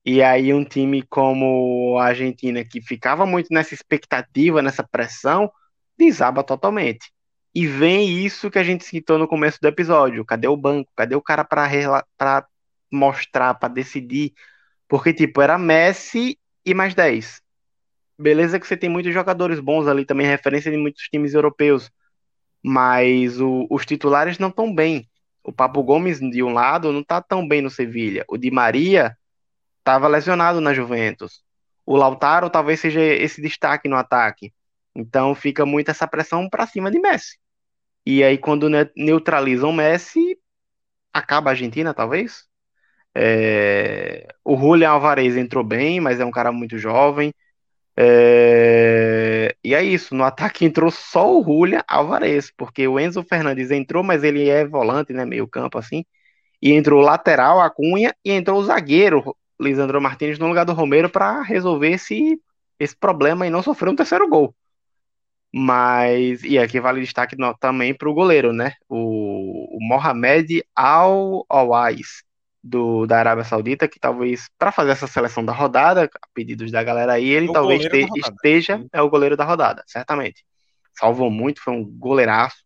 E 0.04 0.22
aí 0.22 0.52
um 0.54 0.64
time 0.64 1.02
como 1.02 1.98
a 1.98 2.06
Argentina, 2.06 2.64
que 2.64 2.80
ficava 2.80 3.26
muito 3.26 3.48
nessa 3.52 3.74
expectativa, 3.74 4.62
nessa 4.62 4.82
pressão, 4.82 5.50
desaba 5.98 6.42
totalmente. 6.42 7.12
E 7.54 7.66
vem 7.66 8.24
isso 8.24 8.50
que 8.50 8.58
a 8.58 8.62
gente 8.64 8.84
citou 8.84 9.18
no 9.18 9.28
começo 9.28 9.58
do 9.60 9.68
episódio. 9.68 10.24
Cadê 10.24 10.48
o 10.48 10.56
banco? 10.56 10.90
Cadê 10.96 11.14
o 11.14 11.22
cara 11.22 11.44
para 11.44 12.46
mostrar, 12.90 13.54
para 13.54 13.68
decidir? 13.68 14.32
Porque, 14.88 15.12
tipo, 15.12 15.40
era 15.42 15.58
Messi 15.58 16.38
e 16.64 16.72
mais 16.74 16.94
10. 16.94 17.42
Beleza 18.18 18.58
que 18.60 18.66
você 18.66 18.76
tem 18.76 18.88
muitos 18.90 19.12
jogadores 19.12 19.60
bons 19.60 19.86
ali, 19.86 20.04
também 20.04 20.26
referência 20.26 20.70
de 20.70 20.76
muitos 20.76 21.02
times 21.04 21.34
europeus. 21.34 21.90
Mas 22.62 23.40
o, 23.40 23.66
os 23.70 23.86
titulares 23.86 24.38
não 24.38 24.48
estão 24.48 24.74
bem. 24.74 25.08
O 25.42 25.52
Papo 25.52 25.82
Gomes, 25.82 26.20
de 26.20 26.42
um 26.42 26.52
lado, 26.52 26.92
não 26.92 27.00
está 27.00 27.20
tão 27.22 27.46
bem 27.46 27.62
no 27.62 27.70
Sevilha. 27.70 28.24
O 28.28 28.36
Di 28.36 28.50
Maria 28.50 29.16
estava 29.78 30.08
lesionado 30.08 30.60
na 30.60 30.74
Juventus. 30.74 31.42
O 31.86 31.96
Lautaro 31.96 32.50
talvez 32.50 32.80
seja 32.80 33.00
esse 33.02 33.40
destaque 33.42 33.88
no 33.88 33.96
ataque. 33.96 34.52
Então 34.94 35.34
fica 35.34 35.64
muito 35.66 35.90
essa 35.90 36.06
pressão 36.06 36.48
para 36.48 36.66
cima 36.66 36.90
de 36.90 36.98
Messi. 37.00 37.38
E 38.06 38.24
aí, 38.24 38.38
quando 38.38 38.68
neutralizam 38.96 39.72
Messi, 39.72 40.38
acaba 41.12 41.50
a 41.50 41.52
Argentina, 41.52 41.94
talvez. 41.94 42.44
É... 43.14 44.26
O 44.44 44.56
Julian 44.56 44.90
Alvarez 44.90 45.36
entrou 45.36 45.64
bem, 45.64 46.00
mas 46.00 46.20
é 46.20 46.24
um 46.24 46.30
cara 46.30 46.52
muito 46.52 46.78
jovem. 46.78 47.32
É... 48.02 49.54
E 49.62 49.74
é 49.74 49.82
isso, 49.82 50.14
no 50.14 50.24
ataque 50.24 50.64
entrou 50.64 50.90
só 50.90 51.38
o 51.38 51.44
Julian 51.44 51.82
Alvarez, 51.86 52.50
porque 52.56 52.88
o 52.88 52.98
Enzo 52.98 53.22
Fernandes 53.22 53.70
entrou, 53.70 54.02
mas 54.02 54.24
ele 54.24 54.48
é 54.48 54.66
volante, 54.66 55.12
né, 55.12 55.24
meio 55.26 55.46
campo 55.46 55.78
assim. 55.78 56.04
e 56.62 56.72
entrou 56.72 57.00
o 57.02 57.04
lateral, 57.04 57.60
a 57.60 57.70
Cunha, 57.70 58.14
e 58.24 58.32
entrou 58.32 58.60
o 58.60 58.64
zagueiro, 58.64 59.36
Lisandro 59.60 60.00
Martins, 60.00 60.38
no 60.38 60.48
lugar 60.48 60.64
do 60.66 60.72
Romero, 60.74 61.10
para 61.10 61.42
resolver 61.42 61.90
esse, 61.92 62.40
esse 62.78 62.96
problema 62.96 63.46
e 63.46 63.50
não 63.50 63.62
sofrer 63.62 63.90
um 63.90 63.96
terceiro 63.96 64.28
gol. 64.28 64.54
Mas, 65.52 66.44
e 66.44 66.58
aqui 66.58 66.80
vale 66.80 67.00
destaque 67.00 67.36
no, 67.36 67.54
também 67.58 67.94
para 67.94 68.08
o 68.08 68.14
goleiro, 68.14 68.52
né? 68.52 68.74
O, 68.88 69.76
o 69.76 69.78
Mohamed 69.88 70.64
Al-Awais, 70.76 72.22
do, 72.62 73.06
da 73.06 73.18
Arábia 73.18 73.44
Saudita, 73.44 73.88
que 73.88 73.98
talvez, 73.98 74.48
para 74.58 74.70
fazer 74.70 74.90
essa 74.90 75.06
seleção 75.06 75.44
da 75.44 75.52
rodada, 75.52 76.04
a 76.04 76.28
pedidos 76.34 76.70
da 76.70 76.82
galera 76.82 77.14
aí, 77.14 77.28
ele 77.28 77.52
talvez 77.52 77.82
te, 77.82 78.08
esteja, 78.18 78.84
é 78.92 79.00
o 79.00 79.08
goleiro 79.08 79.36
da 79.36 79.44
rodada, 79.44 79.82
certamente. 79.86 80.44
Salvou 80.94 81.30
muito, 81.30 81.62
foi 81.62 81.72
um 81.72 81.84
goleiraço. 81.84 82.62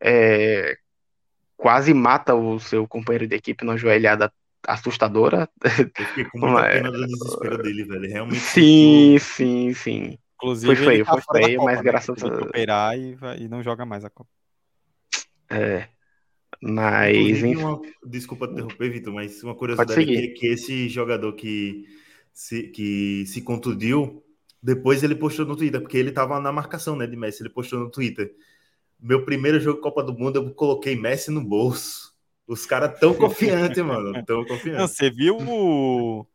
É, 0.00 0.76
quase 1.56 1.94
mata 1.94 2.34
o 2.34 2.60
seu 2.60 2.86
companheiro 2.86 3.26
de 3.26 3.36
equipe 3.36 3.64
numa 3.64 3.76
joelhada 3.76 4.30
assustadora. 4.66 5.48
Eu 5.64 6.06
fiquei 6.06 6.24
com 6.24 6.38
muita 6.40 6.68
pena 6.68 6.90
do 6.90 7.06
desespero 7.06 7.62
dele, 7.62 7.84
velho. 7.84 8.08
Realmente. 8.08 8.40
Sim, 8.40 9.16
sim, 9.18 9.74
sim. 9.74 10.18
Inclusive, 10.34 10.76
foi 10.76 10.84
feio, 10.84 11.04
tá 11.06 11.12
foi 11.12 11.40
feio, 11.40 11.58
Copa, 11.58 11.70
mas 11.70 11.78
né? 11.78 11.84
graças 11.84 12.22
Ele 12.22 12.34
a 12.34 12.38
operar 12.38 12.98
e, 12.98 13.14
vai- 13.14 13.38
e 13.38 13.48
não 13.48 13.62
joga 13.62 13.86
mais 13.86 14.04
a 14.04 14.10
Copa. 14.10 14.28
É. 15.48 15.88
Mas, 16.66 17.42
uma- 17.42 17.80
desculpa 18.06 18.46
interromper, 18.46 18.90
Vitor, 18.90 19.12
mas 19.12 19.42
uma 19.42 19.54
curiosidade 19.54 20.00
aqui 20.00 20.16
é 20.16 20.28
que 20.28 20.46
esse 20.46 20.88
jogador 20.88 21.32
que 21.34 21.84
se, 22.32 22.64
que 22.68 23.24
se 23.26 23.42
contundiu, 23.42 24.22
depois 24.62 25.02
ele 25.02 25.14
postou 25.14 25.44
no 25.44 25.56
Twitter, 25.56 25.80
porque 25.80 25.98
ele 25.98 26.10
tava 26.10 26.40
na 26.40 26.50
marcação 26.52 26.96
né, 26.96 27.06
de 27.06 27.16
Messi, 27.16 27.42
ele 27.42 27.50
postou 27.50 27.80
no 27.80 27.90
Twitter. 27.90 28.34
Meu 28.98 29.24
primeiro 29.24 29.60
jogo 29.60 29.80
Copa 29.80 30.02
do 30.02 30.14
Mundo, 30.16 30.36
eu 30.36 30.54
coloquei 30.54 30.96
Messi 30.96 31.30
no 31.30 31.42
bolso. 31.44 32.14
Os 32.46 32.64
caras 32.66 32.98
tão 32.98 33.12
confiantes, 33.14 33.82
mano. 33.84 34.24
Tão 34.24 34.38
Não, 34.38 34.46
confiantes. 34.46 34.96
você 34.96 35.10
viu 35.10 35.36
o, 35.36 36.26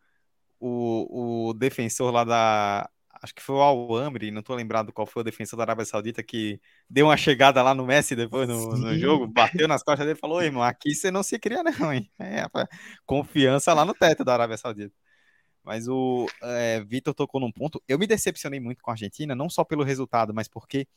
o, 0.59 1.49
o 1.49 1.53
defensor 1.53 2.11
lá 2.11 2.23
da. 2.23 2.89
Acho 3.21 3.35
que 3.35 3.41
foi 3.41 3.55
o 3.55 3.61
Al-Amri, 3.61 4.31
não 4.31 4.41
tô 4.41 4.55
lembrado 4.55 4.93
qual 4.93 5.05
foi 5.05 5.21
o 5.21 5.23
defensor 5.25 5.57
da 5.57 5.63
Arábia 5.63 5.83
Saudita 5.85 6.23
que 6.23 6.59
deu 6.89 7.07
uma 7.07 7.17
chegada 7.17 7.61
lá 7.61 7.75
no 7.75 7.85
Messi 7.85 8.15
depois 8.15 8.47
no, 8.47 8.77
no 8.77 8.97
jogo, 8.97 9.27
bateu 9.27 9.67
nas 9.67 9.83
costas 9.83 10.05
dele 10.05 10.17
e 10.17 10.21
falou: 10.21 10.37
"Ô, 10.37 10.41
irmão, 10.41 10.63
aqui 10.63 10.95
você 10.95 11.11
não 11.11 11.21
se 11.21 11.37
cria, 11.37 11.61
não, 11.63 11.93
hein? 11.93 12.09
É, 12.19 12.45
confiança 13.05 13.73
lá 13.73 13.83
no 13.85 13.93
teto 13.93 14.23
da 14.23 14.33
Arábia 14.33 14.57
Saudita. 14.57 14.93
Mas 15.63 15.87
o 15.87 16.27
é, 16.43 16.83
Vitor 16.85 17.13
tocou 17.13 17.41
num 17.41 17.51
ponto. 17.51 17.81
Eu 17.87 17.99
me 17.99 18.07
decepcionei 18.07 18.59
muito 18.59 18.81
com 18.83 18.91
a 18.91 18.93
Argentina, 18.93 19.35
não 19.35 19.49
só 19.49 19.63
pelo 19.63 19.83
resultado, 19.83 20.33
mas 20.33 20.47
porque 20.47 20.87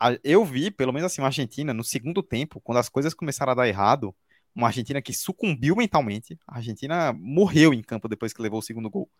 a- 0.00 0.18
eu 0.22 0.44
vi, 0.44 0.70
pelo 0.70 0.92
menos 0.92 1.10
assim, 1.12 1.20
uma 1.20 1.28
Argentina 1.28 1.74
no 1.74 1.84
segundo 1.84 2.22
tempo, 2.22 2.60
quando 2.60 2.78
as 2.78 2.88
coisas 2.88 3.14
começaram 3.14 3.52
a 3.52 3.54
dar 3.54 3.68
errado, 3.68 4.14
uma 4.54 4.68
Argentina 4.68 5.02
que 5.02 5.12
sucumbiu 5.12 5.76
mentalmente. 5.76 6.38
A 6.46 6.56
Argentina 6.56 7.12
morreu 7.12 7.72
em 7.74 7.82
campo 7.82 8.08
depois 8.08 8.32
que 8.32 8.42
levou 8.42 8.58
o 8.60 8.62
segundo 8.62 8.90
gol. 8.90 9.10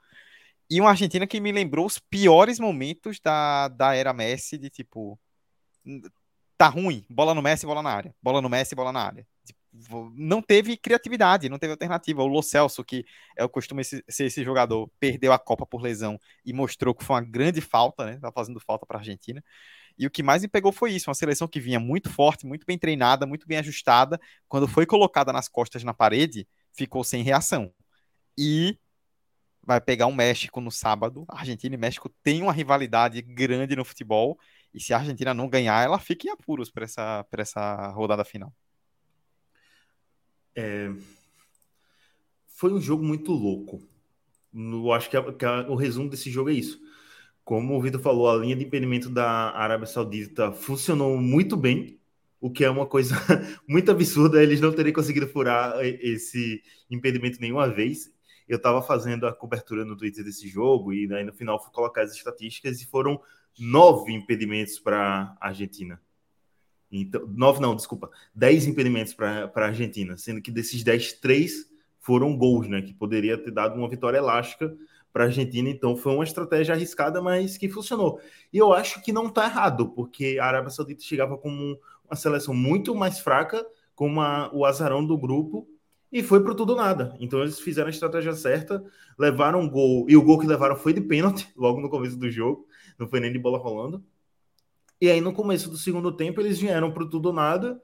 E 0.70 0.80
uma 0.80 0.90
Argentina 0.90 1.26
que 1.26 1.40
me 1.40 1.52
lembrou 1.52 1.86
os 1.86 1.98
piores 1.98 2.58
momentos 2.58 3.18
da, 3.20 3.68
da 3.68 3.94
era 3.94 4.12
Messi, 4.12 4.58
de 4.58 4.68
tipo, 4.68 5.18
tá 6.58 6.68
ruim, 6.68 7.04
bola 7.08 7.34
no 7.34 7.40
Messi, 7.40 7.64
bola 7.64 7.82
na 7.82 7.90
área. 7.90 8.14
Bola 8.22 8.42
no 8.42 8.48
Messi, 8.48 8.74
bola 8.74 8.92
na 8.92 9.00
área. 9.00 9.26
Tipo, 9.44 10.12
não 10.14 10.42
teve 10.42 10.76
criatividade, 10.76 11.48
não 11.48 11.58
teve 11.58 11.72
alternativa. 11.72 12.22
O 12.22 12.26
Lo 12.26 12.42
Celso, 12.42 12.84
que 12.84 13.04
é 13.36 13.44
o 13.44 13.48
costume 13.48 13.84
ser 13.84 14.02
esse 14.08 14.44
jogador, 14.44 14.90
perdeu 14.98 15.32
a 15.32 15.38
Copa 15.38 15.64
por 15.64 15.80
lesão 15.80 16.18
e 16.44 16.52
mostrou 16.52 16.94
que 16.94 17.04
foi 17.04 17.16
uma 17.16 17.22
grande 17.22 17.60
falta, 17.60 18.04
né? 18.04 18.18
Tá 18.20 18.32
fazendo 18.32 18.60
falta 18.60 18.84
para 18.84 18.98
Argentina. 18.98 19.42
E 19.98 20.06
o 20.06 20.10
que 20.10 20.22
mais 20.22 20.42
me 20.42 20.48
pegou 20.48 20.70
foi 20.72 20.92
isso, 20.92 21.10
uma 21.10 21.14
seleção 21.14 21.48
que 21.48 21.60
vinha 21.60 21.80
muito 21.80 22.10
forte, 22.10 22.46
muito 22.46 22.64
bem 22.66 22.78
treinada, 22.78 23.26
muito 23.26 23.46
bem 23.46 23.58
ajustada. 23.58 24.20
Quando 24.48 24.68
foi 24.68 24.86
colocada 24.86 25.32
nas 25.32 25.48
costas 25.48 25.82
na 25.82 25.94
parede, 25.94 26.46
ficou 26.72 27.02
sem 27.02 27.22
reação. 27.22 27.72
E 28.36 28.78
vai 29.68 29.80
pegar 29.82 30.08
o 30.08 30.14
México 30.16 30.60
no 30.62 30.72
sábado. 30.72 31.26
A 31.30 31.40
Argentina 31.40 31.76
e 31.76 31.78
México 31.78 32.10
têm 32.24 32.42
uma 32.42 32.52
rivalidade 32.54 33.22
grande 33.22 33.76
no 33.76 33.84
futebol. 33.86 34.38
E 34.74 34.80
se 34.80 34.94
a 34.94 34.98
Argentina 34.98 35.34
não 35.34 35.48
ganhar, 35.50 35.84
ela 35.84 36.00
fica 36.00 36.28
em 36.28 36.32
apuros 36.32 36.70
para 36.70 36.84
essa, 36.86 37.26
essa 37.38 37.88
rodada 37.92 38.24
final. 38.24 38.52
É, 40.54 40.90
Foi 42.46 42.72
um 42.72 42.80
jogo 42.80 43.04
muito 43.04 43.32
louco. 43.32 43.80
Eu 44.54 44.92
acho 44.92 45.10
que, 45.10 45.16
a- 45.16 45.32
que 45.32 45.44
a- 45.44 45.68
o 45.70 45.74
resumo 45.76 46.08
desse 46.10 46.30
jogo 46.30 46.50
é 46.50 46.54
isso. 46.54 46.80
Como 47.44 47.76
o 47.76 47.82
Vitor 47.82 48.00
falou, 48.00 48.30
a 48.30 48.36
linha 48.36 48.56
de 48.56 48.64
impedimento 48.64 49.10
da 49.10 49.50
Arábia 49.52 49.86
Saudita 49.86 50.52
funcionou 50.52 51.18
muito 51.18 51.56
bem, 51.56 52.00
o 52.40 52.50
que 52.50 52.64
é 52.64 52.70
uma 52.70 52.86
coisa 52.86 53.14
muito 53.68 53.90
absurda. 53.90 54.42
Eles 54.42 54.60
não 54.60 54.72
terem 54.74 54.92
conseguido 54.92 55.28
furar 55.28 55.76
esse 55.84 56.62
impedimento 56.90 57.40
nenhuma 57.40 57.68
vez. 57.68 58.12
Eu 58.48 58.56
estava 58.56 58.80
fazendo 58.82 59.26
a 59.26 59.32
cobertura 59.32 59.84
no 59.84 59.96
Twitter 59.96 60.24
desse 60.24 60.48
jogo 60.48 60.92
e 60.92 61.12
aí 61.12 61.24
no 61.24 61.32
final 61.32 61.62
fui 61.62 61.72
colocar 61.72 62.02
as 62.02 62.12
estatísticas 62.14 62.80
e 62.80 62.86
foram 62.86 63.20
nove 63.58 64.12
impedimentos 64.12 64.78
para 64.78 65.36
a 65.40 65.48
Argentina. 65.48 66.00
Então, 66.90 67.26
nove 67.26 67.60
não, 67.60 67.76
desculpa, 67.76 68.10
dez 68.34 68.66
impedimentos 68.66 69.12
para 69.12 69.52
a 69.54 69.66
Argentina, 69.66 70.16
sendo 70.16 70.40
que 70.40 70.50
desses 70.50 70.82
dez, 70.82 71.12
três 71.12 71.68
foram 72.00 72.36
gols, 72.36 72.66
né? 72.68 72.80
Que 72.80 72.94
poderia 72.94 73.36
ter 73.36 73.50
dado 73.50 73.76
uma 73.76 73.88
vitória 73.88 74.16
elástica 74.16 74.74
para 75.12 75.24
a 75.24 75.26
Argentina. 75.26 75.68
Então 75.68 75.96
foi 75.96 76.14
uma 76.14 76.24
estratégia 76.24 76.74
arriscada, 76.74 77.20
mas 77.20 77.58
que 77.58 77.68
funcionou. 77.68 78.20
E 78.52 78.56
eu 78.56 78.72
acho 78.72 79.02
que 79.02 79.12
não 79.12 79.26
está 79.26 79.44
errado, 79.44 79.90
porque 79.90 80.38
a 80.40 80.46
Arábia 80.46 80.70
Saudita 80.70 81.02
chegava 81.02 81.36
como 81.36 81.78
uma 82.04 82.16
seleção 82.16 82.54
muito 82.54 82.94
mais 82.94 83.18
fraca, 83.18 83.64
com 83.94 84.06
uma, 84.06 84.50
o 84.54 84.64
azarão 84.64 85.04
do 85.04 85.18
grupo, 85.18 85.68
e 86.10 86.22
foi 86.22 86.42
pro 86.42 86.54
tudo 86.54 86.74
nada. 86.74 87.16
Então 87.20 87.40
eles 87.40 87.60
fizeram 87.60 87.88
a 87.88 87.90
estratégia 87.90 88.32
certa, 88.34 88.82
levaram 89.18 89.60
um 89.60 89.68
gol, 89.68 90.06
e 90.08 90.16
o 90.16 90.22
gol 90.22 90.38
que 90.38 90.46
levaram 90.46 90.76
foi 90.76 90.92
de 90.92 91.00
pênalti, 91.00 91.48
logo 91.56 91.80
no 91.80 91.90
começo 91.90 92.16
do 92.16 92.30
jogo, 92.30 92.66
não 92.98 93.08
foi 93.08 93.20
nem 93.20 93.32
de 93.32 93.38
bola 93.38 93.58
rolando. 93.58 94.04
E 95.00 95.10
aí 95.10 95.20
no 95.20 95.32
começo 95.32 95.70
do 95.70 95.76
segundo 95.76 96.10
tempo 96.12 96.40
eles 96.40 96.58
vieram 96.58 96.92
pro 96.92 97.08
tudo 97.08 97.32
nada 97.32 97.80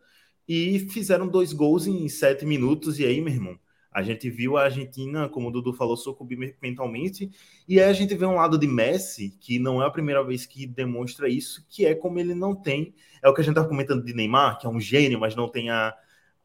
e 0.48 0.80
fizeram 0.90 1.28
dois 1.28 1.52
gols 1.52 1.86
em 1.86 2.09
sete 2.09 2.44
minutos, 2.44 2.98
e 2.98 3.05
aí, 3.05 3.20
meu 3.20 3.32
irmão, 3.32 3.59
a 3.90 4.02
gente 4.02 4.28
viu 4.28 4.56
a 4.56 4.64
Argentina, 4.64 5.28
como 5.28 5.48
o 5.48 5.51
Dudu 5.52 5.72
falou, 5.72 5.96
sucumbir 5.96 6.56
mentalmente, 6.60 7.30
e 7.66 7.80
aí 7.80 7.88
a 7.88 7.92
gente 7.92 8.14
vê 8.16 8.26
um 8.26 8.34
lado 8.34 8.59
de 8.59 8.66
Messi, 8.66 9.38
que 9.40 9.59
não 9.59 9.80
é 9.80 9.86
a 9.86 9.90
primeira 9.90 10.22
vez 10.24 10.44
que 10.44 10.66
demonstra 10.66 11.28
isso, 11.28 11.64
que 11.70 11.86
é 11.86 11.94
como 11.94 12.18
ele 12.18 12.34
não 12.34 12.55
tem, 12.55 12.92
é 13.22 13.28
o 13.28 13.32
que 13.32 13.40
a 13.40 13.44
gente 13.44 13.52
estava 13.52 13.68
comentando 13.68 14.05
de 14.05 14.12
Neymar, 14.12 14.59
que 14.59 14.66
é 14.66 14.68
um 14.68 14.80
gênio, 14.80 15.20
mas 15.20 15.36
não 15.36 15.48
tem 15.48 15.70
a, 15.70 15.94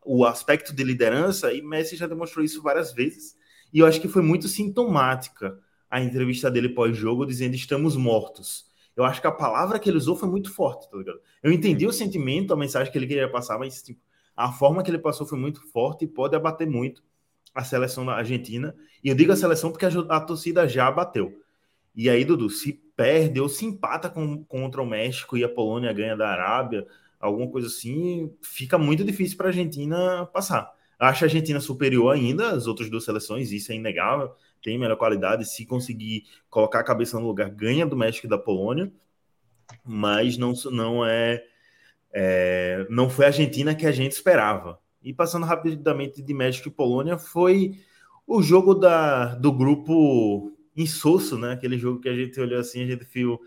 o 0.06 0.26
aspecto 0.26 0.74
de 0.74 0.84
liderança, 0.84 1.54
e 1.54 1.62
Messi 1.62 1.96
já 1.96 2.08
demonstrou 2.08 2.44
isso 2.44 2.62
várias 2.62 2.94
vezes, 2.94 3.36
e 3.74 3.80
eu 3.80 3.86
acho 3.86 4.02
que 4.02 4.08
foi 4.08 4.22
muito 4.22 4.48
sintomática 4.48 5.58
a 5.90 6.02
entrevista 6.02 6.50
dele 6.50 6.70
pós-jogo, 6.70 7.26
dizendo 7.26 7.56
estamos 7.56 7.96
mortos. 7.96 8.70
Eu 8.96 9.04
acho 9.04 9.22
que 9.22 9.28
a 9.28 9.32
palavra 9.32 9.80
que 9.80 9.90
ele 9.90 9.98
usou 9.98 10.16
foi 10.16 10.30
muito 10.30 10.54
forte, 10.54 10.90
tá 10.90 10.98
ligado? 10.98 11.20
Eu 11.42 11.52
entendi 11.52 11.88
o 11.88 11.94
sentimento, 11.94 12.54
a 12.54 12.58
mensagem 12.58 12.92
que 12.92 12.98
ele 12.98 13.08
queria 13.08 13.30
passar, 13.30 13.58
mas 13.58 13.82
tipo, 13.82 14.02
a 14.36 14.52
forma 14.52 14.84
que 14.84 14.92
ele 14.92 15.00
passou 15.00 15.26
foi 15.26 15.38
muito 15.38 15.62
forte 15.72 16.06
e 16.06 16.08
pode 16.08 16.36
abater 16.36 16.68
muito 16.68 17.04
a 17.54 17.64
seleção 17.64 18.06
da 18.06 18.14
Argentina. 18.14 18.76
E 19.04 19.10
eu 19.10 19.16
digo 19.16 19.32
a 19.32 19.36
seleção 19.36 19.72
porque 19.72 19.86
a, 19.86 19.90
a 20.10 20.20
torcida 20.20 20.68
já 20.68 20.88
abateu. 20.88 21.34
E 21.96 22.10
aí, 22.10 22.24
Dudu, 22.24 22.50
se 22.50 22.74
perde 22.96 23.40
ou 23.40 23.50
se 23.50 23.66
empata 23.66 24.10
com, 24.10 24.44
contra 24.44 24.82
o 24.82 24.86
México 24.86 25.38
e 25.38 25.44
a 25.44 25.50
Polônia 25.50 25.92
ganha 25.94 26.16
da 26.16 26.30
Arábia, 26.30 26.86
alguma 27.20 27.50
coisa 27.50 27.68
assim, 27.68 28.32
fica 28.42 28.78
muito 28.78 29.04
difícil 29.04 29.38
para 29.38 29.48
a 29.48 29.50
Argentina 29.50 30.26
passar. 30.28 30.72
Acho 30.98 31.26
a 31.26 31.28
Argentina 31.28 31.60
superior 31.60 32.14
ainda 32.14 32.52
às 32.52 32.68
outras 32.68 32.90
duas 32.90 33.04
seleções, 33.04 33.52
isso 33.52 33.72
é 33.72 33.76
inegável. 33.76 34.32
Tem 34.62 34.78
melhor 34.78 34.98
qualidade, 34.98 35.50
se 35.50 35.66
conseguir 35.66 36.26
colocar 36.50 36.80
a 36.80 36.84
cabeça 36.84 37.20
no 37.20 37.28
lugar, 37.28 37.50
ganha 37.50 37.86
do 37.86 37.96
México 37.96 38.28
e 38.28 38.30
da 38.30 38.38
Polônia, 38.38 38.92
mas 39.84 40.38
não, 40.38 40.54
não 40.72 41.06
é, 41.06 41.44
é 42.12 42.86
não 42.90 43.10
foi 43.10 43.26
a 43.26 43.28
Argentina 43.30 43.76
que 43.76 43.86
a 43.86 43.92
gente 43.92 44.12
esperava. 44.12 44.80
E 45.02 45.14
passando 45.14 45.46
rapidamente 45.46 46.22
de 46.22 46.34
México 46.34 46.68
e 46.68 46.72
Polônia, 46.72 47.18
foi 47.18 47.80
o 48.28 48.42
jogo 48.44 48.76
da, 48.76 49.36
do 49.36 49.52
grupo 49.52 50.52
insosso, 50.76 51.38
né? 51.38 51.54
Aquele 51.54 51.78
jogo 51.78 52.02
que 52.02 52.10
a 52.10 52.16
gente 52.16 52.40
olhou 52.40 52.60
assim, 52.60 52.84
a 52.84 52.86
gente 52.86 53.06
viu, 53.06 53.40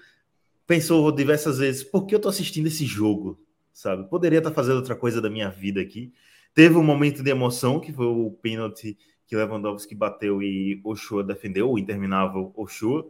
pensou 0.66 1.12
diversas 1.12 1.58
vezes, 1.58 1.84
por 1.84 2.06
que 2.06 2.14
eu 2.14 2.20
tô 2.20 2.28
assistindo 2.28 2.66
esse 2.66 2.86
jogo? 2.86 3.38
Sabe? 3.72 4.08
Poderia 4.08 4.38
estar 4.38 4.50
fazendo 4.50 4.76
outra 4.76 4.94
coisa 4.94 5.20
da 5.20 5.30
minha 5.30 5.48
vida 5.48 5.80
aqui. 5.80 6.12
Teve 6.54 6.76
um 6.76 6.82
momento 6.82 7.22
de 7.22 7.30
emoção, 7.30 7.80
que 7.80 7.92
foi 7.92 8.06
o 8.06 8.30
pênalti 8.42 8.96
que 9.26 9.36
Lewandowski 9.36 9.94
bateu 9.94 10.42
e 10.42 10.80
Ochoa 10.84 11.24
defendeu, 11.24 11.70
o 11.70 11.78
interminável 11.78 12.52
Ochoa, 12.54 13.08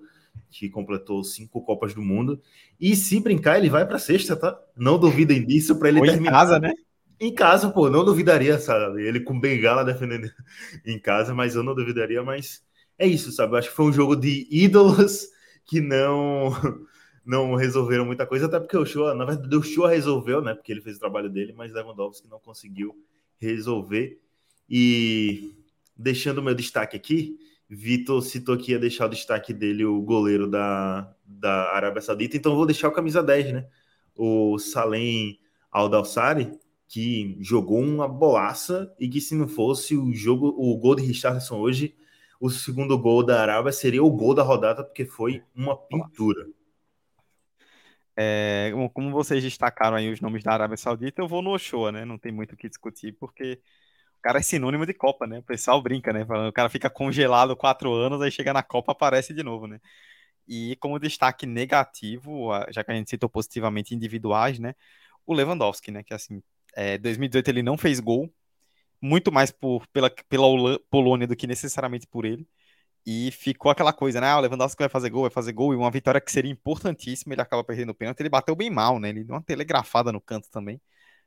que 0.51 0.71
completou 0.71 1.25
cinco 1.25 1.61
Copas 1.63 1.95
do 1.95 2.01
Mundo. 2.01 2.41
E 2.81 2.95
se 2.95 3.19
brincar, 3.19 3.59
ele 3.59 3.69
vai 3.69 3.87
para 3.87 3.99
sexta, 3.99 4.37
tá? 4.37 4.57
Não 4.77 4.99
duvidem 4.99 5.45
disso 5.45 5.77
para 5.79 5.89
ele 5.89 5.99
Ou 5.99 6.07
terminar. 6.07 6.31
em 6.31 6.33
casa, 6.33 6.61
né? 6.61 6.75
Em 7.19 7.35
casa, 7.35 7.71
pô, 7.71 7.91
não 7.91 8.05
duvidaria, 8.05 8.59
sabe? 8.59 9.03
Ele 9.03 9.21
com 9.21 9.39
bengala 9.39 9.85
defendendo 9.85 10.31
em 10.87 10.99
casa, 10.99 11.35
mas 11.35 11.57
eu 11.57 11.63
não 11.63 11.75
duvidaria, 11.75 12.23
mas 12.23 12.63
é 12.99 13.07
isso, 13.07 13.33
sabe? 13.33 13.55
Eu 13.55 13.59
acho 13.59 13.71
que 13.71 13.77
foi 13.77 13.87
um 13.87 13.93
jogo 13.93 14.15
de 14.15 14.47
ídolos 14.51 15.27
que 15.65 15.81
não 15.81 16.53
não 17.25 17.55
resolveram 17.55 18.05
muita 18.05 18.27
coisa, 18.27 18.47
até 18.47 18.59
porque 18.59 18.77
o 18.77 18.85
Show, 18.85 19.15
na 19.15 19.25
verdade, 19.25 19.57
o 19.57 19.63
Show 19.63 19.87
resolveu, 19.87 20.43
né? 20.43 20.55
Porque 20.55 20.73
ele 20.73 20.81
fez 20.81 20.97
o 20.97 21.01
trabalho 21.01 21.31
dele, 21.31 21.53
mas 21.57 21.73
Lewandowski 21.73 22.29
não 22.29 22.39
conseguiu 22.39 22.97
resolver. 23.39 24.21
E 24.69 25.55
deixando 25.97 26.39
o 26.39 26.43
meu 26.43 26.55
destaque 26.55 26.97
aqui, 26.97 27.39
Vitor 27.69 28.21
citou 28.23 28.57
que 28.57 28.73
ia 28.73 28.79
deixar 28.79 29.07
o 29.07 29.11
destaque 29.11 29.53
dele, 29.53 29.85
o 29.85 30.01
goleiro 30.03 30.49
da, 30.49 31.15
da 31.25 31.75
Arábia 31.75 32.03
Saudita, 32.03 32.37
então 32.37 32.55
vou 32.55 32.67
deixar 32.67 32.89
o 32.89 32.93
camisa 32.93 33.23
10, 33.23 33.53
né? 33.53 33.67
O 34.15 34.59
Salem 34.59 35.39
Aldalsari, 35.71 36.53
que 36.87 37.39
jogou 37.41 37.81
uma 37.81 38.07
bolaça 38.07 38.95
e 39.01 39.09
que 39.09 39.21
se 39.21 39.35
não 39.35 39.49
fosse 39.49 39.97
o 39.97 40.13
jogo, 40.13 40.55
o 40.57 40.77
gol 40.77 40.95
de 40.95 41.03
Richardson 41.03 41.59
hoje, 41.59 41.95
o 42.39 42.51
segundo 42.51 42.99
gol 42.99 43.23
da 43.23 43.41
Arábia 43.41 43.73
seria 43.73 44.05
o 44.05 44.11
gol 44.11 44.35
da 44.35 44.43
rodada, 44.43 44.85
porque 44.85 45.07
foi 45.07 45.43
uma 45.55 45.77
pintura. 45.77 46.47
É, 48.17 48.71
como 48.93 49.11
vocês 49.11 49.43
destacaram 49.43 49.97
aí 49.97 50.11
os 50.11 50.21
nomes 50.21 50.43
da 50.43 50.53
Arábia 50.53 50.77
Saudita, 50.77 51.23
eu 51.23 51.29
vou 51.29 51.43
no 51.43 51.55
Ochoa, 51.55 51.91
né? 51.93 52.05
Não 52.05 52.19
tem 52.19 52.33
muito 52.33 52.53
o 52.53 52.57
que 52.57 52.69
discutir, 52.69 53.13
porque 53.19 53.61
o 54.19 54.23
cara 54.23 54.39
é 54.39 54.43
sinônimo 54.43 54.87
de 54.87 54.95
Copa, 54.95 55.27
né? 55.27 55.39
O 55.41 55.43
pessoal 55.43 55.83
brinca, 55.83 56.13
né? 56.13 56.25
O 56.49 56.53
cara 56.53 56.69
fica 56.69 56.91
congelado 56.91 57.57
quatro 57.57 57.93
anos, 57.93 58.21
aí 58.23 58.31
chega 58.31 58.53
na 58.53 58.63
Copa 58.63 58.93
aparece 58.93 59.35
de 59.35 59.43
novo, 59.43 59.67
né? 59.67 59.81
E 60.49 60.77
como 60.77 60.99
destaque 60.99 61.47
negativo, 61.47 62.51
já 62.71 62.85
que 62.85 62.91
a 62.93 62.95
gente 62.95 63.11
citou 63.11 63.29
positivamente 63.29 63.95
individuais, 63.95 64.59
né? 64.59 64.75
O 65.27 65.35
Lewandowski, 65.35 65.91
né? 65.91 66.03
Que 66.05 66.15
assim, 66.15 66.43
é, 66.75 66.99
2018 66.99 67.49
ele 67.49 67.63
não 67.63 67.79
fez 67.79 68.01
gol, 68.01 68.33
muito 69.01 69.33
mais 69.33 69.51
por, 69.51 69.87
pela, 69.89 70.11
pela 70.29 70.47
Polônia 70.91 71.27
do 71.27 71.37
que 71.37 71.47
necessariamente 71.47 72.07
por 72.07 72.25
ele. 72.25 72.47
E 73.05 73.31
ficou 73.33 73.71
aquela 73.71 73.93
coisa, 73.93 74.21
né? 74.21 74.29
Ah, 74.29 74.39
o 74.39 74.41
Lewandowski 74.41 74.79
vai 74.81 74.89
fazer 74.89 75.11
gol, 75.11 75.23
vai 75.23 75.31
fazer 75.31 75.53
gol, 75.53 75.73
e 75.73 75.77
uma 75.77 75.91
vitória 75.91 76.21
que 76.21 76.31
seria 76.31 76.51
importantíssima, 76.51 77.35
ele 77.35 77.43
acaba 77.43 77.65
perdendo 77.65 77.91
o 77.91 77.95
pênalti. 77.95 78.21
Ele 78.21 78.29
bateu 78.29 78.55
bem 78.55 78.71
mal, 78.71 79.01
né? 79.01 79.09
Ele 79.09 79.25
deu 79.25 79.35
uma 79.35 79.43
telegrafada 79.43 80.13
no 80.13 80.21
canto 80.21 80.49
também. 80.51 80.81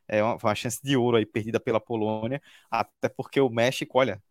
É 0.07 0.23
uma, 0.23 0.38
uma 0.41 0.56
chance 0.56 0.81
de 0.84 0.95
ouro 0.97 1.18
aí 1.18 1.26
perdida 1.26 1.60
pela 1.60 1.80
Polônia, 1.80 2.41
até 2.72 3.10
porque 3.10 3.39
o 3.41 3.49
México, 3.49 3.99
olha, 3.99 4.22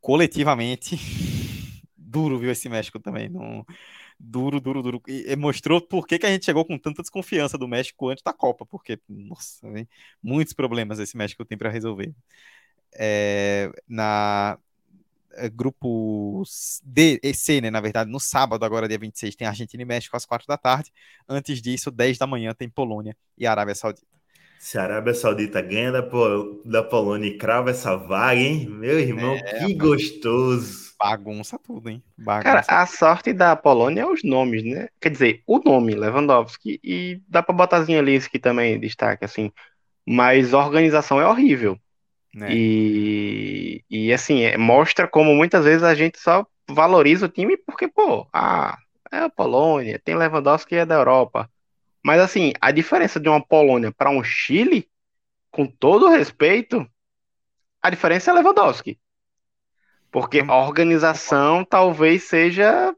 coletivamente, 0.00 0.96
duro, 1.96 2.38
viu, 2.38 2.50
esse 2.50 2.68
México 2.68 3.00
também. 3.00 3.28
Não, 3.28 3.64
duro, 4.18 4.60
duro, 4.60 4.82
duro. 4.82 5.02
E, 5.08 5.34
mostrou 5.36 5.80
por 5.80 6.06
que, 6.06 6.18
que 6.18 6.26
a 6.26 6.30
gente 6.30 6.44
chegou 6.44 6.64
com 6.64 6.78
tanta 6.78 7.02
desconfiança 7.02 7.58
do 7.58 7.68
México 7.68 8.08
antes 8.08 8.22
da 8.24 8.32
Copa, 8.32 8.66
porque, 8.66 9.00
nossa, 9.08 9.66
hein? 9.68 9.88
muitos 10.22 10.54
problemas 10.54 10.98
esse 10.98 11.16
México 11.16 11.44
tem 11.44 11.58
para 11.58 11.70
resolver. 11.70 12.14
É, 12.94 13.70
na, 13.88 14.58
grupo 15.52 16.42
D 16.84 17.20
e 17.22 17.34
C, 17.34 17.60
né? 17.60 17.70
Na 17.70 17.80
verdade, 17.80 18.10
no 18.10 18.20
sábado, 18.20 18.64
agora 18.64 18.88
dia 18.88 18.98
26, 18.98 19.34
tem 19.36 19.46
Argentina 19.46 19.82
e 19.82 19.86
México 19.86 20.16
às 20.16 20.24
4 20.24 20.46
da 20.46 20.56
tarde. 20.56 20.92
Antes 21.28 21.60
disso, 21.60 21.90
10 21.90 22.18
da 22.18 22.26
manhã, 22.26 22.54
tem 22.54 22.68
Polônia 22.68 23.16
e 23.36 23.46
Arábia 23.46 23.74
Saudita. 23.74 24.06
Se 24.62 24.78
a 24.78 24.84
Arábia 24.84 25.12
Saudita 25.12 25.60
ganha 25.60 25.90
da, 25.90 26.04
Pol 26.04 26.62
da 26.64 26.84
Polônia 26.84 27.26
e 27.26 27.36
crava 27.36 27.70
essa 27.70 27.96
vaga, 27.96 28.40
hein? 28.40 28.68
Meu 28.68 29.00
irmão, 29.00 29.34
é, 29.34 29.66
que 29.66 29.74
gostoso. 29.74 30.92
Bagunça 30.96 31.58
tudo, 31.58 31.90
hein? 31.90 32.00
Bagunça 32.16 32.62
Cara, 32.62 32.82
a 32.82 32.86
sorte 32.86 33.32
da 33.32 33.56
Polônia 33.56 34.02
é 34.02 34.06
os 34.06 34.22
nomes, 34.22 34.62
né? 34.62 34.86
Quer 35.00 35.10
dizer, 35.10 35.42
o 35.48 35.58
nome, 35.58 35.96
Lewandowski, 35.96 36.78
e 36.84 37.20
dá 37.26 37.42
pra 37.42 37.52
botar 37.52 37.82
Zinhalinski 37.82 38.38
também 38.38 38.78
destaque, 38.78 39.24
assim. 39.24 39.50
Mas 40.06 40.54
a 40.54 40.58
organização 40.58 41.20
é 41.20 41.26
horrível. 41.26 41.76
Né? 42.34 42.48
E, 42.50 43.84
e 43.90 44.12
assim, 44.12 44.42
é, 44.42 44.56
mostra 44.56 45.06
como 45.06 45.34
muitas 45.34 45.64
vezes 45.64 45.82
a 45.82 45.94
gente 45.94 46.18
só 46.18 46.46
valoriza 46.68 47.26
o 47.26 47.28
time 47.28 47.56
porque, 47.56 47.88
pô, 47.88 48.26
ah, 48.32 48.78
é 49.10 49.18
a 49.18 49.30
Polônia, 49.30 50.00
tem 50.02 50.16
Lewandowski 50.16 50.76
é 50.76 50.86
da 50.86 50.94
Europa. 50.94 51.50
Mas 52.04 52.20
assim, 52.20 52.52
a 52.60 52.70
diferença 52.70 53.20
de 53.20 53.28
uma 53.28 53.40
Polônia 53.40 53.92
para 53.92 54.10
um 54.10 54.24
Chile, 54.24 54.88
com 55.50 55.66
todo 55.66 56.08
respeito, 56.08 56.86
a 57.80 57.90
diferença 57.90 58.30
é 58.30 58.34
Lewandowski. 58.34 58.98
Porque 60.10 60.40
a 60.46 60.56
organização 60.56 61.64
talvez 61.64 62.24
seja. 62.24 62.94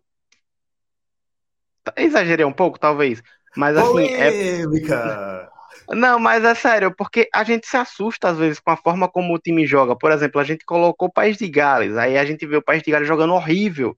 Exagerei 1.97 2.45
um 2.45 2.53
pouco, 2.53 2.79
talvez. 2.79 3.23
Mas 3.57 3.77
assim. 3.77 3.93
Polêmica! 3.93 5.51
É... 5.51 5.54
Não, 5.91 6.19
mas 6.19 6.45
é 6.45 6.55
sério, 6.55 6.95
porque 6.97 7.29
a 7.35 7.45
gente 7.45 7.67
se 7.67 7.77
assusta 7.77 8.29
às 8.29 8.39
vezes 8.39 8.61
com 8.61 8.71
a 8.71 8.77
forma 8.77 9.09
como 9.09 9.35
o 9.35 9.39
time 9.39 9.67
joga. 9.67 9.97
Por 9.97 10.11
exemplo, 10.13 10.41
a 10.41 10.45
gente 10.45 10.65
colocou 10.65 11.09
o 11.09 11.13
País 11.13 11.37
de 11.37 11.49
Gales, 11.49 11.97
aí 11.97 12.17
a 12.17 12.25
gente 12.25 12.47
vê 12.47 12.57
o 12.57 12.63
País 12.63 12.83
de 12.83 12.91
Gales 12.91 13.09
jogando 13.09 13.35
horrível. 13.35 13.97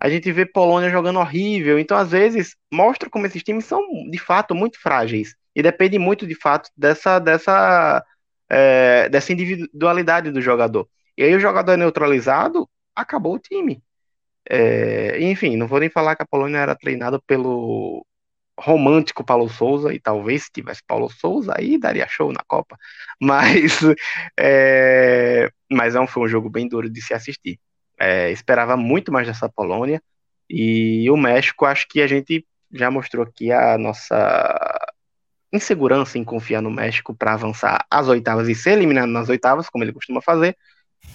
A 0.00 0.08
gente 0.08 0.30
vê 0.32 0.46
Polônia 0.46 0.90
jogando 0.90 1.18
horrível. 1.18 1.78
Então, 1.78 1.96
às 1.96 2.10
vezes, 2.10 2.54
mostra 2.72 3.10
como 3.10 3.26
esses 3.26 3.42
times 3.42 3.64
são, 3.64 3.82
de 4.10 4.18
fato, 4.18 4.54
muito 4.54 4.80
frágeis. 4.80 5.34
E 5.54 5.62
depende 5.62 5.98
muito, 5.98 6.26
de 6.26 6.34
fato, 6.36 6.70
dessa, 6.76 7.18
dessa, 7.18 8.04
é, 8.48 9.08
dessa 9.08 9.32
individualidade 9.32 10.30
do 10.30 10.40
jogador. 10.40 10.88
E 11.16 11.22
aí 11.24 11.34
o 11.34 11.40
jogador 11.40 11.72
é 11.72 11.76
neutralizado, 11.76 12.68
acabou 12.94 13.34
o 13.34 13.38
time. 13.40 13.82
É, 14.48 15.20
enfim, 15.20 15.56
não 15.56 15.66
vou 15.66 15.80
nem 15.80 15.90
falar 15.90 16.16
que 16.16 16.22
a 16.22 16.26
Polônia 16.26 16.58
era 16.58 16.76
treinada 16.76 17.20
pelo 17.26 18.06
romântico 18.58 19.24
Paulo 19.24 19.48
Souza, 19.48 19.94
e 19.94 20.00
talvez 20.00 20.44
se 20.44 20.52
tivesse 20.52 20.82
Paulo 20.86 21.08
Souza, 21.08 21.54
aí 21.56 21.78
daria 21.78 22.08
show 22.08 22.32
na 22.32 22.42
Copa. 22.46 22.76
Mas, 23.20 23.80
é, 24.38 25.50
mas 25.70 25.94
é 25.96 26.00
um, 26.00 26.06
foi 26.06 26.22
um 26.22 26.28
jogo 26.28 26.48
bem 26.48 26.68
duro 26.68 26.88
de 26.88 27.02
se 27.02 27.12
assistir. 27.12 27.58
É, 27.98 28.30
esperava 28.30 28.76
muito 28.76 29.10
mais 29.10 29.26
dessa 29.26 29.48
Polônia, 29.48 30.00
e 30.48 31.10
o 31.10 31.16
México, 31.16 31.66
acho 31.66 31.86
que 31.88 32.00
a 32.00 32.06
gente 32.06 32.46
já 32.72 32.90
mostrou 32.90 33.24
aqui 33.24 33.50
a 33.50 33.76
nossa 33.76 34.16
insegurança 35.52 36.18
em 36.18 36.24
confiar 36.24 36.62
no 36.62 36.70
México 36.70 37.14
para 37.14 37.34
avançar 37.34 37.84
às 37.90 38.08
oitavas 38.08 38.48
e 38.48 38.54
ser 38.54 38.72
eliminado 38.72 39.08
nas 39.08 39.28
oitavas, 39.28 39.68
como 39.68 39.82
ele 39.84 39.92
costuma 39.92 40.20
fazer, 40.22 40.56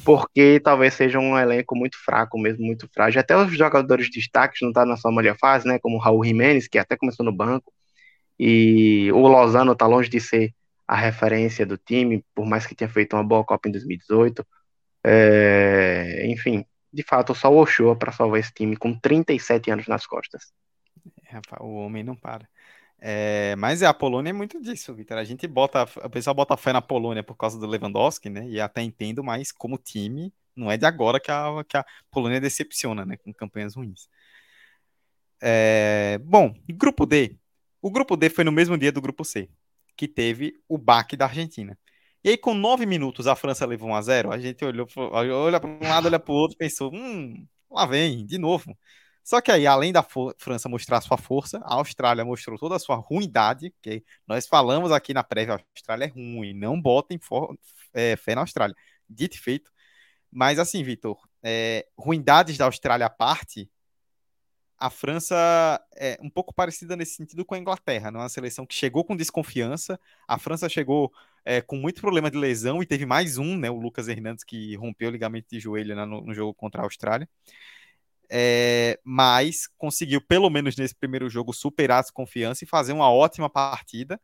porque 0.04 0.60
talvez 0.60 0.94
seja 0.94 1.20
um 1.20 1.38
elenco 1.38 1.76
muito 1.76 1.98
fraco 2.04 2.38
mesmo, 2.38 2.66
muito 2.66 2.88
frágil. 2.94 3.22
Até 3.22 3.36
os 3.38 3.52
jogadores 3.56 4.08
de 4.08 4.20
destaque 4.20 4.58
não 4.62 4.70
estão 4.70 4.84
tá 4.84 4.90
na 4.90 4.98
sua 4.98 5.12
melhor 5.12 5.38
fase, 5.38 5.68
né? 5.68 5.80
Como 5.80 5.98
o 5.98 6.00
Raul 6.00 6.24
Jiménez, 6.24 6.68
que 6.68 6.78
até 6.78 6.98
começou 6.98 7.26
no 7.26 7.32
banco, 7.32 7.72
e 8.40 9.12
o 9.14 9.28
Lozano 9.28 9.74
está 9.74 9.88
longe 9.88 10.10
de 10.10 10.20
ser 10.20 10.54
a 10.88 10.96
referência 10.96 11.66
do 11.66 11.78
time, 11.78 12.24
por 12.36 12.46
mais 12.46 12.66
que 12.66 12.76
tenha 12.76 12.90
feito 12.90 13.16
uma 13.16 13.24
boa 13.24 13.44
Copa 13.44 13.70
em 13.70 13.72
2018. 13.72 14.46
É... 15.04 16.26
Enfim, 16.28 16.66
de 16.92 17.04
fato, 17.04 17.34
só 17.34 17.52
o 17.52 17.62
Ochoa 17.62 17.96
para 17.96 18.12
salvar 18.12 18.40
esse 18.40 18.54
time 18.54 18.76
com 18.76 18.94
37 18.98 19.72
anos 19.72 19.88
nas 19.88 20.06
costas. 20.06 20.54
É, 21.32 21.40
o 21.62 21.76
homem 21.76 22.04
não 22.04 22.16
para. 22.16 22.48
É, 23.06 23.54
mas 23.58 23.84
a 23.84 23.94
Polônia 23.94 24.30
é 24.30 24.34
muito 24.34 24.62
disso, 24.62 24.94
Vitor. 24.96 25.18
A 25.18 25.26
gente 25.26 25.46
bota, 25.46 25.84
o 26.06 26.10
pessoal 26.10 26.34
bota 26.34 26.56
fé 26.56 26.72
na 26.72 26.82
Polônia 26.82 27.22
por 27.22 27.36
causa 27.36 27.60
do 27.60 27.68
Lewandowski, 27.68 28.30
né? 28.30 28.48
E 28.48 28.62
até 28.62 28.82
entendo, 28.82 29.22
mas 29.22 29.52
como 29.52 29.78
time, 29.78 30.34
não 30.56 30.72
é 30.72 30.78
de 30.78 30.86
agora 30.86 31.20
que 31.20 31.30
a, 31.30 31.66
que 31.68 31.76
a 31.76 31.86
Polônia 32.10 32.40
decepciona, 32.40 33.06
né? 33.06 33.18
Com 33.18 33.34
campanhas 33.34 33.76
ruins. 33.76 34.08
É, 35.42 36.18
bom, 36.24 36.56
grupo 36.70 37.06
D. 37.06 37.38
O 37.82 37.92
grupo 37.92 38.16
D 38.16 38.30
foi 38.30 38.46
no 38.46 38.52
mesmo 38.54 38.78
dia 38.78 38.92
do 38.92 39.02
grupo 39.02 39.26
C, 39.26 39.50
que 39.98 40.08
teve 40.08 40.54
o 40.70 40.78
baque 40.78 41.18
da 41.18 41.26
Argentina. 41.26 41.78
E 42.24 42.30
aí, 42.30 42.38
com 42.38 42.54
nove 42.54 42.86
minutos, 42.86 43.28
a 43.28 43.36
França 43.36 43.66
levou 43.66 43.90
1 43.90 43.96
a 43.96 44.02
0 44.02 44.32
A 44.32 44.40
gente 44.40 44.64
olhou, 44.64 44.88
olha 44.96 45.60
para 45.60 45.70
um 45.70 45.80
lado, 45.90 46.06
olha 46.08 46.20
para 46.20 46.32
o 46.32 46.36
outro, 46.36 46.58
pensou: 46.58 46.90
hum, 46.94 47.46
lá 47.70 47.86
vem, 47.86 48.26
de 48.26 48.38
novo. 48.38 48.78
Só 49.24 49.40
que 49.40 49.52
aí, 49.52 49.66
além 49.66 49.94
da 49.94 50.06
França 50.38 50.68
mostrar 50.68 51.00
sua 51.00 51.18
força, 51.18 51.60
a 51.60 51.76
Austrália 51.76 52.26
mostrou 52.26 52.60
toda 52.60 52.76
a 52.76 52.80
sua 52.80 52.98
ruindade, 52.98 53.74
que 53.82 54.04
nós 54.28 54.46
falamos 54.48 54.92
aqui 54.92 55.14
na 55.14 55.24
prévia, 55.24 55.56
a 55.56 55.60
Austrália 55.76 56.06
é 56.06 56.08
ruim, 56.10 56.54
não 56.54 56.80
botem 56.80 57.18
é, 57.94 58.18
fé 58.18 58.36
na 58.36 58.42
Austrália. 58.42 58.76
Dito 59.10 59.36
e 59.38 59.40
feito. 59.40 59.72
Mas 60.30 60.60
assim, 60.60 60.84
Vitor, 60.84 61.18
é, 61.42 61.88
ruindades 61.98 62.58
da 62.58 62.66
Austrália 62.66 63.06
à 63.06 63.10
parte, 63.10 63.70
a 64.78 64.90
França 64.90 65.36
é 65.96 66.18
um 66.22 66.30
pouco 66.30 66.54
parecida 66.54 66.96
nesse 66.98 67.16
sentido 67.16 67.46
com 67.46 67.56
a 67.56 67.58
Inglaterra, 67.58 68.12
não 68.12 68.20
é 68.20 68.24
uma 68.24 68.30
seleção 68.30 68.66
que 68.66 68.76
chegou 68.76 69.06
com 69.06 69.16
desconfiança, 69.16 69.98
a 70.28 70.38
França 70.38 70.68
chegou 70.68 71.14
é, 71.46 71.62
com 71.62 71.78
muito 71.78 72.02
problema 72.02 72.30
de 72.30 72.38
lesão 72.38 72.82
e 72.84 72.86
teve 72.86 73.06
mais 73.06 73.38
um, 73.38 73.58
né, 73.58 73.70
o 73.70 73.80
Lucas 73.80 74.10
Hernandes, 74.10 74.44
que 74.44 74.76
rompeu 74.76 75.08
o 75.10 75.12
ligamento 75.12 75.48
de 75.50 75.60
joelho 75.60 75.96
né, 75.96 76.04
no, 76.04 76.22
no 76.22 76.34
jogo 76.34 76.54
contra 76.54 76.82
a 76.82 76.86
Austrália 76.86 77.30
é, 78.36 79.00
mas 79.04 79.68
conseguiu, 79.78 80.20
pelo 80.20 80.50
menos 80.50 80.76
nesse 80.76 80.96
primeiro 80.96 81.30
jogo, 81.30 81.54
superar 81.54 82.00
essa 82.00 82.12
confiança 82.12 82.64
e 82.64 82.68
fazer 82.68 82.92
uma 82.92 83.08
ótima 83.12 83.48
partida, 83.48 84.20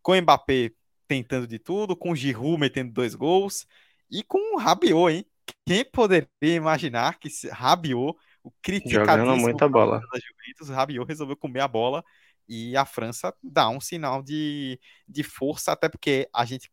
com 0.00 0.12
o 0.12 0.22
Mbappé 0.22 0.70
tentando 1.08 1.44
de 1.44 1.58
tudo, 1.58 1.96
com 1.96 2.12
o 2.12 2.16
Giroud 2.16 2.60
metendo 2.60 2.92
dois 2.92 3.16
gols 3.16 3.66
e 4.08 4.22
com 4.22 4.54
o 4.54 4.58
Rabiot, 4.58 5.12
hein? 5.12 5.26
Quem 5.66 5.84
poderia 5.84 6.28
imaginar 6.42 7.18
que 7.18 7.28
Rabiot, 7.50 8.16
o 8.44 8.52
criticadíssimo 8.62 9.36
muita 9.36 9.68
bola. 9.68 9.98
da 9.98 10.20
Juventus, 10.20 10.68
Rabiot 10.68 11.04
resolveu 11.04 11.36
comer 11.36 11.60
a 11.60 11.68
bola 11.68 12.04
e 12.48 12.76
a 12.76 12.84
França 12.84 13.34
dá 13.42 13.68
um 13.68 13.80
sinal 13.80 14.22
de, 14.22 14.78
de 15.08 15.24
força, 15.24 15.72
até 15.72 15.88
porque 15.88 16.28
a 16.32 16.44
gente 16.44 16.70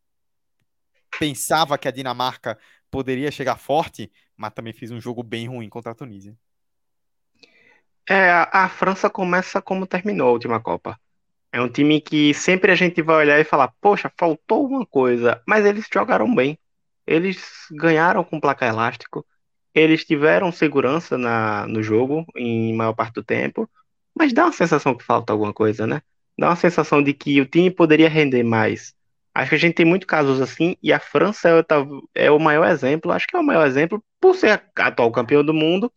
pensava 1.18 1.76
que 1.76 1.88
a 1.88 1.90
Dinamarca 1.90 2.56
poderia 2.88 3.32
chegar 3.32 3.56
forte, 3.56 4.12
mas 4.36 4.52
também 4.52 4.72
fez 4.72 4.92
um 4.92 5.00
jogo 5.00 5.24
bem 5.24 5.48
ruim 5.48 5.68
contra 5.68 5.90
a 5.90 5.94
Tunísia. 5.94 6.38
É, 8.08 8.30
a, 8.30 8.68
França 8.68 9.08
começa 9.08 9.62
como 9.62 9.86
terminou 9.86 10.28
a 10.28 10.32
última 10.32 10.60
Copa. 10.60 10.98
É 11.52 11.60
um 11.60 11.68
time 11.68 12.00
que 12.00 12.34
sempre 12.34 12.72
a 12.72 12.74
gente 12.74 13.02
vai 13.02 13.16
olhar 13.16 13.38
e 13.38 13.44
falar, 13.44 13.72
poxa, 13.80 14.10
faltou 14.18 14.66
uma 14.66 14.86
coisa, 14.86 15.40
mas 15.46 15.64
eles 15.64 15.86
jogaram 15.92 16.32
bem. 16.34 16.58
Eles 17.06 17.42
ganharam 17.72 18.24
com 18.24 18.40
placar 18.40 18.68
elástico, 18.68 19.26
eles 19.74 20.04
tiveram 20.04 20.52
segurança 20.52 21.18
na, 21.18 21.66
no 21.66 21.82
jogo 21.82 22.24
em 22.36 22.74
maior 22.74 22.94
parte 22.94 23.14
do 23.14 23.24
tempo, 23.24 23.68
mas 24.16 24.32
dá 24.32 24.44
uma 24.44 24.52
sensação 24.52 24.94
que 24.96 25.04
falta 25.04 25.32
alguma 25.32 25.52
coisa, 25.52 25.86
né? 25.86 26.02
Dá 26.38 26.48
uma 26.48 26.56
sensação 26.56 27.02
de 27.02 27.12
que 27.14 27.40
o 27.40 27.46
time 27.46 27.70
poderia 27.70 28.08
render 28.08 28.42
mais. 28.42 28.94
Acho 29.34 29.50
que 29.50 29.54
a 29.56 29.58
gente 29.58 29.74
tem 29.74 29.86
muitos 29.86 30.06
casos 30.06 30.40
assim, 30.40 30.76
e 30.82 30.92
a 30.92 31.00
França 31.00 31.48
é, 31.48 32.26
é 32.26 32.30
o 32.30 32.38
maior 32.38 32.66
exemplo, 32.68 33.12
acho 33.12 33.26
que 33.26 33.36
é 33.36 33.40
o 33.40 33.44
maior 33.44 33.66
exemplo 33.66 34.02
por 34.20 34.34
ser 34.36 34.62
atual 34.76 35.10
campeão 35.10 35.44
do 35.44 35.54
mundo 35.54 35.92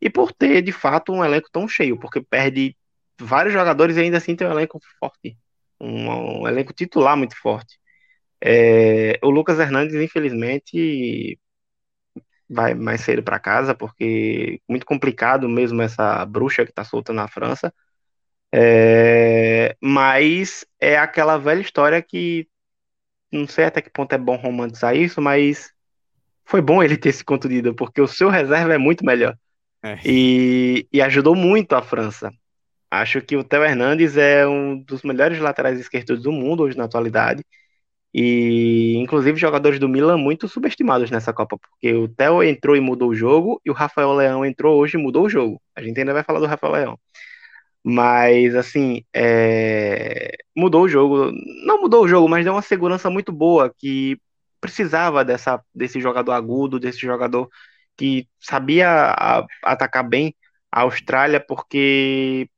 e 0.00 0.10
por 0.10 0.32
ter, 0.32 0.62
de 0.62 0.72
fato, 0.72 1.12
um 1.12 1.24
elenco 1.24 1.48
tão 1.52 1.68
cheio, 1.68 1.98
porque 1.98 2.20
perde 2.22 2.76
vários 3.20 3.52
jogadores 3.54 3.96
e 3.96 4.00
ainda 4.00 4.18
assim 4.18 4.36
tem 4.36 4.46
um 4.46 4.50
elenco 4.52 4.80
forte, 5.00 5.36
um, 5.80 6.42
um 6.42 6.48
elenco 6.48 6.72
titular 6.72 7.16
muito 7.16 7.36
forte. 7.36 7.78
É, 8.42 9.18
o 9.22 9.30
Lucas 9.30 9.58
Hernandes, 9.58 9.94
infelizmente, 9.96 11.38
vai 12.48 12.74
mais 12.74 13.00
cedo 13.00 13.22
para 13.22 13.38
casa, 13.40 13.74
porque 13.74 14.60
muito 14.68 14.86
complicado 14.86 15.48
mesmo 15.48 15.82
essa 15.82 16.24
bruxa 16.24 16.64
que 16.64 16.70
está 16.70 16.84
solta 16.84 17.12
na 17.12 17.28
França. 17.28 17.72
É, 18.52 19.76
mas 19.82 20.66
é 20.80 20.96
aquela 20.98 21.38
velha 21.38 21.60
história 21.60 22.02
que 22.02 22.48
não 23.32 23.46
sei 23.48 23.64
até 23.66 23.82
que 23.82 23.90
ponto 23.90 24.12
é 24.14 24.18
bom 24.18 24.36
romantizar 24.36 24.96
isso, 24.96 25.20
mas 25.22 25.72
foi 26.44 26.62
bom 26.62 26.82
ele 26.82 26.96
ter 26.98 27.12
se 27.12 27.24
contundido, 27.24 27.74
porque 27.74 28.00
o 28.00 28.08
seu 28.08 28.30
reserva 28.30 28.74
é 28.74 28.78
muito 28.78 29.04
melhor. 29.04 29.36
É. 29.86 29.98
E, 30.04 30.88
e 30.92 31.00
ajudou 31.00 31.36
muito 31.36 31.74
a 31.74 31.82
França. 31.82 32.32
Acho 32.90 33.20
que 33.20 33.36
o 33.36 33.44
Theo 33.44 33.64
Hernandes 33.64 34.16
é 34.16 34.46
um 34.46 34.78
dos 34.82 35.02
melhores 35.02 35.38
laterais 35.38 35.78
esquerdos 35.78 36.22
do 36.22 36.32
mundo 36.32 36.64
hoje 36.64 36.76
na 36.76 36.84
atualidade. 36.84 37.44
E, 38.14 38.96
inclusive, 38.96 39.38
jogadores 39.38 39.78
do 39.78 39.88
Milan 39.88 40.16
muito 40.16 40.48
subestimados 40.48 41.10
nessa 41.10 41.32
Copa, 41.32 41.58
porque 41.58 41.92
o 41.94 42.08
Theo 42.08 42.42
entrou 42.42 42.74
e 42.74 42.80
mudou 42.80 43.10
o 43.10 43.14
jogo, 43.14 43.60
e 43.64 43.70
o 43.70 43.74
Rafael 43.74 44.12
Leão 44.14 44.44
entrou 44.44 44.78
hoje 44.78 44.96
e 44.96 45.00
mudou 45.00 45.26
o 45.26 45.28
jogo. 45.28 45.60
A 45.74 45.82
gente 45.82 45.98
ainda 46.00 46.14
vai 46.14 46.24
falar 46.24 46.40
do 46.40 46.46
Rafael 46.46 46.72
Leão. 46.72 46.98
Mas, 47.84 48.54
assim, 48.56 49.04
é... 49.14 50.32
mudou 50.56 50.84
o 50.84 50.88
jogo. 50.88 51.32
Não 51.66 51.80
mudou 51.80 52.04
o 52.04 52.08
jogo, 52.08 52.28
mas 52.28 52.44
deu 52.44 52.54
uma 52.54 52.62
segurança 52.62 53.10
muito 53.10 53.32
boa 53.32 53.72
que 53.78 54.18
precisava 54.60 55.24
dessa, 55.24 55.62
desse 55.74 56.00
jogador 56.00 56.32
agudo, 56.32 56.80
desse 56.80 57.00
jogador 57.00 57.48
que 57.96 58.28
sabia 58.40 58.88
a, 59.12 59.46
atacar 59.64 60.08
bem 60.08 60.34
a 60.70 60.82
Austrália, 60.82 61.40
porque 61.40 62.48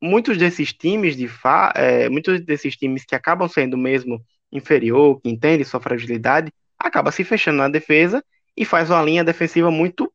muitos 0.00 0.38
desses 0.38 0.72
times 0.72 1.16
de 1.16 1.28
fa 1.28 1.72
é, 1.76 2.08
muitos 2.08 2.44
desses 2.44 2.76
times 2.76 3.04
que 3.04 3.14
acabam 3.14 3.48
sendo 3.48 3.76
mesmo 3.76 4.22
inferior, 4.52 5.20
que 5.20 5.28
entende 5.30 5.64
sua 5.64 5.80
fragilidade, 5.80 6.52
acaba 6.78 7.12
se 7.12 7.24
fechando 7.24 7.58
na 7.58 7.68
defesa 7.68 8.24
e 8.56 8.64
faz 8.64 8.90
uma 8.90 9.02
linha 9.02 9.24
defensiva 9.24 9.70
muito 9.70 10.12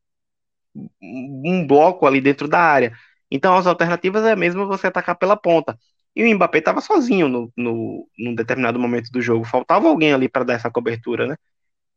um 1.00 1.66
bloco 1.66 2.06
ali 2.06 2.20
dentro 2.20 2.48
da 2.48 2.60
área. 2.60 2.92
Então 3.30 3.56
as 3.56 3.66
alternativas 3.66 4.24
é 4.24 4.36
mesmo 4.36 4.66
você 4.66 4.86
atacar 4.86 5.16
pela 5.16 5.36
ponta. 5.36 5.78
E 6.14 6.22
o 6.24 6.34
Mbappé 6.34 6.58
estava 6.58 6.80
sozinho 6.80 7.28
no, 7.28 7.52
no, 7.56 8.08
num 8.18 8.34
determinado 8.34 8.78
momento 8.78 9.10
do 9.10 9.20
jogo. 9.22 9.44
Faltava 9.44 9.88
alguém 9.88 10.12
ali 10.12 10.28
para 10.28 10.44
dar 10.44 10.54
essa 10.54 10.70
cobertura, 10.70 11.26
né? 11.26 11.36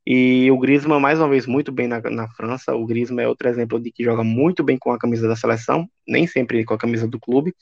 E 0.08 0.52
o 0.52 0.60
Griezmann, 0.60 1.00
mais 1.00 1.20
uma 1.20 1.28
vez, 1.30 1.48
muito 1.48 1.72
bem 1.72 1.88
na, 1.88 2.00
na 2.02 2.28
França. 2.30 2.76
O 2.76 2.86
Griezmann 2.86 3.26
é 3.26 3.28
outro 3.28 3.48
exemplo 3.50 3.80
de 3.80 3.92
que 3.92 4.04
joga 4.04 4.24
muito 4.24 4.64
bem 4.64 4.78
com 4.78 4.92
a 4.92 5.00
camisa 5.00 5.28
da 5.28 5.36
seleção, 5.36 5.90
nem 6.08 6.28
sempre 6.28 6.64
com 6.64 6.74
a 6.76 6.78
camisa 6.78 7.08
do 7.08 7.20
clube. 7.20 7.56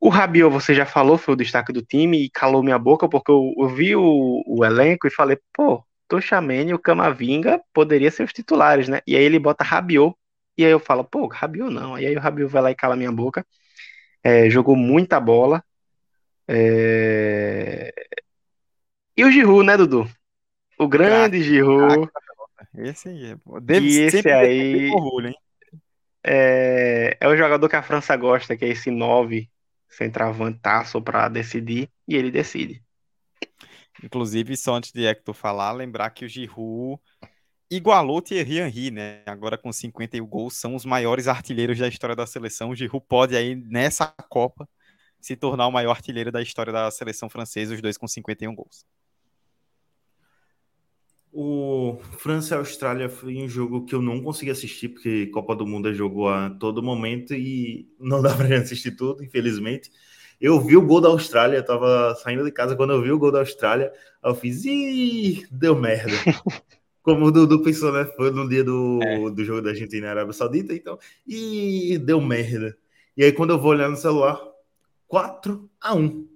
O 0.00 0.08
Rabiot, 0.08 0.50
você 0.52 0.74
já 0.74 0.86
falou, 0.86 1.18
foi 1.18 1.34
o 1.34 1.36
destaque 1.36 1.72
do 1.72 1.82
time 1.82 2.24
e 2.24 2.30
calou 2.30 2.62
minha 2.62 2.78
boca, 2.78 3.08
porque 3.08 3.30
eu, 3.30 3.52
eu 3.58 3.68
vi 3.68 3.96
o, 3.96 4.42
o, 4.46 4.64
elenco 4.64 5.06
e 5.06 5.10
falei, 5.10 5.38
pô, 5.52 5.84
Tochamene 6.08 6.70
e 6.70 6.74
o 6.74 6.78
Camavinga 6.78 7.60
poderiam 7.74 8.10
ser 8.10 8.22
os 8.22 8.32
titulares, 8.32 8.88
né? 8.88 9.00
E 9.06 9.16
aí 9.16 9.24
ele 9.24 9.38
bota 9.38 9.64
Rabiot, 9.64 10.14
e 10.56 10.64
aí 10.64 10.70
eu 10.70 10.80
falo, 10.80 11.04
pô, 11.04 11.26
Rabiot 11.26 11.72
não. 11.72 11.98
E 11.98 12.06
aí 12.06 12.16
o 12.16 12.20
Rabiot 12.20 12.50
vai 12.50 12.62
lá 12.62 12.70
e 12.70 12.74
cala 12.74 12.96
minha 12.96 13.12
boca. 13.12 13.44
É, 14.22 14.50
jogou 14.50 14.76
muita 14.76 15.20
bola. 15.20 15.62
É... 16.48 17.92
E 19.16 19.24
o 19.24 19.30
Giroud, 19.30 19.66
né, 19.66 19.76
Dudu? 19.76 20.08
O 20.78 20.88
grande 20.88 21.42
Giroud. 21.42 22.08
Esse 22.76 23.08
aí, 23.08 23.36
deve, 23.62 23.86
e 23.86 23.98
esse 24.00 24.28
aí 24.28 24.90
orgulho, 24.90 25.34
é, 26.22 27.16
é 27.20 27.28
o 27.28 27.36
jogador 27.36 27.68
que 27.68 27.76
a 27.76 27.82
França 27.82 28.16
gosta, 28.16 28.56
que 28.56 28.64
é 28.64 28.68
esse 28.68 28.90
9 28.90 29.50
centravantaço 29.88 31.00
para 31.00 31.28
decidir, 31.28 31.90
e 32.06 32.14
ele 32.14 32.30
decide. 32.30 32.82
Inclusive, 34.02 34.56
só 34.56 34.74
antes 34.74 34.92
de 34.92 35.06
Hector 35.06 35.34
falar, 35.34 35.72
lembrar 35.72 36.10
que 36.10 36.24
o 36.24 36.28
Giroud 36.28 37.00
igualou 37.70 38.22
Thierry 38.22 38.58
Henry, 38.58 38.90
né? 38.90 39.22
Agora 39.26 39.58
com 39.58 39.72
51 39.72 40.24
gols, 40.26 40.54
são 40.54 40.74
os 40.74 40.84
maiores 40.84 41.26
artilheiros 41.26 41.78
da 41.78 41.88
história 41.88 42.14
da 42.14 42.26
seleção. 42.26 42.70
O 42.70 42.76
Giroud 42.76 43.04
pode 43.08 43.36
aí, 43.36 43.56
nessa 43.56 44.06
Copa, 44.28 44.68
se 45.20 45.34
tornar 45.34 45.66
o 45.66 45.72
maior 45.72 45.90
artilheiro 45.90 46.30
da 46.30 46.40
história 46.40 46.72
da 46.72 46.90
seleção 46.90 47.28
francesa, 47.28 47.74
os 47.74 47.82
dois 47.82 47.98
com 47.98 48.06
51 48.06 48.54
gols. 48.54 48.84
O 51.32 51.98
França 52.18 52.54
e 52.54 52.58
Austrália 52.58 53.08
foi 53.08 53.36
um 53.36 53.48
jogo 53.48 53.84
que 53.84 53.94
eu 53.94 54.00
não 54.00 54.22
consegui 54.22 54.50
assistir, 54.50 54.88
porque 54.88 55.26
Copa 55.26 55.54
do 55.54 55.66
Mundo 55.66 55.88
é 55.88 55.94
jogo 55.94 56.26
a 56.28 56.50
todo 56.50 56.82
momento 56.82 57.34
e 57.34 57.88
não 58.00 58.20
dá 58.22 58.34
pra 58.34 58.56
assistir 58.56 58.92
tudo, 58.92 59.22
infelizmente. 59.22 59.90
Eu 60.40 60.60
vi 60.60 60.76
o 60.76 60.82
gol 60.82 61.00
da 61.00 61.08
Austrália, 61.08 61.62
tava 61.62 62.14
saindo 62.16 62.44
de 62.44 62.52
casa 62.52 62.76
quando 62.76 62.92
eu 62.92 63.02
vi 63.02 63.10
o 63.10 63.18
gol 63.18 63.32
da 63.32 63.40
Austrália, 63.40 63.92
eu 64.24 64.34
fiz, 64.34 64.64
ih, 64.64 65.46
deu 65.50 65.74
merda. 65.74 66.12
Como 67.02 67.26
o 67.26 67.30
Dudu 67.30 67.62
pensou, 67.62 67.92
né? 67.92 68.04
Foi 68.04 68.30
no 68.30 68.48
dia 68.48 68.62
do, 68.62 69.00
é. 69.02 69.30
do 69.30 69.44
jogo 69.44 69.62
da 69.62 69.70
Argentina 69.70 70.06
e 70.06 70.10
Arábia 70.10 70.32
Saudita, 70.32 70.74
então, 70.74 70.98
ih, 71.26 71.98
deu 71.98 72.20
merda. 72.20 72.76
E 73.16 73.24
aí 73.24 73.32
quando 73.32 73.50
eu 73.50 73.58
vou 73.58 73.70
olhar 73.72 73.88
no 73.88 73.96
celular, 73.96 74.40
4 75.08 75.68
a 75.80 75.94
1 75.94 76.28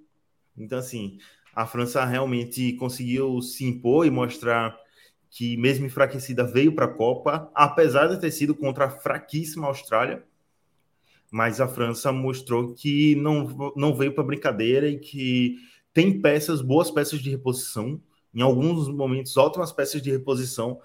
Então, 0.57 0.79
assim, 0.79 1.17
a 1.55 1.65
França 1.65 2.03
realmente 2.03 2.73
conseguiu 2.73 3.41
se 3.41 3.63
impor 3.65 4.05
e 4.05 4.09
mostrar 4.09 4.75
que, 5.33 5.57
mesmo 5.57 5.87
enfraquecida, 5.87 6.43
veio 6.43 6.75
para 6.75 6.85
a 6.85 6.93
Copa, 6.93 7.49
apesar 7.55 8.05
de 8.05 8.21
ter 8.21 8.29
sido 8.29 8.53
contra 8.53 8.85
a 8.85 8.89
fraquíssima 8.91 9.65
Austrália. 9.65 10.23
Mas 11.31 11.59
a 11.59 11.67
França 11.67 12.11
mostrou 12.11 12.75
que 12.75 13.15
não, 13.15 13.73
não 13.75 13.95
veio 13.95 14.13
para 14.13 14.23
brincadeira 14.23 14.87
e 14.87 14.99
que 14.99 15.57
tem 15.91 16.21
peças, 16.21 16.61
boas 16.61 16.91
peças 16.91 17.19
de 17.19 17.31
reposição, 17.31 17.99
em 18.31 18.41
alguns 18.41 18.87
momentos, 18.87 19.35
ótimas 19.35 19.71
peças 19.71 20.03
de 20.03 20.11
reposição 20.11 20.79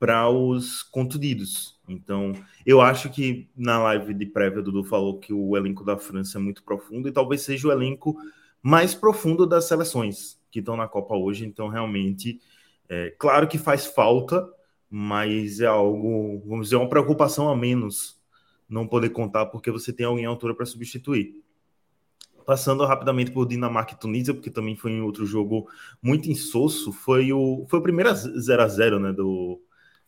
para 0.00 0.28
os 0.28 0.82
contundidos. 0.82 1.78
Então, 1.88 2.32
eu 2.66 2.80
acho 2.80 3.08
que 3.08 3.48
na 3.56 3.80
live 3.84 4.14
de 4.14 4.26
prévia, 4.26 4.58
o 4.58 4.64
Dudu 4.64 4.82
falou 4.82 5.20
que 5.20 5.32
o 5.32 5.56
elenco 5.56 5.84
da 5.84 5.96
França 5.96 6.38
é 6.38 6.40
muito 6.40 6.64
profundo 6.64 7.08
e 7.08 7.12
talvez 7.12 7.42
seja 7.42 7.68
o 7.68 7.72
elenco 7.72 8.16
mais 8.60 8.96
profundo 8.96 9.46
das 9.46 9.66
seleções 9.66 10.40
que 10.50 10.58
estão 10.58 10.76
na 10.76 10.88
Copa 10.88 11.14
hoje. 11.14 11.46
Então, 11.46 11.68
realmente, 11.68 12.40
é, 12.94 13.08
claro 13.18 13.48
que 13.48 13.56
faz 13.56 13.86
falta, 13.86 14.46
mas 14.90 15.60
é 15.60 15.66
algo, 15.66 16.42
vamos 16.46 16.66
dizer, 16.66 16.76
uma 16.76 16.90
preocupação 16.90 17.48
a 17.48 17.56
menos 17.56 18.20
não 18.68 18.86
poder 18.86 19.08
contar 19.08 19.46
porque 19.46 19.70
você 19.70 19.94
tem 19.94 20.04
alguém 20.04 20.26
à 20.26 20.28
altura 20.28 20.54
para 20.54 20.66
substituir. 20.66 21.42
Passando 22.44 22.84
rapidamente 22.84 23.30
por 23.30 23.48
Dinamarca 23.48 23.94
e 23.94 23.98
Tunísia, 23.98 24.34
porque 24.34 24.50
também 24.50 24.76
foi 24.76 24.92
um 24.92 25.06
outro 25.06 25.24
jogo 25.24 25.70
muito 26.02 26.30
insosso, 26.30 26.92
foi 26.92 27.32
o, 27.32 27.64
foi 27.66 27.78
o 27.78 27.82
primeiro 27.82 28.14
0 28.14 28.62
a 28.62 28.68
0 28.68 29.00
né, 29.00 29.10
do, 29.10 29.58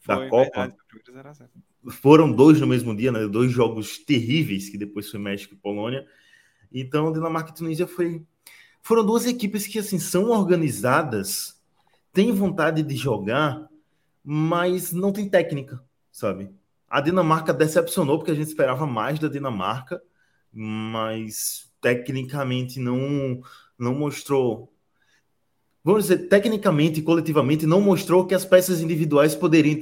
da 0.06 0.16
foi, 0.16 0.28
Copa. 0.28 0.76
Verdade, 1.10 1.50
Foram 1.88 2.30
dois 2.30 2.60
no 2.60 2.66
mesmo 2.66 2.94
dia, 2.94 3.10
né, 3.10 3.26
dois 3.26 3.50
jogos 3.50 3.96
terríveis, 3.96 4.68
que 4.68 4.76
depois 4.76 5.10
foi 5.10 5.18
México 5.18 5.54
e 5.54 5.56
Polônia. 5.56 6.06
Então, 6.70 7.10
Dinamarca 7.10 7.50
e 7.50 7.54
Tunísia 7.54 7.86
foi, 7.86 8.22
foram 8.82 9.06
duas 9.06 9.24
equipes 9.24 9.66
que 9.66 9.78
assim 9.78 9.98
são 9.98 10.28
organizadas 10.28 11.53
tem 12.14 12.32
vontade 12.32 12.82
de 12.82 12.96
jogar, 12.96 13.68
mas 14.24 14.92
não 14.92 15.12
tem 15.12 15.28
técnica, 15.28 15.82
sabe? 16.10 16.50
A 16.88 17.00
Dinamarca 17.00 17.52
decepcionou 17.52 18.18
porque 18.18 18.30
a 18.30 18.34
gente 18.34 18.46
esperava 18.46 18.86
mais 18.86 19.18
da 19.18 19.28
Dinamarca, 19.28 20.00
mas 20.52 21.70
tecnicamente 21.80 22.78
não 22.78 23.42
não 23.76 23.94
mostrou 23.94 24.72
vamos 25.82 26.04
dizer, 26.04 26.28
tecnicamente 26.28 27.00
e 27.00 27.02
coletivamente, 27.02 27.66
não 27.66 27.80
mostrou 27.80 28.26
que 28.26 28.34
as 28.34 28.44
peças 28.44 28.80
individuais 28.80 29.34
poderiam 29.34 29.78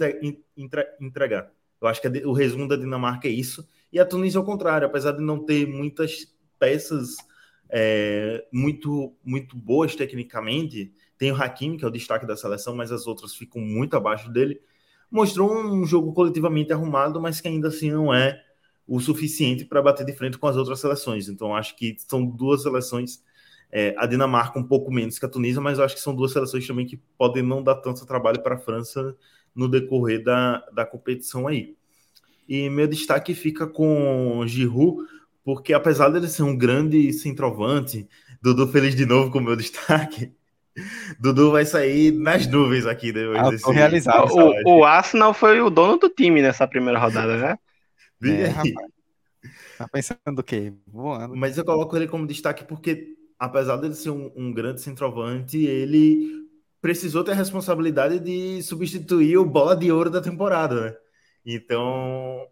entregar. 1.00 1.48
Eu 1.80 1.86
acho 1.86 2.00
que 2.00 2.08
o 2.26 2.32
resumo 2.32 2.66
da 2.66 2.74
Dinamarca 2.74 3.28
é 3.28 3.30
isso. 3.30 3.68
E 3.92 4.00
a 4.00 4.04
Tunísia, 4.04 4.38
ao 4.38 4.44
contrário, 4.44 4.86
apesar 4.86 5.12
de 5.12 5.22
não 5.22 5.44
ter 5.44 5.66
muitas 5.66 6.26
peças 6.58 7.16
é, 7.70 8.44
muito, 8.52 9.14
muito 9.24 9.56
boas 9.56 9.94
tecnicamente, 9.94 10.92
tem 11.22 11.30
o 11.30 11.36
Hakimi, 11.40 11.76
que 11.78 11.84
é 11.84 11.88
o 11.88 11.90
destaque 11.90 12.26
da 12.26 12.36
seleção, 12.36 12.74
mas 12.74 12.90
as 12.90 13.06
outras 13.06 13.32
ficam 13.32 13.62
muito 13.62 13.96
abaixo 13.96 14.28
dele. 14.28 14.60
Mostrou 15.08 15.54
um 15.56 15.86
jogo 15.86 16.12
coletivamente 16.12 16.72
arrumado, 16.72 17.20
mas 17.20 17.40
que 17.40 17.46
ainda 17.46 17.68
assim 17.68 17.92
não 17.92 18.12
é 18.12 18.42
o 18.88 18.98
suficiente 18.98 19.64
para 19.64 19.80
bater 19.80 20.04
de 20.04 20.12
frente 20.12 20.36
com 20.36 20.48
as 20.48 20.56
outras 20.56 20.80
seleções. 20.80 21.28
Então, 21.28 21.54
acho 21.54 21.76
que 21.76 21.94
são 22.08 22.26
duas 22.26 22.62
seleções 22.62 23.22
É, 23.70 23.94
a 23.98 24.06
Dinamarca 24.06 24.58
um 24.58 24.64
pouco 24.66 24.92
menos 24.92 25.18
que 25.18 25.24
a 25.26 25.28
Tunísia, 25.28 25.60
mas 25.60 25.78
acho 25.80 25.94
que 25.94 26.00
são 26.00 26.14
duas 26.14 26.32
seleções 26.32 26.66
também 26.66 26.86
que 26.86 26.98
podem 27.16 27.42
não 27.42 27.62
dar 27.62 27.76
tanto 27.76 28.04
trabalho 28.06 28.42
para 28.42 28.56
a 28.56 28.58
França 28.58 29.16
no 29.54 29.68
decorrer 29.68 30.22
da, 30.24 30.58
da 30.74 30.84
competição 30.86 31.46
aí. 31.48 31.76
E 32.48 32.68
meu 32.70 32.86
destaque 32.88 33.34
fica 33.34 33.66
com 33.66 34.44
Giroud, 34.46 35.06
porque 35.44 35.72
apesar 35.74 36.10
dele 36.10 36.28
ser 36.28 36.42
um 36.44 36.56
grande 36.56 37.12
centroavante, 37.12 38.08
Dudu 38.42 38.68
feliz 38.68 38.94
de 38.96 39.06
novo 39.06 39.30
com 39.30 39.38
o 39.38 39.42
meu 39.42 39.56
destaque. 39.56 40.32
Dudu 41.18 41.50
vai 41.50 41.64
sair 41.64 42.12
nas 42.12 42.46
nuvens 42.46 42.86
aqui 42.86 43.12
depois 43.12 43.38
ah, 43.38 43.50
desse. 43.50 43.70
Realizado. 43.70 44.32
O, 44.32 44.78
o, 44.78 44.84
Arsenal 44.84 45.34
foi 45.34 45.60
o 45.60 45.70
dono 45.70 45.98
do 45.98 46.08
time 46.08 46.40
nessa 46.40 46.66
primeira 46.66 46.98
rodada, 46.98 47.36
né? 47.36 47.58
É, 48.24 48.46
rapaz. 48.46 48.92
Tá 49.78 49.88
pensando 49.88 50.38
o 50.38 50.42
quê? 50.42 50.72
Voando. 50.86 51.36
Mas 51.36 51.58
eu 51.58 51.64
coloco 51.64 51.96
ele 51.96 52.06
como 52.06 52.26
destaque 52.26 52.64
porque, 52.64 53.16
apesar 53.38 53.76
dele 53.76 53.94
ser 53.94 54.10
um, 54.10 54.32
um 54.36 54.52
grande 54.52 54.80
centroavante, 54.80 55.58
ele 55.58 56.42
precisou 56.80 57.22
ter 57.22 57.32
a 57.32 57.36
responsabilidade 57.36 58.18
de 58.18 58.62
substituir 58.62 59.36
o 59.38 59.44
bola 59.44 59.76
de 59.76 59.90
ouro 59.90 60.10
da 60.10 60.20
temporada, 60.20 60.80
né? 60.80 60.96
Então, 61.44 62.46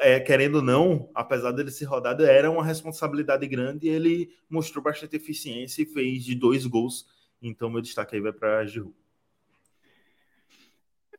é, 0.00 0.20
querendo 0.20 0.56
ou 0.56 0.62
não, 0.62 1.10
apesar 1.14 1.52
dele 1.52 1.70
ser 1.70 1.86
rodado, 1.86 2.24
era 2.24 2.50
uma 2.50 2.64
responsabilidade 2.64 3.46
grande 3.46 3.86
e 3.86 3.90
ele 3.90 4.30
mostrou 4.48 4.82
bastante 4.82 5.16
eficiência 5.16 5.82
e 5.82 5.86
fez 5.86 6.24
de 6.24 6.34
dois 6.34 6.66
gols. 6.66 7.06
Então, 7.42 7.68
meu 7.68 7.82
destaque 7.82 8.16
aí 8.16 8.22
vai 8.22 8.32
para 8.32 8.64
Giroud. 8.64 8.94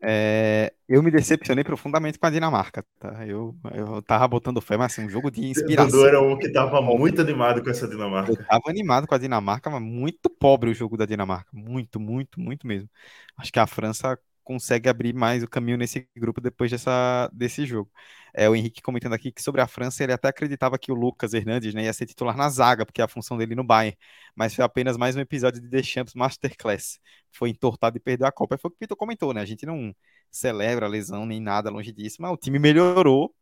É, 0.05 0.73
eu 0.87 1.01
me 1.01 1.09
decepcionei 1.09 1.63
profundamente 1.63 2.19
com 2.19 2.25
a 2.25 2.29
Dinamarca, 2.29 2.85
tá? 2.99 3.25
Eu, 3.25 3.55
eu 3.73 4.01
tava 4.01 4.27
botando 4.27 4.59
fé, 4.59 4.75
mas 4.75 4.91
assim, 4.91 5.05
um 5.05 5.09
jogo 5.09 5.31
de 5.31 5.45
inspiração. 5.45 5.91
Dudu 5.91 6.05
era 6.05 6.21
um 6.21 6.37
que 6.37 6.51
tava 6.51 6.81
muito 6.81 7.21
animado 7.21 7.63
com 7.63 7.69
essa 7.69 7.87
Dinamarca. 7.87 8.31
Eu 8.31 8.45
tava 8.45 8.63
animado 8.67 9.07
com 9.07 9.15
a 9.15 9.17
Dinamarca, 9.17 9.69
mas 9.69 9.81
muito 9.81 10.29
pobre 10.29 10.69
o 10.69 10.73
jogo 10.73 10.97
da 10.97 11.05
Dinamarca. 11.05 11.49
Muito, 11.53 12.01
muito, 12.01 12.37
muito 12.37 12.67
mesmo. 12.67 12.89
Acho 13.37 13.51
que 13.51 13.59
a 13.59 13.65
França 13.65 14.19
consegue 14.43 14.89
abrir 14.89 15.13
mais 15.13 15.43
o 15.43 15.47
caminho 15.47 15.77
nesse 15.77 16.07
grupo 16.15 16.41
depois 16.41 16.69
dessa, 16.71 17.29
desse 17.33 17.65
jogo. 17.65 17.91
É, 18.33 18.49
o 18.49 18.55
Henrique 18.55 18.81
comentando 18.81 19.13
aqui 19.13 19.31
que 19.31 19.41
sobre 19.41 19.61
a 19.61 19.67
França 19.67 20.03
ele 20.03 20.13
até 20.13 20.27
acreditava 20.27 20.77
que 20.77 20.91
o 20.91 20.95
Lucas 20.95 21.33
Hernandes 21.33 21.73
né, 21.73 21.83
ia 21.85 21.93
ser 21.93 22.05
titular 22.05 22.35
na 22.35 22.49
zaga, 22.49 22.85
porque 22.85 23.01
é 23.01 23.03
a 23.05 23.07
função 23.07 23.37
dele 23.37 23.55
no 23.55 23.63
Bayern, 23.63 23.97
mas 24.35 24.55
foi 24.55 24.65
apenas 24.65 24.97
mais 24.97 25.15
um 25.15 25.19
episódio 25.19 25.61
de 25.61 25.69
The 25.69 25.83
Champs 25.83 26.13
Masterclass. 26.15 26.99
Foi 27.31 27.49
entortado 27.49 27.97
e 27.97 27.99
perdeu 27.99 28.27
a 28.27 28.31
Copa. 28.31 28.57
Foi 28.57 28.69
o 28.69 28.71
que 28.71 28.77
o 28.77 28.79
Vitor 28.81 28.97
comentou, 28.97 29.33
né? 29.33 29.41
A 29.41 29.45
gente 29.45 29.65
não 29.65 29.95
celebra 30.31 30.85
a 30.87 30.89
lesão 30.89 31.25
nem 31.25 31.39
nada 31.39 31.69
longe 31.69 31.91
disso, 31.91 32.17
mas 32.19 32.31
o 32.31 32.37
time 32.37 32.59
melhorou 32.59 33.33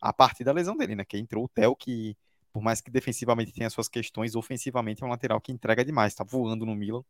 a 0.00 0.12
partir 0.12 0.44
da 0.44 0.52
lesão 0.52 0.76
dele, 0.76 0.94
né? 0.96 1.04
Que 1.04 1.18
entrou 1.18 1.44
o 1.44 1.48
Theo, 1.48 1.76
que 1.76 2.16
por 2.52 2.62
mais 2.62 2.80
que 2.80 2.90
defensivamente 2.90 3.52
tenha 3.52 3.70
suas 3.70 3.88
questões, 3.88 4.34
ofensivamente 4.34 5.02
é 5.02 5.06
um 5.06 5.10
lateral 5.10 5.40
que 5.40 5.52
entrega 5.52 5.84
demais, 5.84 6.14
tá 6.14 6.24
voando 6.24 6.66
no 6.66 6.74
Milan 6.74 7.02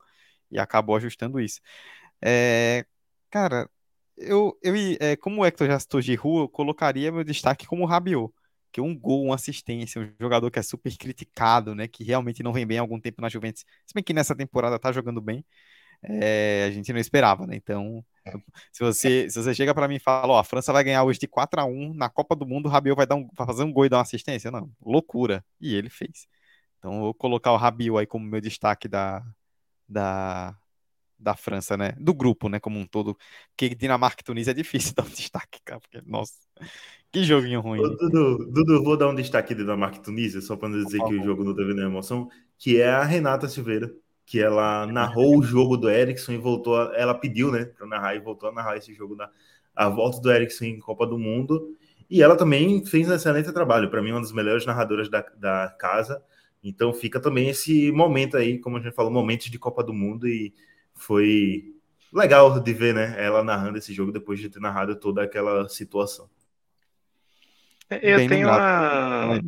e 0.50 0.58
acabou 0.58 0.96
ajustando 0.96 1.40
isso. 1.40 1.60
É, 2.22 2.84
Cara, 3.30 3.68
eu, 4.16 4.59
eu 4.62 4.74
é, 5.00 5.16
como 5.16 5.42
o 5.42 5.46
Hector 5.46 5.66
já 5.66 5.78
citou 5.78 6.00
Giroud, 6.00 6.40
eu 6.42 6.48
colocaria 6.48 7.12
meu 7.12 7.24
destaque 7.24 7.66
como 7.66 7.84
o 7.84 7.86
Rabiot, 7.86 8.32
que 8.72 8.80
é 8.80 8.82
um 8.82 8.98
gol, 8.98 9.24
uma 9.26 9.34
assistência, 9.34 10.00
um 10.00 10.12
jogador 10.20 10.50
que 10.50 10.59
é 10.59 10.62
super 10.62 10.96
criticado, 10.96 11.74
né, 11.74 11.88
que 11.88 12.05
realmente 12.05 12.42
não 12.42 12.52
vem 12.52 12.66
bem 12.66 12.78
há 12.78 12.80
algum 12.80 13.00
tempo 13.00 13.20
na 13.20 13.28
Juventus, 13.28 13.64
se 13.86 13.94
bem 13.94 14.02
que 14.02 14.12
nessa 14.14 14.34
temporada 14.34 14.78
tá 14.78 14.92
jogando 14.92 15.20
bem, 15.20 15.44
é, 16.02 16.64
a 16.68 16.70
gente 16.70 16.92
não 16.92 17.00
esperava, 17.00 17.46
né, 17.46 17.56
então, 17.56 18.05
se 18.72 18.84
você, 18.84 19.30
se 19.30 19.42
você 19.42 19.55
chega 19.55 19.74
para 19.74 19.88
mim 19.88 19.96
e 19.96 20.00
fala, 20.00 20.34
ó, 20.34 20.38
a 20.38 20.44
França 20.44 20.72
vai 20.72 20.84
ganhar 20.84 21.05
hoje 21.05 21.18
de 21.18 21.28
4 21.28 21.60
a 21.60 21.64
1 21.64 21.94
na 21.94 22.09
Copa 22.09 22.36
do 22.36 22.46
Mundo, 22.46 22.66
o 22.66 22.68
Rabiot 22.70 22.96
vai, 22.96 23.06
dar 23.06 23.16
um, 23.16 23.28
vai 23.36 23.46
fazer 23.46 23.64
um 23.64 23.72
gol 23.72 23.86
e 23.86 23.88
dar 23.88 23.98
uma 23.98 24.02
assistência? 24.02 24.50
Não, 24.50 24.70
loucura, 24.80 25.44
e 25.60 25.74
ele 25.74 25.90
fez. 25.90 26.26
Então, 26.78 26.94
eu 26.94 27.00
vou 27.00 27.14
colocar 27.14 27.52
o 27.52 27.56
Rabiot 27.56 27.98
aí 27.98 28.06
como 28.06 28.24
meu 28.26 28.40
destaque 28.40 28.88
da, 28.88 29.24
da, 29.88 30.56
da 31.19 31.35
França, 31.35 31.77
né? 31.77 31.93
Do 31.99 32.15
grupo, 32.15 32.49
né? 32.49 32.61
Como 32.61 32.78
um 32.78 32.86
todo. 32.86 33.16
Porque 33.51 33.74
Dinamarca 33.74 34.20
e 34.20 34.24
Tunísia 34.24 34.53
é 34.53 34.55
difícil 34.55 34.93
dar 34.97 35.05
um 35.05 35.09
destaque, 35.09 35.61
cara. 35.65 35.81
Porque, 35.81 36.01
nossa, 36.07 36.35
que 37.11 37.24
joguinho 37.24 37.61
ruim. 37.61 37.81
Ô, 37.81 37.89
Dudu, 37.89 38.51
Dudu, 38.51 38.85
vou 38.85 38.97
dar 38.97 39.09
um 39.09 39.15
destaque 39.15 39.55
de 39.55 39.62
Dinamarca 39.62 39.97
e 39.97 40.03
Tunísia, 40.03 40.40
só 40.40 40.57
para 40.57 40.69
não 40.69 40.82
dizer 40.82 41.03
que 41.03 41.15
o 41.15 41.24
jogo 41.24 41.43
não 41.43 41.55
teve 41.55 41.73
nenhuma 41.73 41.93
emoção, 41.93 42.28
que 42.59 42.81
é 42.81 42.89
a 42.89 43.03
Renata 43.03 43.49
Silveira, 43.49 43.93
que 44.27 44.40
ela 44.40 44.86
narrou 44.86 45.39
o 45.39 45.43
jogo 45.43 45.77
do 45.77 45.90
Ericsson 45.90 46.32
e 46.32 46.39
voltou. 46.39 46.77
A, 46.77 46.93
ela 46.95 47.15
pediu, 47.15 47.51
né, 47.51 47.65
para 47.65 47.86
narrar 47.86 48.15
e 48.15 48.20
voltou 48.20 48.49
a 48.49 48.53
narrar 48.53 48.77
esse 48.77 48.93
jogo 48.95 49.16
na 49.16 49.31
a 49.74 49.89
volta 49.89 50.20
do 50.20 50.31
Ericsson 50.31 50.65
em 50.65 50.78
Copa 50.81 51.07
do 51.07 51.16
Mundo. 51.16 51.77
E 52.11 52.20
ela 52.20 52.36
também 52.36 52.85
fez 52.85 53.09
um 53.09 53.15
excelente 53.15 53.53
trabalho. 53.53 53.89
Para 53.89 54.03
mim, 54.03 54.11
uma 54.11 54.20
das 54.20 54.32
melhores 54.32 54.66
narradoras 54.66 55.09
da, 55.09 55.24
da 55.36 55.74
casa. 55.78 56.20
Então 56.65 56.93
fica 56.93 57.20
também 57.20 57.49
esse 57.49 57.93
momento 57.93 58.36
aí, 58.36 58.59
como 58.59 58.77
a 58.77 58.81
gente 58.81 58.95
falou, 58.95 59.12
momentos 59.12 59.49
de 59.51 59.59
Copa 59.59 59.85
do 59.85 59.95
Mundo 59.95 60.27
e 60.27 60.53
foi 60.98 61.74
legal 62.12 62.60
de 62.60 62.72
ver, 62.72 62.94
né? 62.94 63.14
Ela 63.18 63.42
narrando 63.42 63.78
esse 63.78 63.92
jogo 63.92 64.12
depois 64.12 64.38
de 64.38 64.50
ter 64.50 64.60
narrado 64.60 64.96
toda 64.96 65.22
aquela 65.22 65.68
situação. 65.68 66.28
Eu 67.90 68.18
Bem 68.18 68.28
tenho 68.28 68.48
uma... 68.48 69.40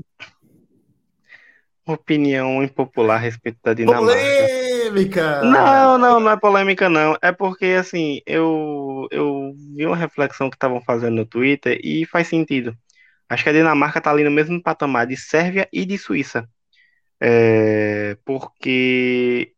opinião 1.87 2.63
impopular 2.63 3.17
a 3.17 3.21
respeito 3.21 3.59
da 3.63 3.75
Dinamarca. 3.75 4.07
Polêmica! 4.07 5.43
Não, 5.43 5.99
não, 5.99 6.21
não 6.21 6.31
é 6.31 6.37
polêmica, 6.37 6.89
não. 6.89 7.17
É 7.21 7.33
porque, 7.33 7.67
assim, 7.67 8.21
eu, 8.27 9.07
eu 9.11 9.53
vi 9.77 9.85
uma 9.85 9.97
reflexão 9.97 10.49
que 10.49 10.57
estavam 10.57 10.81
fazendo 10.81 11.17
no 11.17 11.27
Twitter 11.27 11.79
e 11.85 12.07
faz 12.07 12.29
sentido. 12.29 12.75
Acho 13.29 13.45
que 13.45 13.51
a 13.51 13.53
Dinamarca 13.53 14.01
tá 14.01 14.11
ali 14.11 14.25
no 14.25 14.31
mesmo 14.31 14.61
patamar 14.63 15.07
de 15.07 15.17
Sérvia 15.17 15.69
e 15.73 15.85
de 15.85 15.99
Suíça. 15.99 16.49
É, 17.21 18.17
porque 18.25 19.53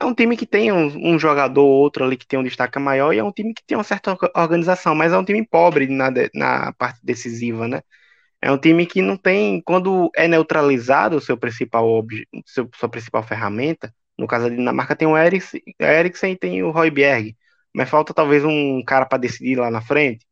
é 0.00 0.04
um 0.04 0.14
time 0.14 0.36
que 0.36 0.46
tem 0.46 0.72
um, 0.72 1.14
um, 1.14 1.18
jogador 1.18 1.62
ou 1.64 1.70
outro 1.70 2.04
ali 2.04 2.16
que 2.16 2.26
tem 2.26 2.38
um 2.38 2.42
destaque 2.44 2.78
maior 2.78 3.12
e 3.12 3.18
é 3.18 3.24
um 3.24 3.32
time 3.32 3.54
que 3.54 3.64
tem 3.66 3.76
uma 3.76 3.84
certa 3.84 4.16
organização, 4.34 4.94
mas 4.94 5.12
é 5.12 5.18
um 5.18 5.24
time 5.24 5.46
pobre 5.46 5.88
na, 5.88 6.10
na 6.34 6.72
parte 6.74 7.00
decisiva, 7.02 7.66
né? 7.68 7.82
É 8.40 8.50
um 8.52 8.58
time 8.58 8.86
que 8.86 9.02
não 9.02 9.16
tem, 9.16 9.60
quando 9.62 10.10
é 10.16 10.28
neutralizado 10.28 11.16
o 11.16 11.20
seu 11.20 11.36
principal 11.38 12.04
seu, 12.46 12.68
sua 12.76 12.88
principal 12.88 13.22
ferramenta, 13.22 13.94
no 14.18 14.26
caso 14.26 14.48
da 14.48 14.54
Dinamarca 14.56 14.96
tem 14.96 15.08
o 15.08 15.16
Eriksen 15.16 16.32
e 16.32 16.36
tem 16.36 16.62
o 16.62 16.70
Royberg, 16.70 17.36
mas 17.74 17.88
falta 17.90 18.14
talvez 18.14 18.44
um 18.44 18.82
cara 18.84 19.06
para 19.06 19.18
decidir 19.18 19.56
lá 19.58 19.70
na 19.70 19.80
frente. 19.82 20.26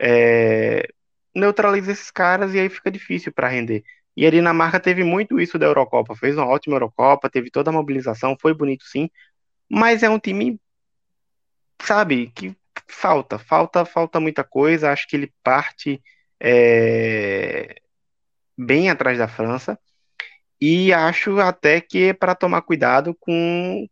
É, 0.00 0.88
neutraliza 1.34 1.92
esses 1.92 2.10
caras 2.10 2.54
e 2.54 2.60
aí 2.60 2.68
fica 2.68 2.90
difícil 2.90 3.32
para 3.32 3.48
render. 3.48 3.84
E 4.20 4.26
a 4.26 4.30
Dinamarca 4.30 4.78
teve 4.78 5.02
muito 5.02 5.40
isso 5.40 5.58
da 5.58 5.64
Eurocopa, 5.64 6.14
fez 6.14 6.36
uma 6.36 6.46
ótima 6.46 6.76
Eurocopa, 6.76 7.30
teve 7.30 7.50
toda 7.50 7.70
a 7.70 7.72
mobilização, 7.72 8.36
foi 8.38 8.52
bonito 8.52 8.84
sim, 8.84 9.08
mas 9.66 10.02
é 10.02 10.10
um 10.10 10.18
time, 10.18 10.60
sabe, 11.82 12.30
que 12.34 12.54
falta, 12.86 13.38
falta, 13.38 13.82
falta 13.86 14.20
muita 14.20 14.44
coisa. 14.44 14.92
Acho 14.92 15.08
que 15.08 15.16
ele 15.16 15.32
parte 15.42 16.02
é, 16.38 17.76
bem 18.58 18.90
atrás 18.90 19.16
da 19.16 19.26
França 19.26 19.80
e 20.60 20.92
acho 20.92 21.40
até 21.40 21.80
que 21.80 22.08
é 22.08 22.12
para 22.12 22.34
tomar 22.34 22.60
cuidado 22.60 23.16
com 23.18 23.88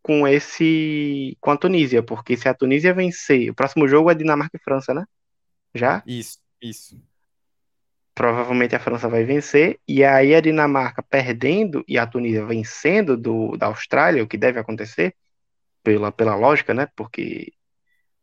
com 0.00 0.26
esse 0.26 1.36
com 1.38 1.50
a 1.50 1.56
Tunísia, 1.58 2.02
porque 2.02 2.34
se 2.34 2.48
a 2.48 2.54
Tunísia 2.54 2.94
vencer, 2.94 3.50
o 3.50 3.54
próximo 3.54 3.86
jogo 3.86 4.10
é 4.10 4.14
Dinamarca 4.14 4.56
e 4.56 4.64
França, 4.64 4.94
né? 4.94 5.04
Já? 5.74 6.02
Isso, 6.06 6.38
isso 6.62 7.09
provavelmente 8.14 8.74
a 8.76 8.80
França 8.80 9.08
vai 9.08 9.24
vencer, 9.24 9.78
e 9.88 10.04
aí 10.04 10.34
a 10.34 10.40
Dinamarca 10.40 11.02
perdendo 11.02 11.84
e 11.88 11.98
a 11.98 12.06
Tunísia 12.06 12.44
vencendo 12.44 13.16
do, 13.16 13.56
da 13.56 13.66
Austrália, 13.66 14.22
o 14.22 14.28
que 14.28 14.36
deve 14.36 14.58
acontecer, 14.60 15.14
pela, 15.82 16.12
pela 16.12 16.34
lógica, 16.34 16.74
né? 16.74 16.86
Porque 16.96 17.52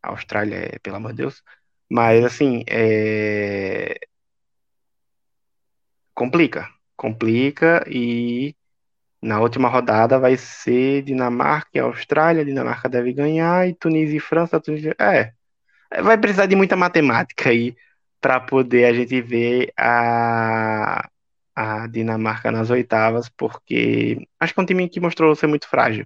a 0.01 0.09
Austrália 0.09 0.55
é, 0.57 0.79
pelo 0.79 0.97
amor 0.97 1.11
de 1.11 1.17
Deus. 1.17 1.43
Mas, 1.89 2.23
assim, 2.25 2.63
é... 2.69 3.99
complica. 6.13 6.69
Complica 6.95 7.83
e 7.87 8.55
na 9.21 9.39
última 9.39 9.69
rodada 9.69 10.19
vai 10.19 10.37
ser 10.37 11.03
Dinamarca 11.03 11.69
e 11.75 11.79
Austrália. 11.79 12.45
Dinamarca 12.45 12.89
deve 12.89 13.13
ganhar 13.13 13.67
e 13.67 13.73
Tunísia 13.75 14.17
e 14.17 14.19
França. 14.19 14.59
Tunísia... 14.59 14.95
É, 14.99 15.33
vai 16.01 16.17
precisar 16.17 16.45
de 16.47 16.55
muita 16.55 16.75
matemática 16.75 17.49
aí 17.49 17.75
para 18.21 18.39
poder 18.39 18.85
a 18.85 18.93
gente 18.93 19.21
ver 19.21 19.71
a, 19.77 21.09
a 21.55 21.87
Dinamarca 21.87 22.51
nas 22.51 22.69
oitavas, 22.69 23.29
porque 23.29 24.27
acho 24.39 24.53
que 24.53 24.59
é 24.59 24.63
um 24.63 24.65
time 24.65 24.89
que 24.89 24.99
mostrou 24.99 25.35
ser 25.35 25.47
muito 25.47 25.67
frágil. 25.67 26.05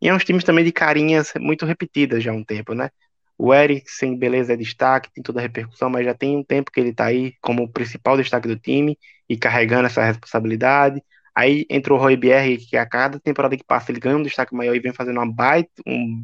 E 0.00 0.08
é 0.08 0.14
uns 0.14 0.24
times 0.24 0.44
também 0.44 0.64
de 0.64 0.72
carinhas 0.72 1.32
muito 1.38 1.66
repetidas 1.66 2.22
já 2.22 2.32
há 2.32 2.34
um 2.34 2.44
tempo, 2.44 2.74
né? 2.74 2.90
O 3.36 3.54
Eriksen, 3.54 4.16
beleza, 4.18 4.52
é 4.52 4.56
destaque, 4.56 5.10
tem 5.12 5.22
toda 5.22 5.40
a 5.40 5.42
repercussão, 5.42 5.90
mas 5.90 6.04
já 6.04 6.14
tem 6.14 6.36
um 6.36 6.44
tempo 6.44 6.70
que 6.70 6.80
ele 6.80 6.92
tá 6.92 7.06
aí 7.06 7.34
como 7.40 7.62
o 7.64 7.68
principal 7.68 8.16
destaque 8.16 8.48
do 8.48 8.56
time 8.56 8.98
e 9.28 9.36
carregando 9.36 9.86
essa 9.86 10.04
responsabilidade. 10.04 11.02
Aí 11.34 11.66
entrou 11.70 11.98
o 11.98 12.02
Roy 12.02 12.16
Bierre, 12.16 12.58
que 12.58 12.76
a 12.76 12.86
cada 12.86 13.18
temporada 13.20 13.56
que 13.56 13.64
passa 13.64 13.90
ele 13.92 14.00
ganha 14.00 14.16
um 14.16 14.22
destaque 14.22 14.54
maior 14.54 14.74
e 14.74 14.80
vem 14.80 14.92
fazendo 14.92 15.18
uma 15.18 15.30
baita, 15.30 15.70
um, 15.86 16.22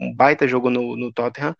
um 0.00 0.14
baita 0.14 0.46
jogo 0.48 0.70
no, 0.70 0.96
no 0.96 1.12
Tottenham 1.12 1.54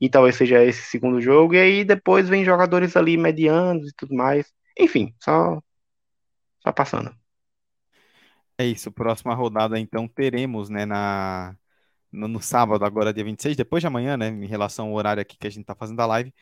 e 0.00 0.08
talvez 0.08 0.36
seja 0.36 0.64
esse 0.64 0.82
segundo 0.82 1.20
jogo, 1.20 1.54
e 1.54 1.58
aí 1.60 1.84
depois 1.84 2.28
vem 2.28 2.44
jogadores 2.44 2.96
ali 2.96 3.16
medianos 3.16 3.88
e 3.88 3.92
tudo 3.96 4.14
mais. 4.14 4.46
Enfim, 4.78 5.14
só, 5.20 5.60
só 6.62 6.72
passando. 6.72 7.14
É 8.56 8.66
isso, 8.66 8.90
próxima 8.90 9.34
rodada 9.34 9.78
então 9.78 10.08
teremos, 10.08 10.68
né, 10.68 10.84
na, 10.84 11.56
no, 12.12 12.26
no 12.28 12.40
sábado, 12.42 12.84
agora 12.84 13.12
dia 13.12 13.24
26, 13.24 13.56
depois 13.56 13.80
de 13.80 13.86
amanhã, 13.86 14.16
né, 14.16 14.28
em 14.28 14.46
relação 14.46 14.88
ao 14.88 14.94
horário 14.94 15.20
aqui 15.20 15.36
que 15.38 15.46
a 15.46 15.50
gente 15.50 15.64
tá 15.64 15.74
fazendo 15.74 16.00
a 16.00 16.06
live, 16.06 16.32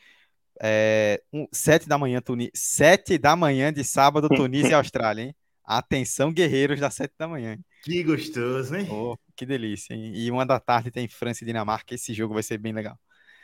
é, 0.61 1.21
um, 1.31 1.47
7 1.51 1.87
da 1.87 1.97
manhã, 1.97 2.21
Tunísia, 2.21 2.51
7 2.55 3.17
da 3.17 3.35
manhã 3.35 3.71
de 3.71 3.83
sábado, 3.83 4.27
Tunísia 4.29 4.71
e 4.71 4.73
Austrália, 4.73 5.23
hein? 5.23 5.35
Atenção, 5.63 6.31
guerreiros, 6.31 6.79
das 6.79 6.93
7 6.95 7.13
da 7.17 7.27
manhã. 7.27 7.53
Hein? 7.53 7.65
Que 7.83 8.03
gostoso, 8.03 8.75
hein? 8.75 8.87
Oh, 8.89 9.17
que 9.35 9.45
delícia, 9.45 9.93
hein? 9.93 10.13
E 10.15 10.31
uma 10.31 10.45
da 10.45 10.59
tarde 10.59 10.89
tem 10.89 11.07
França 11.07 11.43
e 11.43 11.47
Dinamarca, 11.47 11.93
esse 11.93 12.13
jogo 12.13 12.33
vai 12.33 12.43
ser 12.43 12.57
bem 12.57 12.73
legal. 12.73 12.97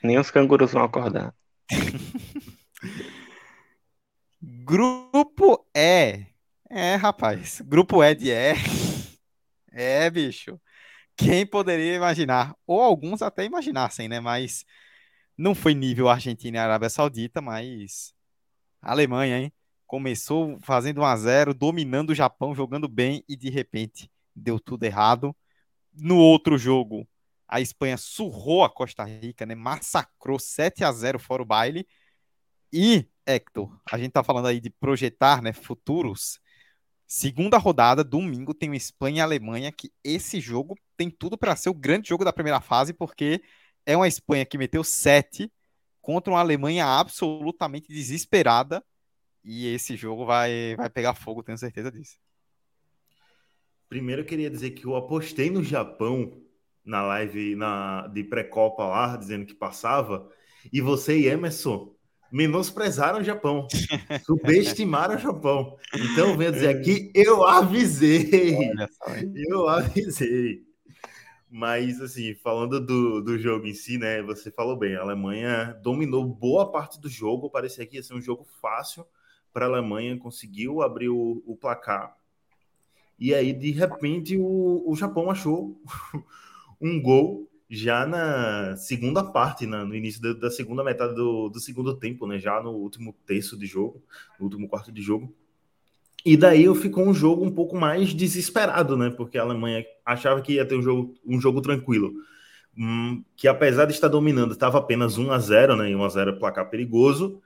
Nem 0.04 0.20
os 0.20 0.30
cangurus 0.30 0.72
vão 0.74 0.84
acordar. 0.84 1.34
Grupo 4.42 5.66
E. 5.76 6.26
É, 6.70 6.96
rapaz. 6.96 7.62
Grupo 7.62 8.04
E 8.04 8.14
de 8.16 8.30
E. 8.30 8.54
É, 9.72 10.10
bicho. 10.10 10.60
Quem 11.16 11.46
poderia 11.46 11.96
imaginar? 11.96 12.56
Ou 12.68 12.82
alguns 12.82 13.22
até 13.22 13.46
imaginassem, 13.46 14.08
né? 14.10 14.20
Mas 14.20 14.66
não 15.38 15.56
foi 15.56 15.74
nível 15.74 16.10
Argentina 16.10 16.58
e 16.58 16.60
Arábia 16.60 16.90
Saudita, 16.90 17.42
mas 17.42 18.14
Alemanha, 18.82 19.40
hein? 19.40 19.54
Começou 19.88 20.60
fazendo 20.62 21.02
1 21.02 21.06
a 21.06 21.16
0, 21.18 21.54
dominando 21.54 22.12
o 22.12 22.16
Japão, 22.16 22.56
jogando 22.56 22.88
bem 22.88 23.24
e 23.30 23.36
de 23.36 23.50
repente 23.50 24.12
deu 24.36 24.60
tudo 24.60 24.84
errado. 24.84 25.36
No 25.94 26.18
outro 26.18 26.58
jogo, 26.58 27.08
a 27.54 27.62
Espanha 27.62 27.98
surrou 27.98 28.64
a 28.64 28.70
Costa 28.70 29.04
Rica, 29.04 29.46
né? 29.46 29.54
Massacrou 29.54 30.40
7 30.40 30.84
a 30.84 30.92
0 30.92 31.20
fora 31.20 31.44
o 31.44 31.46
baile. 31.46 31.88
E, 32.74 33.08
Hector, 33.28 33.80
a 33.92 33.96
gente 33.96 34.12
tá 34.12 34.24
falando 34.24 34.48
aí 34.48 34.60
de 34.60 34.72
projetar, 34.72 35.40
né, 35.40 35.54
futuros. 35.54 36.40
Segunda 37.06 37.60
rodada, 37.60 38.04
domingo, 38.04 38.56
tem 38.56 38.72
o 38.72 38.74
Espanha 38.74 39.18
e 39.18 39.22
Alemanha, 39.22 39.72
que 39.72 39.94
esse 40.04 40.42
jogo 40.42 40.76
tem 40.98 41.12
tudo 41.12 41.38
para 41.38 41.56
ser 41.56 41.70
o 41.70 41.76
grande 41.76 42.10
jogo 42.10 42.26
da 42.26 42.34
primeira 42.34 42.60
fase, 42.60 42.92
porque 42.92 43.40
é 43.86 43.96
uma 43.96 44.08
Espanha 44.08 44.48
que 44.48 44.58
meteu 44.58 44.84
7 44.84 45.48
contra 46.02 46.34
uma 46.34 46.40
Alemanha 46.40 46.88
absolutamente 46.88 47.88
desesperada. 47.88 48.84
E 49.44 49.68
esse 49.68 49.96
jogo 49.96 50.26
vai, 50.26 50.76
vai 50.76 50.90
pegar 50.90 51.14
fogo, 51.14 51.44
tenho 51.44 51.60
certeza 51.60 51.92
disso. 51.92 52.18
Primeiro 53.88 54.24
eu 54.24 54.26
queria 54.26 54.50
dizer 54.50 54.72
que 54.72 54.86
eu 54.86 54.96
apostei 54.96 55.52
no 55.52 55.64
Japão 55.64 56.42
na 56.86 57.02
live 57.02 57.56
na, 57.56 58.08
de 58.08 58.24
pré-copa 58.24 58.86
lá, 58.86 59.16
dizendo 59.16 59.46
que 59.46 59.54
passava, 59.54 60.30
e 60.72 60.82
você 60.82 61.18
e 61.18 61.28
Emerson 61.28 61.94
menosprezaram 62.32 63.20
o 63.20 63.24
Japão, 63.24 63.68
subestimaram 64.26 65.16
o 65.16 65.20
Japão. 65.20 65.78
Então, 65.94 66.38
venho 66.38 66.52
dizer 66.52 66.70
aqui, 66.70 67.12
eu 67.14 67.44
avisei, 67.44 68.72
eu 69.36 69.68
avisei. 69.68 70.64
Mas, 71.50 72.02
assim, 72.02 72.34
falando 72.34 72.84
do, 72.84 73.22
do 73.22 73.38
jogo 73.38 73.68
em 73.68 73.76
si, 73.76 74.00
né, 74.00 74.24
você 74.24 74.50
falou 74.50 74.76
bem, 74.76 74.96
a 74.96 75.02
Alemanha 75.02 75.80
dominou 75.84 76.26
boa 76.26 76.72
parte 76.72 77.00
do 77.00 77.08
jogo, 77.08 77.52
parecia 77.52 77.86
que 77.86 77.98
ia 77.98 78.04
ser 78.04 78.16
um 78.16 78.22
jogo 78.22 78.44
fácil 78.60 79.06
para 79.54 79.66
a 79.66 79.70
Alemanha, 79.70 80.18
conseguiu 80.18 80.82
abrir 80.82 81.10
o, 81.10 81.44
o 81.46 81.56
placar, 81.56 82.16
e 83.20 83.34
aí, 83.34 83.54
de 83.54 83.72
repente, 83.72 84.38
o, 84.38 84.84
o 84.86 84.96
Japão 84.96 85.30
achou 85.30 85.80
um 86.84 87.02
gol 87.02 87.50
já 87.70 88.06
na 88.06 88.76
segunda 88.76 89.24
parte, 89.24 89.66
na, 89.66 89.86
no 89.86 89.96
início 89.96 90.22
da, 90.22 90.34
da 90.34 90.52
segunda 90.52 90.84
metade 90.84 91.16
do, 91.16 91.50
do, 91.50 91.60
segundo 91.60 91.96
tempo, 91.96 92.28
né? 92.28 92.38
Já 92.38 92.62
no 92.62 92.72
último 92.72 93.16
terço 93.26 93.58
de 93.58 93.66
jogo, 93.66 94.04
no 94.40 94.46
último 94.46 94.68
quarto 94.68 94.92
de 94.92 95.02
jogo. 95.02 95.34
E 96.26 96.38
daí 96.38 96.74
ficou 96.76 97.06
um 97.06 97.14
jogo 97.14 97.44
um 97.44 97.52
pouco 97.52 97.76
mais 97.76 98.14
desesperado, 98.14 98.96
né? 98.96 99.10
Porque 99.10 99.38
a 99.38 99.42
Alemanha 99.42 99.84
achava 100.06 100.42
que 100.42 100.54
ia 100.54 100.66
ter 100.66 100.76
um 100.76 100.82
jogo, 100.82 101.16
um 101.26 101.40
jogo 101.40 101.62
tranquilo. 101.62 102.14
Hum, 102.78 103.24
que 103.36 103.48
apesar 103.48 103.86
de 103.86 103.94
estar 103.94 104.08
dominando, 104.08 104.52
estava 104.52 104.78
apenas 104.78 105.18
1 105.18 105.32
a 105.32 105.40
0 105.40 105.76
né? 105.76 105.90
E 105.90 105.96
1 105.96 106.04
a 106.04 106.10
0 106.10 106.40
placar 106.40 106.70
perigoso 106.70 107.42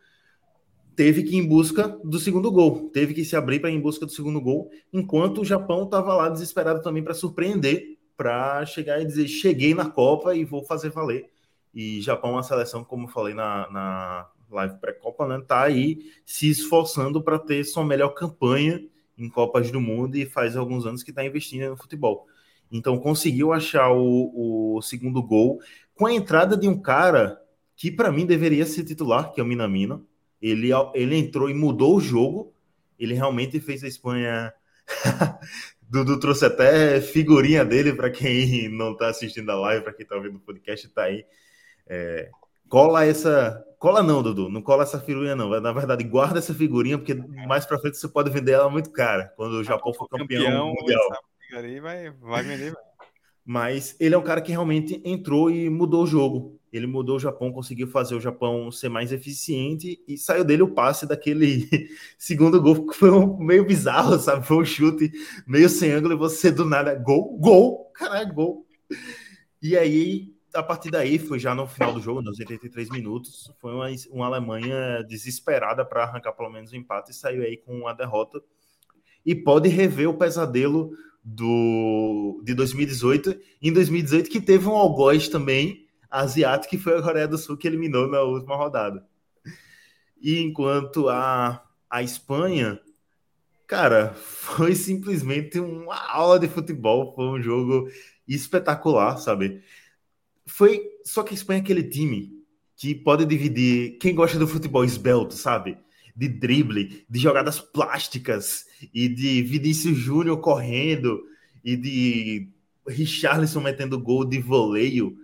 teve 0.95 1.21
que 1.21 1.35
ir 1.35 1.37
em 1.37 1.47
busca 1.47 1.87
do 2.03 2.17
segundo 2.17 2.51
gol, 2.51 2.89
teve 2.89 3.13
que 3.13 3.23
se 3.23 3.35
abrir 3.35 3.59
para 3.59 3.69
ir 3.69 3.75
em 3.75 3.79
busca 3.79 4.03
do 4.03 4.11
segundo 4.11 4.41
gol, 4.41 4.71
enquanto 4.91 5.41
o 5.41 5.45
Japão 5.45 5.83
estava 5.83 6.15
lá 6.15 6.27
desesperado 6.27 6.81
também 6.81 7.03
para 7.03 7.13
surpreender, 7.13 7.96
para 8.17 8.65
chegar 8.65 9.01
e 9.01 9.05
dizer: 9.05 9.27
cheguei 9.27 9.73
na 9.73 9.89
Copa 9.89 10.35
e 10.35 10.43
vou 10.43 10.63
fazer 10.63 10.89
valer. 10.89 11.29
E 11.73 12.01
Japão, 12.01 12.31
é 12.31 12.33
uma 12.33 12.43
seleção, 12.43 12.83
como 12.83 13.07
falei 13.07 13.33
na, 13.33 13.69
na 13.71 14.29
live 14.49 14.79
pré-Copa, 14.79 15.27
né, 15.27 15.43
tá 15.47 15.63
aí 15.63 16.11
se 16.25 16.49
esforçando 16.49 17.21
para 17.21 17.37
ter 17.37 17.63
sua 17.63 17.85
melhor 17.85 18.09
campanha 18.09 18.83
em 19.17 19.29
Copas 19.29 19.69
do 19.71 19.79
Mundo 19.79 20.17
e 20.17 20.25
faz 20.25 20.57
alguns 20.57 20.85
anos 20.85 21.03
que 21.03 21.11
está 21.11 21.23
investindo 21.23 21.69
no 21.69 21.77
futebol. 21.77 22.25
Então 22.71 22.97
conseguiu 22.97 23.53
achar 23.53 23.91
o, 23.91 24.75
o 24.75 24.81
segundo 24.81 25.21
gol 25.21 25.59
com 25.95 26.05
a 26.05 26.13
entrada 26.13 26.57
de 26.57 26.67
um 26.67 26.79
cara 26.79 27.39
que 27.75 27.91
para 27.91 28.11
mim 28.11 28.25
deveria 28.25 28.65
ser 28.65 28.83
titular, 28.83 29.31
que 29.31 29.39
é 29.39 29.43
o 29.43 29.47
Minamino, 29.47 30.05
ele, 30.41 30.69
ele 30.93 31.15
entrou 31.15 31.49
e 31.49 31.53
mudou 31.53 31.95
o 31.95 32.01
jogo. 32.01 32.53
Ele 32.97 33.13
realmente 33.13 33.59
fez 33.59 33.83
a 33.83 33.87
Espanha. 33.87 34.53
Dudu 35.89 36.19
trouxe 36.19 36.45
até 36.45 36.99
figurinha 36.99 37.63
dele 37.63 37.93
para 37.93 38.09
quem 38.09 38.67
não 38.75 38.91
está 38.91 39.07
assistindo 39.07 39.49
a 39.49 39.55
live, 39.55 39.83
para 39.83 39.93
quem 39.93 40.03
está 40.03 40.15
ouvindo 40.15 40.35
o 40.35 40.41
podcast, 40.41 40.85
está 40.85 41.03
aí. 41.03 41.25
É, 41.87 42.29
cola 42.67 43.05
essa. 43.05 43.63
Cola 43.79 44.01
não, 44.01 44.23
Dudu, 44.23 44.49
não 44.49 44.61
cola 44.61 44.83
essa 44.83 44.99
figurinha, 44.99 45.35
não. 45.35 45.49
Na 45.61 45.71
verdade, 45.71 46.03
guarda 46.03 46.39
essa 46.39 46.53
figurinha, 46.53 46.97
porque 46.97 47.13
mais 47.13 47.65
para 47.65 47.77
frente 47.77 47.97
você 47.97 48.07
pode 48.07 48.29
vender 48.31 48.53
ela 48.53 48.69
muito 48.69 48.91
cara. 48.91 49.31
Quando 49.35 49.53
o 49.53 49.63
Japão 49.63 49.93
for 49.93 50.07
campeão, 50.09 50.43
campeão 50.43 50.73
mundial. 50.73 51.01
Vai, 51.81 52.09
vai 52.09 52.43
vender, 52.43 52.73
Mas 53.45 53.95
ele 53.99 54.15
é 54.15 54.17
um 54.17 54.23
cara 54.23 54.41
que 54.41 54.51
realmente 54.51 55.01
entrou 55.05 55.49
e 55.49 55.69
mudou 55.69 56.03
o 56.03 56.07
jogo. 56.07 56.56
Ele 56.71 56.85
mudou 56.85 57.15
o 57.15 57.19
Japão, 57.19 57.51
conseguiu 57.51 57.87
fazer 57.87 58.15
o 58.15 58.19
Japão 58.19 58.69
ser 58.71 58.89
mais 58.89 59.11
eficiente 59.11 60.03
e 60.07 60.17
saiu 60.17 60.43
dele 60.43 60.63
o 60.63 60.73
passe 60.73 61.07
daquele 61.07 61.67
segundo 62.17 62.61
gol, 62.61 62.87
que 62.87 62.95
foi 62.95 63.09
um, 63.09 63.37
meio 63.37 63.65
bizarro, 63.65 64.19
sabe? 64.19 64.45
Foi 64.45 64.57
um 64.57 64.65
chute 64.65 65.11
meio 65.45 65.69
sem 65.69 65.91
ângulo 65.91 66.13
e 66.13 66.17
você 66.17 66.51
do 66.51 66.65
nada, 66.65 66.93
gol, 66.95 67.37
gol, 67.37 67.91
caralho, 67.93 68.33
gol. 68.33 68.65
E 69.61 69.77
aí, 69.77 70.33
a 70.53 70.61
partir 70.61 70.91
daí, 70.91 71.17
foi 71.17 71.39
já 71.39 71.55
no 71.55 71.67
final 71.67 71.93
do 71.93 72.01
jogo, 72.01 72.21
nos 72.21 72.37
83 72.37 72.89
minutos, 72.89 73.51
foi 73.59 73.73
uma, 73.73 73.87
uma 74.11 74.25
Alemanha 74.27 75.03
desesperada 75.03 75.85
para 75.85 76.03
arrancar 76.03 76.33
pelo 76.33 76.49
menos 76.49 76.71
o 76.71 76.75
um 76.75 76.79
empate 76.79 77.11
e 77.11 77.15
saiu 77.15 77.43
aí 77.43 77.57
com 77.57 77.87
a 77.87 77.93
derrota. 77.93 78.41
E 79.25 79.33
pode 79.33 79.69
rever 79.69 80.09
o 80.09 80.13
pesadelo 80.13 80.91
do, 81.23 82.41
de 82.43 82.53
2018, 82.53 83.37
em 83.61 83.73
2018, 83.73 84.29
que 84.29 84.39
teve 84.39 84.67
um 84.67 84.75
algoz 84.75 85.27
também 85.27 85.86
asiático, 86.09 86.71
que 86.71 86.77
foi 86.77 86.97
a 86.97 87.01
Coreia 87.01 87.27
do 87.27 87.37
Sul 87.37 87.57
que 87.57 87.67
eliminou 87.67 88.07
na 88.07 88.21
última 88.21 88.55
rodada. 88.55 89.05
E 90.21 90.39
enquanto 90.41 91.09
a, 91.09 91.63
a 91.89 92.01
Espanha, 92.01 92.79
cara, 93.67 94.13
foi 94.15 94.73
simplesmente 94.75 95.59
uma 95.59 95.95
aula 96.09 96.39
de 96.39 96.47
futebol, 96.47 97.13
foi 97.15 97.25
um 97.25 97.41
jogo 97.41 97.89
espetacular, 98.27 99.17
sabe? 99.17 99.61
Foi 100.45 100.81
só 101.03 101.23
que 101.23 101.33
a 101.33 101.37
Espanha 101.37 101.59
é 101.59 101.61
aquele 101.61 101.83
time 101.83 102.37
que 102.75 102.93
pode 102.93 103.25
dividir 103.25 103.97
quem 103.97 104.13
gosta 104.13 104.37
do 104.37 104.47
futebol 104.47 104.85
esbelto, 104.85 105.33
sabe? 105.33 105.77
De 106.15 106.27
drible, 106.27 107.05
de 107.09 107.19
jogadas 107.19 107.59
plásticas 107.59 108.65
e 108.93 109.07
de 109.07 109.41
Vinícius 109.41 109.97
Júnior 109.97 110.39
correndo 110.39 111.23
e 111.63 111.75
de 111.75 112.49
Richarlison 112.87 113.61
metendo 113.61 113.99
gol 113.99 114.23
de 114.23 114.39
voleio 114.39 115.17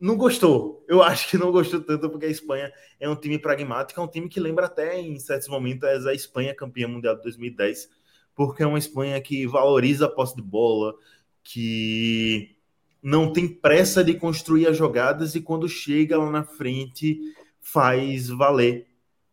não 0.00 0.16
gostou. 0.16 0.84
Eu 0.88 1.02
acho 1.04 1.28
que 1.28 1.36
não 1.38 1.52
gostou 1.52 1.80
tanto 1.80 2.08
porque 2.08 2.26
a 2.26 2.30
Espanha 2.30 2.72
é 2.98 3.08
um 3.08 3.16
time 3.16 3.38
pragmático, 3.38 4.00
é 4.00 4.02
um 4.02 4.08
time 4.08 4.28
que 4.28 4.40
lembra 4.40 4.66
até 4.66 4.98
em 4.98 5.18
certos 5.18 5.48
momentos 5.48 6.06
a 6.06 6.14
Espanha 6.14 6.54
campeã 6.54 6.88
mundial 6.88 7.16
de 7.16 7.22
2010, 7.22 7.88
porque 8.34 8.62
é 8.62 8.66
uma 8.66 8.78
Espanha 8.78 9.20
que 9.20 9.46
valoriza 9.46 10.06
a 10.06 10.10
posse 10.10 10.34
de 10.34 10.42
bola, 10.42 10.94
que 11.42 12.56
não 13.02 13.32
tem 13.32 13.48
pressa 13.48 14.02
de 14.02 14.14
construir 14.14 14.66
as 14.66 14.76
jogadas 14.76 15.34
e 15.34 15.40
quando 15.40 15.68
chega 15.68 16.18
lá 16.18 16.30
na 16.30 16.44
frente 16.44 17.18
faz 17.60 18.28
valer 18.28 18.86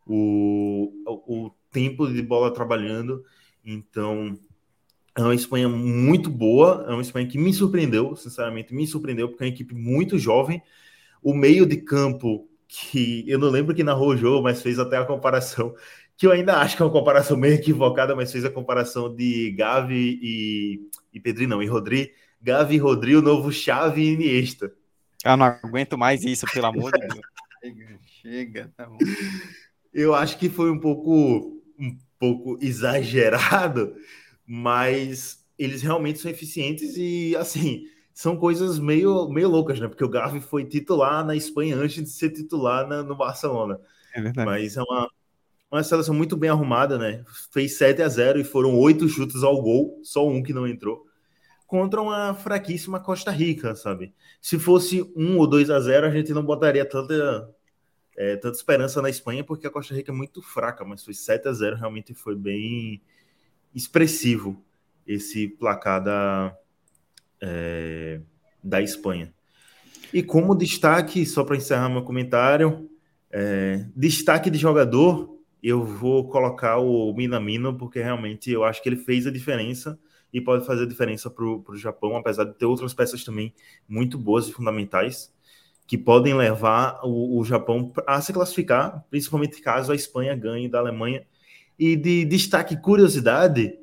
o, 0.06 0.94
o, 1.06 1.45
o 1.45 1.52
tempo 1.72 2.07
de 2.07 2.22
bola 2.22 2.53
trabalhando. 2.53 3.23
Então, 3.64 4.39
é 5.18 5.22
uma 5.22 5.34
Espanha 5.34 5.68
muito 5.68 6.30
boa, 6.30 6.85
é 6.88 6.91
uma 6.91 7.02
Espanha 7.02 7.27
que 7.27 7.39
me 7.39 7.52
surpreendeu, 7.52 8.15
sinceramente, 8.15 8.73
me 8.73 8.85
surpreendeu, 8.85 9.27
porque 9.27 9.44
é 9.44 9.48
uma 9.48 9.53
equipe 9.53 9.73
muito 9.73 10.19
jovem. 10.19 10.61
O 11.23 11.34
meio 11.34 11.65
de 11.65 11.77
campo, 11.77 12.48
que 12.68 13.26
eu 13.27 13.39
não 13.39 13.49
lembro 13.49 13.73
quem 13.73 13.84
narrou 13.84 14.10
o 14.10 14.18
jogo, 14.18 14.44
mas 14.44 14.61
fez 14.61 14.77
até 14.77 14.95
a 14.95 15.06
comparação, 15.06 15.73
que 16.15 16.27
eu 16.27 16.31
ainda 16.31 16.57
acho 16.57 16.76
que 16.76 16.84
é 16.84 16.85
uma 16.85 16.91
comparação 16.91 17.35
meio 17.35 17.56
equivocada, 17.56 18.15
mas 18.15 18.31
fez 18.31 18.45
a 18.45 18.49
comparação 18.52 19.14
de 19.14 19.52
Gavi 19.57 20.19
e, 20.22 20.81
e 21.11 21.19
Pedri, 21.19 21.48
não, 21.48 21.64
e 21.64 21.65
Rodri. 21.65 22.11
Gavi 22.39 22.76
e 22.76 22.80
Rodri, 22.80 23.15
o 23.15 23.22
novo 23.22 23.52
Chave 23.52 24.02
e 24.03 24.14
Iniesta. 24.14 24.72
Eu 25.26 25.35
não 25.35 25.48
aguento 25.48 25.98
mais 25.98 26.23
isso, 26.23 26.45
pelo 26.53 26.68
amor 26.68 26.91
de 26.91 27.07
Deus. 27.07 27.22
Chega, 27.60 27.99
chega, 28.22 28.73
tá 28.77 28.85
bom. 28.85 28.99
Eu 29.91 30.14
acho 30.14 30.38
que 30.38 30.48
foi 30.48 30.69
um 30.69 30.80
pouco, 30.80 31.60
um 31.80 31.98
pouco 32.19 32.57
exagerado, 32.61 33.95
mas 34.47 35.45
eles 35.59 35.81
realmente 35.81 36.19
são 36.19 36.31
eficientes 36.31 36.95
e, 36.95 37.35
assim, 37.35 37.85
são 38.13 38.37
coisas 38.37 38.79
meio, 38.79 39.27
meio 39.27 39.49
loucas, 39.49 39.79
né? 39.79 39.87
Porque 39.87 40.03
o 40.03 40.09
Gavi 40.09 40.39
foi 40.39 40.63
titular 40.63 41.25
na 41.25 41.35
Espanha 41.35 41.75
antes 41.75 42.01
de 42.01 42.09
ser 42.09 42.29
titular 42.29 42.87
na, 42.87 43.03
no 43.03 43.15
Barcelona. 43.15 43.79
É 44.13 44.21
verdade. 44.21 44.45
Mas 44.45 44.77
é 44.77 44.81
uma, 44.81 45.09
uma 45.69 45.83
seleção 45.83 46.15
muito 46.15 46.37
bem 46.37 46.49
arrumada, 46.49 46.97
né? 46.97 47.23
Fez 47.51 47.77
7 47.77 48.01
a 48.01 48.07
0 48.07 48.39
e 48.39 48.43
foram 48.43 48.75
oito 48.79 49.09
chutes 49.09 49.43
ao 49.43 49.61
gol, 49.61 49.99
só 50.03 50.27
um 50.27 50.41
que 50.41 50.53
não 50.53 50.65
entrou. 50.65 51.05
Contra 51.65 52.01
uma 52.01 52.33
fraquíssima 52.33 52.99
Costa 52.99 53.29
Rica, 53.29 53.75
sabe? 53.75 54.15
Se 54.41 54.57
fosse 54.57 55.03
um 55.15 55.37
ou 55.37 55.45
2 55.45 55.69
a 55.69 55.79
0 55.81 56.07
a 56.07 56.09
gente 56.09 56.33
não 56.33 56.43
botaria 56.43 56.85
tanta, 56.87 57.53
é, 58.15 58.37
tanta 58.37 58.55
esperança 58.55 59.01
na 59.01 59.09
Espanha, 59.09 59.43
porque 59.43 59.67
a 59.67 59.71
Costa 59.71 59.93
Rica 59.93 60.11
é 60.11 60.15
muito 60.15 60.41
fraca, 60.41 60.85
mas 60.85 61.03
foi 61.03 61.13
7 61.13 61.49
a 61.49 61.53
0 61.53 61.75
realmente 61.75 62.13
foi 62.13 62.35
bem 62.35 63.01
expressivo 63.73 64.64
esse 65.06 65.48
placar 65.48 66.03
da, 66.03 66.56
é, 67.41 68.22
da 68.64 68.81
Espanha. 68.81 69.34
E 70.14 70.23
como 70.23 70.56
destaque, 70.56 71.26
só 71.26 71.44
para 71.44 71.57
encerrar 71.57 71.89
meu 71.89 72.03
comentário, 72.03 72.89
é, 73.31 73.85
destaque 73.95 74.49
de 74.49 74.57
jogador, 74.57 75.38
eu 75.61 75.84
vou 75.84 76.30
colocar 76.30 76.77
o 76.77 77.14
Minamino, 77.14 77.77
porque 77.77 78.02
realmente 78.02 78.52
eu 78.52 78.64
acho 78.64 78.81
que 78.81 78.89
ele 78.89 78.98
fez 78.98 79.27
a 79.27 79.31
diferença 79.31 79.99
e 80.31 80.41
pode 80.41 80.65
fazer 80.65 80.84
a 80.84 80.88
diferença 80.88 81.30
para 81.30 81.44
o 81.44 81.76
Japão, 81.76 82.15
apesar 82.15 82.44
de 82.44 82.53
ter 82.53 82.65
outras 82.65 82.94
peças 82.94 83.23
também 83.23 83.53
muito 83.88 84.18
boas 84.18 84.48
e 84.48 84.52
fundamentais, 84.52 85.34
que 85.85 85.98
podem 85.98 86.34
levar 86.34 86.99
o, 87.03 87.39
o 87.39 87.45
Japão 87.45 87.91
a 88.06 88.22
se 88.22 88.34
classificar, 88.34 89.06
principalmente 89.10 89.61
caso 89.61 89.91
a 89.91 89.95
Espanha 89.95 90.35
ganhe 90.35 90.68
da 90.68 90.80
Alemanha. 90.80 91.26
E 91.79 91.95
de 91.95 92.25
destaque 92.25 92.75
curiosidade, 92.75 93.77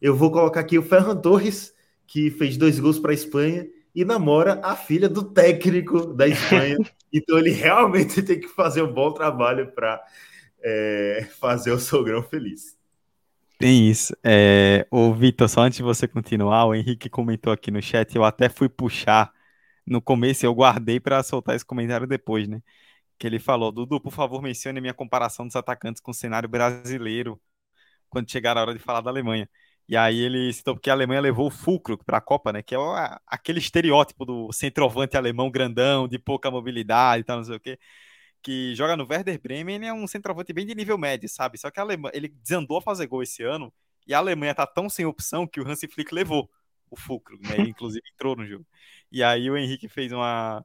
eu 0.00 0.14
vou 0.14 0.30
colocar 0.30 0.60
aqui 0.60 0.78
o 0.78 0.82
Ferran 0.82 1.16
Torres, 1.16 1.74
que 2.06 2.30
fez 2.30 2.56
dois 2.56 2.78
gols 2.78 2.98
para 2.98 3.10
a 3.10 3.14
Espanha 3.14 3.66
e 3.94 4.04
namora 4.04 4.60
a 4.62 4.76
filha 4.76 5.08
do 5.08 5.22
técnico 5.22 6.12
da 6.14 6.28
Espanha. 6.28 6.76
então 7.12 7.38
ele 7.38 7.50
realmente 7.50 8.22
tem 8.22 8.38
que 8.38 8.48
fazer 8.48 8.82
um 8.82 8.92
bom 8.92 9.12
trabalho 9.12 9.72
para 9.72 10.00
é, 10.62 11.26
fazer 11.40 11.72
o 11.72 11.78
sogrão 11.78 12.22
feliz. 12.22 12.76
Tem 13.58 13.90
isso. 13.90 14.14
É, 14.22 14.86
ô, 14.90 15.12
Vitor, 15.12 15.48
só 15.48 15.62
antes 15.62 15.78
de 15.78 15.82
você 15.82 16.06
continuar, 16.06 16.66
o 16.66 16.74
Henrique 16.74 17.10
comentou 17.10 17.52
aqui 17.52 17.70
no 17.70 17.82
chat, 17.82 18.14
eu 18.14 18.24
até 18.24 18.48
fui 18.48 18.68
puxar 18.68 19.32
no 19.84 20.00
começo, 20.00 20.46
eu 20.46 20.54
guardei 20.54 21.00
para 21.00 21.22
soltar 21.22 21.56
esse 21.56 21.64
comentário 21.64 22.06
depois, 22.06 22.46
né? 22.46 22.62
Que 23.18 23.26
ele 23.26 23.38
falou: 23.38 23.72
Dudu, 23.72 24.00
por 24.00 24.12
favor, 24.12 24.42
mencione 24.42 24.78
a 24.78 24.82
minha 24.82 24.94
comparação 24.94 25.46
dos 25.46 25.56
atacantes 25.56 26.00
com 26.00 26.10
o 26.12 26.14
cenário 26.14 26.48
brasileiro 26.48 27.40
quando 28.08 28.30
chegar 28.30 28.56
a 28.56 28.62
hora 28.62 28.74
de 28.74 28.80
falar 28.80 29.00
da 29.00 29.10
Alemanha. 29.10 29.48
E 29.88 29.96
aí 29.96 30.18
ele 30.18 30.52
citou 30.52 30.74
porque 30.74 30.90
a 30.90 30.92
Alemanha 30.92 31.20
levou 31.20 31.48
o 31.48 31.50
Fulcro 31.50 31.98
para 32.04 32.18
a 32.18 32.20
Copa, 32.20 32.52
né? 32.52 32.62
Que 32.62 32.74
é 32.74 32.78
aquele 33.26 33.58
estereótipo 33.58 34.24
do 34.24 34.52
centroavante 34.52 35.16
alemão 35.16 35.50
grandão, 35.50 36.06
de 36.08 36.18
pouca 36.18 36.50
mobilidade 36.50 37.22
e 37.22 37.24
tal, 37.24 37.38
não 37.38 37.44
sei 37.44 37.56
o 37.56 37.60
quê 37.60 37.78
que 38.42 38.74
joga 38.74 38.96
no 38.96 39.06
Werder 39.08 39.40
Bremen, 39.40 39.86
é 39.86 39.92
um 39.92 40.06
centroavante 40.06 40.52
bem 40.52 40.66
de 40.66 40.74
nível 40.74 40.96
médio, 40.98 41.28
sabe? 41.28 41.58
Só 41.58 41.70
que 41.70 41.80
a 41.80 41.82
Alemanha, 41.82 42.12
ele 42.14 42.28
desandou 42.28 42.78
a 42.78 42.82
fazer 42.82 43.06
gol 43.06 43.22
esse 43.22 43.42
ano 43.42 43.72
e 44.06 44.14
a 44.14 44.18
Alemanha 44.18 44.54
tá 44.54 44.66
tão 44.66 44.88
sem 44.88 45.04
opção 45.04 45.46
que 45.46 45.60
o 45.60 45.68
Hansi 45.68 45.88
Flick 45.88 46.14
levou 46.14 46.50
o 46.90 46.96
Fulcro, 46.96 47.38
né? 47.40 47.56
Ele, 47.58 47.70
inclusive 47.70 48.02
entrou 48.14 48.36
no 48.36 48.46
jogo. 48.46 48.66
E 49.12 49.22
aí 49.22 49.50
o 49.50 49.56
Henrique 49.56 49.88
fez 49.88 50.12
uma, 50.12 50.64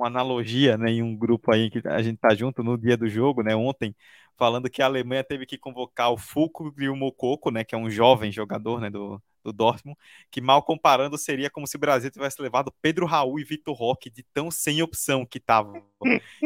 uma 0.00 0.08
analogia, 0.08 0.76
né, 0.78 0.90
em 0.90 1.02
um 1.02 1.16
grupo 1.16 1.52
aí 1.52 1.70
que 1.70 1.80
a 1.86 2.02
gente 2.02 2.18
tá 2.18 2.34
junto 2.34 2.62
no 2.62 2.76
dia 2.78 2.96
do 2.96 3.08
jogo, 3.08 3.42
né, 3.42 3.54
ontem, 3.54 3.94
falando 4.36 4.70
que 4.70 4.82
a 4.82 4.86
Alemanha 4.86 5.22
teve 5.24 5.46
que 5.46 5.58
convocar 5.58 6.10
o 6.12 6.16
Fulcro 6.18 6.74
e 6.78 6.88
o 6.88 6.96
Mococo, 6.96 7.50
né, 7.50 7.64
que 7.64 7.74
é 7.74 7.78
um 7.78 7.90
jovem 7.90 8.32
jogador, 8.32 8.80
né, 8.80 8.90
do, 8.90 9.22
do 9.44 9.52
Dortmund, 9.52 9.98
que 10.30 10.40
mal 10.40 10.62
comparando 10.62 11.18
seria 11.18 11.50
como 11.50 11.66
se 11.66 11.76
o 11.76 11.78
Brasil 11.78 12.10
tivesse 12.10 12.40
levado 12.40 12.72
Pedro 12.80 13.06
Raul 13.06 13.38
e 13.38 13.44
Vitor 13.44 13.74
Roque 13.74 14.10
de 14.10 14.22
tão 14.32 14.50
sem 14.50 14.82
opção 14.82 15.26
que 15.26 15.40
tava. 15.40 15.82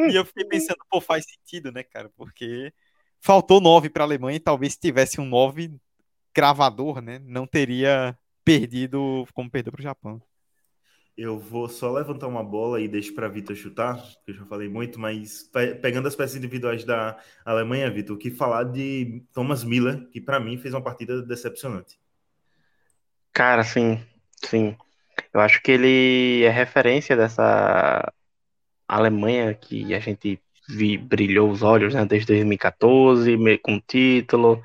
E 0.08 0.14
eu 0.14 0.24
fiquei 0.24 0.44
pensando, 0.44 0.78
pô, 0.90 1.00
faz 1.00 1.24
sentido, 1.24 1.72
né, 1.72 1.82
cara? 1.82 2.10
Porque 2.16 2.72
faltou 3.20 3.60
nove 3.60 3.88
para 3.88 4.04
a 4.04 4.06
Alemanha 4.06 4.36
e 4.36 4.40
talvez 4.40 4.74
se 4.74 4.80
tivesse 4.80 5.20
um 5.20 5.24
nove 5.26 5.72
cravador, 6.32 7.00
né, 7.00 7.18
não 7.20 7.46
teria 7.46 8.18
perdido 8.44 9.26
como 9.32 9.50
perdeu 9.50 9.72
para 9.72 9.80
o 9.80 9.82
Japão. 9.82 10.20
Eu 11.16 11.38
vou 11.38 11.68
só 11.68 11.92
levantar 11.92 12.26
uma 12.26 12.42
bola 12.42 12.80
e 12.80 12.88
deixo 12.88 13.14
para 13.14 13.28
Vitor 13.28 13.54
chutar, 13.54 14.02
que 14.24 14.32
eu 14.32 14.34
já 14.34 14.44
falei 14.46 14.68
muito, 14.68 14.98
mas 14.98 15.48
pegando 15.80 16.08
as 16.08 16.16
peças 16.16 16.36
individuais 16.36 16.84
da 16.84 17.16
Alemanha, 17.44 17.90
Vitor, 17.90 18.18
que 18.18 18.30
falar 18.30 18.64
de 18.64 19.22
Thomas 19.32 19.62
Miller, 19.62 20.08
que 20.10 20.20
para 20.20 20.40
mim 20.40 20.58
fez 20.58 20.74
uma 20.74 20.82
partida 20.82 21.22
decepcionante. 21.22 21.96
Cara, 23.32 23.62
sim, 23.62 24.00
sim. 24.44 24.76
Eu 25.32 25.40
acho 25.40 25.62
que 25.62 25.70
ele 25.70 26.42
é 26.44 26.50
referência 26.50 27.16
dessa 27.16 28.12
Alemanha 28.88 29.54
que 29.54 29.94
a 29.94 30.00
gente 30.00 30.40
vi, 30.68 30.96
brilhou 30.98 31.50
os 31.50 31.62
olhos, 31.62 31.94
né, 31.94 32.04
desde 32.04 32.26
2014, 32.26 33.36
com 33.62 33.80
título. 33.80 34.62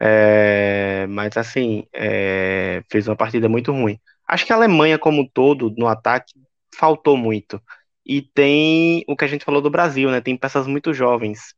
É, 0.00 1.06
mas 1.08 1.36
assim, 1.36 1.86
é, 1.92 2.82
fez 2.90 3.06
uma 3.06 3.16
partida 3.16 3.48
muito 3.48 3.72
ruim. 3.72 4.00
Acho 4.32 4.46
que 4.46 4.52
a 4.52 4.56
Alemanha, 4.56 4.98
como 4.98 5.20
um 5.20 5.28
todo, 5.28 5.74
no 5.76 5.86
ataque, 5.86 6.32
faltou 6.74 7.18
muito. 7.18 7.60
E 8.04 8.22
tem 8.22 9.04
o 9.06 9.14
que 9.14 9.26
a 9.26 9.28
gente 9.28 9.44
falou 9.44 9.60
do 9.60 9.68
Brasil, 9.68 10.10
né? 10.10 10.22
Tem 10.22 10.34
peças 10.38 10.66
muito 10.66 10.94
jovens. 10.94 11.54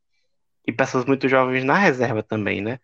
E 0.67 0.73
peças 0.73 1.05
muito 1.05 1.29
jovens 1.29 1.63
na 1.63 1.77
reserva 1.77 2.21
também, 2.21 2.59
né? 2.59 2.79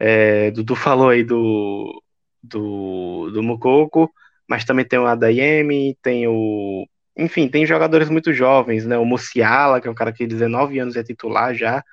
É, 0.00 0.50
Dudu 0.50 0.74
falou 0.74 1.10
aí 1.10 1.22
do, 1.22 2.02
do, 2.42 3.30
do 3.32 3.40
Mukoko, 3.40 4.12
mas 4.48 4.64
também 4.64 4.84
tem 4.84 4.98
o 4.98 5.06
Adayemi, 5.06 5.96
tem 6.02 6.26
o. 6.26 6.84
Enfim, 7.16 7.48
tem 7.48 7.64
jogadores 7.64 8.08
muito 8.10 8.32
jovens, 8.32 8.84
né? 8.84 8.98
O 8.98 9.04
Musiala, 9.04 9.80
que 9.80 9.86
é 9.86 9.90
um 9.92 9.94
cara 9.94 10.10
que 10.10 10.18
tem 10.18 10.28
19 10.28 10.80
anos 10.80 10.96
é 10.96 11.04
titular 11.04 11.54
já. 11.54 11.84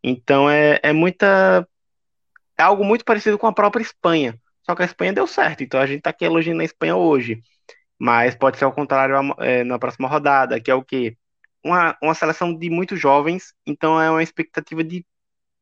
Então 0.00 0.48
é, 0.48 0.78
é 0.80 0.92
muita. 0.92 1.66
É 2.56 2.62
algo 2.62 2.84
muito 2.84 3.04
parecido 3.04 3.36
com 3.36 3.48
a 3.48 3.52
própria 3.52 3.82
Espanha. 3.82 4.39
Só 4.62 4.74
que 4.74 4.82
a 4.82 4.84
Espanha 4.84 5.12
deu 5.12 5.26
certo, 5.26 5.62
então 5.62 5.80
a 5.80 5.86
gente 5.86 6.02
tá 6.02 6.10
aqui 6.10 6.24
elogiando 6.24 6.62
a 6.62 6.64
Espanha 6.64 6.96
hoje. 6.96 7.42
Mas 7.98 8.34
pode 8.34 8.58
ser 8.58 8.64
ao 8.64 8.72
contrário 8.72 9.16
é, 9.40 9.64
na 9.64 9.78
próxima 9.78 10.08
rodada, 10.08 10.60
que 10.60 10.70
é 10.70 10.74
o 10.74 10.84
quê? 10.84 11.16
Uma, 11.64 11.96
uma 12.02 12.14
seleção 12.14 12.56
de 12.56 12.70
muito 12.70 12.96
jovens, 12.96 13.54
então 13.66 14.00
é 14.00 14.10
uma 14.10 14.22
expectativa 14.22 14.82
de 14.84 15.04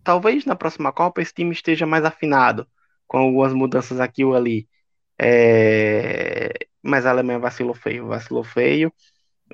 talvez 0.04 0.44
na 0.44 0.56
próxima 0.56 0.92
Copa 0.92 1.20
esse 1.22 1.34
time 1.34 1.52
esteja 1.52 1.86
mais 1.86 2.04
afinado 2.04 2.66
com 3.06 3.18
algumas 3.18 3.52
mudanças 3.52 4.00
aqui 4.00 4.24
ou 4.24 4.34
ali. 4.34 4.68
É... 5.18 6.52
Mas 6.82 7.06
a 7.06 7.10
Alemanha 7.10 7.38
vacilou 7.38 7.74
feio, 7.74 8.06
vacilou 8.08 8.44
feio. 8.44 8.92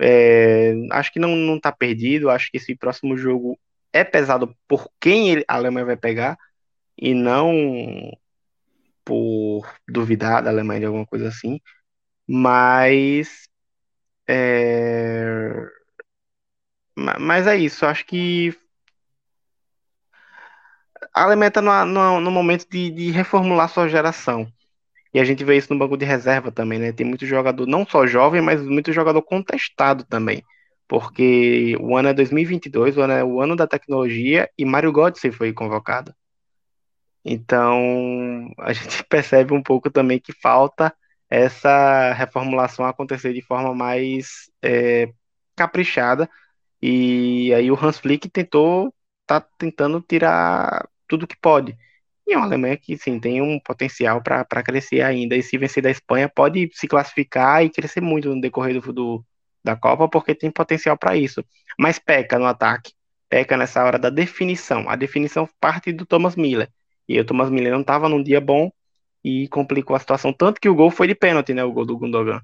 É... 0.01 0.75
Acho 0.93 1.13
que 1.13 1.19
não, 1.21 1.35
não 1.37 1.59
tá 1.61 1.73
perdido. 1.73 2.31
Acho 2.31 2.51
que 2.51 2.59
esse 2.59 2.77
próximo 2.77 3.17
jogo 3.17 3.59
é 3.93 4.05
pesado 4.05 4.55
por 4.69 4.91
quem 5.01 5.31
ele, 5.31 5.45
a 5.49 5.55
Alemanha 5.57 5.87
vai 5.87 5.97
pegar 5.97 6.37
e 6.99 7.15
não 7.15 7.53
por 9.05 9.67
duvidar 9.89 10.43
da 10.43 10.51
Alemanha 10.51 10.81
de 10.81 10.87
alguma 10.87 11.07
coisa 11.07 11.29
assim. 11.29 11.61
Mas. 12.29 13.49
É... 14.29 15.69
Mas 16.97 17.47
é 17.47 17.57
isso. 17.57 17.85
Acho 17.87 18.05
que 18.07 18.57
a 21.15 21.23
Alemanha 21.25 21.49
está 21.49 21.63
no, 21.63 22.31
momento 22.31 22.67
de, 22.69 22.91
de, 22.91 23.11
reformular 23.11 23.69
sua 23.69 23.89
geração. 23.89 24.47
E 25.13 25.21
a 25.21 25.25
gente 25.25 25.45
vê 25.45 25.57
isso 25.57 25.73
no 25.73 25.79
banco 25.79 25.97
de 25.97 26.05
reserva 26.05 26.51
também, 26.53 26.79
né? 26.79 26.93
Tem 26.93 27.07
muito 27.07 27.27
jogador, 27.27 27.67
não 27.67 27.87
só 27.87 28.07
jovem, 28.07 28.43
mas 28.43 28.61
muito 28.63 28.93
jogador 28.93 29.23
contestado 29.23 30.05
também. 30.05 30.43
Porque 30.89 31.77
o 31.81 31.97
ano 31.97 32.09
é 32.09 32.15
2022, 32.15 32.97
o 32.97 33.03
ano 33.03 33.13
é 33.13 33.25
o 33.25 33.41
ano 33.41 33.57
da 33.57 33.67
tecnologia 33.67 34.51
e 34.59 34.65
Mário 34.65 34.93
Götze 34.93 35.31
foi 35.33 35.53
convocado. 35.53 36.15
Então, 37.25 38.51
a 38.59 38.73
gente 38.73 39.05
percebe 39.09 39.55
um 39.55 39.63
pouco 39.63 39.91
também 39.91 40.21
que 40.21 40.33
falta 40.33 40.95
essa 41.31 42.13
reformulação 42.13 42.85
acontecer 42.85 43.33
de 43.33 43.43
forma 43.43 43.75
mais 43.75 44.51
é, 44.63 45.09
caprichada. 45.57 46.29
E 46.83 47.53
aí 47.55 47.71
o 47.71 47.77
Hans 47.83 47.99
Flick 47.99 48.29
tentou, 48.29 48.95
tá 49.27 49.41
tentando 49.59 50.01
tirar 50.03 50.89
tudo 51.09 51.27
que 51.27 51.37
pode. 51.37 51.77
E 52.27 52.33
é 52.35 52.37
uma 52.37 52.47
Alemanha 52.47 52.77
que, 52.77 52.97
sim, 52.97 53.21
tem 53.21 53.43
um 53.43 53.61
potencial 53.61 54.23
para 54.23 54.63
crescer 54.63 55.03
ainda. 55.03 55.37
E 55.37 55.43
se 55.43 55.59
vencer 55.59 55.83
da 55.83 55.91
Espanha, 55.91 56.29
pode 56.29 56.71
se 56.75 56.89
classificar 56.89 57.65
e 57.65 57.71
crescer 57.71 58.01
muito 58.01 58.35
no 58.35 58.41
decorrer 58.41 58.81
do, 58.81 58.93
do 58.93 59.27
da 59.63 59.77
Copa, 59.77 60.09
porque 60.09 60.35
tem 60.35 60.51
potencial 60.51 60.97
para 60.99 61.17
isso. 61.17 61.45
Mas 61.79 61.99
peca 61.99 62.39
no 62.39 62.47
ataque. 62.47 62.93
Peca 63.29 63.57
nessa 63.57 63.83
hora 63.85 63.99
da 63.99 64.11
definição. 64.11 64.89
A 64.89 64.97
definição 64.97 65.49
parte 65.61 65.93
do 65.93 66.07
Thomas 66.07 66.37
Miller. 66.37 66.71
E 67.09 67.19
o 67.21 67.25
Thomas 67.25 67.51
Miller 67.51 67.73
não 67.73 67.81
estava 67.81 68.09
num 68.09 68.23
dia 68.23 68.41
bom 68.41 68.71
e 69.23 69.49
complicou 69.49 69.97
a 69.97 69.99
situação. 69.99 70.33
Tanto 70.33 70.61
que 70.61 70.69
o 70.69 70.75
gol 70.75 70.91
foi 70.91 71.07
de 71.07 71.15
pênalti, 71.15 71.55
né? 71.55 71.65
O 71.65 71.73
gol 71.73 71.85
do 71.85 71.97
Gundogan. 71.97 72.41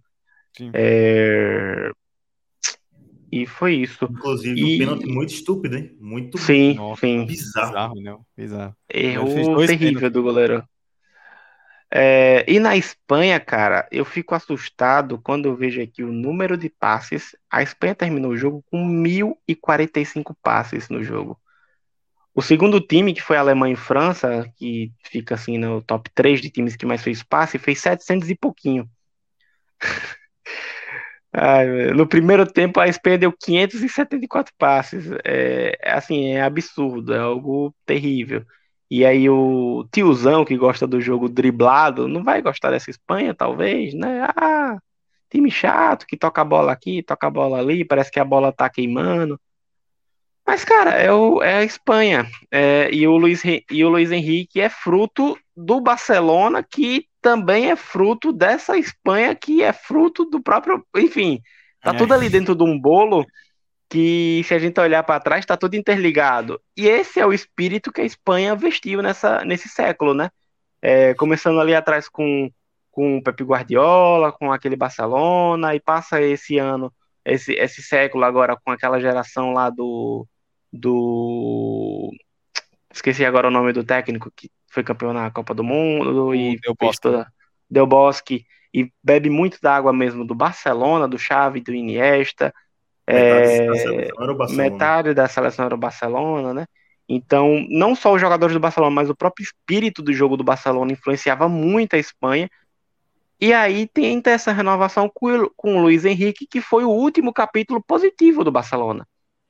É... 0.72 1.90
E 3.32 3.46
foi 3.46 3.74
isso. 3.74 4.06
Inclusive, 4.10 4.60
e... 4.60 4.74
um 4.74 4.78
pênalti 4.78 5.06
muito 5.06 5.32
estúpido, 5.32 5.76
hein? 5.76 5.96
Muito 6.00 6.36
sim, 6.38 6.74
Nossa, 6.74 7.00
sim. 7.00 7.24
bizarro. 7.24 7.94
Bizarro, 7.94 7.94
né? 8.00 8.18
Bizarro. 8.36 8.76
Erro 8.92 9.66
terrível 9.66 9.94
pênalti. 9.94 10.12
do 10.12 10.22
goleiro. 10.22 10.64
É, 11.92 12.44
e 12.48 12.60
na 12.60 12.76
Espanha, 12.76 13.40
cara, 13.40 13.88
eu 13.90 14.04
fico 14.04 14.34
assustado 14.34 15.18
quando 15.18 15.46
eu 15.46 15.56
vejo 15.56 15.82
aqui 15.82 16.04
o 16.04 16.12
número 16.12 16.56
de 16.56 16.68
passes. 16.68 17.36
A 17.50 17.62
Espanha 17.62 17.94
terminou 17.94 18.30
o 18.30 18.36
jogo 18.36 18.64
com 18.70 18.78
1.045 18.78 20.36
passes 20.40 20.88
no 20.88 21.02
jogo. 21.02 21.39
O 22.34 22.42
segundo 22.42 22.80
time, 22.80 23.12
que 23.12 23.22
foi 23.22 23.36
Alemanha 23.36 23.74
e 23.74 23.76
França, 23.76 24.50
que 24.56 24.92
fica 25.04 25.34
assim 25.34 25.58
no 25.58 25.82
top 25.82 26.08
3 26.14 26.40
de 26.40 26.50
times 26.50 26.76
que 26.76 26.86
mais 26.86 27.02
fez 27.02 27.22
passe, 27.22 27.58
fez 27.58 27.80
700 27.80 28.30
e 28.30 28.36
pouquinho. 28.36 28.88
Ai, 31.32 31.92
no 31.92 32.06
primeiro 32.08 32.44
tempo, 32.50 32.80
a 32.80 32.88
Espanha 32.88 33.18
deu 33.18 33.32
574 33.32 34.52
passes. 34.58 35.06
É, 35.24 35.76
assim, 35.84 36.30
é 36.32 36.42
absurdo, 36.42 37.14
é 37.14 37.18
algo 37.18 37.74
terrível. 37.86 38.44
E 38.90 39.04
aí 39.04 39.28
o 39.30 39.86
tiozão 39.92 40.44
que 40.44 40.56
gosta 40.56 40.86
do 40.86 41.00
jogo 41.00 41.28
driblado 41.28 42.08
não 42.08 42.24
vai 42.24 42.42
gostar 42.42 42.70
dessa 42.72 42.90
Espanha, 42.90 43.34
talvez, 43.34 43.94
né? 43.94 44.26
Ah, 44.36 44.78
time 45.30 45.50
chato 45.50 46.06
que 46.06 46.16
toca 46.16 46.40
a 46.42 46.44
bola 46.44 46.72
aqui, 46.72 47.02
toca 47.02 47.26
a 47.28 47.30
bola 47.30 47.58
ali, 47.58 47.84
parece 47.84 48.10
que 48.10 48.20
a 48.20 48.24
bola 48.24 48.52
tá 48.52 48.68
queimando. 48.68 49.40
Mas, 50.50 50.64
cara, 50.64 50.90
é, 50.94 51.12
o, 51.12 51.40
é 51.40 51.58
a 51.58 51.62
Espanha. 51.62 52.26
É, 52.50 52.92
e, 52.92 53.06
o 53.06 53.16
Luiz, 53.16 53.40
e 53.44 53.84
o 53.84 53.88
Luiz 53.88 54.10
Henrique 54.10 54.60
é 54.60 54.68
fruto 54.68 55.38
do 55.56 55.80
Barcelona, 55.80 56.60
que 56.60 57.06
também 57.22 57.70
é 57.70 57.76
fruto 57.76 58.32
dessa 58.32 58.76
Espanha, 58.76 59.32
que 59.32 59.62
é 59.62 59.72
fruto 59.72 60.24
do 60.24 60.42
próprio. 60.42 60.84
Enfim, 60.96 61.40
tá 61.80 61.92
é. 61.92 61.96
tudo 61.96 62.14
ali 62.14 62.28
dentro 62.28 62.56
de 62.56 62.64
um 62.64 62.76
bolo 62.76 63.24
que 63.88 64.42
se 64.44 64.52
a 64.52 64.58
gente 64.58 64.80
olhar 64.80 65.04
para 65.04 65.20
trás 65.20 65.38
está 65.38 65.56
tudo 65.56 65.76
interligado. 65.76 66.60
E 66.76 66.88
esse 66.88 67.20
é 67.20 67.24
o 67.24 67.32
espírito 67.32 67.92
que 67.92 68.00
a 68.00 68.04
Espanha 68.04 68.56
vestiu 68.56 69.02
nessa, 69.02 69.44
nesse 69.44 69.68
século, 69.68 70.14
né? 70.14 70.30
É, 70.82 71.14
começando 71.14 71.60
ali 71.60 71.76
atrás 71.76 72.08
com, 72.08 72.50
com 72.90 73.18
o 73.18 73.22
Pepe 73.22 73.44
Guardiola, 73.44 74.32
com 74.32 74.50
aquele 74.50 74.74
Barcelona, 74.74 75.76
e 75.76 75.80
passa 75.80 76.20
esse 76.20 76.58
ano, 76.58 76.92
esse, 77.24 77.52
esse 77.52 77.80
século 77.80 78.24
agora 78.24 78.56
com 78.64 78.72
aquela 78.72 78.98
geração 78.98 79.52
lá 79.52 79.70
do, 79.70 80.26
do... 80.72 82.10
Esqueci 82.92 83.24
agora 83.24 83.48
o 83.48 83.50
nome 83.50 83.72
do 83.72 83.84
técnico 83.84 84.30
que 84.34 84.50
foi 84.68 84.82
campeão 84.82 85.12
na 85.12 85.30
Copa 85.30 85.54
do 85.54 85.64
Mundo 85.64 86.26
o 86.26 86.34
e 86.34 86.58
Del 86.60 86.74
Bosque. 86.78 87.02
Toda... 87.02 87.32
Del 87.68 87.86
Bosque 87.86 88.44
e 88.72 88.90
bebe 89.02 89.30
muito 89.30 89.58
da 89.60 89.74
água 89.74 89.92
mesmo 89.92 90.24
do 90.24 90.34
Barcelona, 90.34 91.08
do 91.08 91.18
Xavi, 91.18 91.60
do 91.60 91.74
Iniesta, 91.74 92.54
é, 93.06 93.66
metade 94.50 95.12
da 95.12 95.26
seleção 95.26 95.64
era 95.64 95.74
o 95.74 95.78
Barcelona, 95.78 96.54
né? 96.54 96.66
Então, 97.08 97.66
não 97.68 97.96
só 97.96 98.14
os 98.14 98.20
jogadores 98.20 98.54
do 98.54 98.60
Barcelona, 98.60 98.94
mas 98.94 99.10
o 99.10 99.16
próprio 99.16 99.42
espírito 99.42 100.00
do 100.00 100.12
jogo 100.12 100.36
do 100.36 100.44
Barcelona 100.44 100.92
influenciava 100.92 101.48
muito 101.48 101.94
a 101.96 101.98
Espanha. 101.98 102.48
E 103.40 103.52
aí 103.52 103.88
tem 103.88 104.22
essa 104.26 104.52
renovação 104.52 105.10
com, 105.12 105.50
com 105.56 105.76
o 105.76 105.80
Luiz 105.80 106.04
Henrique, 106.04 106.46
que 106.46 106.60
foi 106.60 106.84
o 106.84 106.90
último 106.90 107.32
capítulo 107.32 107.82
positivo 107.82 108.44
do 108.44 108.52
Barcelona. 108.52 109.04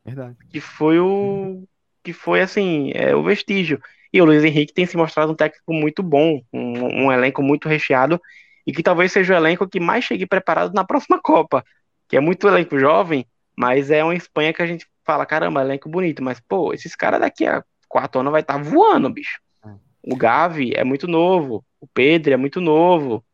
Verdade. 0.05 0.37
Que 0.51 0.61
foi 0.61 0.99
o. 0.99 1.65
Que 2.03 2.13
foi 2.13 2.41
assim, 2.41 2.91
é, 2.95 3.15
o 3.15 3.23
vestígio. 3.23 3.81
E 4.13 4.21
o 4.21 4.25
Luiz 4.25 4.43
Henrique 4.43 4.73
tem 4.73 4.87
se 4.87 4.97
mostrado 4.97 5.33
um 5.33 5.37
técnico 5.37 5.73
muito 5.73 6.03
bom, 6.03 6.43
um, 6.53 7.05
um 7.05 7.13
elenco 7.13 7.43
muito 7.43 7.69
recheado, 7.69 8.21
e 8.67 8.73
que 8.73 8.83
talvez 8.83 9.13
seja 9.13 9.35
o 9.35 9.37
elenco 9.37 9.69
que 9.69 9.79
mais 9.79 10.05
chegue 10.05 10.27
preparado 10.27 10.73
na 10.75 10.85
próxima 10.85 11.21
Copa. 11.21 11.65
Que 12.09 12.17
é 12.17 12.21
muito 12.21 12.49
elenco 12.49 12.79
jovem, 12.79 13.27
mas 13.57 13.91
é 13.91 14.03
uma 14.03 14.15
Espanha 14.15 14.53
que 14.53 14.63
a 14.63 14.67
gente 14.67 14.87
fala, 15.05 15.27
caramba, 15.27 15.61
elenco 15.61 15.89
bonito, 15.89 16.23
mas, 16.23 16.41
pô, 16.41 16.73
esses 16.73 16.97
caras 16.97 17.21
daqui 17.21 17.47
a 17.47 17.63
quatro 17.89 18.21
anos 18.21 18.33
vai 18.33 18.41
estar 18.41 18.55
tá 18.55 18.63
voando, 18.63 19.11
bicho. 19.11 19.41
É. 19.65 19.69
O 20.03 20.17
Gavi 20.17 20.73
é 20.75 20.85
muito 20.85 21.07
novo, 21.07 21.65
o 21.81 21.87
Pedro 21.87 22.33
é 22.33 22.37
muito 22.37 22.61
novo, 22.61 23.25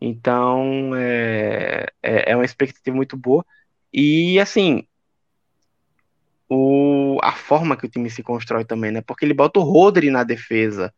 então 0.00 0.92
é, 0.96 1.86
é, 2.02 2.32
é 2.32 2.36
uma 2.36 2.44
expectativa 2.44 2.96
muito 2.96 3.16
boa. 3.16 3.44
E 3.92 4.40
assim, 4.40 4.86
o, 6.48 7.18
a 7.22 7.32
forma 7.32 7.76
que 7.76 7.86
o 7.86 7.88
time 7.88 8.10
se 8.10 8.22
constrói 8.22 8.64
também, 8.64 8.90
né? 8.90 9.00
Porque 9.00 9.24
ele 9.24 9.34
bota 9.34 9.60
o 9.60 9.62
Rodri 9.62 10.10
na 10.10 10.24
defesa. 10.24 10.92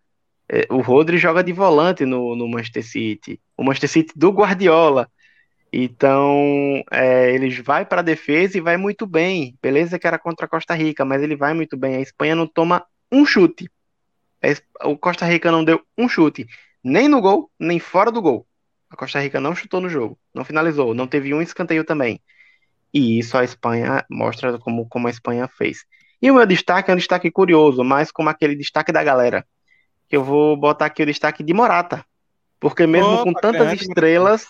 É, 0.48 0.66
o 0.70 0.80
Rodri 0.80 1.18
joga 1.18 1.42
de 1.42 1.52
volante 1.52 2.04
no, 2.04 2.36
no 2.36 2.48
Manchester 2.48 2.84
City. 2.84 3.40
O 3.56 3.64
Manchester 3.64 3.90
City 3.90 4.12
do 4.16 4.30
Guardiola. 4.30 5.08
Então, 5.72 6.82
é, 6.90 7.32
ele 7.32 7.50
vai 7.62 7.84
para 7.84 8.00
a 8.00 8.04
defesa 8.04 8.58
e 8.58 8.60
vai 8.60 8.76
muito 8.76 9.06
bem. 9.06 9.56
Beleza 9.62 9.98
que 9.98 10.06
era 10.06 10.18
contra 10.18 10.46
a 10.46 10.48
Costa 10.48 10.74
Rica, 10.74 11.04
mas 11.04 11.22
ele 11.22 11.36
vai 11.36 11.54
muito 11.54 11.76
bem. 11.76 11.96
A 11.96 12.00
Espanha 12.00 12.34
não 12.34 12.46
toma 12.46 12.84
um 13.10 13.24
chute. 13.24 13.70
O 14.84 14.96
Costa 14.96 15.26
Rica 15.26 15.52
não 15.52 15.64
deu 15.64 15.82
um 15.98 16.08
chute, 16.08 16.46
nem 16.82 17.08
no 17.08 17.20
gol, 17.20 17.50
nem 17.58 17.78
fora 17.78 18.10
do 18.10 18.22
gol. 18.22 18.46
A 18.88 18.96
Costa 18.96 19.20
Rica 19.20 19.38
não 19.38 19.54
chutou 19.54 19.80
no 19.80 19.88
jogo, 19.88 20.18
não 20.34 20.44
finalizou, 20.44 20.94
não 20.94 21.06
teve 21.06 21.32
um 21.34 21.42
escanteio 21.42 21.84
também. 21.84 22.20
E 22.92 23.18
isso 23.18 23.36
a 23.36 23.44
Espanha 23.44 24.04
mostra 24.10 24.58
como, 24.58 24.88
como 24.88 25.06
a 25.06 25.10
Espanha 25.10 25.48
fez. 25.48 25.84
E 26.20 26.30
o 26.30 26.34
meu 26.34 26.46
destaque 26.46 26.90
é 26.90 26.94
um 26.94 26.98
destaque 26.98 27.30
curioso, 27.30 27.82
mas 27.82 28.10
como 28.10 28.28
aquele 28.28 28.54
destaque 28.54 28.92
da 28.92 29.02
galera. 29.02 29.46
Que 30.08 30.16
eu 30.16 30.24
vou 30.24 30.56
botar 30.56 30.86
aqui 30.86 31.02
o 31.02 31.06
destaque 31.06 31.42
de 31.42 31.54
Morata. 31.54 32.04
Porque 32.58 32.86
mesmo 32.86 33.14
Opa, 33.14 33.24
com 33.24 33.32
tantas 33.32 33.80
estrelas, 33.80 34.48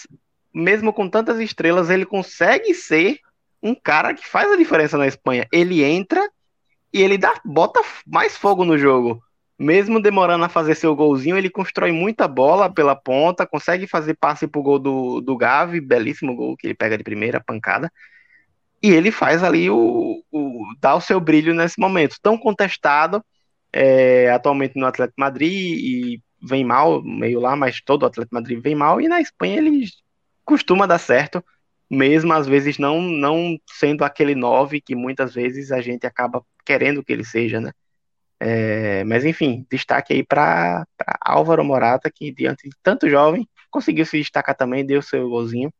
mesmo 0.52 0.92
com 0.92 1.08
tantas 1.08 1.38
estrelas, 1.38 1.90
ele 1.90 2.04
consegue 2.04 2.74
ser 2.74 3.18
um 3.62 3.74
cara 3.74 4.14
que 4.14 4.26
faz 4.26 4.50
a 4.50 4.56
diferença 4.56 4.98
na 4.98 5.06
Espanha. 5.06 5.46
Ele 5.52 5.84
entra 5.84 6.28
e 6.92 7.02
ele 7.02 7.16
dá, 7.16 7.40
bota 7.44 7.80
mais 8.06 8.36
fogo 8.36 8.64
no 8.64 8.76
jogo. 8.76 9.22
Mesmo 9.56 10.00
demorando 10.00 10.44
a 10.44 10.48
fazer 10.48 10.74
seu 10.74 10.96
golzinho, 10.96 11.36
ele 11.36 11.50
constrói 11.50 11.92
muita 11.92 12.26
bola 12.26 12.72
pela 12.72 12.96
ponta, 12.96 13.46
consegue 13.46 13.86
fazer 13.86 14.14
passe 14.14 14.46
pro 14.46 14.62
gol 14.62 14.78
do, 14.78 15.20
do 15.20 15.36
Gavi, 15.36 15.80
belíssimo 15.80 16.34
gol 16.34 16.56
que 16.56 16.66
ele 16.66 16.74
pega 16.74 16.96
de 16.96 17.04
primeira 17.04 17.40
pancada. 17.40 17.92
E 18.82 18.90
ele 18.90 19.10
faz 19.10 19.42
ali 19.42 19.68
o, 19.68 20.22
o 20.32 20.64
dá 20.80 20.94
o 20.94 21.00
seu 21.00 21.20
brilho 21.20 21.54
nesse 21.54 21.78
momento. 21.78 22.16
Tão 22.22 22.38
contestado 22.38 23.24
é, 23.72 24.30
atualmente 24.30 24.78
no 24.78 24.86
Atlético 24.86 25.20
Madrid 25.20 25.52
e 25.52 26.22
vem 26.42 26.64
mal, 26.64 27.02
meio 27.02 27.40
lá, 27.40 27.54
mas 27.54 27.80
todo 27.80 28.02
o 28.02 28.06
Atlético 28.06 28.34
Madrid 28.34 28.60
vem 28.62 28.74
mal. 28.74 29.00
E 29.00 29.08
na 29.08 29.20
Espanha 29.20 29.58
ele 29.58 29.86
costuma 30.44 30.86
dar 30.86 30.98
certo, 30.98 31.44
mesmo 31.88 32.32
às 32.32 32.46
vezes 32.46 32.78
não, 32.78 33.00
não 33.00 33.58
sendo 33.68 34.04
aquele 34.04 34.34
9 34.34 34.80
que 34.80 34.94
muitas 34.94 35.34
vezes 35.34 35.70
a 35.72 35.80
gente 35.80 36.06
acaba 36.06 36.42
querendo 36.64 37.04
que 37.04 37.12
ele 37.12 37.24
seja, 37.24 37.60
né? 37.60 37.72
É, 38.42 39.04
mas 39.04 39.24
enfim, 39.24 39.66
destaque 39.70 40.14
aí 40.14 40.24
para 40.24 40.86
Álvaro 41.20 41.62
Morata, 41.62 42.10
que 42.10 42.32
diante 42.32 42.68
de 42.68 42.74
tanto 42.82 43.08
jovem, 43.08 43.46
conseguiu 43.70 44.06
se 44.06 44.18
destacar 44.18 44.56
também, 44.56 44.84
deu 44.84 45.02
seu 45.02 45.28
golzinho. 45.28 45.70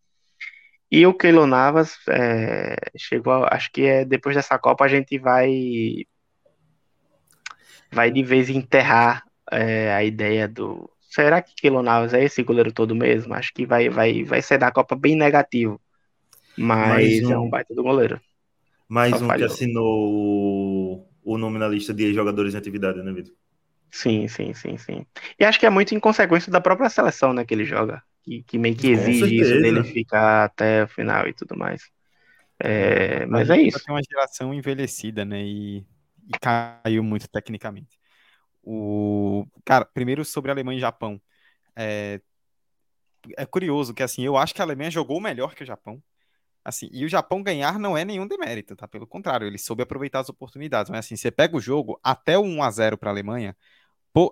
E 0.91 1.07
o 1.07 1.15
Keylor 1.15 1.47
Navas 1.47 1.97
é, 2.09 2.77
chegou, 2.97 3.47
acho 3.49 3.71
que 3.73 3.83
é 3.83 4.05
depois 4.05 4.35
dessa 4.35 4.59
Copa 4.59 4.85
a 4.85 4.89
gente 4.89 5.19
vai 5.19 6.05
vai 7.93 8.11
de 8.11 8.23
vez 8.23 8.49
enterrar 8.51 9.25
é, 9.51 9.93
a 9.93 10.05
ideia 10.05 10.49
do, 10.49 10.91
será 11.11 11.43
que 11.43 11.55
Keylor 11.55 11.83
Navas 11.83 12.15
é 12.15 12.25
esse 12.25 12.43
goleiro 12.43 12.73
todo 12.73 12.95
mesmo? 12.95 13.35
Acho 13.35 13.53
que 13.53 13.67
vai, 13.67 13.89
vai, 13.89 14.23
vai 14.23 14.41
ser 14.41 14.59
da 14.59 14.71
Copa 14.71 14.95
bem 14.95 15.17
negativo. 15.17 15.81
Mas 16.57 17.23
um, 17.25 17.33
é 17.33 17.39
um 17.39 17.51
baita 17.51 17.75
do 17.75 17.83
goleiro. 17.83 18.21
Mais 18.89 19.11
Só 19.11 19.25
um 19.25 19.27
falhou. 19.27 19.49
que 19.49 19.53
assinou 19.53 21.09
o 21.23 21.39
nome 21.39 21.59
na 21.59 21.69
lista 21.69 21.93
de 21.93 22.15
jogadores 22.15 22.55
em 22.55 22.59
atividade, 22.59 23.03
né, 23.03 23.12
Vitor? 23.12 23.35
Sim, 23.91 24.29
sim, 24.29 24.55
sim, 24.55 24.77
sim. 24.77 25.05
E 25.39 25.45
acho 25.45 25.59
que 25.59 25.67
é 25.67 25.71
muito 25.71 25.95
em 25.95 26.01
consequência 26.01 26.51
da 26.51 26.61
própria 26.61 26.89
seleção, 26.89 27.33
né, 27.33 27.45
que 27.45 27.53
ele 27.53 27.65
joga. 27.65 28.03
Que, 28.22 28.42
que 28.42 28.59
meio 28.59 28.76
que 28.76 28.88
exige 28.88 29.36
isso 29.36 29.60
dele 29.60 29.82
ficar 29.82 30.44
até 30.44 30.84
o 30.84 30.88
final 30.88 31.26
e 31.26 31.32
tudo 31.32 31.56
mais. 31.56 31.82
É, 32.59 33.24
mas 33.26 33.48
é 33.48 33.60
isso. 33.60 33.82
Tem 33.84 33.94
uma 33.94 34.02
geração 34.02 34.52
envelhecida, 34.52 35.24
né, 35.24 35.42
e, 35.42 35.78
e 35.78 36.38
caiu 36.40 37.02
muito 37.02 37.28
tecnicamente. 37.28 37.98
O 38.62 39.47
cara, 39.64 39.86
primeiro 39.86 40.24
sobre 40.24 40.51
Alemanha 40.51 40.76
e 40.76 40.80
Japão. 40.80 41.20
É, 41.74 42.20
é 43.36 43.47
curioso 43.47 43.94
que 43.94 44.02
assim, 44.02 44.22
eu 44.22 44.36
acho 44.36 44.55
que 44.55 44.60
a 44.60 44.64
Alemanha 44.64 44.90
jogou 44.90 45.20
melhor 45.20 45.55
que 45.55 45.62
o 45.62 45.66
Japão. 45.66 46.02
Assim, 46.62 46.90
e 46.92 47.06
o 47.06 47.09
Japão 47.09 47.42
ganhar 47.42 47.78
não 47.78 47.97
é 47.97 48.05
nenhum 48.05 48.26
demérito, 48.26 48.76
tá? 48.76 48.86
Pelo 48.86 49.06
contrário, 49.06 49.47
ele 49.47 49.56
soube 49.56 49.82
aproveitar 49.82 50.20
as 50.20 50.28
oportunidades. 50.28 50.90
Mas 50.90 51.06
assim, 51.06 51.16
você 51.16 51.30
pega 51.30 51.56
o 51.56 51.60
jogo 51.60 51.98
até 52.02 52.36
o 52.38 52.42
1 52.42 52.62
a 52.62 52.70
0 52.70 52.98
para 52.98 53.09
a 53.10 53.12
Alemanha, 53.12 53.56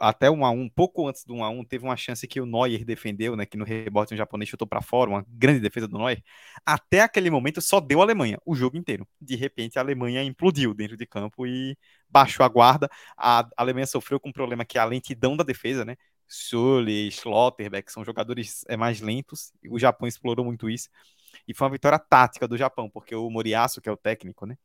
até 0.00 0.30
1 0.30 0.44
a 0.44 0.50
1, 0.50 0.68
pouco 0.70 1.06
antes 1.08 1.24
do 1.24 1.34
1 1.34 1.44
a 1.44 1.50
1, 1.50 1.64
teve 1.64 1.84
uma 1.84 1.96
chance 1.96 2.26
que 2.26 2.40
o 2.40 2.46
Neuer 2.46 2.84
defendeu, 2.84 3.36
né, 3.36 3.46
que 3.46 3.56
no 3.56 3.64
rebote 3.64 4.14
um 4.14 4.16
japonês 4.16 4.48
chutou 4.48 4.66
para 4.66 4.80
fora, 4.82 5.10
uma 5.10 5.24
grande 5.28 5.60
defesa 5.60 5.86
do 5.86 5.98
Neuer. 5.98 6.22
Até 6.66 7.00
aquele 7.00 7.30
momento 7.30 7.60
só 7.60 7.80
deu 7.80 8.00
a 8.00 8.04
Alemanha, 8.04 8.38
o 8.44 8.54
jogo 8.54 8.76
inteiro. 8.76 9.06
De 9.20 9.36
repente 9.36 9.78
a 9.78 9.82
Alemanha 9.82 10.22
implodiu 10.22 10.74
dentro 10.74 10.96
de 10.96 11.06
campo 11.06 11.46
e 11.46 11.76
baixou 12.08 12.44
a 12.44 12.48
guarda. 12.48 12.88
A 13.16 13.48
Alemanha 13.56 13.86
sofreu 13.86 14.18
com 14.20 14.30
um 14.30 14.32
problema 14.32 14.64
que 14.64 14.78
é 14.78 14.80
a 14.80 14.84
lentidão 14.84 15.36
da 15.36 15.44
defesa, 15.44 15.84
né? 15.84 15.96
Sully, 16.26 17.10
Schlotterbeck 17.10 17.90
são 17.90 18.04
jogadores 18.04 18.64
é, 18.68 18.76
mais 18.76 19.00
lentos. 19.00 19.52
O 19.70 19.78
Japão 19.78 20.06
explorou 20.06 20.44
muito 20.44 20.68
isso. 20.68 20.88
E 21.46 21.54
foi 21.54 21.66
uma 21.66 21.72
vitória 21.72 21.98
tática 21.98 22.46
do 22.46 22.56
Japão, 22.56 22.90
porque 22.90 23.14
o 23.14 23.30
Moriaço, 23.30 23.80
que 23.80 23.88
é 23.88 23.92
o 23.92 23.96
técnico, 23.96 24.46
né? 24.46 24.56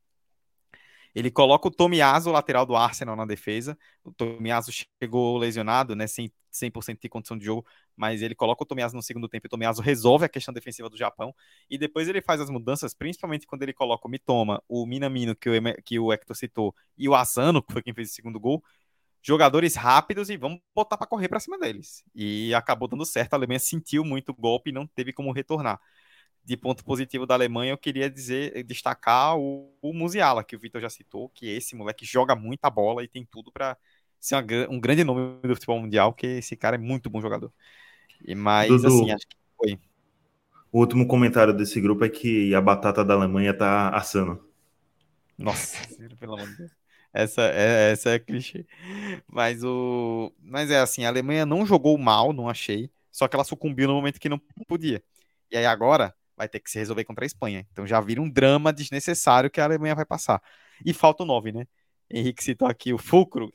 Ele 1.14 1.30
coloca 1.30 1.68
o 1.68 1.72
Tomiaso, 1.72 2.32
lateral 2.32 2.66
do 2.66 2.76
Arsenal, 2.76 3.16
na 3.16 3.26
defesa. 3.26 3.78
O 4.04 4.12
Tomiaso 4.12 4.72
chegou 4.72 5.38
lesionado, 5.38 5.96
né, 5.96 6.08
sem 6.08 6.32
100% 6.52 7.00
de 7.02 7.10
condição 7.10 7.38
de 7.38 7.46
jogo, 7.46 7.66
mas 7.96 8.22
ele 8.22 8.36
coloca 8.36 8.64
o 8.64 8.66
Tomiaso 8.66 8.96
no 8.96 9.02
segundo 9.02 9.28
tempo 9.28 9.46
e 9.46 9.48
o 9.48 9.50
Tomiaso 9.50 9.82
resolve 9.82 10.26
a 10.26 10.30
questão 10.30 10.54
defensiva 10.54 10.90
do 10.90 10.98
Japão. 10.98 11.34
E 11.70 11.78
depois 11.78 12.08
ele 12.08 12.22
faz 12.22 12.42
as 12.42 12.50
mudanças, 12.50 12.94
principalmente 12.94 13.48
quando 13.48 13.64
ele 13.64 13.74
coloca 13.74 14.08
o 14.08 14.12
Mitoma, 14.12 14.62
o 14.68 14.86
Minamino, 14.86 15.36
que 15.36 15.50
o, 15.50 15.54
que 15.84 16.00
o 16.00 16.14
Hector 16.14 16.36
citou, 16.36 16.76
e 16.98 17.10
o 17.10 17.16
Asano, 17.16 17.62
que 17.62 17.74
foi 17.74 17.82
quem 17.82 17.94
fez 17.94 18.12
o 18.12 18.14
segundo 18.14 18.40
gol. 18.40 18.64
Jogadores 19.26 19.76
rápidos 19.76 20.30
e 20.30 20.36
vamos 20.36 20.60
botar 20.76 20.98
para 20.98 21.08
correr 21.08 21.30
para 21.30 21.40
cima 21.40 21.58
deles. 21.58 22.04
E 22.14 22.54
acabou 22.54 22.90
dando 22.90 23.06
certo. 23.06 23.34
A 23.34 23.38
Alemanha 23.38 23.60
sentiu 23.60 24.04
muito 24.04 24.30
o 24.30 24.36
golpe 24.36 24.70
e 24.70 24.74
não 24.74 24.86
teve 24.86 25.14
como 25.14 25.32
retornar 25.32 25.80
de 26.46 26.58
ponto 26.58 26.84
positivo 26.84 27.26
da 27.26 27.34
Alemanha, 27.34 27.72
eu 27.72 27.78
queria 27.78 28.10
dizer, 28.10 28.64
destacar 28.64 29.38
o, 29.38 29.74
o 29.82 29.94
Musiala, 29.94 30.44
que 30.44 30.56
o 30.56 30.60
Vitor 30.60 30.82
já 30.82 30.90
citou, 30.90 31.30
que 31.30 31.48
esse 31.48 31.76
moleque 31.76 32.06
joga 32.06 32.36
muita 32.36 32.70
bola 32.70 33.04
e 33.04 33.08
tem 33.08 33.26
tudo 33.26 33.52
para 33.52 33.78
ser 34.20 34.36
uma, 34.36 34.44
um 34.70 34.80
grande 34.80 35.04
nome 35.04 35.40
do 35.42 35.56
futebol 35.56 35.80
mundial, 35.80 36.14
que 36.14 36.28
esse 36.28 36.56
cara 36.56 36.76
é 36.76 36.80
muito 36.80 37.10
bom 37.10 37.22
jogador. 37.22 37.52
E 38.26 38.36
mais 38.36 38.68
Dudu, 38.68 38.88
assim, 38.88 39.12
acho 39.12 39.28
que 39.28 39.38
foi. 39.58 39.80
O 40.72 40.80
último 40.80 41.08
comentário 41.08 41.54
desse 41.54 41.80
grupo 41.80 42.04
é 42.04 42.10
que 42.10 42.54
a 42.54 42.60
batata 42.60 43.06
da 43.06 43.14
Alemanha 43.14 43.54
tá 43.54 43.90
assando. 43.90 44.44
Nossa, 45.38 45.78
pelo 46.20 46.34
amor 46.34 46.48
de 46.48 46.58
Deus. 46.58 46.72
Essa 47.14 47.44
é, 47.44 47.92
essa 47.92 48.10
é 48.10 48.20
clichê. 48.20 48.66
Mas 49.28 49.64
o. 49.64 50.34
Mas 50.42 50.72
é 50.72 50.80
assim, 50.80 51.06
a 51.06 51.10
Alemanha 51.10 51.46
não 51.46 51.64
jogou 51.66 51.96
mal, 51.98 52.34
não 52.34 52.50
achei. 52.50 52.90
Só 53.12 53.28
que 53.28 53.36
ela 53.36 53.44
sucumbiu 53.44 53.88
no 53.88 53.94
momento 53.94 54.20
que 54.20 54.28
não 54.28 54.42
podia. 54.68 55.04
E 55.52 55.56
aí 55.56 55.66
agora 55.68 56.14
vai 56.36 56.48
ter 56.50 56.60
que 56.60 56.70
se 56.70 56.78
resolver 56.80 57.04
contra 57.06 57.26
a 57.26 57.28
Espanha. 57.28 57.66
Então 57.72 57.86
já 57.88 58.00
vira 58.02 58.22
um 58.22 58.30
drama 58.30 58.74
desnecessário 58.74 59.50
que 59.50 59.62
a 59.62 59.66
Alemanha 59.66 59.96
vai 59.96 60.06
passar. 60.06 60.42
E 60.86 60.94
falta 60.94 61.24
o 61.24 61.26
9, 61.26 61.52
né? 61.52 61.68
Henrique 62.10 62.44
citou 62.44 62.68
aqui 62.68 62.94
o 62.94 62.98
Fulkrug. 62.98 63.52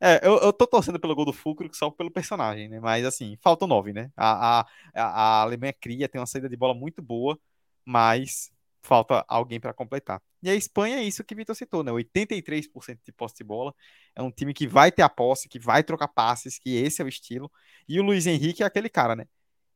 É, 0.00 0.20
eu, 0.26 0.38
eu 0.38 0.52
tô 0.52 0.66
torcendo 0.66 0.98
pelo 0.98 1.14
gol 1.14 1.24
do 1.24 1.32
Fulkrug 1.32 1.76
só 1.76 1.90
pelo 1.90 2.10
personagem, 2.10 2.68
né? 2.68 2.80
Mas 2.80 3.04
assim, 3.04 3.36
falta 3.40 3.64
o 3.64 3.68
9, 3.68 3.92
né? 3.92 4.10
A, 4.16 4.60
a, 4.60 4.66
a 4.94 5.42
Alemanha 5.42 5.72
cria, 5.72 6.08
tem 6.08 6.20
uma 6.20 6.26
saída 6.26 6.48
de 6.48 6.56
bola 6.56 6.74
muito 6.74 7.00
boa, 7.00 7.38
mas 7.84 8.50
falta 8.82 9.24
alguém 9.28 9.60
para 9.60 9.72
completar. 9.72 10.20
E 10.42 10.50
a 10.50 10.54
Espanha 10.54 10.96
é 10.96 11.04
isso 11.04 11.22
que 11.22 11.34
Vitor 11.34 11.54
citou, 11.54 11.84
né? 11.84 11.92
83% 11.92 12.98
de 13.04 13.12
posse 13.12 13.36
de 13.36 13.44
bola. 13.44 13.72
É 14.14 14.22
um 14.22 14.30
time 14.30 14.52
que 14.52 14.66
vai 14.66 14.90
ter 14.90 15.02
a 15.02 15.08
posse, 15.08 15.48
que 15.48 15.58
vai 15.58 15.84
trocar 15.84 16.08
passes, 16.08 16.58
que 16.58 16.74
esse 16.76 17.00
é 17.00 17.04
o 17.04 17.08
estilo. 17.08 17.50
E 17.88 18.00
o 18.00 18.02
Luiz 18.02 18.26
Henrique 18.26 18.62
é 18.62 18.66
aquele 18.66 18.88
cara, 18.88 19.14
né? 19.14 19.26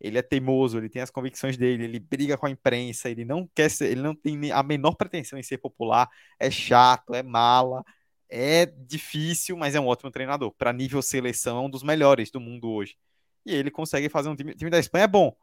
Ele 0.01 0.18
é 0.18 0.23
teimoso, 0.23 0.78
ele 0.78 0.89
tem 0.89 1.02
as 1.02 1.10
convicções 1.10 1.56
dele, 1.56 1.85
ele 1.85 1.98
briga 1.98 2.36
com 2.36 2.47
a 2.47 2.51
imprensa, 2.51 3.09
ele 3.09 3.24
não 3.24 3.48
quer 3.55 3.70
ser, 3.70 3.90
ele 3.90 4.02
não 4.02 4.14
tem 4.14 4.52
a 4.52 4.62
menor 4.62 4.94
pretensão 4.94 5.39
em 5.39 5.43
ser 5.43 5.59
popular, 5.59 6.09
é 6.39 6.51
chato, 6.51 7.14
é 7.14 7.23
mala, 7.23 7.85
é 8.28 8.66
difícil, 8.66 9.56
mas 9.56 9.74
é 9.74 9.81
um 9.81 9.86
ótimo 9.86 10.10
treinador. 10.10 10.52
Para 10.52 10.73
nível 10.73 11.01
seleção, 11.01 11.59
é 11.59 11.60
um 11.60 11.70
dos 11.70 11.82
melhores 11.82 12.31
do 12.31 12.40
mundo 12.40 12.70
hoje. 12.70 12.97
E 13.44 13.55
ele 13.55 13.70
consegue 13.70 14.09
fazer 14.09 14.28
um 14.28 14.36
time, 14.36 14.52
o 14.52 14.56
time 14.56 14.70
da 14.70 14.78
Espanha 14.78 15.05
é 15.05 15.09
bom, 15.09 15.35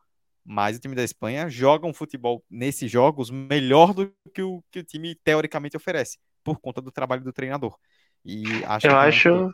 mas 0.45 0.77
o 0.77 0.79
time 0.79 0.95
da 0.95 1.03
Espanha 1.03 1.49
joga 1.49 1.87
um 1.87 1.93
futebol 1.93 2.43
nesses 2.49 2.91
jogos 2.91 3.29
melhor 3.29 3.93
do 3.93 4.13
que 4.33 4.41
o 4.41 4.63
que 4.69 4.79
o 4.79 4.83
time 4.83 5.15
teoricamente 5.15 5.77
oferece, 5.77 6.19
por 6.43 6.59
conta 6.59 6.81
do 6.81 6.91
trabalho 6.91 7.23
do 7.23 7.33
treinador. 7.33 7.77
E 8.25 8.43
acho 8.65 8.87
eu 8.87 8.97
acho 8.97 9.53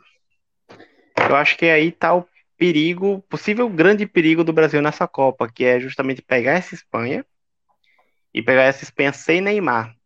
eu 1.28 1.36
acho 1.36 1.56
que 1.56 1.66
aí 1.66 1.92
tá 1.92 2.14
o 2.14 2.26
perigo, 2.60 3.22
possível 3.22 3.70
grande 3.70 4.06
perigo 4.06 4.44
do 4.44 4.52
Brasil 4.52 4.82
nessa 4.82 5.08
Copa, 5.08 5.50
que 5.50 5.64
é 5.64 5.80
justamente 5.80 6.20
pegar 6.20 6.52
essa 6.52 6.74
Espanha 6.74 7.24
e 8.34 8.42
pegar 8.42 8.64
essa 8.64 8.84
Espanha 8.84 9.14
sem 9.14 9.40
Neymar. 9.40 9.96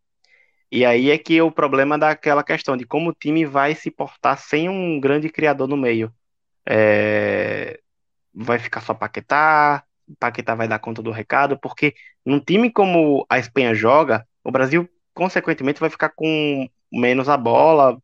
E 0.71 0.85
aí 0.85 1.11
é 1.11 1.19
que 1.19 1.43
o 1.43 1.51
problema 1.51 1.99
daquela 1.99 2.45
questão 2.45 2.77
de 2.77 2.87
como 2.87 3.11
o 3.11 3.13
time 3.13 3.45
vai 3.45 3.75
se 3.75 3.91
portar 3.91 4.39
sem 4.39 4.69
um 4.69 5.01
grande 5.01 5.29
criador 5.29 5.67
no 5.67 5.77
meio. 5.77 6.15
É... 6.65 7.81
Vai 8.33 8.61
ficar 8.61 8.83
só 8.83 8.95
Paquetá, 8.95 9.83
Paquetá 10.21 10.55
vai 10.55 10.69
dar 10.69 10.79
conta 10.79 11.03
do 11.03 11.11
recado, 11.11 11.59
porque 11.59 11.93
num 12.25 12.39
time 12.39 12.71
como 12.71 13.27
a 13.29 13.37
Espanha 13.37 13.75
joga, 13.75 14.25
o 14.45 14.53
Brasil 14.53 14.89
consequentemente 15.13 15.81
vai 15.81 15.91
ficar 15.91 16.11
com 16.11 16.69
menos 16.95 17.29
a 17.29 17.37
bola. 17.37 17.99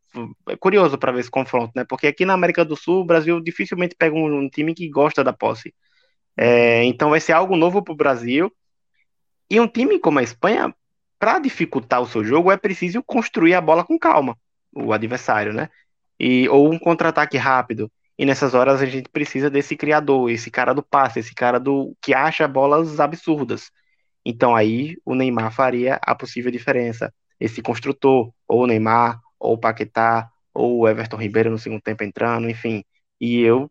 É 0.49 0.57
curioso 0.57 0.99
para 0.99 1.13
ver 1.13 1.21
esse 1.21 1.31
confronto, 1.31 1.73
né? 1.75 1.85
Porque 1.85 2.07
aqui 2.07 2.25
na 2.25 2.35
América 2.35 2.65
do 2.65 2.77
Sul, 2.77 3.03
o 3.03 3.05
Brasil 3.05 3.41
dificilmente 3.41 3.95
pega 3.97 4.15
um, 4.15 4.41
um 4.41 4.49
time 4.49 4.75
que 4.75 4.89
gosta 4.89 5.23
da 5.23 5.33
posse. 5.33 5.75
É, 6.37 6.85
então 6.85 7.11
vai 7.11 7.21
ser 7.21 7.33
algo 7.33 7.57
novo 7.57 7.83
para 7.83 7.93
o 7.93 7.97
Brasil. 7.97 8.53
E 9.49 9.61
um 9.61 9.69
time 9.69 9.99
como 9.99 10.19
a 10.19 10.23
Espanha, 10.23 10.75
para 11.19 11.39
dificultar 11.39 12.01
o 12.01 12.07
seu 12.07 12.25
jogo, 12.25 12.51
é 12.51 12.57
preciso 12.57 13.03
construir 13.03 13.55
a 13.55 13.61
bola 13.61 13.85
com 13.85 13.99
calma, 13.99 14.37
o 14.75 14.93
adversário, 14.93 15.53
né? 15.53 15.69
E, 16.19 16.49
ou 16.49 16.71
um 16.73 16.79
contra-ataque 16.79 17.37
rápido. 17.37 17.91
E 18.19 18.27
nessas 18.27 18.55
horas 18.55 18.83
a 18.83 18.87
gente 18.87 19.09
precisa 19.09 19.49
desse 19.49 19.77
criador, 19.77 20.31
esse 20.31 20.51
cara 20.51 20.75
do 20.75 20.83
passe, 20.83 21.21
esse 21.21 21.35
cara 21.35 21.59
do 21.59 21.97
que 22.03 22.13
acha 22.13 22.47
bolas 22.47 23.01
absurdas. 23.01 23.71
Então 24.25 24.55
aí 24.55 24.97
o 25.05 25.15
Neymar 25.15 25.53
faria 25.53 25.99
a 26.03 26.15
possível 26.15 26.51
diferença 26.51 27.13
esse 27.41 27.63
construtor, 27.63 28.33
ou 28.47 28.63
o 28.63 28.67
Neymar, 28.67 29.21
ou 29.39 29.55
o 29.55 29.59
Paquetá, 29.59 30.31
ou 30.55 30.81
o 30.81 30.89
Everton 30.89 31.17
Ribeiro 31.17 31.51
no 31.51 31.59
segundo 31.59 31.81
tempo 31.81 32.05
entrando, 32.05 32.49
enfim. 32.49 32.85
E 33.21 33.41
eu 33.41 33.71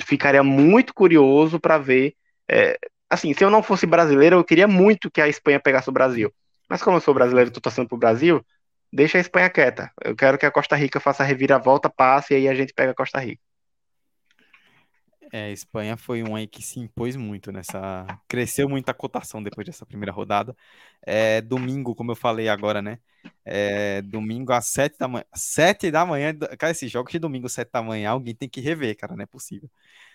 ficaria 0.00 0.42
muito 0.42 0.94
curioso 0.94 1.60
para 1.60 1.78
ver. 1.78 2.14
É, 2.50 2.78
assim, 3.08 3.32
se 3.34 3.44
eu 3.44 3.50
não 3.50 3.62
fosse 3.62 3.86
brasileiro, 3.86 4.36
eu 4.36 4.44
queria 4.44 4.68
muito 4.68 5.10
que 5.10 5.20
a 5.20 5.28
Espanha 5.28 5.60
pegasse 5.60 5.88
o 5.88 5.92
Brasil. 5.92 6.32
Mas 6.68 6.82
como 6.82 6.96
eu 6.96 7.00
sou 7.00 7.14
brasileiro 7.14 7.48
e 7.48 7.50
estou 7.50 7.62
torcendo 7.62 7.88
para 7.88 7.96
o 7.96 7.98
Brasil, 7.98 8.44
deixa 8.92 9.18
a 9.18 9.20
Espanha 9.20 9.50
quieta. 9.50 9.90
Eu 10.04 10.16
quero 10.16 10.38
que 10.38 10.46
a 10.46 10.50
Costa 10.50 10.76
Rica 10.76 11.00
faça 11.00 11.22
a 11.22 11.26
reviravolta, 11.26 11.90
passe 11.90 12.34
e 12.34 12.36
aí 12.36 12.48
a 12.48 12.54
gente 12.54 12.72
pega 12.74 12.92
a 12.92 12.94
Costa 12.94 13.18
Rica. 13.18 13.42
É, 15.32 15.44
a 15.44 15.50
Espanha 15.50 15.96
foi 15.96 16.22
um 16.24 16.34
aí 16.34 16.46
que 16.46 16.60
se 16.62 16.80
impôs 16.80 17.14
muito 17.14 17.52
nessa. 17.52 18.04
Cresceu 18.26 18.68
muito 18.68 18.88
a 18.88 18.94
cotação 18.94 19.42
depois 19.42 19.64
dessa 19.66 19.86
primeira 19.86 20.12
rodada. 20.12 20.56
É, 21.02 21.40
domingo, 21.40 21.94
como 21.94 22.10
eu 22.10 22.16
falei 22.16 22.48
agora, 22.48 22.82
né? 22.82 22.98
É, 23.44 24.02
domingo 24.02 24.52
às 24.52 24.66
sete 24.66 24.98
da 24.98 25.06
manhã. 25.06 25.24
Sete 25.34 25.90
da 25.90 26.04
manhã. 26.04 26.34
Cara, 26.58 26.72
esses 26.72 26.90
jogos 26.90 27.12
de 27.12 27.18
domingo, 27.20 27.48
sete 27.48 27.70
da 27.72 27.80
manhã, 27.82 28.10
alguém 28.10 28.34
tem 28.34 28.48
que 28.48 28.60
rever, 28.60 28.96
cara, 28.96 29.14
não 29.14 29.22
é 29.22 29.26
possível. 29.26 29.70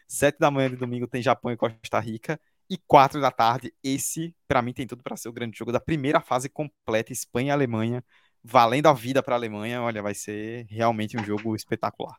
Sete 0.08 0.38
da 0.40 0.52
manhã 0.52 0.70
de 0.70 0.76
domingo 0.76 1.08
tem 1.08 1.22
Japão 1.22 1.52
e 1.52 1.58
Costa 1.58 2.00
Rica. 2.00 2.40
E 2.70 2.78
quatro 2.78 3.22
da 3.22 3.32
tarde, 3.32 3.74
esse, 3.84 4.36
para 4.48 4.62
mim, 4.62 4.74
tem 4.74 4.88
tudo 4.88 5.04
para 5.04 5.16
ser 5.16 5.30
o 5.30 5.34
grande 5.34 5.58
jogo 5.58 5.72
da 5.72 5.80
primeira 5.80 6.20
fase 6.20 6.50
completa, 6.50 7.14
Espanha 7.14 7.50
e 7.50 7.52
Alemanha, 7.52 8.04
valendo 8.44 8.88
a 8.88 8.94
vida 8.94 9.22
para 9.24 9.36
a 9.36 9.38
Alemanha. 9.38 9.82
Olha, 9.82 10.02
vai 10.02 10.16
ser 10.16 10.66
realmente 10.70 11.16
um 11.18 11.24
jogo 11.24 11.56
espetacular 11.56 12.18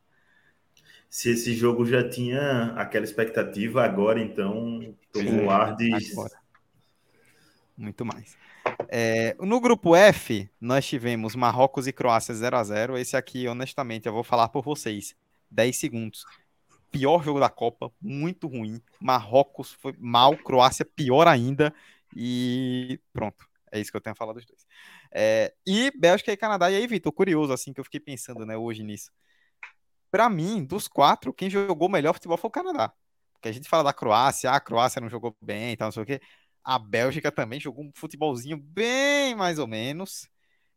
se 1.09 1.31
esse 1.31 1.55
jogo 1.55 1.87
já 1.87 2.09
tinha 2.09 2.75
aquela 2.77 3.05
expectativa, 3.05 3.85
agora 3.85 4.21
então 4.21 4.95
tomou 5.13 5.51
ar 5.51 5.77
de. 5.77 5.93
Agora. 6.13 6.39
Muito 7.77 8.05
mais. 8.05 8.37
É, 8.89 9.37
no 9.41 9.61
grupo 9.61 9.95
F, 9.95 10.49
nós 10.61 10.87
tivemos 10.87 11.37
Marrocos 11.37 11.87
e 11.87 11.93
Croácia 11.93 12.35
0 12.35 12.57
a 12.57 12.65
0 12.65 12.99
Esse 12.99 13.17
aqui, 13.17 13.47
honestamente, 13.47 14.07
eu 14.07 14.13
vou 14.13 14.25
falar 14.25 14.49
por 14.49 14.63
vocês. 14.63 15.15
10 15.51 15.77
segundos. 15.77 16.25
Pior 16.91 17.23
jogo 17.23 17.39
da 17.39 17.49
Copa, 17.49 17.93
muito 18.01 18.49
ruim. 18.49 18.81
Marrocos 19.01 19.73
foi 19.73 19.95
mal, 19.99 20.37
Croácia 20.37 20.85
pior 20.85 21.29
ainda. 21.29 21.73
E 22.15 22.99
pronto. 23.13 23.47
É 23.71 23.79
isso 23.79 23.91
que 23.91 23.97
eu 23.97 24.01
tenho 24.01 24.13
a 24.13 24.17
falar 24.17 24.33
dos 24.33 24.47
dois. 24.47 24.67
É, 25.13 25.53
e 25.67 25.93
Bélgica 25.97 26.33
e 26.33 26.37
Canadá. 26.37 26.71
E 26.71 26.77
aí, 26.77 26.87
Vitor, 26.87 27.13
curioso, 27.13 27.53
assim, 27.53 27.73
que 27.73 27.81
eu 27.81 27.85
fiquei 27.85 28.01
pensando, 28.01 28.47
né, 28.47 28.57
hoje 28.57 28.83
nisso 28.83 29.11
para 30.11 30.29
mim, 30.29 30.65
dos 30.65 30.89
quatro, 30.89 31.33
quem 31.33 31.51
jogou 31.51 31.89
melhor 31.89 32.15
futebol 32.15 32.37
foi 32.37 32.49
o 32.49 32.53
Canadá. 32.53 32.93
Porque 33.35 33.49
a 33.49 33.53
gente 33.53 33.69
fala 33.69 33.85
da 33.85 33.93
Croácia, 33.93 34.51
ah, 34.51 34.57
a 34.57 34.61
Croácia 34.61 35.01
não 35.01 35.09
jogou 35.09 35.37
bem 35.41 35.77
tal, 35.77 35.89
não 35.89 35.93
sei 35.93 36.03
o 36.03 36.07
quê. 36.07 36.21
A 36.65 36.79
Bélgica 36.79 37.31
também 37.31 37.61
jogou 37.61 37.85
um 37.85 37.93
futebolzinho 37.95 38.57
bem 38.57 39.35
mais 39.35 39.59
ou 39.59 39.67
menos. 39.67 40.29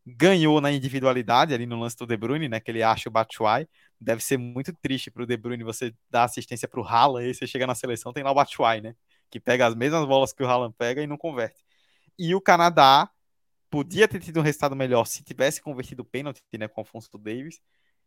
Ganhou 0.05 0.61
na 0.61 0.71
individualidade 0.71 1.53
ali 1.53 1.65
no 1.65 1.79
lance 1.79 1.95
do 1.97 2.05
De 2.07 2.17
Bruyne, 2.17 2.49
né? 2.49 2.59
Que 2.59 2.71
ele 2.71 2.83
acha 2.83 3.09
o 3.09 3.11
Batshuayi. 3.11 3.67
Deve 3.99 4.23
ser 4.23 4.37
muito 4.37 4.73
triste 4.81 5.11
pro 5.11 5.25
De 5.25 5.37
Bruyne 5.37 5.63
você 5.63 5.93
dar 6.09 6.25
assistência 6.25 6.67
pro 6.67 6.83
Haaland 6.83 7.29
e 7.29 7.33
você 7.33 7.47
chega 7.47 7.67
na 7.67 7.75
seleção, 7.75 8.13
tem 8.13 8.23
lá 8.23 8.31
o 8.31 8.35
Batshuayi, 8.35 8.81
né? 8.81 8.95
Que 9.29 9.39
pega 9.39 9.65
as 9.67 9.75
mesmas 9.75 10.05
bolas 10.05 10.33
que 10.33 10.43
o 10.43 10.47
Haaland 10.47 10.75
pega 10.77 11.01
e 11.01 11.07
não 11.07 11.17
converte. 11.17 11.63
E 12.17 12.35
o 12.35 12.41
Canadá 12.41 13.09
podia 13.69 14.07
ter 14.07 14.19
tido 14.19 14.39
um 14.39 14.43
resultado 14.43 14.75
melhor 14.75 15.05
se 15.05 15.23
tivesse 15.23 15.61
convertido 15.61 16.01
o 16.03 16.05
pênalti, 16.05 16.41
né? 16.57 16.67
Com 16.67 16.81
o 16.81 16.83
Afonso 16.83 17.09
Davis 17.17 17.59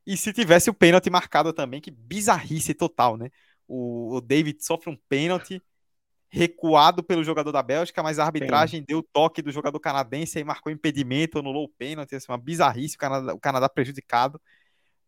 e 0.07 0.17
se 0.17 0.33
tivesse 0.33 0.69
o 0.69 0.75
pênalti 0.75 1.09
marcado 1.11 1.53
também, 1.53 1.81
que 1.81 1.91
bizarrice 1.91 2.75
total, 2.75 3.17
né? 3.17 3.31
O, 3.67 4.17
o 4.17 4.21
David 4.21 4.65
sofre 4.65 4.91
um 4.91 4.97
pênalti 5.09 5.63
recuado 6.29 7.03
pelo 7.03 7.23
jogador 7.23 7.53
da 7.53 7.63
Bélgica, 7.63 8.03
mas 8.03 8.19
a 8.19 8.25
arbitragem 8.25 8.81
Sim. 8.81 8.87
deu 8.89 8.99
o 8.99 9.03
toque 9.03 9.43
do 9.43 9.53
jogador 9.53 9.79
canadense 9.79 10.39
e 10.39 10.45
marcou 10.45 10.73
impedimento, 10.73 11.39
anulou 11.39 11.65
o 11.65 11.69
pênalti, 11.69 12.15
assim, 12.15 12.33
uma 12.33 12.39
bizarrice, 12.39 12.97
o 12.97 12.99
Canadá, 12.99 13.35
o 13.35 13.39
Canadá 13.39 13.69
prejudicado. 13.69 14.41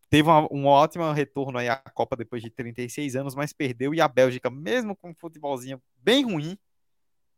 Teve 0.07 0.29
uma, 0.29 0.47
um 0.53 0.67
ótimo 0.67 1.11
retorno 1.11 1.57
aí 1.57 1.67
à 1.67 1.77
Copa 1.77 2.15
depois 2.15 2.43
de 2.43 2.51
36 2.51 3.15
anos, 3.15 3.33
mas 3.33 3.51
perdeu 3.51 3.93
e 3.93 3.99
a 3.99 4.07
Bélgica, 4.07 4.51
mesmo 4.51 4.95
com 4.95 5.09
um 5.09 5.15
futebolzinho 5.15 5.81
bem 5.97 6.23
ruim, 6.23 6.57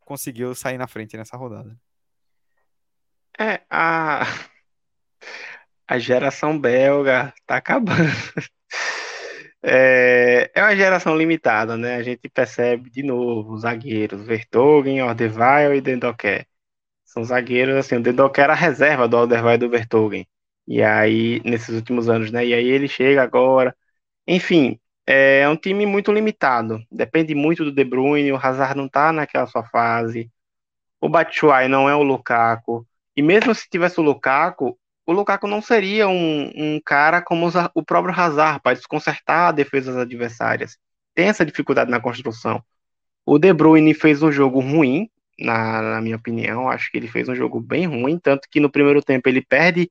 conseguiu 0.01 0.53
sair 0.53 0.77
na 0.77 0.88
frente 0.88 1.15
nessa 1.15 1.38
rodada. 1.38 1.79
É, 3.39 3.61
a 3.69 4.25
A 5.88 5.97
geração 5.99 6.59
belga 6.59 7.34
tá 7.45 7.57
acabando. 7.57 7.95
É, 9.64 10.51
é 10.55 10.61
uma 10.61 10.76
geração 10.76 11.18
limitada, 11.18 11.76
né? 11.76 11.95
A 11.95 12.03
gente 12.03 12.30
percebe 12.30 12.89
de 12.89 13.03
novo 13.03 13.53
os 13.53 13.61
zagueiros, 13.61 14.22
Vertogen, 14.26 15.01
Ordevail 15.01 15.73
e 15.76 15.81
Dendoquer. 15.81 16.47
São 17.05 17.23
zagueiros, 17.23 17.76
assim, 17.76 17.97
o 17.97 18.01
Dendoquer 18.03 18.45
era 18.45 18.53
a 18.53 18.55
reserva 18.55 19.07
do 19.07 19.18
Ordevail 19.18 19.55
e 19.55 19.59
do 19.59 19.69
Vertogen. 19.69 20.27
E 20.68 20.84
aí, 20.84 21.41
nesses 21.45 21.76
últimos 21.76 22.09
anos, 22.09 22.31
né? 22.31 22.45
E 22.45 22.53
aí 22.53 22.68
ele 22.68 22.88
chega 22.88 23.23
agora. 23.23 23.76
Enfim, 24.27 24.80
é 25.07 25.47
um 25.49 25.57
time 25.57 25.85
muito 25.85 26.11
limitado. 26.11 26.84
Depende 26.91 27.35
muito 27.35 27.64
do 27.65 27.72
De 27.72 27.84
Bruyne, 27.85 28.31
o 28.31 28.38
Hazard 28.38 28.77
não 28.77 28.89
tá 28.89 29.11
naquela 29.14 29.47
sua 29.47 29.64
fase. 29.65 30.31
O 31.01 31.09
Batshuayi 31.09 31.68
não 31.68 31.89
é 31.89 31.95
o 31.95 32.03
Lukaku. 32.03 32.88
E 33.15 33.22
mesmo 33.22 33.53
se 33.55 33.69
tivesse 33.69 33.99
o 33.99 34.03
Lukaku, 34.03 34.77
o 35.07 35.13
Lukaku 35.13 35.47
não 35.47 35.61
seria 35.61 36.07
um, 36.09 36.51
um 36.55 36.81
cara 36.84 37.21
como 37.21 37.49
o 37.73 37.84
próprio 37.84 38.13
Hazard 38.13 38.59
para 38.61 38.75
desconcertar 38.75 39.53
defesas 39.53 39.95
adversárias. 39.95 40.77
Tem 41.15 41.29
essa 41.29 41.45
dificuldade 41.45 41.89
na 41.89 42.01
construção. 42.01 42.61
O 43.25 43.39
De 43.39 43.53
Bruyne 43.53 43.93
fez 43.93 44.21
um 44.21 44.31
jogo 44.31 44.59
ruim, 44.59 45.09
na, 45.39 45.81
na 45.81 46.01
minha 46.01 46.17
opinião. 46.17 46.69
Acho 46.69 46.91
que 46.91 46.97
ele 46.97 47.07
fez 47.07 47.29
um 47.29 47.35
jogo 47.35 47.61
bem 47.61 47.85
ruim, 47.88 48.19
tanto 48.19 48.49
que 48.51 48.59
no 48.59 48.69
primeiro 48.69 49.01
tempo 49.01 49.29
ele 49.29 49.41
perde 49.41 49.89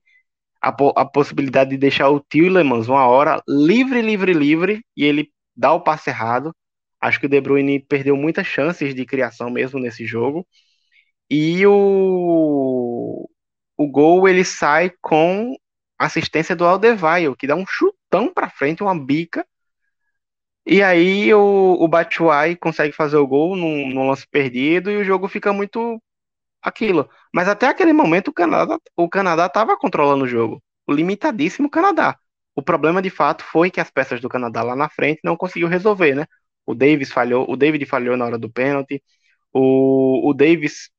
a, 0.61 0.69
a 0.69 1.05
possibilidade 1.05 1.71
de 1.71 1.77
deixar 1.77 2.09
o 2.09 2.19
Tillemans 2.19 2.87
uma 2.87 3.07
hora 3.07 3.41
livre, 3.47 4.01
livre, 4.01 4.33
livre, 4.33 4.85
e 4.95 5.03
ele 5.03 5.31
dá 5.55 5.73
o 5.73 5.81
passe 5.81 6.11
errado. 6.11 6.55
Acho 7.01 7.19
que 7.19 7.25
o 7.25 7.29
De 7.29 7.41
Bruyne 7.41 7.79
perdeu 7.79 8.15
muitas 8.15 8.45
chances 8.45 8.93
de 8.93 9.05
criação 9.05 9.49
mesmo 9.49 9.79
nesse 9.79 10.05
jogo. 10.05 10.47
E 11.29 11.65
o, 11.67 13.27
o 13.77 13.87
gol 13.87 14.27
ele 14.27 14.43
sai 14.43 14.91
com 15.01 15.55
assistência 15.97 16.55
do 16.55 16.65
Aldevaio, 16.65 17.35
que 17.35 17.47
dá 17.47 17.55
um 17.55 17.65
chutão 17.67 18.33
para 18.33 18.49
frente, 18.49 18.83
uma 18.83 18.97
bica. 18.99 19.45
E 20.65 20.83
aí 20.83 21.33
o, 21.33 21.77
o 21.79 21.87
Batshuayi 21.87 22.55
consegue 22.57 22.93
fazer 22.93 23.17
o 23.17 23.27
gol 23.27 23.55
num, 23.55 23.89
num, 23.89 24.07
lance 24.09 24.27
perdido 24.27 24.91
e 24.91 24.97
o 24.97 25.03
jogo 25.03 25.27
fica 25.27 25.53
muito 25.53 26.01
aquilo. 26.61 27.09
Mas 27.33 27.47
até 27.47 27.67
aquele 27.67 27.93
momento 27.93 28.29
o 28.29 28.33
Canadá 28.33 28.79
o 28.95 29.09
Canadá 29.09 29.45
estava 29.47 29.77
controlando 29.77 30.25
o 30.25 30.27
jogo, 30.27 30.61
o 30.87 30.93
limitadíssimo 30.93 31.69
Canadá. 31.69 32.17
O 32.55 32.61
problema 32.63 33.01
de 33.01 33.09
fato 33.09 33.43
foi 33.43 33.71
que 33.71 33.79
as 33.79 33.91
peças 33.91 34.19
do 34.21 34.29
Canadá 34.29 34.63
lá 34.63 34.75
na 34.75 34.89
frente 34.89 35.21
não 35.23 35.37
conseguiu 35.37 35.67
resolver, 35.67 36.15
né? 36.15 36.25
O 36.65 36.75
Davis 36.75 37.11
falhou, 37.11 37.49
o 37.49 37.55
David 37.55 37.85
falhou 37.85 38.17
na 38.17 38.25
hora 38.25 38.37
do 38.37 38.49
pênalti. 38.51 39.03
O, 39.53 40.29
o 40.29 40.33
Davis 40.33 40.89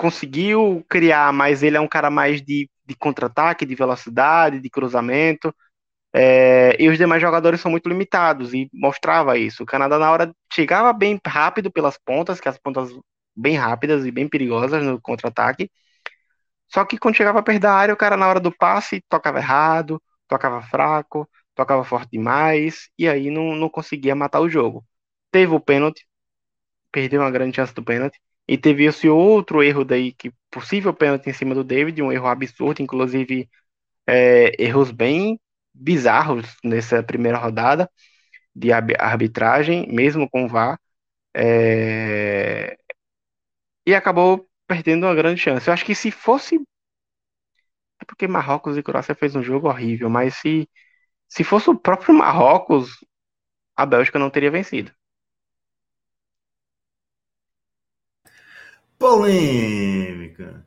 conseguiu 0.00 0.82
criar, 0.88 1.30
mas 1.30 1.62
ele 1.62 1.76
é 1.76 1.80
um 1.80 1.86
cara 1.88 2.08
mais 2.10 2.40
de, 2.42 2.70
de 2.86 2.94
contra-ataque, 2.96 3.66
de 3.66 3.74
velocidade, 3.74 4.58
de 4.58 4.70
cruzamento. 4.70 5.54
É, 6.14 6.74
e 6.82 6.88
os 6.88 6.96
demais 6.98 7.20
jogadores 7.22 7.60
são 7.60 7.70
muito 7.70 7.88
limitados 7.88 8.54
e 8.54 8.70
mostrava 8.72 9.36
isso. 9.38 9.62
O 9.62 9.66
Canadá 9.66 9.98
na 9.98 10.10
hora 10.10 10.34
chegava 10.52 10.92
bem 10.94 11.20
rápido 11.26 11.70
pelas 11.70 11.98
pontas, 11.98 12.40
que 12.40 12.48
as 12.48 12.58
pontas 12.58 12.90
bem 13.36 13.56
rápidas 13.56 14.06
e 14.06 14.10
bem 14.10 14.26
perigosas 14.28 14.82
no 14.84 15.00
contra-ataque. 15.00 15.70
Só 16.72 16.84
que 16.84 16.98
quando 16.98 17.16
chegava 17.16 17.42
perto 17.42 17.60
da 17.60 17.74
área, 17.74 17.94
o 17.94 17.96
cara 17.96 18.16
na 18.16 18.28
hora 18.28 18.40
do 18.40 18.52
passe 18.56 19.02
tocava 19.08 19.38
errado, 19.38 20.02
tocava 20.28 20.62
fraco, 20.62 21.28
tocava 21.54 21.84
forte 21.84 22.10
demais, 22.12 22.88
e 22.98 23.08
aí 23.08 23.30
não, 23.30 23.54
não 23.54 23.68
conseguia 23.68 24.14
matar 24.14 24.40
o 24.40 24.48
jogo. 24.48 24.84
Teve 25.30 25.54
o 25.54 25.60
pênalti, 25.60 26.06
perdeu 26.92 27.20
uma 27.22 27.30
grande 27.30 27.56
chance 27.56 27.74
do 27.74 27.84
pênalti, 27.84 28.18
e 28.50 28.58
teve 28.58 28.84
esse 28.84 29.08
outro 29.08 29.62
erro 29.62 29.84
daí, 29.84 30.12
que 30.12 30.32
possível 30.50 30.92
pênalti 30.92 31.30
em 31.30 31.32
cima 31.32 31.54
do 31.54 31.62
David, 31.62 32.02
um 32.02 32.10
erro 32.10 32.26
absurdo, 32.26 32.82
inclusive 32.82 33.48
é, 34.06 34.52
erros 34.62 34.90
bem 34.90 35.40
bizarros 35.72 36.56
nessa 36.64 37.00
primeira 37.02 37.38
rodada 37.38 37.88
de 38.54 38.72
arbitragem, 38.72 39.86
mesmo 39.92 40.28
com 40.28 40.46
o 40.46 40.48
VAR. 40.48 40.80
É... 41.34 42.76
E 43.86 43.94
acabou 43.94 44.48
perdendo 44.66 45.06
uma 45.06 45.14
grande 45.14 45.40
chance. 45.40 45.68
Eu 45.68 45.74
acho 45.74 45.84
que 45.84 45.94
se 45.94 46.10
fosse. 46.10 46.56
É 48.00 48.04
porque 48.04 48.26
Marrocos 48.26 48.76
e 48.76 48.82
Croácia 48.82 49.14
fez 49.14 49.36
um 49.36 49.42
jogo 49.44 49.68
horrível, 49.68 50.10
mas 50.10 50.34
se, 50.36 50.68
se 51.28 51.44
fosse 51.44 51.70
o 51.70 51.78
próprio 51.78 52.14
Marrocos, 52.14 52.90
a 53.76 53.86
Bélgica 53.86 54.18
não 54.18 54.30
teria 54.30 54.50
vencido. 54.50 54.92
Polêmica. 59.00 60.62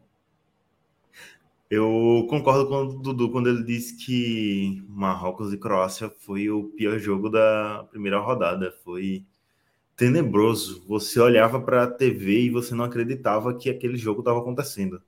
Eu 1.69 2.25
concordo 2.27 2.67
com 2.67 2.75
o 2.81 2.99
Dudu 2.99 3.29
quando 3.29 3.47
ele 3.47 3.63
disse 3.63 3.95
que 3.95 4.83
Marrocos 4.89 5.53
e 5.53 5.57
Croácia 5.57 6.09
foi 6.09 6.49
o 6.49 6.63
pior 6.69 6.97
jogo 6.97 7.29
da 7.29 7.87
primeira 7.91 8.19
rodada. 8.19 8.75
Foi 8.83 9.23
tenebroso. 9.95 10.83
Você 10.87 11.19
olhava 11.19 11.61
para 11.61 11.83
a 11.83 11.87
TV 11.91 12.45
e 12.45 12.49
você 12.49 12.73
não 12.73 12.85
acreditava 12.85 13.53
que 13.55 13.69
aquele 13.69 13.97
jogo 13.97 14.21
estava 14.21 14.39
acontecendo. 14.39 14.99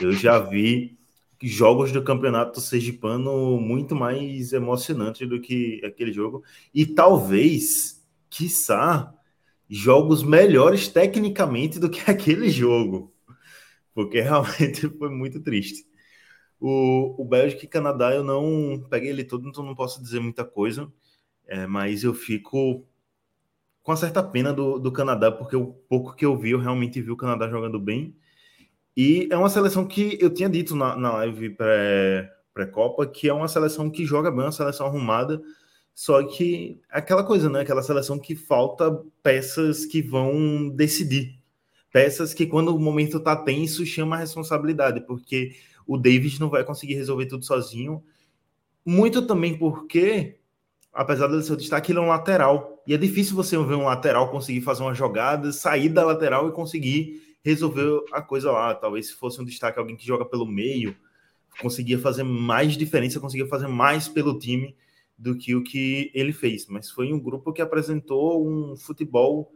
Eu 0.00 0.12
já 0.12 0.38
vi 0.38 0.98
jogos 1.42 1.92
do 1.92 2.02
campeonato 2.02 2.58
sergipano 2.58 3.60
muito 3.60 3.94
mais 3.94 4.54
emocionantes 4.54 5.28
do 5.28 5.38
que 5.42 5.84
aquele 5.84 6.10
jogo. 6.10 6.42
E 6.74 6.86
talvez, 6.86 8.02
quiçá, 8.30 9.14
jogos 9.74 10.22
melhores 10.22 10.86
tecnicamente 10.86 11.78
do 11.78 11.88
que 11.88 12.02
aquele 12.10 12.50
jogo, 12.50 13.10
porque 13.94 14.20
realmente 14.20 14.86
foi 14.98 15.08
muito 15.08 15.40
triste. 15.40 15.86
O, 16.60 17.22
o 17.22 17.24
Bélgica 17.24 17.64
e 17.64 17.68
Canadá 17.68 18.14
eu 18.14 18.22
não 18.22 18.86
peguei 18.90 19.08
ele 19.08 19.24
todo, 19.24 19.48
então 19.48 19.64
não 19.64 19.74
posso 19.74 20.02
dizer 20.02 20.20
muita 20.20 20.44
coisa, 20.44 20.92
é, 21.46 21.66
mas 21.66 22.04
eu 22.04 22.12
fico 22.12 22.86
com 23.82 23.96
certa 23.96 24.22
pena 24.22 24.52
do, 24.52 24.78
do 24.78 24.92
Canadá, 24.92 25.32
porque 25.32 25.56
o 25.56 25.68
pouco 25.88 26.14
que 26.14 26.26
eu 26.26 26.36
vi, 26.36 26.50
eu 26.50 26.58
realmente 26.58 27.00
vi 27.00 27.10
o 27.10 27.16
Canadá 27.16 27.48
jogando 27.48 27.80
bem. 27.80 28.14
E 28.96 29.26
é 29.30 29.36
uma 29.36 29.48
seleção 29.48 29.86
que 29.88 30.18
eu 30.20 30.32
tinha 30.32 30.48
dito 30.48 30.76
na, 30.76 30.94
na 30.96 31.12
live 31.14 31.56
pré-Copa, 32.54 33.06
que 33.06 33.28
é 33.28 33.32
uma 33.32 33.48
seleção 33.48 33.90
que 33.90 34.04
joga 34.04 34.30
bem, 34.30 34.42
uma 34.42 34.52
seleção 34.52 34.86
arrumada, 34.86 35.42
só 35.94 36.22
que 36.22 36.80
aquela 36.90 37.22
coisa, 37.22 37.48
né? 37.48 37.60
Aquela 37.60 37.82
seleção 37.82 38.18
que 38.18 38.34
falta 38.34 39.02
peças 39.22 39.84
que 39.84 40.00
vão 40.00 40.68
decidir. 40.70 41.38
Peças 41.92 42.32
que, 42.32 42.46
quando 42.46 42.74
o 42.74 42.80
momento 42.80 43.20
tá 43.20 43.36
tenso, 43.36 43.84
chama 43.84 44.16
a 44.16 44.20
responsabilidade, 44.20 45.06
porque 45.06 45.54
o 45.86 45.98
David 45.98 46.40
não 46.40 46.48
vai 46.48 46.64
conseguir 46.64 46.94
resolver 46.94 47.26
tudo 47.26 47.44
sozinho. 47.44 48.02
Muito 48.84 49.26
também 49.26 49.56
porque, 49.58 50.38
apesar 50.92 51.26
dele 51.26 51.42
ser 51.42 51.52
o 51.52 51.56
destaque, 51.56 51.92
ele 51.92 51.98
é 51.98 52.02
um 52.02 52.08
lateral. 52.08 52.82
E 52.86 52.94
é 52.94 52.96
difícil 52.96 53.36
você 53.36 53.56
ver 53.58 53.74
um 53.74 53.84
lateral 53.84 54.30
conseguir 54.30 54.62
fazer 54.62 54.82
uma 54.82 54.94
jogada, 54.94 55.52
sair 55.52 55.90
da 55.90 56.04
lateral 56.04 56.48
e 56.48 56.52
conseguir 56.52 57.36
resolver 57.44 58.02
a 58.12 58.22
coisa 58.22 58.50
lá. 58.50 58.74
Talvez 58.74 59.08
se 59.08 59.12
fosse 59.12 59.40
um 59.40 59.44
destaque 59.44 59.78
alguém 59.78 59.96
que 59.96 60.06
joga 60.06 60.24
pelo 60.24 60.46
meio, 60.46 60.96
conseguia 61.60 61.98
fazer 61.98 62.22
mais 62.22 62.72
diferença, 62.72 63.20
conseguia 63.20 63.46
fazer 63.46 63.68
mais 63.68 64.08
pelo 64.08 64.38
time 64.38 64.74
do 65.22 65.36
que 65.36 65.54
o 65.54 65.62
que 65.62 66.10
ele 66.12 66.32
fez, 66.32 66.66
mas 66.66 66.90
foi 66.90 67.12
um 67.12 67.20
grupo 67.20 67.52
que 67.52 67.62
apresentou 67.62 68.44
um 68.44 68.76
futebol 68.76 69.52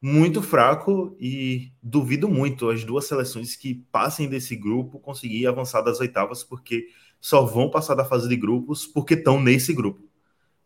muito 0.00 0.40
fraco 0.40 1.16
e 1.18 1.72
duvido 1.82 2.28
muito 2.28 2.70
as 2.70 2.84
duas 2.84 3.06
seleções 3.06 3.56
que 3.56 3.74
passem 3.90 4.28
desse 4.28 4.54
grupo 4.54 5.00
conseguir 5.00 5.48
avançar 5.48 5.82
das 5.82 5.98
oitavas, 5.98 6.44
porque 6.44 6.86
só 7.20 7.44
vão 7.44 7.68
passar 7.68 7.96
da 7.96 8.04
fase 8.04 8.28
de 8.28 8.36
grupos 8.36 8.86
porque 8.86 9.14
estão 9.14 9.42
nesse 9.42 9.74
grupo. 9.74 10.08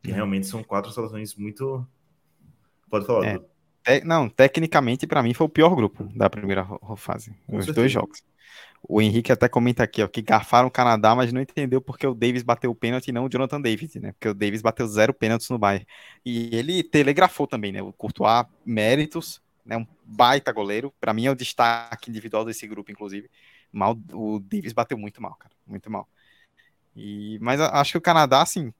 E 0.05 0.11
é. 0.11 0.15
realmente 0.15 0.47
são 0.47 0.63
quatro 0.63 0.93
seleções 0.93 1.35
muito. 1.35 1.85
Pode 2.91 3.07
falar. 3.07 3.27
É. 3.27 3.41
É, 3.87 4.05
não, 4.05 4.31
tecnicamente, 4.31 5.07
para 5.07 5.23
mim, 5.23 5.35
foi 5.35 5.47
o 5.47 5.51
pior 5.51 5.75
grupo 5.75 6.05
da 6.15 6.31
primeira 6.31 6.67
fase. 6.97 7.35
Com 7.47 7.59
os 7.59 7.67
certeza. 7.67 7.75
dois 7.75 7.93
jogos. 7.93 8.23
O 8.87 9.01
Henrique 9.01 9.33
até 9.33 9.49
comenta 9.49 9.83
aqui, 9.83 10.03
ó, 10.03 10.09
que 10.09 10.21
garfaram 10.21 10.69
o 10.69 10.71
Canadá, 10.71 11.15
mas 11.15 11.33
não 11.33 11.41
entendeu 11.41 11.81
porque 11.81 12.07
o 12.07 12.15
Davis 12.15 12.43
bateu 12.43 12.71
o 12.71 12.75
pênalti 12.75 13.09
e 13.09 13.13
não 13.13 13.25
o 13.25 13.29
Jonathan 13.31 13.61
David, 13.61 13.99
né? 13.99 14.13
Porque 14.13 14.29
o 14.29 14.35
Davis 14.35 14.61
bateu 14.61 14.87
zero 14.87 15.15
pênaltis 15.15 15.49
no 15.49 15.59
Bayern. 15.59 15.87
E 16.25 16.55
ele 16.55 16.83
telegrafou 16.83 17.47
também, 17.47 17.73
né? 17.73 17.83
O 17.83 17.93
Courtois, 17.95 18.47
méritos, 18.65 19.43
né? 19.65 19.79
Um 19.79 19.87
baita 20.05 20.53
goleiro. 20.53 20.93
Para 21.01 21.15
mim 21.15 21.25
é 21.25 21.31
o 21.31 21.35
destaque 21.35 22.11
individual 22.11 22.45
desse 22.45 22.67
grupo, 22.67 22.91
inclusive. 22.91 23.31
Mal, 23.73 23.99
o 24.13 24.39
Davis 24.39 24.75
bateu 24.75 24.99
muito 24.99 25.23
mal, 25.23 25.35
cara. 25.37 25.55
Muito 25.67 25.91
mal. 25.91 26.07
E, 26.95 27.39
mas 27.41 27.61
acho 27.61 27.93
que 27.93 27.99
o 27.99 28.03
Canadá, 28.03 28.43
assim, 28.43 28.73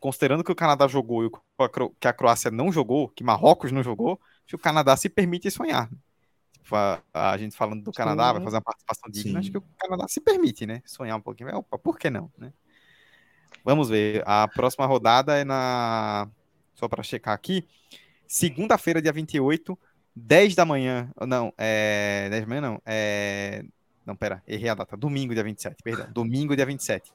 considerando 0.00 0.42
que 0.42 0.52
o 0.52 0.56
Canadá 0.56 0.88
jogou 0.88 1.24
e 1.24 1.30
que 2.00 2.08
a 2.08 2.12
Croácia 2.12 2.50
não 2.50 2.72
jogou, 2.72 3.08
que 3.08 3.22
Marrocos 3.22 3.70
não 3.70 3.82
jogou, 3.82 4.20
que 4.46 4.56
o 4.56 4.58
Canadá 4.58 4.96
se 4.96 5.08
permite 5.08 5.50
sonhar 5.50 5.88
a, 7.12 7.36
gente 7.36 7.56
falando 7.56 7.82
do 7.82 7.92
Canadá, 7.92 8.32
vai 8.32 8.42
fazer 8.42 8.56
uma 8.56 8.62
participação 8.62 9.10
digna, 9.10 9.32
Sim. 9.32 9.38
acho 9.38 9.50
que 9.50 9.58
o 9.58 9.64
Canadá 9.78 10.06
se 10.08 10.20
permite, 10.20 10.66
né? 10.66 10.82
Sonhar 10.84 11.16
um 11.16 11.20
pouquinho. 11.20 11.54
Opa, 11.56 11.78
por 11.78 11.98
que 11.98 12.10
não, 12.10 12.30
né? 12.38 12.52
Vamos 13.64 13.88
ver. 13.88 14.22
A 14.26 14.48
próxima 14.48 14.86
rodada 14.86 15.36
é 15.36 15.44
na. 15.44 16.28
Só 16.74 16.88
para 16.88 17.02
checar 17.02 17.34
aqui. 17.34 17.66
Segunda-feira, 18.26 19.02
dia 19.02 19.12
28, 19.12 19.78
10 20.14 20.54
da 20.54 20.64
manhã. 20.64 21.10
Não, 21.26 21.52
é. 21.58 22.28
10 22.30 22.42
da 22.42 22.48
manhã 22.48 22.60
não. 22.60 22.82
É. 22.86 23.64
Não, 24.06 24.16
pera, 24.16 24.42
errei 24.46 24.68
a 24.68 24.74
data. 24.74 24.96
Domingo, 24.96 25.34
dia 25.34 25.44
27, 25.44 25.82
perdão. 25.82 26.10
Domingo, 26.12 26.56
dia 26.56 26.66
27. 26.66 27.12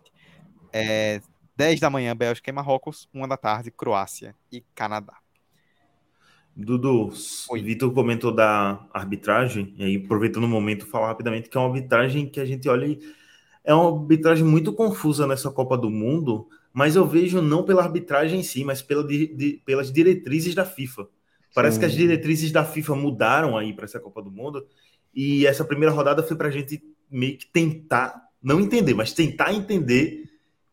É, 0.72 1.22
10 1.55 1.80
da 1.80 1.89
manhã, 1.89 2.15
Bélgica 2.15 2.49
e 2.49 2.53
Marrocos. 2.53 3.09
1 3.13 3.27
da 3.27 3.38
tarde, 3.38 3.72
Croácia 3.72 4.35
e 4.51 4.61
Canadá. 4.73 5.17
Dudu, 6.56 7.11
o 7.49 7.56
Vitor 7.56 7.91
comentou 7.91 8.32
da 8.32 8.88
arbitragem, 8.94 9.73
e 9.77 9.84
aí 9.84 9.95
aproveitando 9.98 10.45
o 10.45 10.48
momento, 10.48 10.86
falar 10.86 11.07
rapidamente 11.07 11.49
que 11.49 11.57
é 11.57 11.60
uma 11.60 11.68
arbitragem 11.68 12.30
que 12.30 12.40
a 12.40 12.45
gente 12.45 12.69
olha 12.69 12.86
e 12.86 12.99
é 13.64 13.73
uma 13.73 13.99
arbitragem 13.99 14.45
muito 14.45 14.72
confusa 14.72 15.27
nessa 15.27 15.52
Copa 15.52 15.77
do 15.77 15.90
Mundo, 15.90 16.48
mas 16.72 16.95
eu 16.95 17.06
vejo 17.06 17.41
não 17.41 17.64
pela 17.64 17.84
arbitragem 17.84 18.40
em 18.40 18.44
si, 18.44 18.64
mas 18.64 18.82
pela, 18.82 19.03
de, 19.03 19.61
pelas 19.65 19.91
diretrizes 19.91 20.56
da 20.56 20.64
FIFA. 20.64 21.07
Parece 21.53 21.76
Sim. 21.76 21.80
que 21.80 21.86
as 21.86 21.94
diretrizes 21.94 22.52
da 22.52 22.64
FIFA 22.64 22.95
mudaram 22.95 23.57
aí 23.57 23.73
para 23.73 23.86
essa 23.86 23.99
Copa 23.99 24.22
do 24.22 24.32
Mundo, 24.32 24.65
e 25.14 25.45
essa 25.45 25.65
primeira 25.65 25.94
rodada 25.94 26.23
foi 26.23 26.38
para 26.38 26.48
a 26.48 26.52
gente 26.52 26.82
meio 27.10 27.38
que 27.38 27.48
tentar, 27.48 28.30
não 28.41 28.61
entender, 28.61 28.94
mas 28.94 29.11
tentar 29.11 29.53
entender 29.53 30.23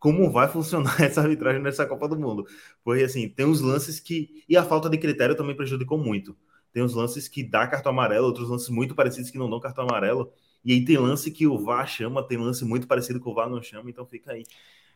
como 0.03 0.29
vai 0.29 0.49
funcionar 0.49 0.99
essa 1.01 1.21
arbitragem 1.21 1.61
nessa 1.61 1.85
Copa 1.85 2.09
do 2.09 2.19
Mundo. 2.19 2.45
Porque, 2.83 3.05
assim, 3.05 3.29
tem 3.29 3.45
uns 3.45 3.61
lances 3.61 4.01
que. 4.01 4.43
E 4.49 4.57
a 4.57 4.61
falta 4.65 4.89
de 4.89 4.97
critério 4.97 5.33
também 5.33 5.55
prejudicou 5.55 5.97
muito. 5.97 6.35
Tem 6.73 6.83
uns 6.83 6.93
lances 6.93 7.29
que 7.29 7.41
dá 7.41 7.65
cartão 7.65 7.93
amarelo, 7.93 8.25
outros 8.25 8.49
lances 8.49 8.67
muito 8.67 8.93
parecidos 8.93 9.31
que 9.31 9.37
não 9.37 9.49
dão 9.49 9.61
cartão 9.61 9.85
amarelo. 9.85 10.29
E 10.65 10.73
aí 10.73 10.83
tem 10.83 10.97
lance 10.97 11.31
que 11.31 11.47
o 11.47 11.57
VAR 11.57 11.87
chama, 11.87 12.21
tem 12.21 12.37
lance 12.37 12.65
muito 12.65 12.85
parecido 12.85 13.17
que 13.17 13.29
o 13.29 13.33
VAR 13.33 13.49
não 13.49 13.61
chama, 13.61 13.89
então 13.89 14.05
fica 14.05 14.33
aí 14.33 14.43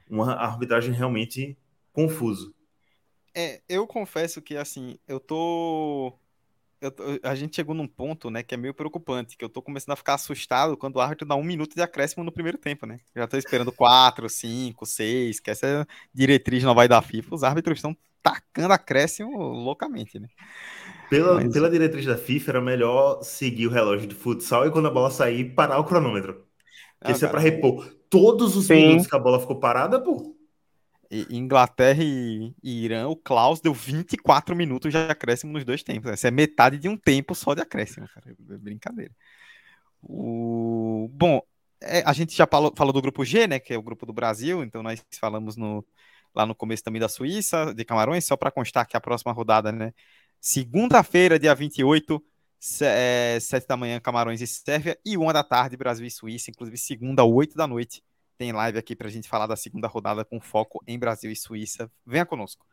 uma 0.09 0.33
arbitragem 0.33 0.93
realmente 0.93 1.57
confuso. 1.93 2.53
É, 3.33 3.61
eu 3.69 3.87
confesso 3.87 4.41
que 4.41 4.57
assim, 4.57 4.99
eu 5.07 5.21
tô 5.21 6.19
eu, 6.81 6.93
a 7.23 7.35
gente 7.35 7.55
chegou 7.55 7.73
num 7.73 7.87
ponto, 7.87 8.29
né, 8.29 8.43
que 8.43 8.53
é 8.53 8.57
meio 8.57 8.73
preocupante, 8.73 9.37
que 9.37 9.43
eu 9.43 9.49
tô 9.49 9.61
começando 9.61 9.93
a 9.93 9.95
ficar 9.95 10.13
assustado 10.13 10.77
quando 10.77 10.97
o 10.97 11.01
árbitro 11.01 11.27
dá 11.27 11.35
um 11.35 11.43
minuto 11.43 11.75
de 11.75 11.81
acréscimo 11.81 12.23
no 12.23 12.31
primeiro 12.31 12.57
tempo, 12.57 12.85
né? 12.85 12.99
Já 13.15 13.27
tô 13.27 13.37
esperando 13.37 13.71
quatro, 13.71 14.29
cinco, 14.29 14.85
seis, 14.85 15.39
que 15.39 15.49
essa 15.49 15.87
diretriz 16.13 16.63
não 16.63 16.75
vai 16.75 16.87
dar 16.87 17.01
FIFA. 17.01 17.35
Os 17.35 17.43
árbitros 17.43 17.77
estão 17.77 17.95
tacando 18.21 18.73
acréscimo 18.73 19.37
loucamente, 19.37 20.19
né? 20.19 20.27
Pela, 21.09 21.35
Mas... 21.35 21.53
pela 21.53 21.69
diretriz 21.69 22.05
da 22.05 22.17
FIFA, 22.17 22.51
era 22.51 22.61
melhor 22.61 23.23
seguir 23.23 23.67
o 23.67 23.71
relógio 23.71 24.07
de 24.07 24.15
futsal 24.15 24.67
e 24.67 24.71
quando 24.71 24.87
a 24.87 24.91
bola 24.91 25.09
sair, 25.09 25.53
parar 25.53 25.79
o 25.79 25.85
cronômetro. 25.85 26.45
Porque 26.99 27.13
isso 27.13 27.25
é 27.25 27.29
pra 27.29 27.39
repor 27.39 27.89
todos 28.09 28.55
os 28.55 28.67
Sim. 28.67 28.75
minutos 28.75 29.07
que 29.07 29.15
a 29.15 29.19
bola 29.19 29.39
ficou 29.39 29.59
parada, 29.59 29.99
pô. 29.99 30.36
Inglaterra 31.11 32.03
e, 32.03 32.53
Irã, 32.63 33.07
o 33.07 33.15
Klaus 33.15 33.61
deu 33.61 33.73
24 33.73 34.55
minutos 34.55 34.91
de 34.91 34.97
acréscimo 34.97 35.53
nos 35.53 35.63
dois 35.63 35.83
tempos. 35.83 36.11
Essa 36.11 36.27
é 36.27 36.31
metade 36.31 36.77
de 36.77 36.89
um 36.89 36.97
tempo 36.97 37.33
só 37.33 37.53
de 37.53 37.61
acréscimo, 37.61 38.07
cara. 38.09 38.29
É 38.29 38.57
brincadeira. 38.57 39.11
O... 40.01 41.09
Bom, 41.13 41.41
é, 41.81 42.03
a 42.05 42.13
gente 42.13 42.35
já 42.35 42.47
falou, 42.47 42.73
falou, 42.75 42.93
do 42.93 43.01
grupo 43.01 43.23
G, 43.23 43.47
né? 43.47 43.59
Que 43.59 43.73
é 43.73 43.77
o 43.77 43.81
grupo 43.81 44.05
do 44.05 44.13
Brasil, 44.13 44.63
então 44.63 44.83
nós 44.83 45.03
falamos 45.19 45.55
no, 45.55 45.85
lá 46.35 46.45
no 46.45 46.55
começo 46.55 46.83
também 46.83 46.99
da 46.99 47.09
Suíça, 47.09 47.73
de 47.73 47.85
Camarões, 47.85 48.25
só 48.25 48.35
para 48.35 48.51
constar 48.51 48.87
que 48.87 48.97
a 48.97 49.01
próxima 49.01 49.31
rodada, 49.31 49.71
né? 49.71 49.93
Segunda-feira, 50.39 51.39
dia 51.39 51.55
28, 51.55 52.23
é, 52.81 53.37
7 53.39 53.67
da 53.67 53.77
manhã, 53.77 53.99
Camarões 53.99 54.41
e 54.41 54.47
Sérvia, 54.47 54.99
e 55.05 55.17
1 55.17 55.33
da 55.33 55.43
tarde, 55.43 55.77
Brasil 55.77 56.05
e 56.05 56.11
Suíça, 56.11 56.51
inclusive 56.51 56.77
segunda, 56.77 57.23
8 57.23 57.55
da 57.55 57.67
noite 57.67 58.03
tem 58.37 58.51
live 58.51 58.77
aqui 58.77 58.95
para 58.95 59.07
a 59.07 59.11
gente 59.11 59.27
falar 59.27 59.47
da 59.47 59.55
segunda 59.55 59.87
rodada 59.87 60.23
com 60.23 60.39
foco 60.39 60.83
em 60.87 60.97
Brasil 60.97 61.31
e 61.31 61.35
Suíça. 61.35 61.91
Venha 62.05 62.25
conosco. 62.25 62.65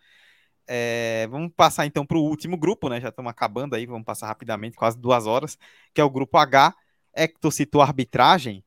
É, 0.67 1.27
vamos 1.31 1.53
passar 1.55 1.87
então 1.87 2.07
para 2.07 2.17
o 2.17 2.23
último 2.23 2.57
grupo, 2.57 2.89
né? 2.89 3.01
Já 3.01 3.09
estamos 3.09 3.31
acabando 3.31 3.75
aí, 3.75 3.87
vamos 3.87 4.05
passar 4.05 4.27
rapidamente, 4.27 4.77
quase 4.77 4.99
duas 4.99 5.27
horas, 5.27 5.59
que 5.93 6.01
é 6.01 6.05
o 6.05 6.11
grupo 6.11 6.39
H. 6.39 6.75
Hector 7.15 7.53
citou 7.53 7.83
arbitragem. 7.83 8.65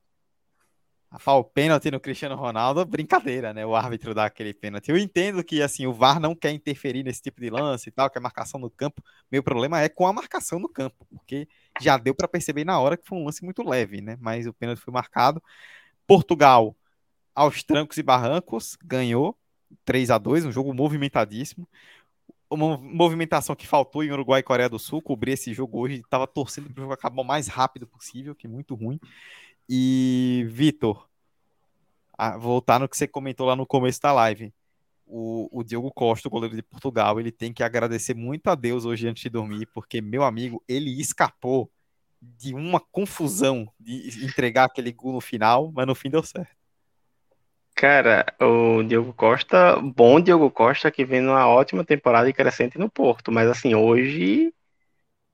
Rafael, 1.09 1.41
pênalti 1.43 1.89
no 1.89 2.01
Cristiano 2.01 2.35
Ronaldo, 2.35 2.85
brincadeira, 2.85 3.53
né? 3.53 3.65
O 3.65 3.75
árbitro 3.75 4.13
dá 4.13 4.25
aquele 4.25 4.53
pênalti. 4.53 4.89
Eu 4.89 4.97
entendo 4.97 5.41
que 5.41 5.61
assim 5.61 5.87
o 5.87 5.93
VAR 5.93 6.19
não 6.19 6.35
quer 6.35 6.51
interferir 6.51 7.01
nesse 7.01 7.21
tipo 7.21 7.39
de 7.39 7.49
lance 7.49 7.87
e 7.87 7.91
tal, 7.91 8.09
que 8.09 8.17
é 8.17 8.21
marcação 8.21 8.59
no 8.59 8.69
campo. 8.69 9.01
Meu 9.31 9.41
problema 9.41 9.81
é 9.81 9.87
com 9.87 10.05
a 10.05 10.11
marcação 10.11 10.59
no 10.59 10.67
campo, 10.67 11.07
porque 11.09 11.47
já 11.79 11.97
deu 11.97 12.13
para 12.13 12.27
perceber 12.27 12.65
na 12.65 12.77
hora 12.79 12.97
que 12.97 13.07
foi 13.07 13.17
um 13.17 13.25
lance 13.25 13.43
muito 13.43 13.63
leve, 13.63 14.01
né? 14.01 14.17
Mas 14.19 14.45
o 14.47 14.53
pênalti 14.53 14.79
foi 14.79 14.93
marcado. 14.93 15.41
Portugal 16.05 16.75
aos 17.37 17.61
trancos 17.61 17.99
e 17.99 18.03
barrancos, 18.03 18.75
ganhou 18.83 19.37
3 19.85 20.09
a 20.09 20.17
2 20.17 20.45
um 20.45 20.51
jogo 20.51 20.73
movimentadíssimo. 20.73 21.69
Uma 22.49 22.77
movimentação 22.77 23.55
que 23.55 23.67
faltou 23.67 24.03
em 24.03 24.11
Uruguai 24.11 24.39
e 24.39 24.43
Coreia 24.43 24.67
do 24.67 24.79
Sul, 24.79 25.03
cobrir 25.03 25.33
esse 25.33 25.53
jogo 25.53 25.79
hoje, 25.79 25.97
estava 25.97 26.25
torcendo 26.25 26.67
para 26.73 26.79
o 26.79 26.83
jogo 26.83 26.93
acabar 26.93 27.21
o 27.21 27.25
mais 27.25 27.47
rápido 27.47 27.85
possível, 27.85 28.33
que 28.33 28.47
é 28.47 28.49
muito 28.49 28.73
ruim. 28.73 28.99
E, 29.69 30.47
Vitor, 30.49 31.07
voltar 32.39 32.79
no 32.79 32.89
que 32.89 32.97
você 32.97 33.07
comentou 33.07 33.45
lá 33.45 33.55
no 33.55 33.67
começo 33.67 34.01
da 34.01 34.11
live. 34.13 34.51
O, 35.05 35.59
o 35.59 35.63
Diogo 35.63 35.91
Costa, 35.91 36.27
o 36.27 36.31
goleiro 36.31 36.55
de 36.55 36.63
Portugal, 36.63 37.19
ele 37.19 37.31
tem 37.31 37.53
que 37.53 37.61
agradecer 37.61 38.15
muito 38.15 38.47
a 38.47 38.55
Deus 38.55 38.83
hoje 38.83 39.07
antes 39.07 39.21
de 39.21 39.29
dormir, 39.29 39.67
porque, 39.67 40.01
meu 40.01 40.23
amigo, 40.23 40.63
ele 40.67 40.99
escapou 40.99 41.69
de 42.19 42.55
uma 42.55 42.79
confusão 42.79 43.71
de 43.79 44.25
entregar 44.25 44.63
aquele 44.65 44.91
gol 44.91 45.13
no 45.13 45.21
final, 45.21 45.71
mas 45.71 45.85
no 45.85 45.93
fim 45.93 46.09
deu 46.09 46.23
certo. 46.23 46.66
Cara, 47.77 48.25
o 48.41 48.81
Diogo 48.81 49.13
Costa, 49.13 49.79
bom 49.79 50.19
Diogo 50.19 50.49
Costa, 50.49 50.89
que 50.89 51.05
vem 51.05 51.21
numa 51.21 51.47
ótima 51.47 51.85
temporada 51.85 52.27
e 52.27 52.33
crescente 52.33 52.75
no 52.75 52.89
Porto, 52.89 53.31
mas 53.31 53.47
assim, 53.47 53.75
hoje 53.75 54.51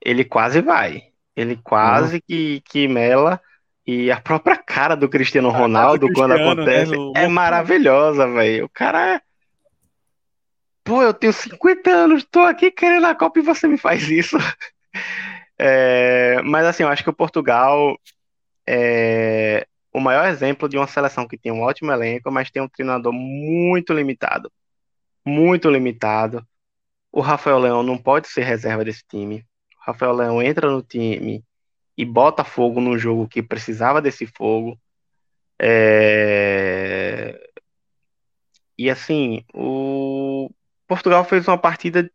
ele 0.04 0.26
quase 0.26 0.60
vai. 0.60 1.04
Ele 1.38 1.56
quase 1.56 2.16
uhum. 2.16 2.22
que, 2.28 2.62
que 2.66 2.86
mela. 2.86 3.40
E 3.88 4.12
a 4.12 4.20
própria 4.20 4.58
cara 4.58 4.94
do 4.94 5.08
Cristiano 5.08 5.52
Ronaldo, 5.52 6.08
do 6.08 6.14
quando 6.14 6.36
né, 6.36 6.44
acontece, 6.44 6.92
né, 6.92 7.24
é 7.24 7.28
maravilhosa, 7.30 8.28
velho. 8.28 8.66
O 8.66 8.70
cara 8.70 9.16
é. 9.16 9.22
Pô, 10.84 11.02
eu 11.02 11.14
tenho 11.14 11.32
50 11.32 11.90
anos, 11.90 12.26
tô 12.26 12.42
aqui 12.42 12.70
querendo 12.70 13.08
a 13.08 13.16
Copa 13.16 13.40
e 13.40 13.42
você 13.42 13.70
me 13.70 13.78
faz 13.78 14.10
isso. 14.10 14.38
É, 15.56 16.42
mas 16.42 16.66
assim, 16.66 16.82
eu 16.82 16.90
acho 16.90 17.04
que 17.04 17.10
o 17.12 17.16
Portugal 17.16 17.96
é, 18.68 19.66
o 19.94 20.00
maior 20.00 20.28
exemplo 20.28 20.68
de 20.68 20.76
uma 20.78 20.88
seleção 20.88 21.28
que 21.28 21.38
tem 21.38 21.52
um 21.52 21.62
ótimo 21.62 21.92
elenco, 21.92 22.32
mas 22.32 22.50
tem 22.50 22.62
um 22.62 22.68
treinador 22.68 23.14
muito 23.14 23.94
limitado. 23.94 24.52
Muito 25.26 25.70
limitado. 25.70 26.46
O 27.12 27.22
Rafael 27.22 27.60
Leão 27.60 27.84
não 27.84 27.98
pode 27.98 28.28
ser 28.28 28.44
reserva 28.44 28.84
desse 28.84 29.04
time. 29.08 29.46
O 29.78 29.92
Rafael 29.92 30.14
Leão 30.14 30.42
entra 30.42 30.72
no 30.72 30.82
time 30.82 31.46
e 31.98 32.04
bota 32.04 32.44
fogo 32.44 32.82
num 32.82 32.98
jogo 32.98 33.28
que 33.28 33.44
precisava 33.44 34.02
desse 34.02 34.26
fogo. 34.26 34.80
É... 35.60 37.40
E 38.78 38.90
assim, 38.90 39.46
o 39.54 40.50
Portugal 40.88 41.24
fez 41.24 41.48
uma 41.48 41.58
partida 41.58 42.10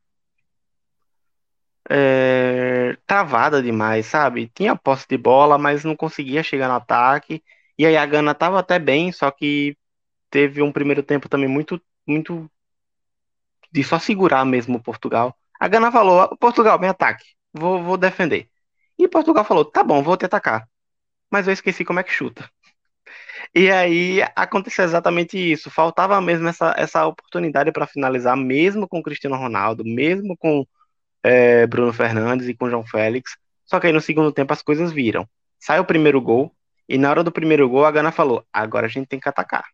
é... 1.88 2.96
travada 3.06 3.62
demais, 3.62 4.06
sabe? 4.06 4.50
Tinha 4.54 4.76
posse 4.76 5.06
de 5.08 5.16
bola, 5.16 5.56
mas 5.56 5.84
não 5.84 5.96
conseguia 5.96 6.42
chegar 6.42 6.68
no 6.68 6.74
ataque 6.74 7.42
e 7.78 7.86
aí 7.86 7.96
a 7.96 8.06
Gana 8.06 8.34
tava 8.34 8.58
até 8.58 8.78
bem, 8.78 9.12
só 9.12 9.30
que 9.30 9.76
teve 10.30 10.62
um 10.62 10.72
primeiro 10.72 11.02
tempo 11.02 11.28
também 11.28 11.48
muito, 11.48 11.80
muito 12.06 12.50
de 13.72 13.84
só 13.84 13.98
segurar 13.98 14.44
mesmo 14.44 14.78
o 14.78 14.82
Portugal. 14.82 15.36
A 15.60 15.68
Gana 15.68 15.92
falou: 15.92 16.36
Portugal, 16.38 16.78
vem 16.78 16.90
ataque, 16.90 17.24
vou, 17.52 17.82
vou 17.82 17.96
defender. 17.96 18.48
E 18.98 19.08
Portugal 19.08 19.44
falou: 19.44 19.64
tá 19.64 19.82
bom, 19.84 20.02
vou 20.02 20.16
te 20.16 20.24
atacar. 20.26 20.68
Mas 21.30 21.46
eu 21.46 21.52
esqueci 21.52 21.84
como 21.84 22.00
é 22.00 22.04
que 22.04 22.12
chuta. 22.12 22.50
E 23.54 23.70
aí 23.70 24.20
aconteceu 24.36 24.84
exatamente 24.84 25.38
isso. 25.38 25.70
Faltava 25.70 26.20
mesmo 26.20 26.48
essa, 26.48 26.74
essa 26.76 27.06
oportunidade 27.06 27.72
para 27.72 27.86
finalizar, 27.86 28.36
mesmo 28.36 28.88
com 28.88 29.02
Cristiano 29.02 29.36
Ronaldo, 29.36 29.84
mesmo 29.84 30.36
com 30.36 30.66
é, 31.22 31.66
Bruno 31.66 31.92
Fernandes 31.92 32.48
e 32.48 32.54
com 32.54 32.70
João 32.70 32.86
Félix. 32.86 33.36
Só 33.64 33.80
que 33.80 33.86
aí 33.86 33.92
no 33.92 34.00
segundo 34.00 34.32
tempo 34.32 34.52
as 34.52 34.62
coisas 34.62 34.92
viram. 34.92 35.28
Sai 35.58 35.80
o 35.80 35.84
primeiro 35.84 36.20
gol, 36.20 36.54
e 36.88 36.96
na 36.98 37.10
hora 37.10 37.22
do 37.22 37.32
primeiro 37.32 37.68
gol, 37.68 37.84
a 37.84 37.90
Gana 37.90 38.10
falou: 38.12 38.44
agora 38.52 38.86
a 38.86 38.88
gente 38.88 39.06
tem 39.08 39.20
que 39.20 39.28
atacar. 39.28 39.64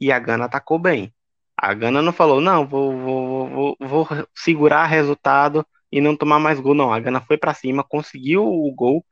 E 0.00 0.12
a 0.12 0.18
Gana 0.18 0.44
atacou 0.46 0.78
bem. 0.78 1.12
A 1.56 1.74
Gana 1.74 2.02
não 2.02 2.12
falou: 2.12 2.40
não, 2.40 2.66
vou, 2.66 2.96
vou, 2.96 3.48
vou, 3.48 3.76
vou 3.80 4.08
segurar 4.34 4.86
resultado 4.86 5.66
e 5.90 6.00
não 6.00 6.16
tomar 6.16 6.38
mais 6.38 6.60
gol. 6.60 6.74
Não, 6.74 6.92
a 6.92 7.00
Gana 7.00 7.20
foi 7.20 7.36
para 7.36 7.54
cima, 7.54 7.84
conseguiu 7.84 8.44
o 8.44 8.72
gol 8.74 9.04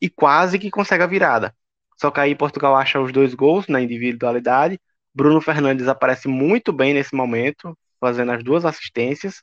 e 0.00 0.08
quase 0.10 0.58
que 0.58 0.70
consegue 0.70 1.04
a 1.04 1.06
virada. 1.06 1.54
Só 1.96 2.10
que 2.10 2.20
aí 2.20 2.34
Portugal 2.34 2.76
acha 2.76 3.00
os 3.00 3.12
dois 3.12 3.34
gols 3.34 3.68
na 3.68 3.80
individualidade. 3.80 4.80
Bruno 5.14 5.40
Fernandes 5.40 5.88
aparece 5.88 6.28
muito 6.28 6.72
bem 6.72 6.92
nesse 6.92 7.14
momento, 7.14 7.76
fazendo 8.00 8.32
as 8.32 8.44
duas 8.44 8.64
assistências 8.66 9.42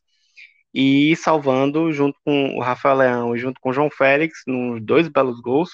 e 0.74 1.16
salvando 1.16 1.92
junto 1.92 2.18
com 2.26 2.56
o 2.56 2.62
Rafael 2.62 2.98
Leão 2.98 3.36
e 3.36 3.40
junto 3.40 3.60
com 3.62 3.70
o 3.70 3.74
João 3.74 3.90
Félix, 3.90 4.44
nos 4.48 4.82
dois 4.84 5.08
belos 5.08 5.40
gols, 5.40 5.72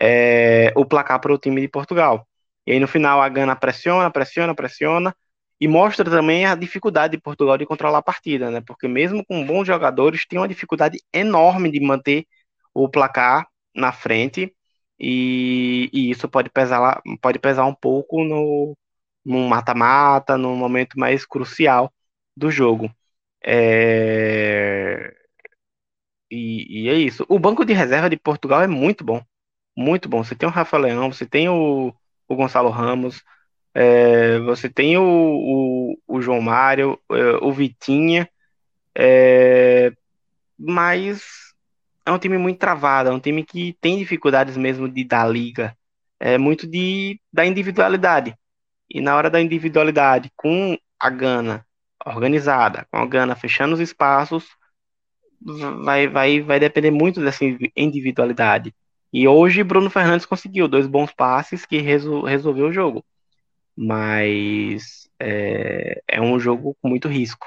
é, 0.00 0.72
o 0.76 0.84
placar 0.84 1.20
para 1.20 1.32
o 1.32 1.38
time 1.38 1.60
de 1.60 1.68
Portugal. 1.68 2.26
E 2.66 2.72
aí 2.72 2.80
no 2.80 2.88
final 2.88 3.20
a 3.22 3.28
Gana 3.28 3.56
pressiona, 3.56 4.10
pressiona, 4.10 4.54
pressiona 4.54 5.14
e 5.60 5.68
mostra 5.68 6.04
também 6.10 6.46
a 6.46 6.54
dificuldade 6.54 7.16
de 7.16 7.22
Portugal 7.22 7.58
de 7.58 7.66
controlar 7.66 7.98
a 7.98 8.02
partida, 8.02 8.50
né? 8.50 8.60
Porque 8.62 8.88
mesmo 8.88 9.24
com 9.24 9.44
bons 9.46 9.66
jogadores, 9.66 10.26
tem 10.26 10.38
uma 10.38 10.48
dificuldade 10.48 10.98
enorme 11.12 11.70
de 11.70 11.80
manter 11.80 12.26
o 12.74 12.88
placar 12.88 13.46
na 13.74 13.92
frente 13.92 14.54
e, 14.98 15.90
e 15.92 16.10
isso 16.10 16.28
pode 16.28 16.50
pesar, 16.50 17.02
pode 17.20 17.38
pesar 17.38 17.64
um 17.66 17.74
pouco 17.74 18.24
no, 18.24 18.76
mata-mata, 19.48 20.36
num 20.38 20.56
momento 20.56 20.98
mais 20.98 21.24
crucial 21.26 21.92
do 22.36 22.50
jogo. 22.50 22.90
É... 23.44 25.14
E, 26.30 26.84
e, 26.84 26.88
é 26.88 26.94
isso. 26.94 27.24
O 27.28 27.38
banco 27.38 27.64
de 27.64 27.72
reserva 27.72 28.08
de 28.08 28.16
Portugal 28.16 28.62
é 28.62 28.66
muito 28.66 29.04
bom. 29.04 29.20
Muito 29.76 30.08
bom. 30.08 30.22
Você 30.22 30.34
tem 30.34 30.48
o 30.48 30.52
Rafa 30.52 30.76
Leão, 30.78 31.12
você 31.12 31.26
tem 31.26 31.48
o, 31.48 31.94
o 32.28 32.36
Gonçalo 32.36 32.70
Ramos, 32.70 33.22
é, 33.74 34.38
você 34.40 34.68
tem 34.68 34.98
o, 34.98 35.02
o, 35.04 35.98
o, 36.06 36.22
João 36.22 36.40
Mário, 36.40 36.98
é, 37.10 37.36
o 37.42 37.52
Vitinha, 37.52 38.28
é, 38.96 39.92
mas 40.58 41.22
é 42.06 42.12
um 42.12 42.18
time 42.18 42.38
muito 42.38 42.58
travado, 42.58 43.10
é 43.10 43.12
um 43.12 43.20
time 43.20 43.44
que 43.44 43.74
tem 43.80 43.98
dificuldades 43.98 44.56
mesmo 44.56 44.88
de 44.88 45.04
dar 45.04 45.26
liga, 45.30 45.76
é 46.20 46.38
muito 46.38 46.66
de 46.66 47.20
da 47.32 47.46
individualidade. 47.46 48.36
E 48.90 49.00
na 49.00 49.16
hora 49.16 49.30
da 49.30 49.40
individualidade, 49.40 50.30
com 50.36 50.76
a 50.98 51.10
Gana 51.10 51.66
organizada, 52.06 52.86
com 52.90 52.98
a 52.98 53.06
Gana 53.06 53.36
fechando 53.36 53.74
os 53.74 53.80
espaços, 53.80 54.46
vai, 55.84 56.08
vai, 56.08 56.40
vai 56.40 56.60
depender 56.60 56.90
muito 56.90 57.20
dessa 57.20 57.44
individualidade. 57.76 58.74
E 59.12 59.26
hoje 59.26 59.64
Bruno 59.64 59.90
Fernandes 59.90 60.26
conseguiu 60.26 60.68
dois 60.68 60.86
bons 60.86 61.12
passes 61.12 61.66
que 61.66 61.78
resol, 61.78 62.24
resolveu 62.24 62.68
o 62.68 62.72
jogo. 62.72 63.04
Mas 63.76 65.08
é, 65.18 66.02
é 66.06 66.20
um 66.20 66.38
jogo 66.38 66.76
com 66.80 66.88
muito 66.88 67.08
risco. 67.08 67.46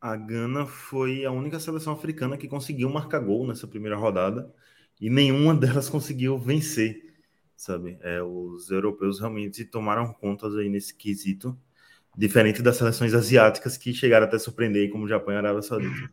A 0.00 0.16
Gana 0.16 0.66
foi 0.66 1.24
a 1.24 1.32
única 1.32 1.58
seleção 1.58 1.92
africana 1.92 2.36
que 2.36 2.48
conseguiu 2.48 2.88
marcar 2.88 3.18
gol 3.20 3.46
nessa 3.46 3.66
primeira 3.66 3.96
rodada 3.96 4.52
e 5.00 5.10
nenhuma 5.10 5.52
delas 5.56 5.88
conseguiu 5.88 6.38
vencer, 6.38 7.14
sabe? 7.56 7.98
É, 8.00 8.22
os 8.22 8.70
europeus 8.70 9.20
realmente 9.20 9.64
tomaram 9.64 10.12
contas 10.14 10.54
aí 10.56 10.68
nesse 10.68 10.94
quesito, 10.94 11.58
diferente 12.16 12.62
das 12.62 12.76
seleções 12.76 13.12
asiáticas 13.12 13.76
que 13.76 13.92
chegaram 13.92 14.26
até 14.26 14.38
surpreender, 14.38 14.90
como 14.90 15.04
o 15.04 15.08
Japão 15.08 15.34
e 15.34 15.36
a 15.36 15.40
Arábia 15.40 15.62
Saudita. 15.62 16.10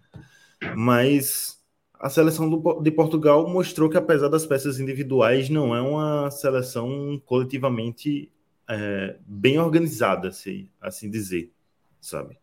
Mas 0.75 1.62
a 2.03 2.09
seleção 2.09 2.49
do, 2.49 2.81
de 2.81 2.91
Portugal 2.91 3.49
mostrou 3.49 3.89
que, 3.89 3.95
apesar 3.95 4.27
das 4.27 4.45
peças 4.45 4.77
individuais, 4.77 5.49
não 5.49 5.73
é 5.73 5.79
uma 5.79 6.29
seleção 6.29 7.17
coletivamente 7.25 8.29
é, 8.69 9.15
bem 9.25 9.57
organizada, 9.57 10.27
assim, 10.27 10.67
assim 10.81 11.09
dizer, 11.09 11.53
sabe? 12.01 12.37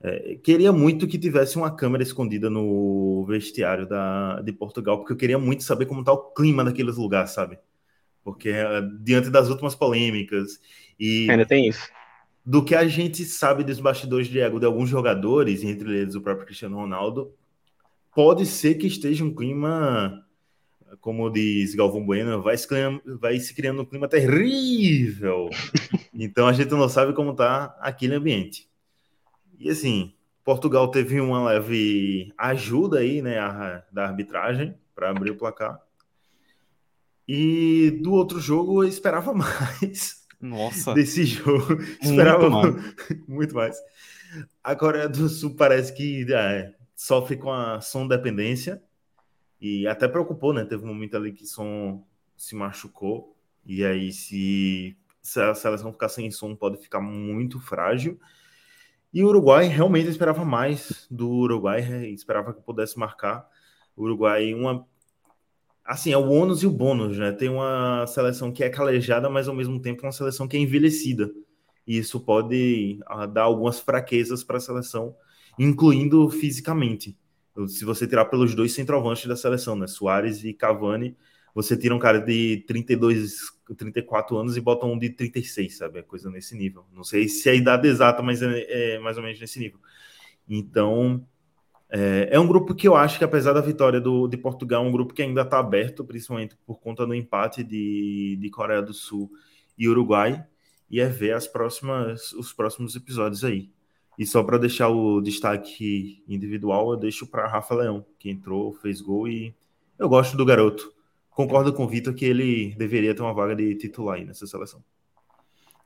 É, 0.00 0.34
queria 0.42 0.72
muito 0.72 1.06
que 1.06 1.20
tivesse 1.20 1.56
uma 1.56 1.70
câmera 1.70 2.02
escondida 2.02 2.50
no 2.50 3.24
vestiário 3.28 3.86
da, 3.86 4.40
de 4.40 4.52
Portugal, 4.52 4.98
porque 4.98 5.12
eu 5.12 5.16
queria 5.16 5.38
muito 5.38 5.62
saber 5.62 5.86
como 5.86 6.00
está 6.00 6.12
o 6.12 6.32
clima 6.32 6.64
daqueles 6.64 6.96
lugares, 6.96 7.30
sabe? 7.30 7.60
Porque 8.24 8.48
é, 8.48 8.82
diante 9.00 9.30
das 9.30 9.48
últimas 9.48 9.76
polêmicas 9.76 10.58
e 10.98 11.30
ainda 11.30 11.46
tem 11.46 11.68
isso. 11.68 11.88
Do 12.44 12.64
que 12.64 12.74
a 12.74 12.88
gente 12.88 13.24
sabe 13.24 13.62
dos 13.62 13.78
bastidores 13.78 14.26
de 14.26 14.40
ego 14.40 14.58
de 14.58 14.66
alguns 14.66 14.88
jogadores, 14.88 15.62
entre 15.62 15.96
eles 15.96 16.16
o 16.16 16.20
próprio 16.20 16.44
Cristiano 16.46 16.76
Ronaldo, 16.76 17.32
pode 18.16 18.46
ser 18.46 18.76
que 18.76 18.86
esteja 18.86 19.22
um 19.22 19.34
clima, 19.34 20.26
como 21.02 21.28
diz 21.28 21.74
Galvão 21.74 22.02
Bueno, 22.02 22.42
vai 22.42 22.56
se 22.56 22.66
criando, 22.66 23.02
vai 23.20 23.38
se 23.38 23.54
criando 23.54 23.82
um 23.82 23.84
clima 23.84 24.08
terrível. 24.08 25.50
então 26.14 26.48
a 26.48 26.52
gente 26.54 26.70
não 26.70 26.88
sabe 26.88 27.12
como 27.12 27.32
está 27.32 27.76
aquele 27.78 28.14
ambiente. 28.14 28.70
E 29.58 29.68
assim, 29.68 30.14
Portugal 30.42 30.90
teve 30.90 31.20
uma 31.20 31.44
leve 31.44 32.32
ajuda 32.38 33.00
aí, 33.00 33.20
né, 33.20 33.36
da 33.92 34.06
arbitragem 34.06 34.74
para 34.94 35.10
abrir 35.10 35.32
o 35.32 35.36
placar. 35.36 35.78
E 37.28 38.00
do 38.02 38.14
outro 38.14 38.40
jogo 38.40 38.82
eu 38.82 38.88
esperava 38.88 39.34
mais. 39.36 40.24
Nossa. 40.40 40.94
Desse 40.94 41.26
jogo. 41.26 41.82
esperava 42.00 42.48
muito 42.48 42.78
mais. 42.78 43.28
muito 43.28 43.54
mais. 43.54 43.76
A 44.64 44.74
Coreia 44.74 45.06
do 45.06 45.28
Sul 45.28 45.54
parece 45.54 45.92
que 45.92 46.26
é, 46.32 46.75
sofre 46.96 47.36
com 47.36 47.52
a 47.52 47.80
som 47.82 48.08
dependência 48.08 48.82
e 49.60 49.86
até 49.86 50.08
preocupou, 50.08 50.54
né? 50.54 50.64
Teve 50.64 50.82
um 50.82 50.88
momento 50.88 51.16
ali 51.16 51.32
que 51.32 51.46
som 51.46 52.02
se 52.34 52.56
machucou 52.56 53.36
e 53.64 53.84
aí 53.84 54.12
se, 54.12 54.96
se 55.20 55.40
a 55.40 55.54
seleção 55.54 55.92
ficar 55.92 56.08
sem 56.08 56.30
som 56.30 56.56
pode 56.56 56.78
ficar 56.78 57.00
muito 57.00 57.60
frágil. 57.60 58.18
E 59.12 59.22
o 59.22 59.28
Uruguai 59.28 59.66
realmente 59.66 60.08
esperava 60.08 60.44
mais 60.44 61.06
do 61.10 61.28
Uruguai, 61.28 61.80
é, 61.80 62.08
esperava 62.08 62.52
que 62.52 62.62
pudesse 62.62 62.98
marcar. 62.98 63.48
O 63.96 64.04
Uruguai, 64.04 64.54
uma. 64.54 64.86
Assim, 65.84 66.12
é 66.12 66.18
o 66.18 66.28
ônus 66.28 66.62
e 66.62 66.66
o 66.66 66.70
bônus, 66.70 67.16
né? 67.16 67.30
Tem 67.32 67.48
uma 67.48 68.06
seleção 68.06 68.52
que 68.52 68.64
é 68.64 68.68
calejada, 68.68 69.30
mas 69.30 69.48
ao 69.48 69.54
mesmo 69.54 69.80
tempo 69.80 70.02
uma 70.02 70.12
seleção 70.12 70.48
que 70.48 70.56
é 70.56 70.60
envelhecida. 70.60 71.30
E 71.86 71.98
isso 71.98 72.20
pode 72.20 72.98
uh, 73.08 73.26
dar 73.26 73.42
algumas 73.44 73.78
fraquezas 73.78 74.42
para 74.42 74.56
a 74.56 74.60
seleção, 74.60 75.14
incluindo 75.58 76.28
fisicamente. 76.30 77.16
Se 77.68 77.84
você 77.84 78.06
tirar 78.06 78.26
pelos 78.26 78.54
dois 78.54 78.72
centroavantes 78.72 79.26
da 79.26 79.36
seleção, 79.36 79.74
né? 79.74 79.86
Soares 79.86 80.44
e 80.44 80.52
Cavani, 80.52 81.16
você 81.54 81.74
tira 81.74 81.94
um 81.94 81.98
cara 81.98 82.18
de 82.20 82.64
32, 82.66 83.38
34 83.76 84.36
anos 84.36 84.56
e 84.58 84.60
bota 84.60 84.84
um 84.84 84.98
de 84.98 85.08
36, 85.08 85.78
sabe? 85.78 86.00
É 86.00 86.02
coisa 86.02 86.30
nesse 86.30 86.54
nível. 86.54 86.84
Não 86.92 87.02
sei 87.02 87.28
se 87.28 87.48
é 87.48 87.52
a 87.52 87.54
idade 87.54 87.88
exata, 87.88 88.22
mas 88.22 88.42
é, 88.42 88.94
é 88.96 88.98
mais 88.98 89.16
ou 89.16 89.22
menos 89.22 89.40
nesse 89.40 89.58
nível. 89.58 89.80
Então, 90.46 91.26
é, 91.88 92.28
é, 92.32 92.38
um 92.38 92.46
grupo 92.46 92.74
que 92.74 92.86
eu 92.86 92.94
acho 92.94 93.16
que, 93.16 93.24
apesar 93.24 93.54
da 93.54 93.62
vitória 93.62 94.00
do, 94.00 94.28
de 94.28 94.36
Portugal, 94.36 94.84
é 94.84 94.88
um 94.88 94.92
grupo 94.92 95.14
que 95.14 95.22
ainda 95.22 95.42
está 95.42 95.58
aberto, 95.58 96.04
principalmente 96.04 96.56
por 96.66 96.78
conta 96.78 97.06
do 97.06 97.14
empate 97.14 97.64
de, 97.64 98.36
de 98.38 98.50
Coreia 98.50 98.82
do 98.82 98.92
Sul 98.92 99.30
e 99.78 99.88
Uruguai, 99.88 100.44
e 100.90 101.00
é 101.00 101.08
ver 101.08 101.32
as 101.32 101.46
próximas, 101.46 102.32
os 102.32 102.52
próximos 102.52 102.94
episódios 102.96 103.44
aí. 103.44 103.70
E 104.18 104.24
só 104.26 104.42
para 104.42 104.58
deixar 104.58 104.88
o 104.88 105.20
destaque 105.20 106.22
individual, 106.26 106.92
eu 106.92 106.96
deixo 106.96 107.26
para 107.26 107.46
Rafa 107.46 107.74
Leão, 107.74 108.04
que 108.18 108.30
entrou, 108.30 108.72
fez 108.74 109.00
gol 109.00 109.28
e 109.28 109.54
eu 109.98 110.08
gosto 110.08 110.36
do 110.36 110.44
garoto 110.44 110.96
concordo 111.36 111.70
com 111.70 111.84
o 111.84 111.88
Vitor 111.88 112.14
que 112.14 112.24
ele 112.24 112.74
deveria 112.76 113.14
ter 113.14 113.20
uma 113.20 113.34
vaga 113.34 113.54
de 113.54 113.74
titular 113.74 114.16
aí 114.16 114.24
nessa 114.24 114.46
seleção. 114.46 114.82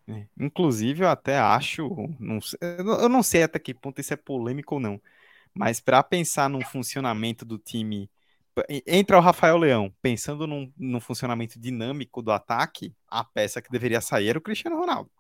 É, 0.07 0.27
inclusive, 0.39 1.03
eu 1.03 1.09
até 1.09 1.39
acho, 1.39 1.89
não, 2.21 2.39
eu 3.01 3.09
não 3.09 3.23
sei 3.23 3.43
até 3.43 3.59
que 3.59 3.75
ponto 3.75 4.01
isso 4.01 4.15
é 4.15 4.17
polêmico 4.17 4.77
ou 4.77 4.81
não, 4.81 5.03
mas 5.53 5.81
para 5.81 6.03
pensar 6.05 6.49
no 6.49 6.65
funcionamento 6.65 7.45
do 7.45 7.59
time, 7.59 8.09
entra 8.87 9.19
o 9.19 9.21
Rafael 9.21 9.57
Leão, 9.59 9.93
pensando 10.01 10.47
num, 10.47 10.73
num, 10.79 11.01
funcionamento 11.01 11.59
dinâmico 11.59 12.23
do 12.23 12.31
ataque, 12.31 12.95
a 13.09 13.25
peça 13.25 13.61
que 13.61 13.71
deveria 13.71 14.01
sair 14.01 14.29
era 14.29 14.39
o 14.39 14.43
Cristiano 14.43 14.79
Ronaldo. 14.79 15.11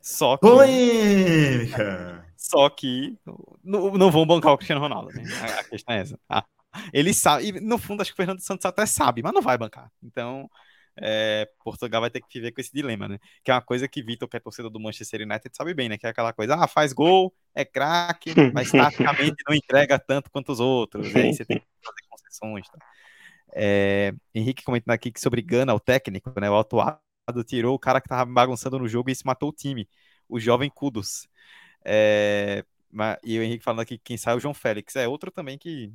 Só 0.00 0.36
que. 0.36 0.46
Polêmica! 0.46 2.26
Só 2.36 2.70
que 2.70 3.18
não, 3.62 3.92
não 3.92 4.10
vão 4.10 4.24
bancar 4.24 4.52
o 4.52 4.56
Cristiano 4.56 4.80
Ronaldo, 4.80 5.12
né? 5.12 5.22
A 5.58 5.64
questão 5.64 5.94
é 5.94 6.00
essa. 6.00 6.18
Ah, 6.28 6.44
ele 6.92 7.12
sabe, 7.12 7.48
e 7.48 7.60
no 7.60 7.78
fundo 7.78 8.00
acho 8.00 8.10
que 8.10 8.14
o 8.14 8.16
Fernando 8.16 8.40
Santos 8.40 8.64
até 8.64 8.86
sabe, 8.86 9.22
mas 9.22 9.32
não 9.32 9.42
vai 9.42 9.58
bancar. 9.58 9.90
Então, 10.02 10.48
é, 10.96 11.48
Portugal 11.64 12.00
vai 12.00 12.10
ter 12.10 12.20
que 12.20 12.38
viver 12.38 12.52
com 12.52 12.60
esse 12.60 12.72
dilema, 12.72 13.08
né? 13.08 13.18
Que 13.44 13.50
é 13.50 13.54
uma 13.54 13.62
coisa 13.62 13.88
que 13.88 14.02
Vitor, 14.02 14.28
que 14.28 14.36
é 14.36 14.40
torcedor 14.40 14.70
do 14.70 14.80
Manchester 14.80 15.22
United, 15.22 15.56
sabe 15.56 15.74
bem, 15.74 15.88
né? 15.88 15.98
Que 15.98 16.06
é 16.06 16.10
aquela 16.10 16.32
coisa, 16.32 16.54
ah, 16.54 16.68
faz 16.68 16.92
gol, 16.92 17.34
é 17.54 17.64
craque, 17.64 18.32
mas 18.54 18.70
taticamente 18.70 19.42
não 19.48 19.54
entrega 19.54 19.98
tanto 19.98 20.30
quanto 20.30 20.52
os 20.52 20.60
outros. 20.60 21.12
E 21.12 21.18
aí 21.18 21.34
você 21.34 21.44
tem 21.44 21.58
que 21.58 21.66
fazer 21.84 22.02
concessões. 22.08 22.68
Tá? 22.68 22.78
É, 23.52 24.12
Henrique 24.34 24.64
comentando 24.64 24.94
aqui 24.94 25.10
que 25.10 25.20
sobre 25.20 25.42
Gana, 25.42 25.74
o 25.74 25.80
técnico, 25.80 26.32
né? 26.40 26.50
O 26.50 26.58
atuado 26.58 27.00
tirou 27.44 27.74
o 27.74 27.78
cara 27.78 28.00
que 28.00 28.08
tava 28.08 28.30
bagunçando 28.30 28.78
no 28.78 28.88
jogo 28.88 29.10
e 29.10 29.12
isso 29.12 29.26
matou 29.26 29.50
o 29.50 29.52
time. 29.52 29.88
O 30.28 30.38
jovem 30.40 30.70
Kudos. 30.70 31.28
É, 31.84 32.64
e 33.22 33.38
o 33.38 33.42
Henrique 33.42 33.64
falando 33.64 33.80
aqui 33.80 33.98
que 33.98 34.04
quem 34.04 34.16
sai 34.16 34.34
é 34.34 34.36
o 34.36 34.40
João 34.40 34.54
Félix. 34.54 34.96
É 34.96 35.08
outro 35.08 35.30
também 35.30 35.58
que 35.58 35.92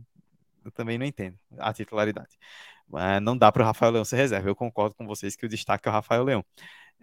eu 0.64 0.72
também 0.72 0.98
não 0.98 1.06
entendo 1.06 1.38
a 1.58 1.74
titularidade. 1.74 2.38
Mas 2.88 3.22
não 3.22 3.38
dá 3.38 3.52
para 3.52 3.64
o 3.64 3.66
Rafael 3.66 3.92
Leão 3.92 4.06
ser 4.06 4.18
reserva. 4.18 4.50
Eu 4.50 4.56
concordo 4.56 4.96
com 4.96 5.06
vocês 5.06 5.36
que 5.36 5.46
o 5.46 5.50
destaque 5.50 5.88
é 5.88 5.92
o 5.92 5.94
Rafael 5.94 6.24
Leão. 6.24 6.46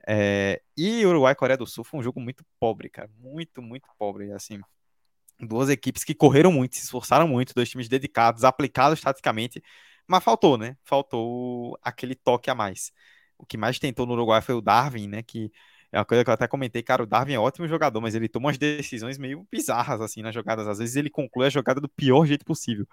É, 0.07 0.63
e 0.77 1.05
Uruguai 1.05 1.33
e 1.33 1.37
Coreia 1.37 1.59
do 1.59 1.67
Sul 1.67 1.85
foi 1.85 2.01
um 2.01 2.03
jogo 2.03 2.21
muito 2.21 2.45
pobre, 2.59 2.89
cara. 2.89 3.11
Muito, 3.19 3.63
muito 3.63 3.89
pobre. 3.99 4.33
Assim, 4.33 4.61
duas 5.41 5.69
equipes 5.69 6.05
que 6.05 6.15
correram 6.15 6.53
muito, 6.53 6.77
se 6.77 6.85
esforçaram 6.85 7.27
muito, 7.29 7.55
dois 7.55 7.69
times 7.69 7.89
dedicados, 7.89 8.45
aplicados 8.45 9.01
taticamente, 9.01 9.63
mas 10.07 10.23
faltou, 10.25 10.59
né? 10.59 10.77
Faltou 10.85 11.79
aquele 11.83 12.15
toque 12.15 12.51
a 12.51 12.55
mais. 12.55 12.93
O 13.41 13.47
que 13.47 13.57
mais 13.57 13.79
tentou 13.79 14.07
no 14.07 14.13
Uruguai 14.13 14.43
foi 14.43 14.55
o 14.55 14.61
Darwin, 14.61 15.09
né? 15.09 15.23
Que 15.23 15.51
é 15.91 15.99
uma 15.99 16.05
coisa 16.05 16.23
que 16.23 16.31
eu 16.31 16.35
até 16.35 16.47
comentei, 16.47 16.83
cara, 16.83 17.03
o 17.03 17.07
Darwin 17.07 17.33
é 17.33 17.39
ótimo 17.39 17.67
jogador, 17.67 18.01
mas 18.01 18.15
ele 18.15 18.29
toma 18.29 18.47
umas 18.47 18.59
decisões 18.59 19.19
meio 19.19 19.47
bizarras, 19.51 20.01
assim, 20.01 20.23
nas 20.23 20.35
jogadas. 20.35 20.69
Às 20.69 20.79
vezes 20.79 20.95
ele 20.97 21.11
conclui 21.11 21.47
a 21.47 21.51
jogada 21.51 21.81
do 21.81 21.89
pior 21.89 22.27
jeito 22.27 22.45
possível. 22.45 22.87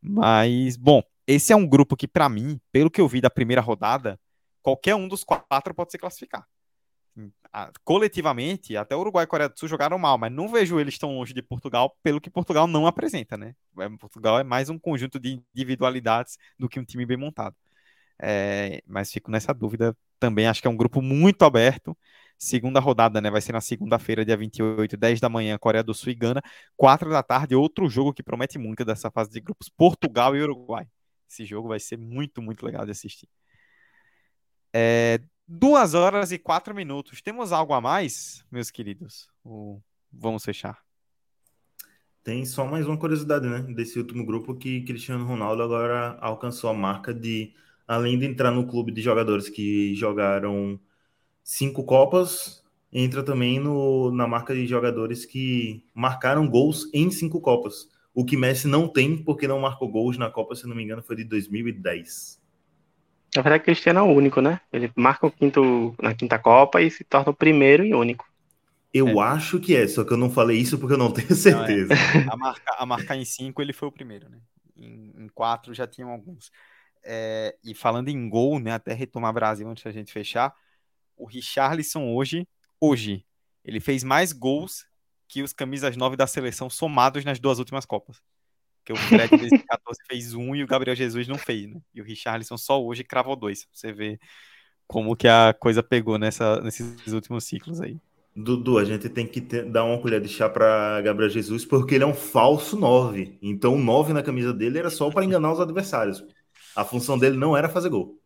Mas, 0.00 0.76
bom, 0.76 1.02
esse 1.26 1.52
é 1.52 1.56
um 1.56 1.66
grupo 1.66 1.96
que, 1.96 2.06
para 2.06 2.28
mim, 2.28 2.60
pelo 2.70 2.90
que 2.90 3.00
eu 3.00 3.08
vi 3.08 3.20
da 3.20 3.30
primeira 3.30 3.60
rodada, 3.60 4.18
qualquer 4.62 4.94
um 4.94 5.08
dos 5.08 5.24
quatro 5.24 5.74
pode 5.74 5.90
se 5.90 5.98
classificar. 5.98 6.46
Coletivamente, 7.82 8.76
até 8.76 8.94
o 8.94 9.00
Uruguai 9.00 9.24
e 9.24 9.26
Coreia 9.26 9.48
do 9.48 9.58
Sul 9.58 9.68
jogaram 9.68 9.98
mal, 9.98 10.16
mas 10.16 10.30
não 10.30 10.48
vejo 10.48 10.78
eles 10.78 10.96
tão 10.96 11.16
longe 11.16 11.34
de 11.34 11.42
Portugal, 11.42 11.96
pelo 12.02 12.20
que 12.20 12.30
Portugal 12.30 12.68
não 12.68 12.86
apresenta, 12.86 13.36
né? 13.36 13.56
É, 13.78 13.88
Portugal 13.98 14.38
é 14.38 14.44
mais 14.44 14.70
um 14.70 14.78
conjunto 14.78 15.18
de 15.18 15.42
individualidades 15.52 16.38
do 16.56 16.68
que 16.68 16.78
um 16.78 16.84
time 16.84 17.04
bem 17.04 17.16
montado. 17.16 17.56
É, 18.22 18.82
mas 18.86 19.10
fico 19.12 19.30
nessa 19.30 19.54
dúvida 19.54 19.96
também 20.18 20.46
acho 20.46 20.60
que 20.60 20.68
é 20.68 20.70
um 20.70 20.76
grupo 20.76 21.00
muito 21.00 21.44
aberto. 21.44 21.96
Segunda 22.38 22.80
rodada, 22.80 23.20
né? 23.20 23.30
Vai 23.30 23.40
ser 23.40 23.52
na 23.52 23.60
segunda-feira, 23.60 24.24
dia 24.24 24.36
28, 24.36 24.96
10 24.96 25.20
da 25.20 25.28
manhã, 25.28 25.58
Coreia 25.58 25.82
do 25.82 25.94
Sul 25.94 26.12
e 26.12 26.14
Gana. 26.14 26.42
4 26.76 27.10
da 27.10 27.22
tarde, 27.22 27.54
outro 27.54 27.88
jogo 27.88 28.12
que 28.14 28.22
promete 28.22 28.58
muito 28.58 28.84
dessa 28.84 29.10
fase 29.10 29.30
de 29.30 29.40
grupos, 29.40 29.68
Portugal 29.68 30.36
e 30.36 30.42
Uruguai. 30.42 30.86
Esse 31.28 31.44
jogo 31.44 31.68
vai 31.68 31.78
ser 31.80 31.96
muito, 31.98 32.42
muito 32.42 32.64
legal 32.64 32.84
de 32.84 32.92
assistir. 32.92 33.28
É, 34.72 35.20
duas 35.46 35.94
horas 35.94 36.32
e 36.32 36.38
quatro 36.38 36.74
minutos. 36.74 37.20
Temos 37.20 37.52
algo 37.52 37.72
a 37.72 37.80
mais, 37.80 38.44
meus 38.50 38.70
queridos? 38.70 39.28
Ou 39.44 39.82
vamos 40.12 40.44
fechar? 40.44 40.78
Tem 42.22 42.44
só 42.44 42.66
mais 42.66 42.86
uma 42.86 42.98
curiosidade, 42.98 43.48
né? 43.48 43.60
Desse 43.74 43.98
último 43.98 44.24
grupo 44.24 44.54
que 44.54 44.82
Cristiano 44.82 45.24
Ronaldo 45.24 45.62
agora 45.62 46.18
alcançou 46.20 46.70
a 46.70 46.74
marca 46.74 47.12
de, 47.14 47.54
além 47.90 48.16
de 48.16 48.24
entrar 48.24 48.52
no 48.52 48.68
clube 48.68 48.92
de 48.92 49.02
jogadores 49.02 49.48
que 49.48 49.96
jogaram 49.96 50.78
cinco 51.42 51.82
Copas, 51.82 52.62
entra 52.92 53.20
também 53.20 53.58
no, 53.58 54.12
na 54.12 54.28
marca 54.28 54.54
de 54.54 54.64
jogadores 54.64 55.26
que 55.26 55.82
marcaram 55.92 56.48
gols 56.48 56.88
em 56.94 57.10
cinco 57.10 57.40
Copas. 57.40 57.88
O 58.14 58.24
que 58.24 58.36
Messi 58.36 58.68
não 58.68 58.86
tem, 58.86 59.16
porque 59.16 59.48
não 59.48 59.58
marcou 59.58 59.88
gols 59.88 60.16
na 60.16 60.30
Copa, 60.30 60.54
se 60.54 60.68
não 60.68 60.76
me 60.76 60.84
engano, 60.84 61.02
foi 61.02 61.16
de 61.16 61.24
2010. 61.24 62.40
Na 63.34 63.42
verdade, 63.42 63.64
Cristiano 63.64 63.98
é 63.98 64.02
o 64.02 64.06
único, 64.06 64.40
né? 64.40 64.60
Ele 64.72 64.92
marca 64.94 65.26
o 65.26 65.30
quinto 65.32 65.92
na 66.00 66.14
quinta 66.14 66.38
Copa 66.38 66.80
e 66.80 66.92
se 66.92 67.02
torna 67.02 67.32
o 67.32 67.34
primeiro 67.34 67.84
e 67.84 67.92
único. 67.92 68.24
Eu 68.94 69.08
é. 69.08 69.18
acho 69.30 69.58
que 69.58 69.74
é, 69.74 69.88
só 69.88 70.04
que 70.04 70.12
eu 70.12 70.16
não 70.16 70.30
falei 70.30 70.58
isso 70.58 70.78
porque 70.78 70.94
eu 70.94 70.98
não 70.98 71.10
tenho 71.10 71.34
certeza. 71.34 71.92
Não, 71.92 72.20
é. 72.20 72.26
a, 72.30 72.36
marca, 72.36 72.76
a 72.78 72.86
marcar 72.86 73.16
em 73.16 73.24
cinco, 73.24 73.60
ele 73.60 73.72
foi 73.72 73.88
o 73.88 73.92
primeiro, 73.92 74.28
né? 74.28 74.38
Em, 74.76 75.12
em 75.24 75.28
quatro 75.28 75.74
já 75.74 75.88
tinham 75.88 76.10
alguns. 76.10 76.52
É, 77.02 77.56
e 77.64 77.74
falando 77.74 78.08
em 78.08 78.28
gol, 78.28 78.58
né? 78.58 78.72
Até 78.72 78.92
retomar 78.92 79.32
Brasil 79.32 79.68
antes 79.68 79.84
da 79.84 79.90
gente 79.90 80.12
fechar. 80.12 80.54
O 81.16 81.26
Richarlison 81.26 82.14
hoje, 82.14 82.46
hoje, 82.80 83.24
ele 83.64 83.80
fez 83.80 84.02
mais 84.02 84.32
gols 84.32 84.86
que 85.28 85.42
os 85.42 85.52
camisas 85.52 85.96
9 85.96 86.16
da 86.16 86.26
seleção 86.26 86.68
somados 86.68 87.24
nas 87.24 87.38
duas 87.38 87.58
últimas 87.58 87.86
Copas. 87.86 88.20
Porque 88.78 88.92
o 88.92 88.96
Fred 88.96 89.34
em 89.34 89.38
2014 89.38 90.00
fez 90.08 90.34
um 90.34 90.54
e 90.56 90.64
o 90.64 90.66
Gabriel 90.66 90.96
Jesus 90.96 91.28
não 91.28 91.38
fez, 91.38 91.68
né? 91.68 91.80
E 91.94 92.00
o 92.00 92.04
Richarlison 92.04 92.56
só 92.56 92.82
hoje 92.82 93.04
cravou 93.04 93.36
dois. 93.36 93.66
Você 93.72 93.92
vê 93.92 94.18
como 94.86 95.14
que 95.14 95.28
a 95.28 95.54
coisa 95.58 95.82
pegou 95.82 96.18
nessa, 96.18 96.60
nesses 96.60 97.12
últimos 97.12 97.44
ciclos 97.44 97.80
aí. 97.80 97.96
Dudu, 98.34 98.78
a 98.78 98.84
gente 98.84 99.08
tem 99.08 99.26
que 99.26 99.40
ter, 99.40 99.64
dar 99.64 99.84
uma 99.84 99.98
colher 99.98 100.20
de 100.20 100.28
chá 100.28 100.48
para 100.48 101.00
Gabriel 101.02 101.30
Jesus, 101.30 101.64
porque 101.64 101.96
ele 101.96 102.04
é 102.04 102.06
um 102.06 102.14
falso 102.14 102.76
9. 102.76 103.38
Então, 103.42 103.74
o 103.74 103.78
9 103.78 104.12
na 104.12 104.22
camisa 104.22 104.52
dele 104.52 104.78
era 104.78 104.90
só 104.90 105.10
para 105.10 105.24
enganar 105.24 105.52
os 105.52 105.60
adversários. 105.60 106.24
A 106.80 106.84
função 106.84 107.18
dele 107.18 107.36
não 107.36 107.56
era 107.56 107.68
fazer 107.68 107.90
gol. 107.90 108.18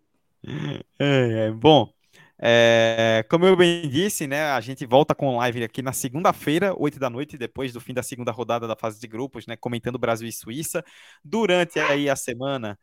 É, 0.98 1.48
é, 1.48 1.50
bom, 1.50 1.92
é, 2.38 3.24
como 3.30 3.46
eu 3.46 3.56
bem 3.56 3.88
disse, 3.88 4.26
né, 4.26 4.44
a 4.50 4.60
gente 4.60 4.84
volta 4.84 5.14
com 5.14 5.36
live 5.36 5.64
aqui 5.64 5.80
na 5.82 5.92
segunda-feira, 5.92 6.74
8 6.76 6.98
da 6.98 7.08
noite, 7.08 7.38
depois 7.38 7.72
do 7.72 7.80
fim 7.80 7.94
da 7.94 8.02
segunda 8.02 8.30
rodada 8.30 8.68
da 8.68 8.76
fase 8.76 9.00
de 9.00 9.06
grupos, 9.06 9.46
né, 9.46 9.56
comentando 9.56 9.98
Brasil 9.98 10.28
e 10.28 10.32
Suíça. 10.32 10.84
Durante 11.24 11.80
aí 11.80 12.08
a 12.08 12.16
semana, 12.16 12.78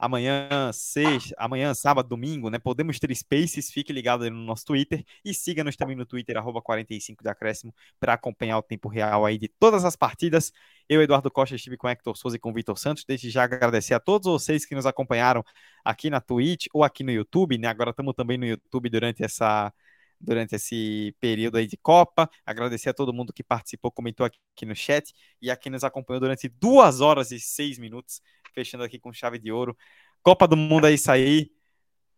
amanhã, 0.00 0.48
sexta, 0.72 1.34
amanhã, 1.38 1.74
sábado, 1.74 2.08
domingo, 2.08 2.48
né? 2.48 2.58
Podemos 2.58 2.98
ter 2.98 3.14
spaces, 3.14 3.70
fique 3.70 3.92
ligado 3.92 4.24
aí 4.24 4.30
no 4.30 4.38
nosso 4.42 4.64
Twitter 4.64 5.04
e 5.24 5.34
siga-nos 5.34 5.76
também 5.76 5.94
no 5.94 6.06
Twitter, 6.06 6.36
arroba 6.38 6.62
45 6.62 7.22
de 7.22 7.28
acréscimo, 7.28 7.74
para 8.00 8.14
acompanhar 8.14 8.58
o 8.58 8.62
tempo 8.62 8.88
real 8.88 9.26
aí 9.26 9.36
de 9.38 9.48
todas 9.48 9.84
as 9.84 9.94
partidas. 9.96 10.52
Eu, 10.88 11.02
Eduardo 11.02 11.30
Costa, 11.30 11.54
estive 11.54 11.76
com 11.76 11.88
Hector 11.88 12.16
Souza 12.16 12.36
e 12.36 12.38
com 12.38 12.52
Vitor 12.52 12.78
Santos. 12.78 13.04
Desde 13.04 13.30
já 13.30 13.44
agradecer 13.44 13.94
a 13.94 14.00
todos 14.00 14.26
vocês 14.26 14.64
que 14.64 14.74
nos 14.74 14.86
acompanharam 14.86 15.44
aqui 15.84 16.08
na 16.08 16.20
Twitch 16.20 16.66
ou 16.72 16.82
aqui 16.82 17.04
no 17.04 17.10
YouTube, 17.12 17.58
né? 17.58 17.68
Agora 17.68 17.90
estamos 17.90 18.14
também 18.14 18.38
no 18.38 18.46
YouTube 18.46 18.88
durante 18.88 19.22
essa 19.22 19.72
durante 20.20 20.54
esse 20.54 21.14
período 21.18 21.56
aí 21.56 21.66
de 21.66 21.76
Copa. 21.76 22.28
Agradecer 22.44 22.90
a 22.90 22.94
todo 22.94 23.12
mundo 23.12 23.32
que 23.32 23.42
participou, 23.42 23.90
comentou 23.90 24.26
aqui 24.26 24.66
no 24.66 24.74
chat 24.74 25.14
e 25.40 25.50
aqui 25.50 25.70
nos 25.70 25.82
acompanhou 25.82 26.20
durante 26.20 26.48
duas 26.48 27.00
horas 27.00 27.30
e 27.30 27.40
seis 27.40 27.78
minutos 27.78 28.20
fechando 28.52 28.84
aqui 28.84 28.98
com 28.98 29.12
chave 29.12 29.38
de 29.38 29.50
ouro. 29.50 29.76
Copa 30.22 30.46
do 30.46 30.56
Mundo 30.56 30.86
é 30.86 30.92
isso 30.92 31.10
aí. 31.10 31.50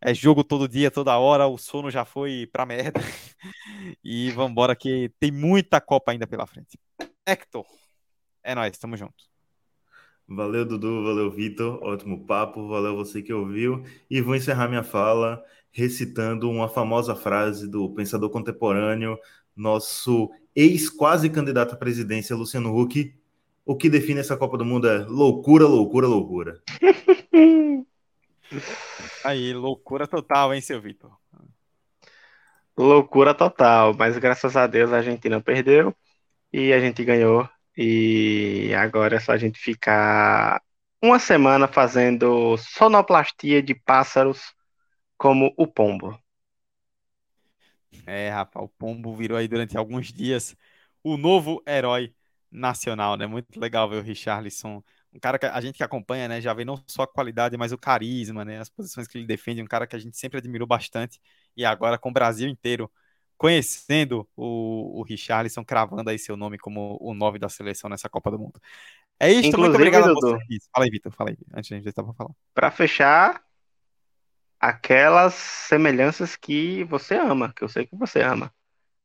É 0.01 0.13
jogo 0.13 0.43
todo 0.43 0.67
dia, 0.67 0.91
toda 0.91 1.17
hora. 1.17 1.47
O 1.47 1.57
sono 1.57 1.89
já 1.89 2.03
foi 2.03 2.47
pra 2.51 2.65
merda. 2.65 2.99
E 4.03 4.31
vambora 4.31 4.75
que 4.75 5.11
tem 5.19 5.31
muita 5.31 5.81
Copa 5.81 6.11
ainda 6.11 6.25
pela 6.25 6.45
frente. 6.45 6.79
Hector, 7.25 7.65
é 8.41 8.55
nóis, 8.55 8.77
tamo 8.77 8.95
junto. 8.95 9.23
Valeu, 10.27 10.65
Dudu, 10.65 11.03
valeu, 11.03 11.29
Vitor. 11.29 11.83
Ótimo 11.83 12.25
papo, 12.25 12.67
valeu 12.67 12.95
você 12.95 13.21
que 13.21 13.33
ouviu. 13.33 13.83
E 14.09 14.21
vou 14.21 14.35
encerrar 14.35 14.69
minha 14.69 14.83
fala 14.83 15.43
recitando 15.73 16.49
uma 16.49 16.69
famosa 16.69 17.15
frase 17.15 17.67
do 17.67 17.89
pensador 17.89 18.29
contemporâneo, 18.29 19.17
nosso 19.55 20.31
ex-quase 20.55 21.29
candidato 21.29 21.73
à 21.73 21.77
presidência, 21.77 22.35
Luciano 22.35 22.77
Huck, 22.77 23.13
o 23.65 23.75
que 23.75 23.89
define 23.89 24.19
essa 24.19 24.37
Copa 24.37 24.57
do 24.57 24.63
Mundo 24.63 24.87
é 24.87 24.99
loucura, 24.99 25.65
loucura, 25.65 26.07
loucura. 26.07 26.61
Aí, 29.23 29.53
loucura 29.53 30.05
total, 30.07 30.53
hein, 30.53 30.61
seu 30.61 30.79
Vitor? 30.79 31.11
Loucura 32.77 33.33
total, 33.33 33.93
mas 33.93 34.17
graças 34.17 34.55
a 34.55 34.67
Deus 34.67 34.91
a 34.91 34.97
Argentina 34.97 35.39
perdeu 35.41 35.95
e 36.51 36.73
a 36.73 36.79
gente 36.79 37.03
ganhou. 37.03 37.47
E 37.75 38.71
agora 38.75 39.15
é 39.15 39.19
só 39.19 39.31
a 39.31 39.37
gente 39.37 39.59
ficar 39.59 40.61
uma 41.01 41.19
semana 41.19 41.67
fazendo 41.67 42.57
sonoplastia 42.57 43.61
de 43.61 43.73
pássaros 43.73 44.53
como 45.17 45.53
o 45.57 45.67
pombo. 45.67 46.19
É, 48.05 48.29
rapaz, 48.29 48.65
o 48.65 48.69
pombo 48.69 49.15
virou 49.15 49.37
aí 49.37 49.47
durante 49.47 49.77
alguns 49.77 50.11
dias 50.11 50.55
o 51.03 51.17
novo 51.17 51.61
herói 51.67 52.13
nacional, 52.51 53.17
né? 53.17 53.25
Muito 53.25 53.59
legal 53.59 53.89
ver 53.89 53.97
o 53.97 54.01
Richarlison, 54.01 54.83
um 55.13 55.19
cara 55.19 55.37
que 55.37 55.45
a 55.45 55.61
gente 55.61 55.77
que 55.77 55.83
acompanha, 55.83 56.27
né, 56.27 56.41
já 56.41 56.53
vê 56.53 56.65
não 56.65 56.81
só 56.87 57.03
a 57.03 57.07
qualidade, 57.07 57.55
mas 57.55 57.71
o 57.71 57.77
carisma, 57.77 58.43
né, 58.43 58.59
as 58.59 58.69
posições 58.69 59.07
que 59.07 59.17
ele 59.17 59.27
defende, 59.27 59.61
um 59.61 59.67
cara 59.67 59.85
que 59.85 59.95
a 59.95 59.99
gente 59.99 60.17
sempre 60.17 60.39
admirou 60.39 60.67
bastante 60.67 61.19
e 61.55 61.63
agora 61.63 61.97
com 61.97 62.09
o 62.09 62.13
Brasil 62.13 62.49
inteiro 62.49 62.91
conhecendo 63.37 64.27
o, 64.35 64.99
o 64.99 65.03
Richarlison, 65.03 65.63
cravando 65.63 66.09
aí 66.09 66.17
seu 66.17 66.37
nome 66.37 66.57
como 66.57 66.97
o 67.01 67.13
9 67.13 67.37
da 67.37 67.49
seleção 67.49 67.89
nessa 67.89 68.09
Copa 68.09 68.31
do 68.31 68.39
Mundo. 68.39 68.59
É 69.19 69.29
isso, 69.29 69.49
Inclusive, 69.49 69.61
muito 69.61 69.75
obrigado 69.75 70.13
Dudu, 70.13 70.35
a 70.35 70.37
vocês. 70.37 70.69
Fala 70.73 70.85
aí, 70.85 70.91
Vitor, 70.91 71.11
fala 71.11 71.29
aí, 71.29 71.37
antes 71.53 71.67
de 71.67 71.73
a 71.73 71.77
gente 71.77 71.89
estar 71.89 72.03
para 72.03 72.13
falar. 72.13 72.31
Para 72.53 72.71
fechar, 72.71 73.43
aquelas 74.63 75.33
semelhanças 75.33 76.37
que 76.37 76.85
você 76.85 77.15
ama, 77.15 77.51
que 77.53 77.65
eu 77.65 77.67
sei 77.67 77.85
que 77.85 77.97
você 77.97 78.21
ama. 78.21 78.49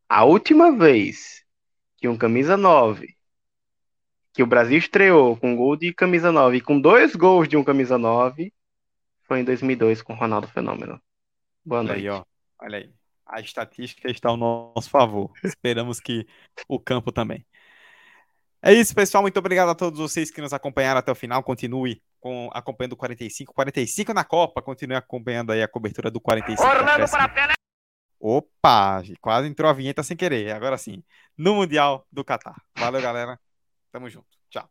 A 0.09 0.23
última 0.23 0.71
vez 0.71 1.45
que 1.97 2.07
um 2.07 2.17
camisa 2.17 2.57
9 2.57 3.17
que 4.33 4.41
o 4.41 4.47
Brasil 4.47 4.79
estreou 4.79 5.37
com 5.37 5.51
um 5.51 5.57
gol 5.57 5.75
de 5.75 5.93
camisa 5.93 6.31
9 6.31 6.59
e 6.59 6.61
com 6.61 6.81
dois 6.81 7.17
gols 7.17 7.49
de 7.49 7.57
um 7.57 7.65
camisa 7.65 7.99
9 7.99 8.53
foi 9.25 9.41
em 9.41 9.45
2002 9.45 10.01
com 10.01 10.13
o 10.13 10.17
Ronaldo 10.17 10.47
Fenômeno. 10.47 11.03
Boa 11.65 11.83
noite. 11.83 12.03
Aí, 12.03 12.09
ó. 12.09 12.25
Olha 12.61 12.79
aí. 12.79 12.93
A 13.27 13.41
estatística 13.41 14.09
está 14.09 14.29
ao 14.29 14.37
nosso 14.37 14.89
favor. 14.89 15.33
Esperamos 15.43 15.99
que 15.99 16.25
o 16.69 16.79
campo 16.79 17.11
também. 17.11 17.45
É 18.63 18.73
isso, 18.73 18.95
pessoal. 18.95 19.23
Muito 19.23 19.39
obrigado 19.39 19.71
a 19.71 19.75
todos 19.75 19.99
vocês 19.99 20.31
que 20.31 20.41
nos 20.41 20.53
acompanharam 20.53 21.01
até 21.01 21.11
o 21.11 21.17
final. 21.17 21.43
Continue 21.43 22.01
com, 22.21 22.51
acompanhando 22.53 22.93
o 22.93 22.97
45. 22.97 23.53
45 23.55 24.15
na 24.15 24.25
Copa. 24.25 24.63
Continue 24.63 24.97
acompanhando 24.97 25.53
aí 25.53 25.63
a 25.63 25.69
cobertura 25.69 26.11
do 26.11 26.21
45. 26.21 26.63
Orlando 26.63 27.11
para 27.11 27.29
Pelé. 27.29 27.55
Opa! 28.21 29.03
Quase 29.21 29.49
entrou 29.49 29.71
a 29.71 29.75
vinheta 29.75 30.03
sem 30.03 30.17
querer. 30.17 30.53
Agora 30.53 30.77
sim. 30.77 31.03
No 31.37 31.55
Mundial 31.55 32.07
do 32.11 32.25
Catar. 32.25 32.57
Valeu, 32.77 33.01
galera. 33.01 33.39
Tamo 33.93 34.11
junto. 34.11 34.27
Tchau. 34.51 34.69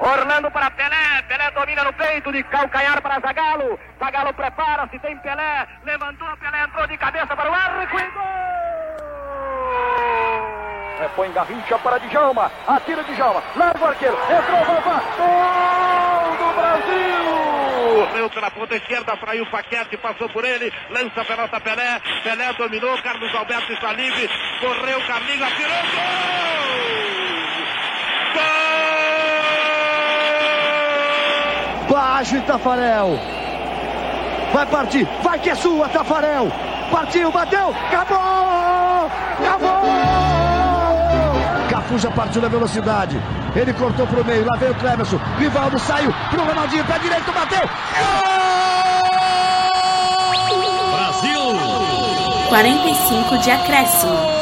Orlando 0.00 0.50
para 0.50 0.70
Pelé, 0.70 1.22
Pelé 1.28 1.50
domina 1.50 1.84
no 1.84 1.92
peito, 1.92 2.32
de 2.32 2.42
calcanhar 2.44 3.02
para 3.02 3.20
Zagalo, 3.20 3.78
Zagalo 3.98 4.32
prepara-se, 4.34 4.98
tem 4.98 5.18
Pelé, 5.18 5.68
levantou, 5.84 6.36
Pelé 6.38 6.64
entrou 6.64 6.86
de 6.86 6.96
cabeça 6.96 7.36
para 7.36 7.50
o 7.50 7.54
arco 7.54 7.82
e 7.82 8.10
gol! 8.10 8.36
Repõe 10.98 11.30
Garrincha 11.32 11.78
para 11.78 11.98
Djalma, 11.98 12.50
atira 12.66 13.02
Djalma, 13.04 13.42
larga 13.54 13.84
o 13.84 13.88
arqueiro, 13.88 14.16
entrou, 14.16 14.64
Vavá, 14.64 15.02
gol 15.18 16.36
do 16.38 16.54
Brasil! 16.54 18.06
Correu 18.08 18.30
pela 18.30 18.50
ponta 18.50 18.76
esquerda, 18.76 19.16
fraiu 19.16 19.44
o 19.44 19.50
Paquete, 19.50 19.96
passou 19.98 20.28
por 20.30 20.44
ele, 20.44 20.72
lança 20.90 21.20
a 21.20 21.24
pelota 21.24 21.60
Pelé, 21.60 22.00
Pelé 22.22 22.52
dominou, 22.54 22.96
Carlos 23.02 23.34
Alberto 23.34 23.72
está 23.74 23.92
livre, 23.92 24.28
correu, 24.60 25.06
Carlinhos, 25.06 25.42
atirou, 25.42 25.82
gol! 25.92 26.16
Baixo 31.90 32.40
Tafarel. 32.42 33.18
Vai 34.52 34.66
partir, 34.66 35.06
vai 35.22 35.38
que 35.38 35.50
é 35.50 35.54
sua, 35.54 35.88
Tafarel. 35.88 36.50
Partiu, 36.90 37.30
bateu, 37.30 37.74
acabou! 37.88 39.10
Já 41.98 42.10
partiu 42.10 42.42
na 42.42 42.48
velocidade. 42.48 43.18
Ele 43.54 43.72
cortou 43.72 44.06
pro 44.06 44.24
meio, 44.24 44.44
lá 44.44 44.56
veio 44.58 44.72
o 44.72 44.74
Cleverson. 44.74 45.18
Rivaldo 45.38 45.78
saiu 45.78 46.12
pro 46.30 46.44
Ronaldinho, 46.44 46.84
pé 46.84 46.98
direito, 46.98 47.32
bateu. 47.32 47.62
Gol! 47.62 48.36
45 52.48 53.38
de 53.38 53.50
acréscimo. 53.50 54.35